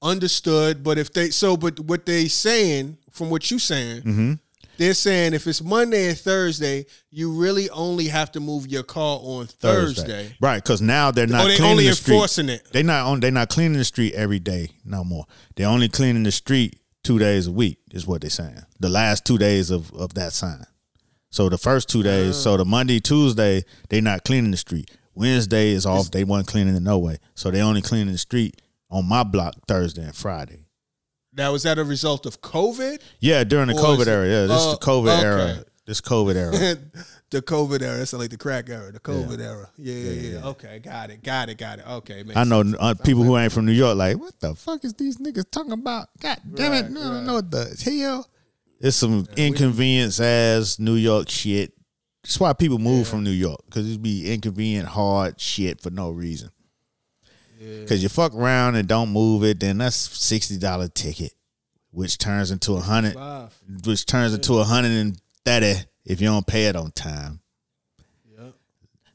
Understood, 0.01 0.83
but 0.83 0.97
if 0.97 1.13
they 1.13 1.29
so, 1.29 1.55
but 1.55 1.79
what 1.79 2.05
they 2.05 2.27
saying 2.27 2.97
from 3.11 3.29
what 3.29 3.49
you 3.49 3.59
saying, 3.59 4.01
Mm-hmm. 4.01 4.33
They're 4.77 4.95
saying 4.95 5.35
if 5.35 5.45
it's 5.45 5.61
Monday 5.61 6.09
and 6.09 6.17
Thursday, 6.17 6.87
you 7.11 7.31
really 7.31 7.69
only 7.69 8.07
have 8.07 8.31
to 8.31 8.39
move 8.39 8.65
your 8.67 8.81
car 8.81 9.19
on 9.21 9.45
Thursday. 9.45 10.35
Right, 10.41 10.63
because 10.63 10.81
now 10.81 11.11
they're 11.11 11.27
not 11.27 11.45
Oh, 11.45 11.47
they 11.47 11.57
cleaning 11.57 11.71
only 11.73 11.87
the 11.87 11.93
street. 11.93 12.15
enforcing 12.15 12.49
it. 12.49 12.67
They 12.71 12.81
not 12.81 13.05
on. 13.05 13.19
They're 13.19 13.29
not 13.29 13.49
cleaning 13.49 13.77
the 13.77 13.85
street 13.85 14.15
every 14.15 14.39
day 14.39 14.71
no 14.83 15.03
more. 15.03 15.25
They're 15.55 15.67
only 15.67 15.89
cleaning 15.89 16.23
the 16.23 16.31
street 16.31 16.79
two 17.03 17.19
days 17.19 17.45
a 17.45 17.51
week. 17.51 17.77
Is 17.91 18.07
what 18.07 18.21
they're 18.21 18.31
saying. 18.31 18.63
The 18.79 18.89
last 18.89 19.25
two 19.25 19.37
days 19.37 19.69
of 19.69 19.93
of 19.93 20.15
that 20.15 20.33
sign. 20.33 20.65
So 21.29 21.49
the 21.49 21.57
first 21.59 21.87
two 21.87 22.01
days. 22.01 22.35
So 22.35 22.57
the 22.57 22.65
Monday, 22.65 22.99
Tuesday, 22.99 23.63
they're 23.89 24.01
not 24.01 24.23
cleaning 24.25 24.49
the 24.51 24.57
street. 24.57 24.89
Wednesday 25.15 25.69
is 25.69 25.85
off. 25.85 26.11
They 26.11 26.23
weren't 26.23 26.47
cleaning 26.47 26.75
it 26.75 26.81
no 26.81 26.99
way. 26.99 27.17
So 27.35 27.51
they 27.51 27.61
only 27.61 27.81
cleaning 27.81 28.11
the 28.11 28.17
street 28.17 28.61
on 28.89 29.05
my 29.07 29.23
block 29.23 29.55
Thursday 29.67 30.03
and 30.03 30.15
Friday. 30.15 30.65
Now, 31.35 31.55
is 31.55 31.63
that 31.63 31.79
a 31.79 31.83
result 31.83 32.25
of 32.25 32.41
COVID? 32.41 33.01
Yeah, 33.19 33.43
during 33.43 33.67
the 33.67 33.73
COVID 33.73 34.07
era. 34.07 34.27
Yeah, 34.27 34.41
this 34.45 34.59
is 34.59 34.67
Oh, 34.67 34.71
the 34.71 34.77
COVID 34.77 35.17
okay. 35.17 35.25
era. 35.25 35.65
This 35.85 35.99
COVID 35.99 36.35
era. 36.35 36.51
the 37.31 37.41
COVID 37.41 37.81
era. 37.81 38.01
It's 38.01 38.13
like 38.13 38.29
the 38.29 38.37
crack 38.37 38.69
era, 38.69 38.91
the 38.91 38.99
COVID 38.99 39.39
era. 39.39 39.69
Yeah 39.77 39.95
yeah, 39.95 40.31
yeah, 40.39 40.45
Okay, 40.47 40.79
got 40.79 41.09
it, 41.09 41.23
got 41.23 41.49
it, 41.49 41.57
got 41.57 41.79
it. 41.79 41.87
Okay, 41.87 42.23
I 42.35 42.43
know 42.45 42.63
uh, 42.79 42.93
people 43.03 43.23
who 43.23 43.37
ain't 43.37 43.51
from 43.51 43.65
New 43.65 43.73
York, 43.73 43.97
like, 43.97 44.17
what 44.17 44.39
the 44.39 44.55
fuck 44.55 44.85
is 44.85 44.93
these 44.93 45.17
niggas 45.17 45.49
talking 45.51 45.73
about? 45.73 46.07
God 46.21 46.37
damn 46.53 46.73
it, 46.73 46.91
no, 46.91 47.01
I 47.01 47.03
right. 47.03 47.09
don't 47.15 47.25
know 47.25 47.33
what 47.33 47.51
the 47.51 47.99
hell. 48.01 48.29
It's 48.79 48.97
some 48.97 49.25
inconvenience 49.35 50.19
ass 50.19 50.77
New 50.79 50.95
York 50.95 51.29
shit. 51.29 51.73
That's 52.23 52.39
why 52.39 52.53
people 52.53 52.79
move 52.79 53.07
from 53.07 53.23
New 53.23 53.31
York 53.31 53.59
because 53.65 53.87
it'd 53.89 54.01
be 54.01 54.31
inconvenient, 54.31 54.87
hard 54.87 55.39
shit 55.39 55.81
for 55.81 55.89
no 55.89 56.09
reason. 56.09 56.49
Because 57.59 58.03
you 58.03 58.09
fuck 58.09 58.33
around 58.33 58.75
and 58.75 58.87
don't 58.87 59.09
move 59.09 59.43
it, 59.43 59.59
then 59.59 59.77
that's 59.77 59.95
sixty 59.95 60.57
dollar 60.57 60.87
ticket, 60.89 61.33
which 61.91 62.17
turns 62.17 62.51
into 62.51 62.73
a 62.73 62.81
hundred, 62.81 63.15
which 63.85 64.05
turns 64.05 64.33
into 64.33 64.55
a 64.55 64.63
hundred 64.63 64.91
and 64.91 65.21
thirty 65.45 65.75
if 66.05 66.19
you 66.19 66.27
don't 66.27 66.45
pay 66.47 66.65
it 66.65 66.75
on 66.75 66.91
time. 66.91 67.39
Yep. 68.37 68.53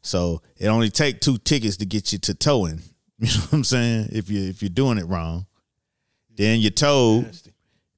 So 0.00 0.40
it 0.56 0.68
only 0.68 0.88
take 0.88 1.20
two 1.20 1.36
tickets 1.38 1.76
to 1.78 1.86
get 1.86 2.12
you 2.12 2.18
to 2.20 2.34
towing. 2.34 2.82
You 3.20 3.26
know 3.26 3.40
what 3.40 3.52
I'm 3.52 3.64
saying? 3.64 4.10
If 4.12 4.30
you 4.30 4.48
if 4.48 4.62
you're 4.62 4.68
doing 4.68 4.96
it 4.96 5.08
wrong, 5.08 5.46
then 6.36 6.60
you're 6.60 6.70
towed. 6.70 7.24
Nasty. 7.24 7.52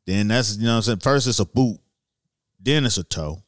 Then 0.06 0.28
that's 0.28 0.56
you 0.56 0.64
know 0.64 0.70
what 0.70 0.76
I'm 0.76 0.82
saying. 0.82 0.98
First 1.00 1.26
it's 1.26 1.40
a 1.40 1.44
boot, 1.44 1.78
then 2.58 2.86
it's 2.86 2.96
a 2.96 3.04
tow, 3.04 3.42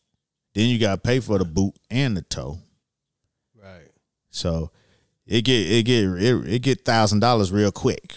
then 0.54 0.68
you 0.68 0.78
gotta 0.78 1.00
pay 1.00 1.20
for 1.20 1.38
the 1.38 1.44
boot 1.44 1.74
and 1.90 2.16
the 2.16 2.22
toe. 2.22 2.58
Right. 3.60 3.90
So 4.30 4.70
it 5.26 5.42
get 5.42 5.70
it 5.70 5.82
get 5.84 6.04
it, 6.04 6.48
it 6.54 6.58
get 6.60 6.84
thousand 6.84 7.20
dollars 7.20 7.52
real 7.52 7.72
quick. 7.72 8.14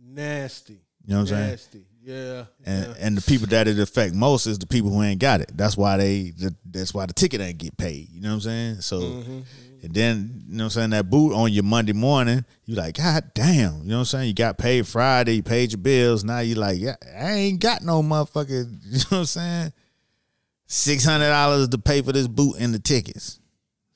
Nasty. 0.00 0.74
You 1.04 1.14
know 1.14 1.20
what 1.20 1.20
I'm 1.20 1.26
saying? 1.26 1.50
Nasty. 1.50 1.84
Yeah. 2.02 2.44
And 2.64 2.86
yeah. 2.86 2.94
and 3.00 3.16
the 3.16 3.22
people 3.22 3.46
that 3.48 3.68
it 3.68 3.78
affect 3.78 4.14
most 4.14 4.46
is 4.46 4.58
the 4.58 4.66
people 4.66 4.90
who 4.90 5.02
ain't 5.02 5.20
got 5.20 5.40
it. 5.40 5.50
That's 5.56 5.76
why 5.76 5.96
they 5.96 6.32
that's 6.64 6.94
why 6.94 7.06
the 7.06 7.12
ticket 7.12 7.40
ain't 7.40 7.58
get 7.58 7.76
paid. 7.76 8.08
You 8.10 8.20
know 8.20 8.30
what 8.30 8.34
I'm 8.34 8.40
saying? 8.40 8.80
So 8.80 9.00
Mm-hmm. 9.00 9.40
and 9.82 9.94
then 9.94 10.42
you 10.48 10.56
know 10.56 10.64
what 10.64 10.66
I'm 10.66 10.70
saying 10.70 10.90
that 10.90 11.10
boot 11.10 11.34
on 11.34 11.52
your 11.52 11.64
Monday 11.64 11.92
morning, 11.92 12.44
you 12.64 12.74
like, 12.74 12.96
God 12.96 13.30
damn, 13.34 13.82
you 13.82 13.88
know 13.90 13.96
what 13.96 13.98
I'm 14.00 14.04
saying? 14.06 14.28
You 14.28 14.34
got 14.34 14.58
paid 14.58 14.86
Friday, 14.86 15.36
you 15.36 15.42
paid 15.42 15.72
your 15.72 15.80
bills. 15.80 16.24
Now 16.24 16.40
you 16.40 16.54
like, 16.54 16.78
yeah, 16.78 16.96
I 17.18 17.32
ain't 17.32 17.60
got 17.60 17.82
no 17.82 18.02
motherfucker, 18.02 18.50
you 18.84 18.98
know 18.98 19.04
what 19.10 19.18
I'm 19.18 19.24
saying? 19.26 19.72
Six 20.72 21.04
hundred 21.04 21.30
dollars 21.30 21.68
to 21.70 21.78
pay 21.78 22.00
for 22.00 22.12
this 22.12 22.28
boot 22.28 22.54
and 22.60 22.72
the 22.72 22.78
tickets. 22.78 23.40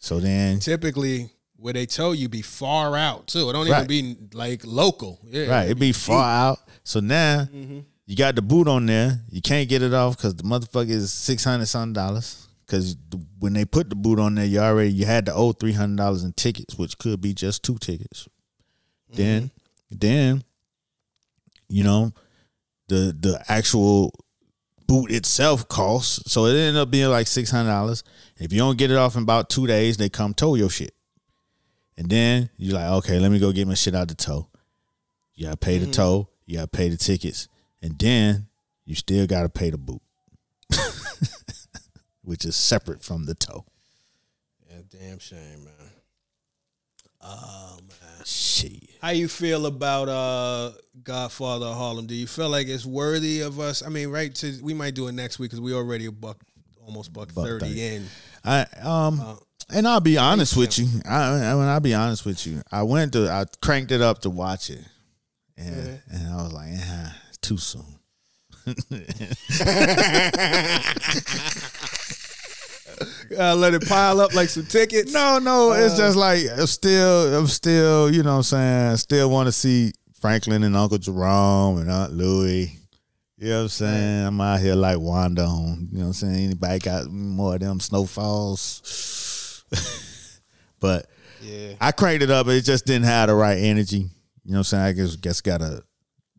So 0.01 0.19
then 0.19 0.59
Typically, 0.59 1.31
where 1.57 1.73
they 1.73 1.87
tell 1.87 2.13
you 2.13 2.29
be 2.29 2.43
far 2.43 2.97
out 2.97 3.29
too. 3.29 3.49
It 3.49 3.53
don't 3.53 3.69
Right. 3.69 3.89
even 3.89 4.15
be 4.15 4.37
like 4.37 4.67
local. 4.67 5.21
Yeah. 5.25 5.47
Right, 5.47 5.71
it 5.71 5.79
be 5.79 5.93
far 5.93 6.25
out. 6.25 6.59
So 6.83 6.99
now 6.99 7.45
mm-hmm. 7.45 7.79
you 8.07 8.17
got 8.17 8.35
the 8.35 8.43
boot 8.43 8.67
on 8.67 8.87
there. 8.87 9.23
You 9.31 9.41
can't 9.41 9.69
get 9.69 9.83
it 9.83 9.95
off 9.95 10.17
because 10.17 10.35
the 10.35 10.43
motherfucker 10.43 10.91
is 10.91 11.13
six 11.13 11.45
hundred 11.45 11.67
something 11.67 11.93
dollars. 11.93 12.49
Because 12.67 12.97
when 13.39 13.53
they 13.53 13.65
put 13.65 13.89
the 13.89 13.95
boot 13.95 14.19
on 14.19 14.35
there, 14.35 14.45
you 14.45 14.59
already 14.59 14.91
you 14.91 15.07
had 15.07 15.27
to 15.27 15.33
owe 15.33 15.53
three 15.53 15.75
hundred 15.75 15.99
dollars 15.99 16.25
in 16.25 16.33
tickets, 16.33 16.77
which 16.77 16.99
could 16.99 17.21
be 17.21 17.35
just 17.35 17.63
two 17.63 17.79
tickets. 17.79 18.27
Then, 19.13 19.45
mm-hmm. 19.45 19.97
then, 19.99 20.45
you 21.69 21.85
know, 21.85 22.13
the 22.89 23.17
the 23.17 23.45
actual 23.49 24.13
boot 24.87 25.11
itself 25.11 25.69
costs. 25.69 26.31
So 26.31 26.47
it 26.47 26.57
ended 26.57 26.77
up 26.77 26.91
being 26.91 27.09
like 27.09 27.27
six 27.27 27.51
hundred 27.51 27.71
dollars. 27.71 28.05
If 28.39 28.53
you 28.53 28.59
don't 28.59 28.79
get 28.79 28.91
it 28.91 28.97
off 28.97 29.17
in 29.17 29.23
about 29.23 29.49
two 29.49 29.67
days, 29.67 29.97
they 29.97 30.09
come 30.09 30.35
tow 30.35 30.55
your 30.55 30.71
shit. 30.71 30.95
And 31.97 32.09
then 32.09 32.51
you're 32.57 32.75
like, 32.75 32.91
okay, 33.05 33.19
let 33.19 33.31
me 33.31 33.39
go 33.39 33.53
get 33.53 33.69
my 33.69 33.75
shit 33.75 33.95
out 33.95 34.09
the 34.09 34.15
tow. 34.15 34.49
You 35.35 35.47
gotta 35.47 35.57
pay 35.57 35.79
the 35.79 35.85
mm-hmm. 35.87 35.93
tow, 35.93 36.29
you 36.47 36.57
gotta 36.57 36.69
pay 36.69 36.89
the 36.89 36.97
tickets, 36.97 37.49
and 37.83 37.99
then 37.99 38.47
you 38.85 38.95
still 38.95 39.27
gotta 39.27 39.49
pay 39.49 39.71
the 39.71 39.79
boot. 39.79 40.03
Which 42.23 42.45
is 42.45 42.57
separate 42.57 43.03
from 43.03 43.27
the 43.27 43.35
tow. 43.35 43.65
Yeah, 44.69 44.83
damn 44.91 45.19
shame, 45.19 45.65
man. 45.65 45.84
Oh 47.25 47.77
man. 47.81 48.25
Shit. 48.25 48.83
How 49.01 49.11
you 49.11 49.29
feel 49.29 49.67
about 49.67 50.09
uh 50.09 50.73
Godfather 51.03 51.67
of 51.67 51.77
Harlem? 51.77 52.07
Do 52.07 52.15
you 52.15 52.27
feel 52.27 52.49
like 52.51 52.69
it's 52.69 52.87
worthy 52.87 53.41
of 53.41 53.59
us? 53.61 53.83
I 53.83 53.89
mean, 53.89 54.09
right? 54.11 54.35
To 54.37 54.59
we 54.63 54.75
might 54.75 54.95
do 54.95 55.09
it 55.09 55.13
next 55.13 55.39
week 55.39 55.51
because 55.51 55.61
we 55.61 55.75
already 55.75 56.07
a 56.07 56.13
buck, 56.13 56.39
almost 56.87 57.13
buck, 57.13 57.35
Buck 57.35 57.47
thirty 57.47 57.67
30. 57.67 57.83
in. 57.97 58.07
I 58.45 58.67
um 58.83 59.21
Uh, 59.21 59.37
and 59.71 59.89
I'll 59.89 60.01
be 60.01 60.19
honest 60.19 60.57
with 60.57 60.79
you. 60.79 60.87
I 61.09 61.23
I 61.23 61.55
mean, 61.55 61.63
I'll 61.65 61.81
be 61.81 61.95
honest 61.95 62.25
with 62.27 62.47
you. 62.47 62.63
I 62.71 62.83
went 62.83 63.13
to 63.15 63.31
I 63.31 63.47
cranked 63.63 63.93
it 63.93 64.03
up 64.03 64.21
to 64.21 64.31
watch 64.31 64.71
it. 64.71 64.85
And 65.57 66.01
and 66.11 66.29
I 66.29 66.37
was 66.43 66.53
like, 66.53 66.69
eh, 66.73 67.09
too 67.41 67.57
soon. 67.59 67.85
Uh, 73.39 73.55
let 73.57 73.75
it 73.75 73.87
pile 73.89 74.21
up 74.21 74.35
like 74.35 74.49
some 74.49 74.67
tickets. 74.67 75.13
No, 75.13 75.39
no, 75.39 75.73
it's 75.73 75.97
just 75.97 76.17
like 76.17 76.41
I'm 76.57 76.67
still, 76.67 77.35
I'm 77.39 77.47
still, 77.47 78.13
you 78.13 78.23
know 78.23 78.33
what 78.33 78.37
I'm 78.39 78.43
saying, 78.43 78.97
still 78.99 79.31
want 79.31 79.47
to 79.49 79.53
see 79.53 79.93
Franklin 80.21 80.63
and 80.63 80.77
Uncle 80.77 80.99
Jerome 80.99 81.79
and 81.79 81.91
Aunt 81.91 82.13
Louie. 82.13 82.79
You 83.37 83.49
know 83.51 83.57
what 83.57 83.63
I'm 83.63 83.69
saying? 83.69 84.27
I'm 84.27 84.41
out 84.41 84.61
here 84.61 84.75
like 84.75 84.99
Wanda 84.99 85.43
on, 85.45 85.89
you 85.91 85.99
know 85.99 86.05
what 86.05 86.07
I'm 86.09 86.13
saying? 86.15 86.45
Anybody 86.47 86.79
got 86.79 87.07
more 87.11 87.55
of 87.55 87.61
them 87.61 87.81
snowfalls? 87.81 89.65
but 90.81 91.07
Yeah. 91.43 91.75
I 91.81 91.93
cranked 91.93 92.23
it 92.23 92.31
up, 92.31 92.47
but 92.47 92.55
it 92.55 92.63
just 92.63 92.87
didn't 92.87 93.05
have 93.07 93.29
the 93.29 93.35
right 93.35 93.59
energy. 93.59 93.99
You 94.45 94.53
know 94.53 94.59
what 94.59 94.59
I'm 94.59 94.65
saying? 94.65 94.85
I 94.85 94.93
guess 94.93 95.17
guess 95.17 95.41
gotta 95.41 95.83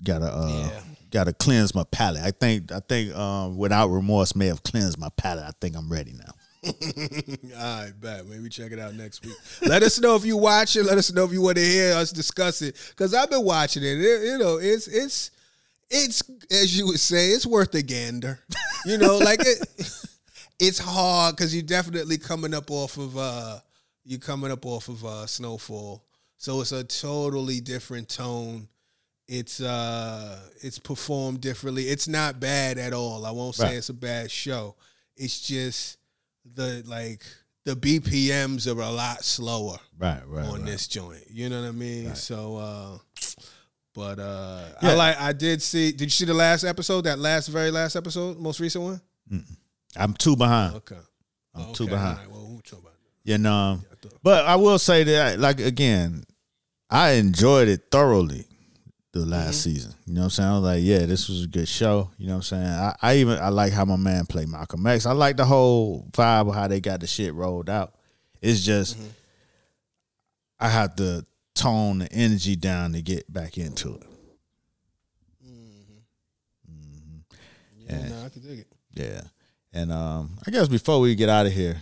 gotta 0.04 0.28
uh 0.34 0.70
Yeah. 0.72 0.82
gotta 1.12 1.34
cleanse 1.34 1.76
my 1.76 1.84
palate. 1.92 2.24
I 2.24 2.32
think 2.32 2.72
I 2.72 2.80
think 2.80 3.16
um 3.16 3.58
without 3.58 3.90
remorse 3.90 4.36
may 4.36 4.48
have 4.48 4.64
cleansed 4.64 4.98
my 4.98 5.10
palate. 5.18 5.44
I 5.46 5.52
think 5.60 5.76
I'm 5.76 5.92
ready 5.92 6.14
now. 6.14 6.34
All 7.58 7.82
right, 7.84 7.92
bet. 8.00 8.26
Maybe 8.28 8.50
check 8.50 8.72
it 8.72 8.80
out 8.80 8.94
next 8.96 9.24
week. 9.26 9.36
Let 9.62 9.84
us 9.84 10.00
know 10.00 10.16
if 10.16 10.26
you 10.26 10.38
watch 10.38 10.76
it. 10.76 10.84
Let 10.84 10.98
us 10.98 11.12
know 11.12 11.24
if 11.26 11.32
you 11.32 11.42
want 11.42 11.58
to 11.58 11.64
hear 11.64 11.94
us 11.96 12.12
discuss 12.12 12.62
it. 12.62 12.76
Because 12.90 13.14
I've 13.14 13.30
been 13.30 13.44
watching 13.46 13.84
it. 13.84 14.00
It- 14.02 14.24
You 14.32 14.38
know, 14.38 14.58
it's 14.58 14.88
it's 14.88 15.32
it's 15.90 16.24
as 16.52 16.78
you 16.78 16.88
would 16.88 17.00
say, 17.00 17.30
it's 17.30 17.46
worth 17.46 17.74
a 17.76 17.82
gander. 17.82 18.40
You 18.86 18.98
know, 18.98 19.18
like 19.18 19.40
it. 19.42 19.68
It's 20.58 20.80
hard 20.80 21.36
because 21.36 21.54
you're 21.54 21.64
definitely 21.64 22.18
coming 22.18 22.54
up 22.54 22.72
off 22.72 22.98
of 22.98 23.18
uh 23.18 23.60
you're 24.06 24.20
coming 24.22 24.52
up 24.54 24.66
off 24.66 24.88
of 24.88 25.04
uh 25.04 25.26
Snowfall, 25.26 26.02
so 26.38 26.62
it's 26.62 26.72
a 26.72 26.82
totally 26.86 27.60
different 27.60 28.08
tone. 28.08 28.70
It's 29.28 29.60
uh 29.60 30.40
it's 30.62 30.80
performed 30.80 31.42
differently. 31.42 31.84
It's 31.90 32.08
not 32.08 32.40
bad 32.40 32.78
at 32.78 32.94
all. 32.94 33.26
I 33.26 33.32
won't 33.32 33.56
say 33.56 33.66
Right. 33.66 33.76
it's 33.76 33.90
a 33.90 33.94
bad 33.94 34.32
show. 34.32 34.76
It's 35.18 35.42
just 35.42 35.98
the 36.54 36.84
like 36.86 37.24
the 37.66 37.76
BPMs 37.76 38.68
are 38.68 38.80
a 38.82 38.90
lot 38.92 39.24
slower 39.24 39.78
Right, 39.98 40.22
right. 40.28 40.46
on 40.46 40.66
this 40.66 40.88
joint. 40.88 41.24
You 41.30 41.50
know 41.50 41.62
what 41.62 41.70
I 41.70 41.72
mean? 41.72 42.14
So 42.16 42.58
uh 42.58 42.98
but 43.94 44.20
uh 44.20 44.66
Yeah. 44.82 44.90
I 44.92 44.94
like 44.96 45.20
I 45.20 45.34
did 45.34 45.62
see 45.62 45.92
did 45.92 46.02
you 46.02 46.10
see 46.10 46.26
the 46.26 46.34
last 46.34 46.64
episode? 46.64 47.02
That 47.06 47.18
last 47.20 47.48
very 47.48 47.72
last 47.72 47.96
episode, 47.96 48.38
most 48.40 48.60
recent 48.60 48.84
one? 48.84 49.02
I'm 49.98 50.14
two 50.14 50.36
behind. 50.36 50.76
Okay. 50.76 50.98
I'm 51.56 51.62
Okay, 51.64 51.74
two 51.74 51.88
behind. 51.88 52.18
all 52.18 52.24
right. 52.24 52.32
Well, 52.32 52.48
we'll 52.50 52.62
talk 52.62 52.80
about 52.80 52.92
it. 52.94 53.32
You 53.32 53.38
know, 53.40 53.80
I 53.92 54.08
but 54.22 54.46
I 54.46 54.56
will 54.58 54.78
say 54.78 55.04
that, 55.06 55.40
like 55.40 55.60
again, 55.60 56.24
I 56.90 57.12
enjoyed 57.14 57.68
it 57.70 57.86
thoroughly 57.90 58.46
the 59.20 59.26
last 59.26 59.62
season. 59.62 59.94
You 60.06 60.14
know 60.14 60.22
what 60.22 60.26
I'm 60.26 60.30
saying? 60.32 60.50
I 60.50 60.54
was 60.54 60.64
like, 60.64 60.84
yeah, 60.84 61.06
this 61.06 61.30
was 61.30 61.44
a 61.44 61.48
good 61.48 61.68
show. 61.68 62.12
You 62.18 62.28
know 62.28 62.34
what 62.34 62.52
I'm 62.52 62.60
saying? 62.60 62.66
I, 62.68 62.96
I 63.02 63.16
even 63.18 63.40
I 63.40 63.50
like 63.50 63.72
how 63.72 63.86
my 63.86 63.96
man 63.96 64.26
played 64.26 64.50
Malcolm 64.50 64.86
X. 64.86 65.06
I 65.06 65.14
like 65.14 65.38
the 65.38 65.46
whole 65.46 66.08
vibe 66.12 66.50
of 66.50 66.56
how 66.56 66.68
they 66.68 66.82
got 66.82 67.00
the 67.00 67.08
shit 67.08 67.34
rolled 67.34 67.70
out. 67.70 67.96
It's 68.42 68.62
just 68.62 68.98
I 70.60 70.70
have 70.70 70.96
to 70.98 71.26
tone 71.54 72.00
the 72.00 72.12
energy 72.12 72.56
down 72.56 72.94
to 72.94 73.02
get 73.02 73.32
back 73.32 73.58
into 73.58 73.96
it. 73.96 74.04
Yeah, 77.88 78.08
no, 78.10 78.26
I 78.26 78.30
can 78.30 78.42
dig 78.42 78.60
it. 78.60 78.68
Yeah. 78.94 79.22
And 79.72 79.92
um, 79.92 80.38
I 80.46 80.52
guess 80.52 80.68
before 80.68 81.00
we 81.00 81.16
get 81.16 81.30
out 81.30 81.46
of 81.46 81.54
here, 81.54 81.82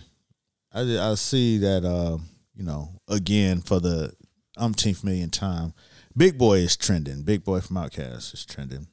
I 0.72 0.82
I 0.98 1.14
see 1.14 1.58
that 1.58 1.84
um, 1.84 2.26
you 2.54 2.62
know, 2.62 2.90
again 3.08 3.60
for 3.60 3.80
the 3.80 4.12
umpteenth 4.56 5.02
million 5.02 5.30
time, 5.30 5.72
Big 6.16 6.38
Boi 6.38 6.58
is 6.58 6.76
trending. 6.76 7.22
Big 7.22 7.44
Boi 7.44 7.60
from 7.60 7.76
Outkast 7.76 8.34
is 8.34 8.46
trending. 8.46 8.86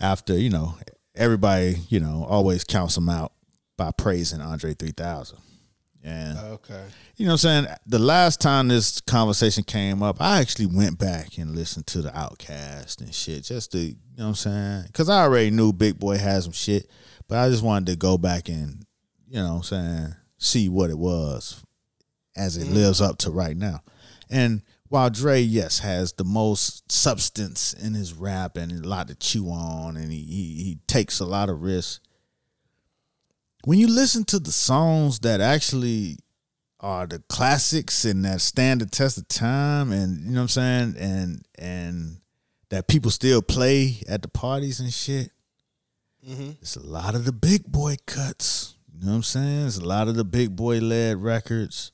After, 0.00 0.38
you 0.38 0.50
know, 0.50 0.76
everybody, 1.14 1.76
you 1.88 2.00
know, 2.00 2.24
always 2.28 2.64
counts 2.64 2.96
him 2.96 3.08
out 3.08 3.32
by 3.76 3.90
praising 3.90 4.40
Andre 4.40 4.74
3000. 4.74 5.38
And 6.04 6.38
Okay. 6.38 6.84
you 7.16 7.24
know 7.24 7.32
what 7.32 7.44
I'm 7.44 7.64
saying? 7.64 7.76
The 7.86 7.98
last 7.98 8.40
time 8.40 8.68
this 8.68 9.00
conversation 9.00 9.64
came 9.64 10.02
up, 10.02 10.20
I 10.20 10.40
actually 10.40 10.66
went 10.66 10.98
back 10.98 11.38
and 11.38 11.56
listened 11.56 11.86
to 11.88 12.02
the 12.02 12.10
Outkast 12.10 13.00
and 13.00 13.14
shit 13.14 13.44
just 13.44 13.72
to, 13.72 13.78
you 13.78 13.96
know 14.18 14.24
what 14.24 14.28
I'm 14.28 14.34
saying? 14.34 14.84
Cuz 14.92 15.08
I 15.08 15.22
already 15.22 15.50
knew 15.50 15.72
Big 15.72 15.98
Boi 15.98 16.18
had 16.18 16.42
some 16.42 16.52
shit, 16.52 16.90
but 17.26 17.38
I 17.38 17.48
just 17.48 17.62
wanted 17.62 17.86
to 17.86 17.96
go 17.96 18.18
back 18.18 18.50
and, 18.50 18.84
you 19.26 19.36
know 19.36 19.54
what 19.54 19.56
I'm 19.56 19.62
saying, 19.62 20.14
see 20.36 20.68
what 20.68 20.90
it 20.90 20.98
was 20.98 21.62
as 22.36 22.58
it 22.58 22.64
mm-hmm. 22.64 22.74
lives 22.74 23.00
up 23.00 23.16
to 23.18 23.30
right 23.30 23.56
now. 23.56 23.80
And 24.28 24.60
while 24.94 25.10
Dre, 25.10 25.40
yes, 25.40 25.80
has 25.80 26.12
the 26.12 26.22
most 26.22 26.92
substance 26.92 27.72
in 27.72 27.94
his 27.94 28.14
rap 28.14 28.56
and 28.56 28.70
a 28.70 28.88
lot 28.88 29.08
to 29.08 29.16
chew 29.16 29.48
on, 29.48 29.96
and 29.96 30.12
he 30.12 30.20
he, 30.20 30.62
he 30.62 30.78
takes 30.86 31.18
a 31.18 31.24
lot 31.24 31.48
of 31.48 31.62
risks. 31.62 31.98
When 33.64 33.80
you 33.80 33.88
listen 33.88 34.22
to 34.26 34.38
the 34.38 34.52
songs 34.52 35.18
that 35.20 35.40
actually 35.40 36.18
are 36.78 37.08
the 37.08 37.18
classics 37.28 38.04
and 38.04 38.24
that 38.24 38.40
stand 38.40 38.82
the 38.82 38.86
test 38.86 39.18
of 39.18 39.26
time, 39.26 39.90
and 39.90 40.20
you 40.20 40.30
know 40.30 40.42
what 40.42 40.56
I'm 40.56 40.94
saying, 40.94 40.94
and 40.96 41.42
and 41.58 42.18
that 42.68 42.86
people 42.86 43.10
still 43.10 43.42
play 43.42 43.96
at 44.08 44.22
the 44.22 44.28
parties 44.28 44.78
and 44.78 44.92
shit, 44.92 45.32
mm-hmm. 46.24 46.52
it's 46.62 46.76
a 46.76 46.86
lot 46.86 47.16
of 47.16 47.24
the 47.24 47.32
big 47.32 47.64
boy 47.64 47.96
cuts. 48.06 48.76
You 48.94 49.06
know 49.06 49.10
what 49.10 49.16
I'm 49.16 49.22
saying? 49.24 49.66
It's 49.66 49.78
a 49.78 49.84
lot 49.84 50.06
of 50.06 50.14
the 50.14 50.24
big 50.24 50.54
boy 50.54 50.78
led 50.78 51.16
records. 51.16 51.90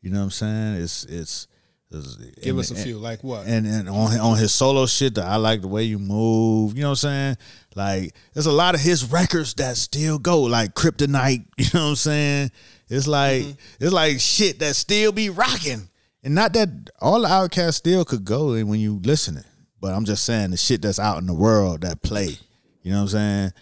You 0.00 0.08
know 0.08 0.20
what 0.20 0.24
I'm 0.24 0.30
saying? 0.30 0.82
It's, 0.82 1.04
it's 1.04 1.46
Give 1.90 2.02
and- 2.50 2.58
us 2.60 2.70
a 2.70 2.74
and- 2.74 2.82
few. 2.84 2.98
Like 2.98 3.24
what? 3.24 3.46
and 3.46 3.66
and 3.66 3.88
on 3.88 4.18
on 4.18 4.38
his 4.38 4.54
solo 4.54 4.86
shit 4.86 5.14
that 5.14 5.24
I 5.24 5.36
like 5.36 5.62
the 5.62 5.68
way 5.68 5.84
you 5.84 5.98
move. 5.98 6.76
You 6.76 6.82
know 6.82 6.88
what 6.88 7.04
I'm 7.04 7.36
saying? 7.36 7.36
Like 7.74 8.14
there's 8.34 8.46
a 8.46 8.52
lot 8.52 8.74
of 8.74 8.80
his 8.80 9.10
records 9.10 9.54
that 9.54 9.76
still 9.76 10.18
go 10.18 10.42
like 10.42 10.74
Kryptonite. 10.74 11.46
You 11.58 11.66
know 11.74 11.84
what 11.84 11.90
I'm 11.90 11.96
saying? 11.96 12.50
It's 12.88 13.06
like 13.06 13.42
mm-hmm. 13.42 13.84
it's 13.84 13.92
like 13.92 14.20
shit 14.20 14.58
that 14.60 14.76
still 14.76 15.12
be 15.12 15.30
rocking. 15.30 15.88
And 16.22 16.34
not 16.34 16.52
that 16.54 16.90
all 17.00 17.22
the 17.22 17.28
Outkast 17.28 17.74
still 17.74 18.04
could 18.04 18.24
go 18.24 18.52
and 18.52 18.68
when 18.68 18.80
you 18.80 19.00
listening, 19.02 19.44
but 19.80 19.94
I'm 19.94 20.04
just 20.04 20.24
saying 20.24 20.50
the 20.50 20.56
shit 20.56 20.82
that's 20.82 20.98
out 20.98 21.18
in 21.18 21.26
the 21.26 21.34
world 21.34 21.82
that 21.82 22.02
play. 22.02 22.36
You 22.82 22.92
know 22.92 22.98
what 22.98 23.02
I'm 23.02 23.08
saying? 23.08 23.52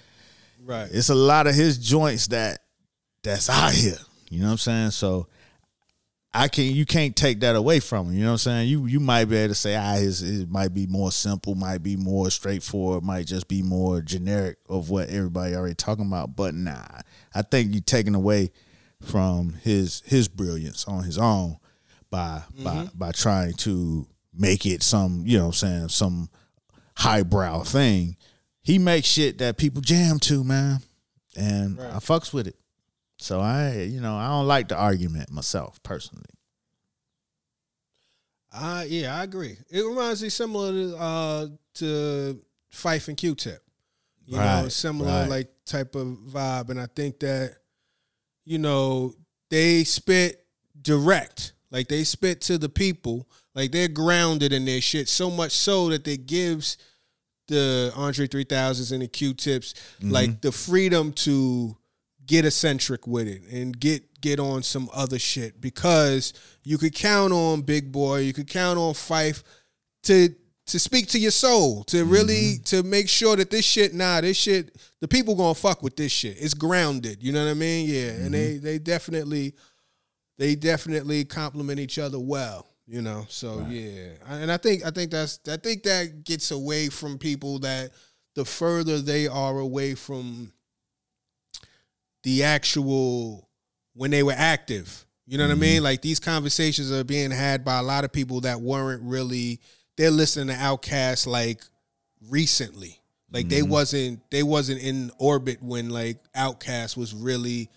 right. 0.65 0.89
It's 0.91 1.11
a 1.11 1.15
lot 1.15 1.47
of 1.47 1.55
his 1.55 1.79
joints 1.79 2.27
that 2.29 2.61
that's 3.23 3.49
out 3.51 3.73
here. 3.73 3.99
You 4.31 4.41
know 4.41 4.47
what 4.47 4.53
I'm 4.53 4.59
saying? 4.59 4.91
So 4.93 5.29
I 6.37 6.49
can't. 6.49 6.75
you 6.75 6.85
can't 6.85 7.17
take 7.17 7.41
that 7.41 7.57
away 7.57 7.81
from 7.81 8.09
him. 8.09 8.15
You 8.15 8.21
know 8.21 8.27
what 8.29 8.33
I'm 8.33 8.39
saying? 8.39 8.69
You 8.69 8.87
you 8.87 9.01
might 9.01 9.25
be 9.25 9.37
able 9.37 9.55
to 9.55 9.55
say 9.55 9.75
ah 9.75 9.95
his 9.95 10.23
it 10.23 10.51
might 10.51 10.75
be 10.75 10.87
more 10.87 11.11
simple, 11.11 11.55
might 11.55 11.83
be 11.83 11.97
more 11.97 12.31
straightforward, 12.31 13.03
might 13.05 13.27
just 13.27 13.49
be 13.49 13.63
more 13.63 14.03
generic 14.03 14.59
of 14.69 14.91
what 14.91 15.09
everybody 15.09 15.55
already 15.55 15.75
talking 15.75 16.07
about. 16.07 16.37
But 16.37 16.55
nah, 16.55 16.87
I 17.35 17.43
think 17.43 17.75
you 17.75 17.81
taking 17.81 18.15
away 18.15 18.53
from 19.01 19.55
his 19.63 20.03
his 20.05 20.29
brilliance 20.29 20.85
on 20.87 21.05
his 21.05 21.19
own 21.19 21.57
by 22.11 22.43
by 22.63 22.89
by 22.95 23.13
trying 23.13 23.55
to 23.55 24.07
make 24.35 24.67
it 24.67 24.83
some 24.83 25.23
you 25.27 25.39
know 25.39 25.47
what 25.47 25.63
I'm 25.63 25.69
saying 25.69 25.89
some 25.89 26.29
highbrow 26.99 27.63
thing. 27.63 28.17
He 28.63 28.79
makes 28.79 29.07
shit 29.07 29.39
that 29.39 29.59
people 29.59 29.81
jam 29.81 30.19
to, 30.21 30.43
man, 30.43 30.81
and 31.37 31.81
I 31.81 31.99
fucks 31.99 32.33
with 32.33 32.49
it. 32.49 32.57
So 33.19 33.41
I, 33.41 33.83
you 33.83 34.01
know, 34.01 34.17
I 34.17 34.29
don't 34.29 34.47
like 34.47 34.69
the 34.69 34.77
argument 34.77 35.31
myself 35.31 35.83
personally. 35.83 36.25
Uh, 38.53 38.85
yeah, 38.87 39.19
I 39.19 39.25
agree. 39.25 39.57
It 39.71 39.83
reminds 39.83 40.23
me 40.23 40.29
similar 40.29 40.73
to 40.73 40.97
uh 40.97 41.47
to 41.75 42.41
Phife 42.73 43.09
and 43.09 43.17
Q-Tip. 43.17 43.63
You 44.27 44.39
know, 44.39 44.69
similar 44.69 45.21
right. 45.21 45.29
like 45.29 45.51
type 45.67 45.95
of 45.95 46.07
vibe, 46.07 46.71
and 46.71 46.81
I 46.81 46.87
think 46.87 47.21
that 47.21 47.59
you 48.45 48.59
know 48.59 49.15
they 49.51 49.85
spit 49.85 50.45
direct, 50.81 51.53
like 51.71 51.87
they 51.87 52.03
spit 52.03 52.41
to 52.43 52.59
the 52.59 52.69
people, 52.69 53.29
like 53.55 53.71
they're 53.71 53.87
grounded 53.87 54.53
in 54.53 54.65
their 54.65 54.81
shit 54.81 55.09
so 55.09 55.31
much 55.31 55.53
so 55.53 55.91
that 55.91 56.03
they 56.03 56.17
gives 56.17 56.77
the 57.47 57.93
Andre 57.95 58.27
3000s 58.27 58.91
and 58.91 59.03
the 59.03 59.07
Q-Tips 59.07 59.75
like 60.03 60.41
the 60.41 60.51
freedom 60.51 61.13
to 61.13 61.77
get 62.27 62.45
eccentric 62.45 63.07
with 63.07 63.29
it 63.29 63.43
and 63.51 63.79
get 63.79 64.21
get 64.21 64.41
on 64.41 64.63
some 64.63 64.89
other 64.93 65.19
shit 65.19 65.61
because 65.61 66.33
you 66.65 66.79
could 66.79 66.95
count 66.95 67.33
on 67.33 67.63
Big 67.63 67.93
Boi, 67.93 68.19
you 68.19 68.33
could 68.33 68.49
count 68.49 68.79
on 68.79 68.95
Phife 68.95 69.43
to 70.05 70.35
to 70.67 70.81
speak 70.81 71.07
to 71.09 71.19
your 71.19 71.31
soul, 71.31 71.85
to 71.85 72.05
really 72.05 72.55
mm-hmm. 72.55 72.63
to 72.65 72.83
make 72.83 73.09
sure 73.09 73.37
that 73.37 73.51
this 73.51 73.65
shit, 73.65 73.95
nah, 73.95 74.21
this 74.21 74.37
shit, 74.37 74.77
the 75.01 75.07
people 75.07 75.37
gonna 75.37 75.55
fuck 75.55 75.83
with 75.83 75.97
this 75.97 76.11
shit. 76.11 76.37
It's 76.41 76.55
grounded, 76.55 77.23
you 77.23 77.33
know 77.33 77.45
what 77.45 77.51
I 77.51 77.55
mean? 77.55 77.89
Yeah, 77.89 78.11
and 78.11 78.35
they 78.35 78.55
mm-hmm. 78.55 78.65
they 78.65 78.79
definitely 78.79 79.55
they 80.39 80.55
definitely 80.55 81.25
complement 81.25 81.79
each 81.79 81.99
other 81.99 82.19
well, 82.19 82.67
you 82.87 83.01
know. 83.01 83.27
So 83.29 83.65
yeah, 83.69 84.09
and 84.29 84.51
I 84.51 84.57
think 84.57 84.85
I 84.85 84.91
think 84.91 85.13
that's 85.13 85.39
I 85.49 85.57
think 85.57 85.85
that 85.85 86.25
gets 86.25 86.51
away 86.51 86.89
from 86.89 87.19
people 87.19 87.61
that 87.61 87.93
the 88.35 88.45
further 88.45 89.01
they 89.01 89.29
are 89.29 89.59
away 89.59 89.95
from 89.95 90.53
the 92.27 92.43
actual 92.43 93.49
when 93.95 94.11
they 94.11 94.25
were 94.25 94.35
active. 94.37 95.07
You 95.27 95.39
know 95.39 95.45
what 95.47 95.53
I 95.53 95.55
mean? 95.55 95.77
Mm-hmm. 95.77 95.85
Like 95.85 96.03
these 96.03 96.19
conversations 96.19 96.91
are 96.91 97.05
being 97.05 97.31
had 97.31 97.65
by 97.65 97.79
a 97.79 97.85
lot 97.85 98.03
of 98.03 98.11
people 98.11 98.41
that 98.41 98.61
weren't 98.61 99.01
really 99.05 99.61
they're 99.97 100.11
listening 100.11 100.49
to 100.49 100.61
Outkast 100.61 101.29
like 101.29 101.63
recently. 102.29 103.01
Like 103.31 103.49
they 103.49 103.61
mm-hmm. 103.61 103.71
wasn't 103.71 104.31
they 104.33 104.43
wasn't 104.43 104.83
in 104.83 105.13
orbit 105.19 105.63
when 105.63 105.89
like 105.89 106.19
Outkast 106.37 106.97
was 106.97 107.15
really 107.15 107.71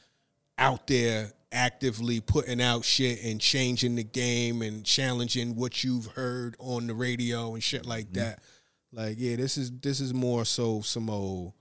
out 0.58 0.88
there 0.88 1.32
actively 1.52 2.20
putting 2.20 2.60
out 2.60 2.84
shit 2.84 3.24
and 3.24 3.40
changing 3.40 3.98
the 3.98 4.04
game 4.04 4.64
and 4.64 4.84
challenging 4.84 5.56
what 5.58 5.84
you've 5.84 6.08
heard 6.08 6.56
on 6.58 6.88
the 6.88 6.96
radio 6.96 7.54
and 7.54 7.64
shit 7.64 7.86
like 7.86 8.06
mm-hmm. 8.06 8.22
that. 8.22 8.40
Like 8.92 9.18
yeah, 9.20 9.36
this 9.36 9.60
is 9.60 9.72
this 9.80 10.00
is 10.00 10.12
more 10.12 10.44
so 10.44 10.82
some 10.82 11.08
old 11.08 11.54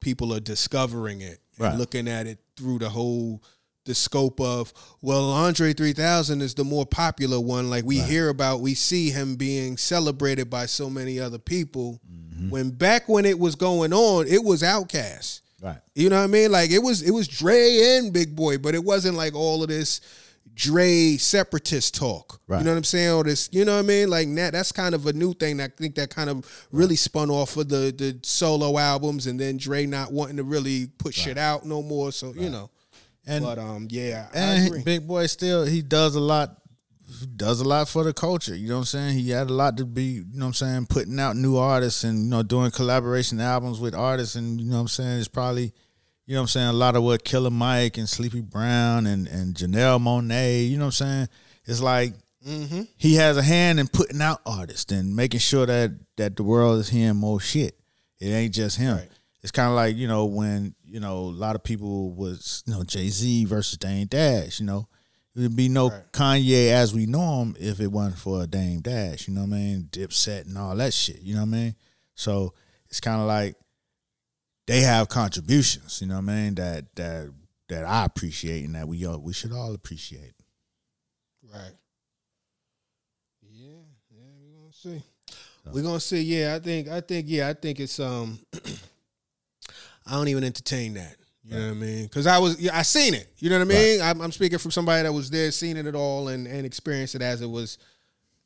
people 0.00 0.32
are 0.32 0.40
discovering 0.40 1.20
it 1.20 1.38
and 1.60 1.68
Right. 1.70 1.78
looking 1.78 2.08
at 2.08 2.26
it 2.26 2.38
through 2.56 2.78
the 2.80 2.88
whole 2.90 3.42
the 3.86 3.94
scope 3.94 4.40
of 4.40 4.72
well 5.00 5.30
Andre 5.30 5.72
3000 5.72 6.42
is 6.42 6.54
the 6.54 6.64
more 6.64 6.84
popular 6.86 7.40
one. 7.40 7.70
Like 7.70 7.84
we 7.84 7.98
hear 7.98 8.28
about 8.28 8.60
we 8.60 8.74
see 8.74 9.10
him 9.10 9.36
being 9.36 9.76
celebrated 9.78 10.50
by 10.50 10.66
so 10.66 10.90
many 10.90 11.18
other 11.18 11.38
people. 11.38 12.00
Mm-hmm. 12.10 12.50
When 12.50 12.70
back 12.70 13.08
when 13.08 13.24
it 13.24 13.38
was 13.38 13.54
going 13.54 13.92
on 13.92 14.26
it 14.26 14.44
was 14.44 14.62
Outkast. 14.62 15.40
Right. 15.62 15.78
you 15.94 16.08
know 16.08 16.16
what 16.18 16.24
I 16.24 16.28
mean? 16.28 16.50
Like 16.52 16.70
it 16.70 16.78
was 16.82 17.02
it 17.02 17.10
was 17.12 17.26
Dre 17.26 17.96
and 17.98 18.12
Big 18.12 18.36
Boi 18.36 18.58
but 18.58 18.74
it 18.74 18.84
wasn't 18.84 19.16
like 19.16 19.34
all 19.34 19.62
of 19.62 19.68
this 19.68 20.00
Dre 20.54 21.16
separatist 21.16 21.94
talk 21.94 22.40
Right. 22.46 22.58
you 22.58 22.64
know 22.64 22.72
what 22.72 22.78
I'm 22.78 22.84
saying 22.84 23.10
or 23.10 23.24
this 23.24 23.48
you 23.52 23.64
know 23.64 23.74
what 23.74 23.84
I 23.84 23.88
mean 23.88 24.10
like 24.10 24.34
that 24.34 24.52
that's 24.52 24.72
kind 24.72 24.94
of 24.94 25.06
a 25.06 25.12
new 25.12 25.32
thing 25.34 25.56
that 25.58 25.72
I 25.72 25.82
think 25.82 25.94
that 25.94 26.10
kind 26.10 26.28
of 26.28 26.44
really 26.72 26.96
spun 26.96 27.30
off 27.30 27.56
of 27.56 27.68
the 27.68 27.92
the 27.96 28.18
solo 28.22 28.76
albums 28.78 29.26
and 29.26 29.38
then 29.38 29.56
Dre 29.56 29.86
not 29.86 30.12
wanting 30.12 30.36
to 30.38 30.42
really 30.44 30.86
put 30.98 31.14
shit 31.14 31.38
out 31.38 31.64
no 31.64 31.82
more 31.82 32.12
so 32.12 32.34
you 32.34 32.50
know 32.50 32.70
And 33.26 33.44
but 33.44 33.58
um, 33.58 33.86
yeah, 33.90 34.28
I 34.34 34.38
and 34.38 34.66
agree. 34.66 34.82
Big 34.82 35.06
Boi 35.06 35.26
still 35.26 35.64
he 35.64 35.82
does 35.82 36.14
a 36.16 36.20
lot 36.20 36.56
does 37.36 37.60
a 37.60 37.64
lot 37.64 37.88
for 37.88 38.04
the 38.04 38.12
culture. 38.12 38.54
You 38.54 38.68
know 38.68 38.74
what 38.74 38.80
I'm 38.80 38.84
saying? 38.86 39.18
He 39.18 39.30
had 39.30 39.50
a 39.50 39.52
lot 39.52 39.76
to 39.78 39.84
be, 39.84 40.02
you 40.04 40.24
know 40.32 40.44
what 40.44 40.46
I'm 40.48 40.54
saying, 40.54 40.86
putting 40.86 41.18
out 41.18 41.34
new 41.36 41.56
artists 41.56 42.04
and, 42.04 42.24
you 42.24 42.30
know, 42.30 42.44
doing 42.44 42.70
collaboration 42.70 43.40
albums 43.40 43.80
with 43.80 43.96
artists 43.96 44.36
and 44.36 44.60
you 44.60 44.66
know 44.70 44.76
what 44.76 44.82
I'm 44.82 44.88
saying, 44.88 45.18
it's 45.18 45.26
probably 45.28 45.72
you 46.30 46.36
know 46.36 46.42
what 46.42 46.44
I'm 46.44 46.48
saying, 46.48 46.68
a 46.68 46.72
lot 46.72 46.94
of 46.94 47.02
what 47.02 47.24
Killer 47.24 47.50
Mike 47.50 47.98
and 47.98 48.08
Sleepy 48.08 48.40
Brown 48.40 49.04
and, 49.08 49.26
and 49.26 49.52
Janelle 49.52 50.00
Monáe, 50.00 50.70
you 50.70 50.78
know 50.78 50.84
what 50.84 51.00
I'm 51.00 51.26
saying? 51.26 51.28
It's 51.64 51.80
like 51.80 52.14
Mm-hmm. 52.46 52.82
he 52.96 53.16
has 53.16 53.36
a 53.36 53.42
hand 53.42 53.78
in 53.80 53.86
putting 53.88 54.22
out 54.22 54.40
artists 54.46 54.90
and 54.92 55.14
making 55.14 55.40
sure 55.40 55.66
that 55.66 55.90
that 56.16 56.36
the 56.36 56.42
world 56.42 56.78
is 56.78 56.88
hearing 56.88 57.16
more 57.16 57.38
shit. 57.40 57.76
It 58.18 58.28
ain't 58.28 58.54
just 58.54 58.78
him. 58.78 58.96
Right. 58.96 59.08
It's 59.42 59.50
kind 59.50 59.68
of 59.68 59.74
like 59.74 59.96
you 59.96 60.06
know 60.08 60.24
when 60.24 60.74
you 60.84 61.00
know 61.00 61.18
a 61.18 61.36
lot 61.36 61.54
of 61.56 61.64
people 61.64 62.12
was 62.12 62.62
you 62.66 62.72
know 62.74 62.84
Jay 62.84 63.08
Z 63.08 63.44
versus 63.46 63.76
Dame 63.76 64.06
Dash. 64.06 64.58
You 64.58 64.66
know, 64.66 64.88
there'd 65.34 65.54
be 65.54 65.68
no 65.68 65.90
Right. 65.90 66.12
Kanye 66.12 66.68
as 66.70 66.94
we 66.94 67.04
know 67.06 67.42
him 67.42 67.56
if 67.60 67.78
it 67.80 67.88
wasn't 67.92 68.18
for 68.18 68.46
Dame 68.46 68.80
Dash. 68.80 69.28
You 69.28 69.34
know 69.34 69.42
what 69.42 69.48
I 69.48 69.58
mean? 69.58 69.88
Dipset 69.90 70.46
and 70.46 70.56
all 70.56 70.76
that 70.76 70.94
shit. 70.94 71.20
You 71.20 71.34
know 71.34 71.42
what 71.42 71.48
I 71.48 71.58
mean? 71.58 71.74
So 72.14 72.54
it's 72.88 73.00
kind 73.00 73.20
of 73.20 73.26
like 73.26 73.54
they 74.70 74.82
have 74.82 75.08
contributions. 75.08 76.00
You 76.00 76.06
know 76.06 76.14
what 76.14 76.30
I 76.30 76.34
mean? 76.34 76.54
That 76.54 76.94
that 76.94 77.32
that 77.68 77.84
I 77.84 78.04
appreciate 78.04 78.64
and 78.64 78.76
that 78.76 78.86
we 78.86 79.04
all 79.04 79.18
we 79.18 79.32
should 79.32 79.52
all 79.52 79.74
appreciate. 79.74 80.34
Right. 81.52 81.72
Yeah, 83.42 83.80
yeah, 84.12 84.22
we're 84.40 84.60
gonna 84.60 84.72
see. 84.72 85.02
We're 85.72 85.82
gonna 85.82 85.98
see. 85.98 86.22
Yeah, 86.22 86.54
I 86.54 86.60
think, 86.60 86.86
I 86.86 87.00
think, 87.00 87.26
yeah, 87.28 87.48
I 87.48 87.54
think 87.54 87.80
it's 87.80 87.98
um, 87.98 88.38
I 90.06 90.12
don't 90.12 90.28
even 90.28 90.44
entertain 90.44 90.94
that. 90.94 91.16
You 91.42 91.58
know 91.58 91.66
what 91.66 91.70
I 91.70 91.74
mean? 91.74 92.02
Because 92.04 92.28
I 92.28 92.38
was, 92.38 92.60
yeah, 92.60 92.78
I 92.78 92.82
seen 92.82 93.12
it. 93.12 93.26
You 93.38 93.50
know 93.50 93.58
what 93.58 93.74
I 93.74 93.74
mean? 93.74 94.00
I'm, 94.00 94.20
I'm 94.20 94.30
speaking 94.30 94.58
from 94.58 94.70
somebody 94.70 95.02
that 95.02 95.12
was 95.12 95.30
there, 95.30 95.50
seen 95.50 95.78
it 95.78 95.86
at 95.86 95.96
all, 95.96 96.28
and 96.28 96.46
and 96.46 96.64
experienced 96.64 97.16
it 97.16 97.22
as 97.22 97.42
it 97.42 97.50
was, 97.50 97.78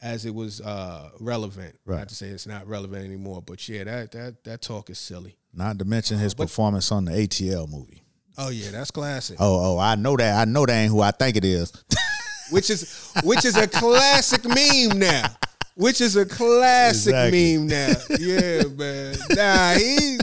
as 0.01 0.25
it 0.25 0.35
was 0.35 0.63
uh, 0.63 1.11
relevant. 1.21 1.79
Right. 1.85 1.99
Not 1.99 2.09
to 2.09 2.15
say 2.15 2.29
it's 2.29 2.47
not 2.47 2.67
relevant 2.67 3.05
anymore, 3.05 3.43
but 3.43 3.69
yeah, 3.69 3.85
that 3.85 4.13
that 4.13 4.45
that 4.45 4.63
talk 4.63 4.89
is 4.89 4.99
silly. 4.99 5.37
Not 5.57 5.79
to 5.79 5.85
mention 5.85 6.19
his 6.19 6.33
uh, 6.33 6.37
performance 6.37 6.91
on 6.93 7.05
the 7.07 7.13
ATL 7.13 7.69
movie. 7.71 8.03
Oh 8.37 8.49
yeah, 8.49 8.71
that's 8.73 8.91
classic. 8.91 9.37
Oh, 9.39 9.77
oh, 9.77 9.79
I 9.79 9.95
know 9.95 10.17
that. 10.17 10.35
I 10.41 10.45
know 10.51 10.67
that 10.67 10.73
ain't 10.73 10.91
who 10.91 11.01
I 11.01 11.13
think 11.13 11.37
it 11.37 11.45
is. 11.45 11.73
Which 12.51 12.69
is 12.69 13.11
which 13.25 13.45
is 13.47 13.57
a 13.57 13.67
classic 13.67 14.45
meme 14.45 14.99
now. 14.99 15.25
Which 15.77 16.01
is 16.03 16.15
a 16.15 16.27
classic 16.27 17.15
Exactly. 17.15 17.57
meme 17.57 17.67
now. 17.69 17.95
Yeah, 18.21 18.63
man. 18.65 19.17
Nah, 19.31 19.75
he 19.79 20.19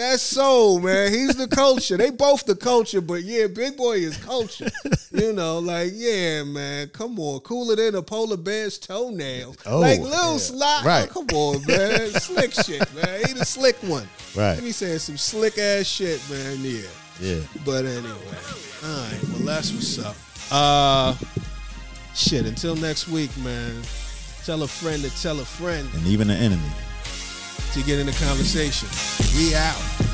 that's 0.00 0.22
soul, 0.22 0.80
man. 0.80 1.12
He's 1.12 1.36
the 1.36 1.46
culture. 1.46 1.96
They 1.96 2.10
both 2.10 2.46
the 2.46 2.56
culture, 2.56 3.00
but 3.00 3.22
yeah, 3.22 3.46
Big 3.46 3.76
Boi 3.76 3.98
is 3.98 4.16
culture. 4.16 4.70
You 5.12 5.32
know, 5.32 5.58
like, 5.58 5.90
yeah, 5.94 6.44
man. 6.44 6.88
Come 6.88 7.18
on. 7.18 7.40
Cooler 7.40 7.76
than 7.76 7.96
a 7.96 8.02
polar 8.02 8.36
bear's 8.36 8.78
toenail. 8.78 9.56
Oh, 9.66 9.80
like 9.80 10.00
little 10.00 10.32
yeah. 10.32 10.38
Sly. 10.38 10.82
Right. 10.84 11.08
Oh, 11.10 11.12
come 11.12 11.26
on, 11.36 11.66
man. 11.66 12.10
slick 12.20 12.52
shit, 12.52 12.94
man. 12.94 13.26
He 13.26 13.32
the 13.32 13.44
slick 13.44 13.76
one. 13.82 14.08
Right. 14.36 14.62
Me 14.62 14.70
say 14.70 14.98
some 14.98 15.16
slick 15.16 15.58
ass 15.58 15.86
shit, 15.86 16.22
man. 16.30 16.58
Yeah. 16.60 16.80
yeah. 17.20 17.40
But 17.64 17.84
anyway, 17.84 18.10
all 18.84 18.88
right. 18.88 19.18
Well, 19.32 19.46
that's 19.46 19.72
what's 19.72 19.98
up. 19.98 20.16
Uh, 20.50 21.16
shit. 22.14 22.46
Until 22.46 22.76
next 22.76 23.08
week, 23.08 23.36
man. 23.38 23.82
Tell 24.44 24.62
a 24.62 24.68
friend 24.68 25.02
to 25.02 25.22
tell 25.22 25.38
a 25.40 25.44
friend 25.44 25.88
And 25.94 26.06
even 26.06 26.30
an 26.30 26.38
enemy. 26.38 26.62
To 27.72 27.82
get 27.82 27.98
in 27.98 28.06
the 28.06 28.12
conversation. 28.12 28.88
We 29.36 29.54
out. 29.54 30.09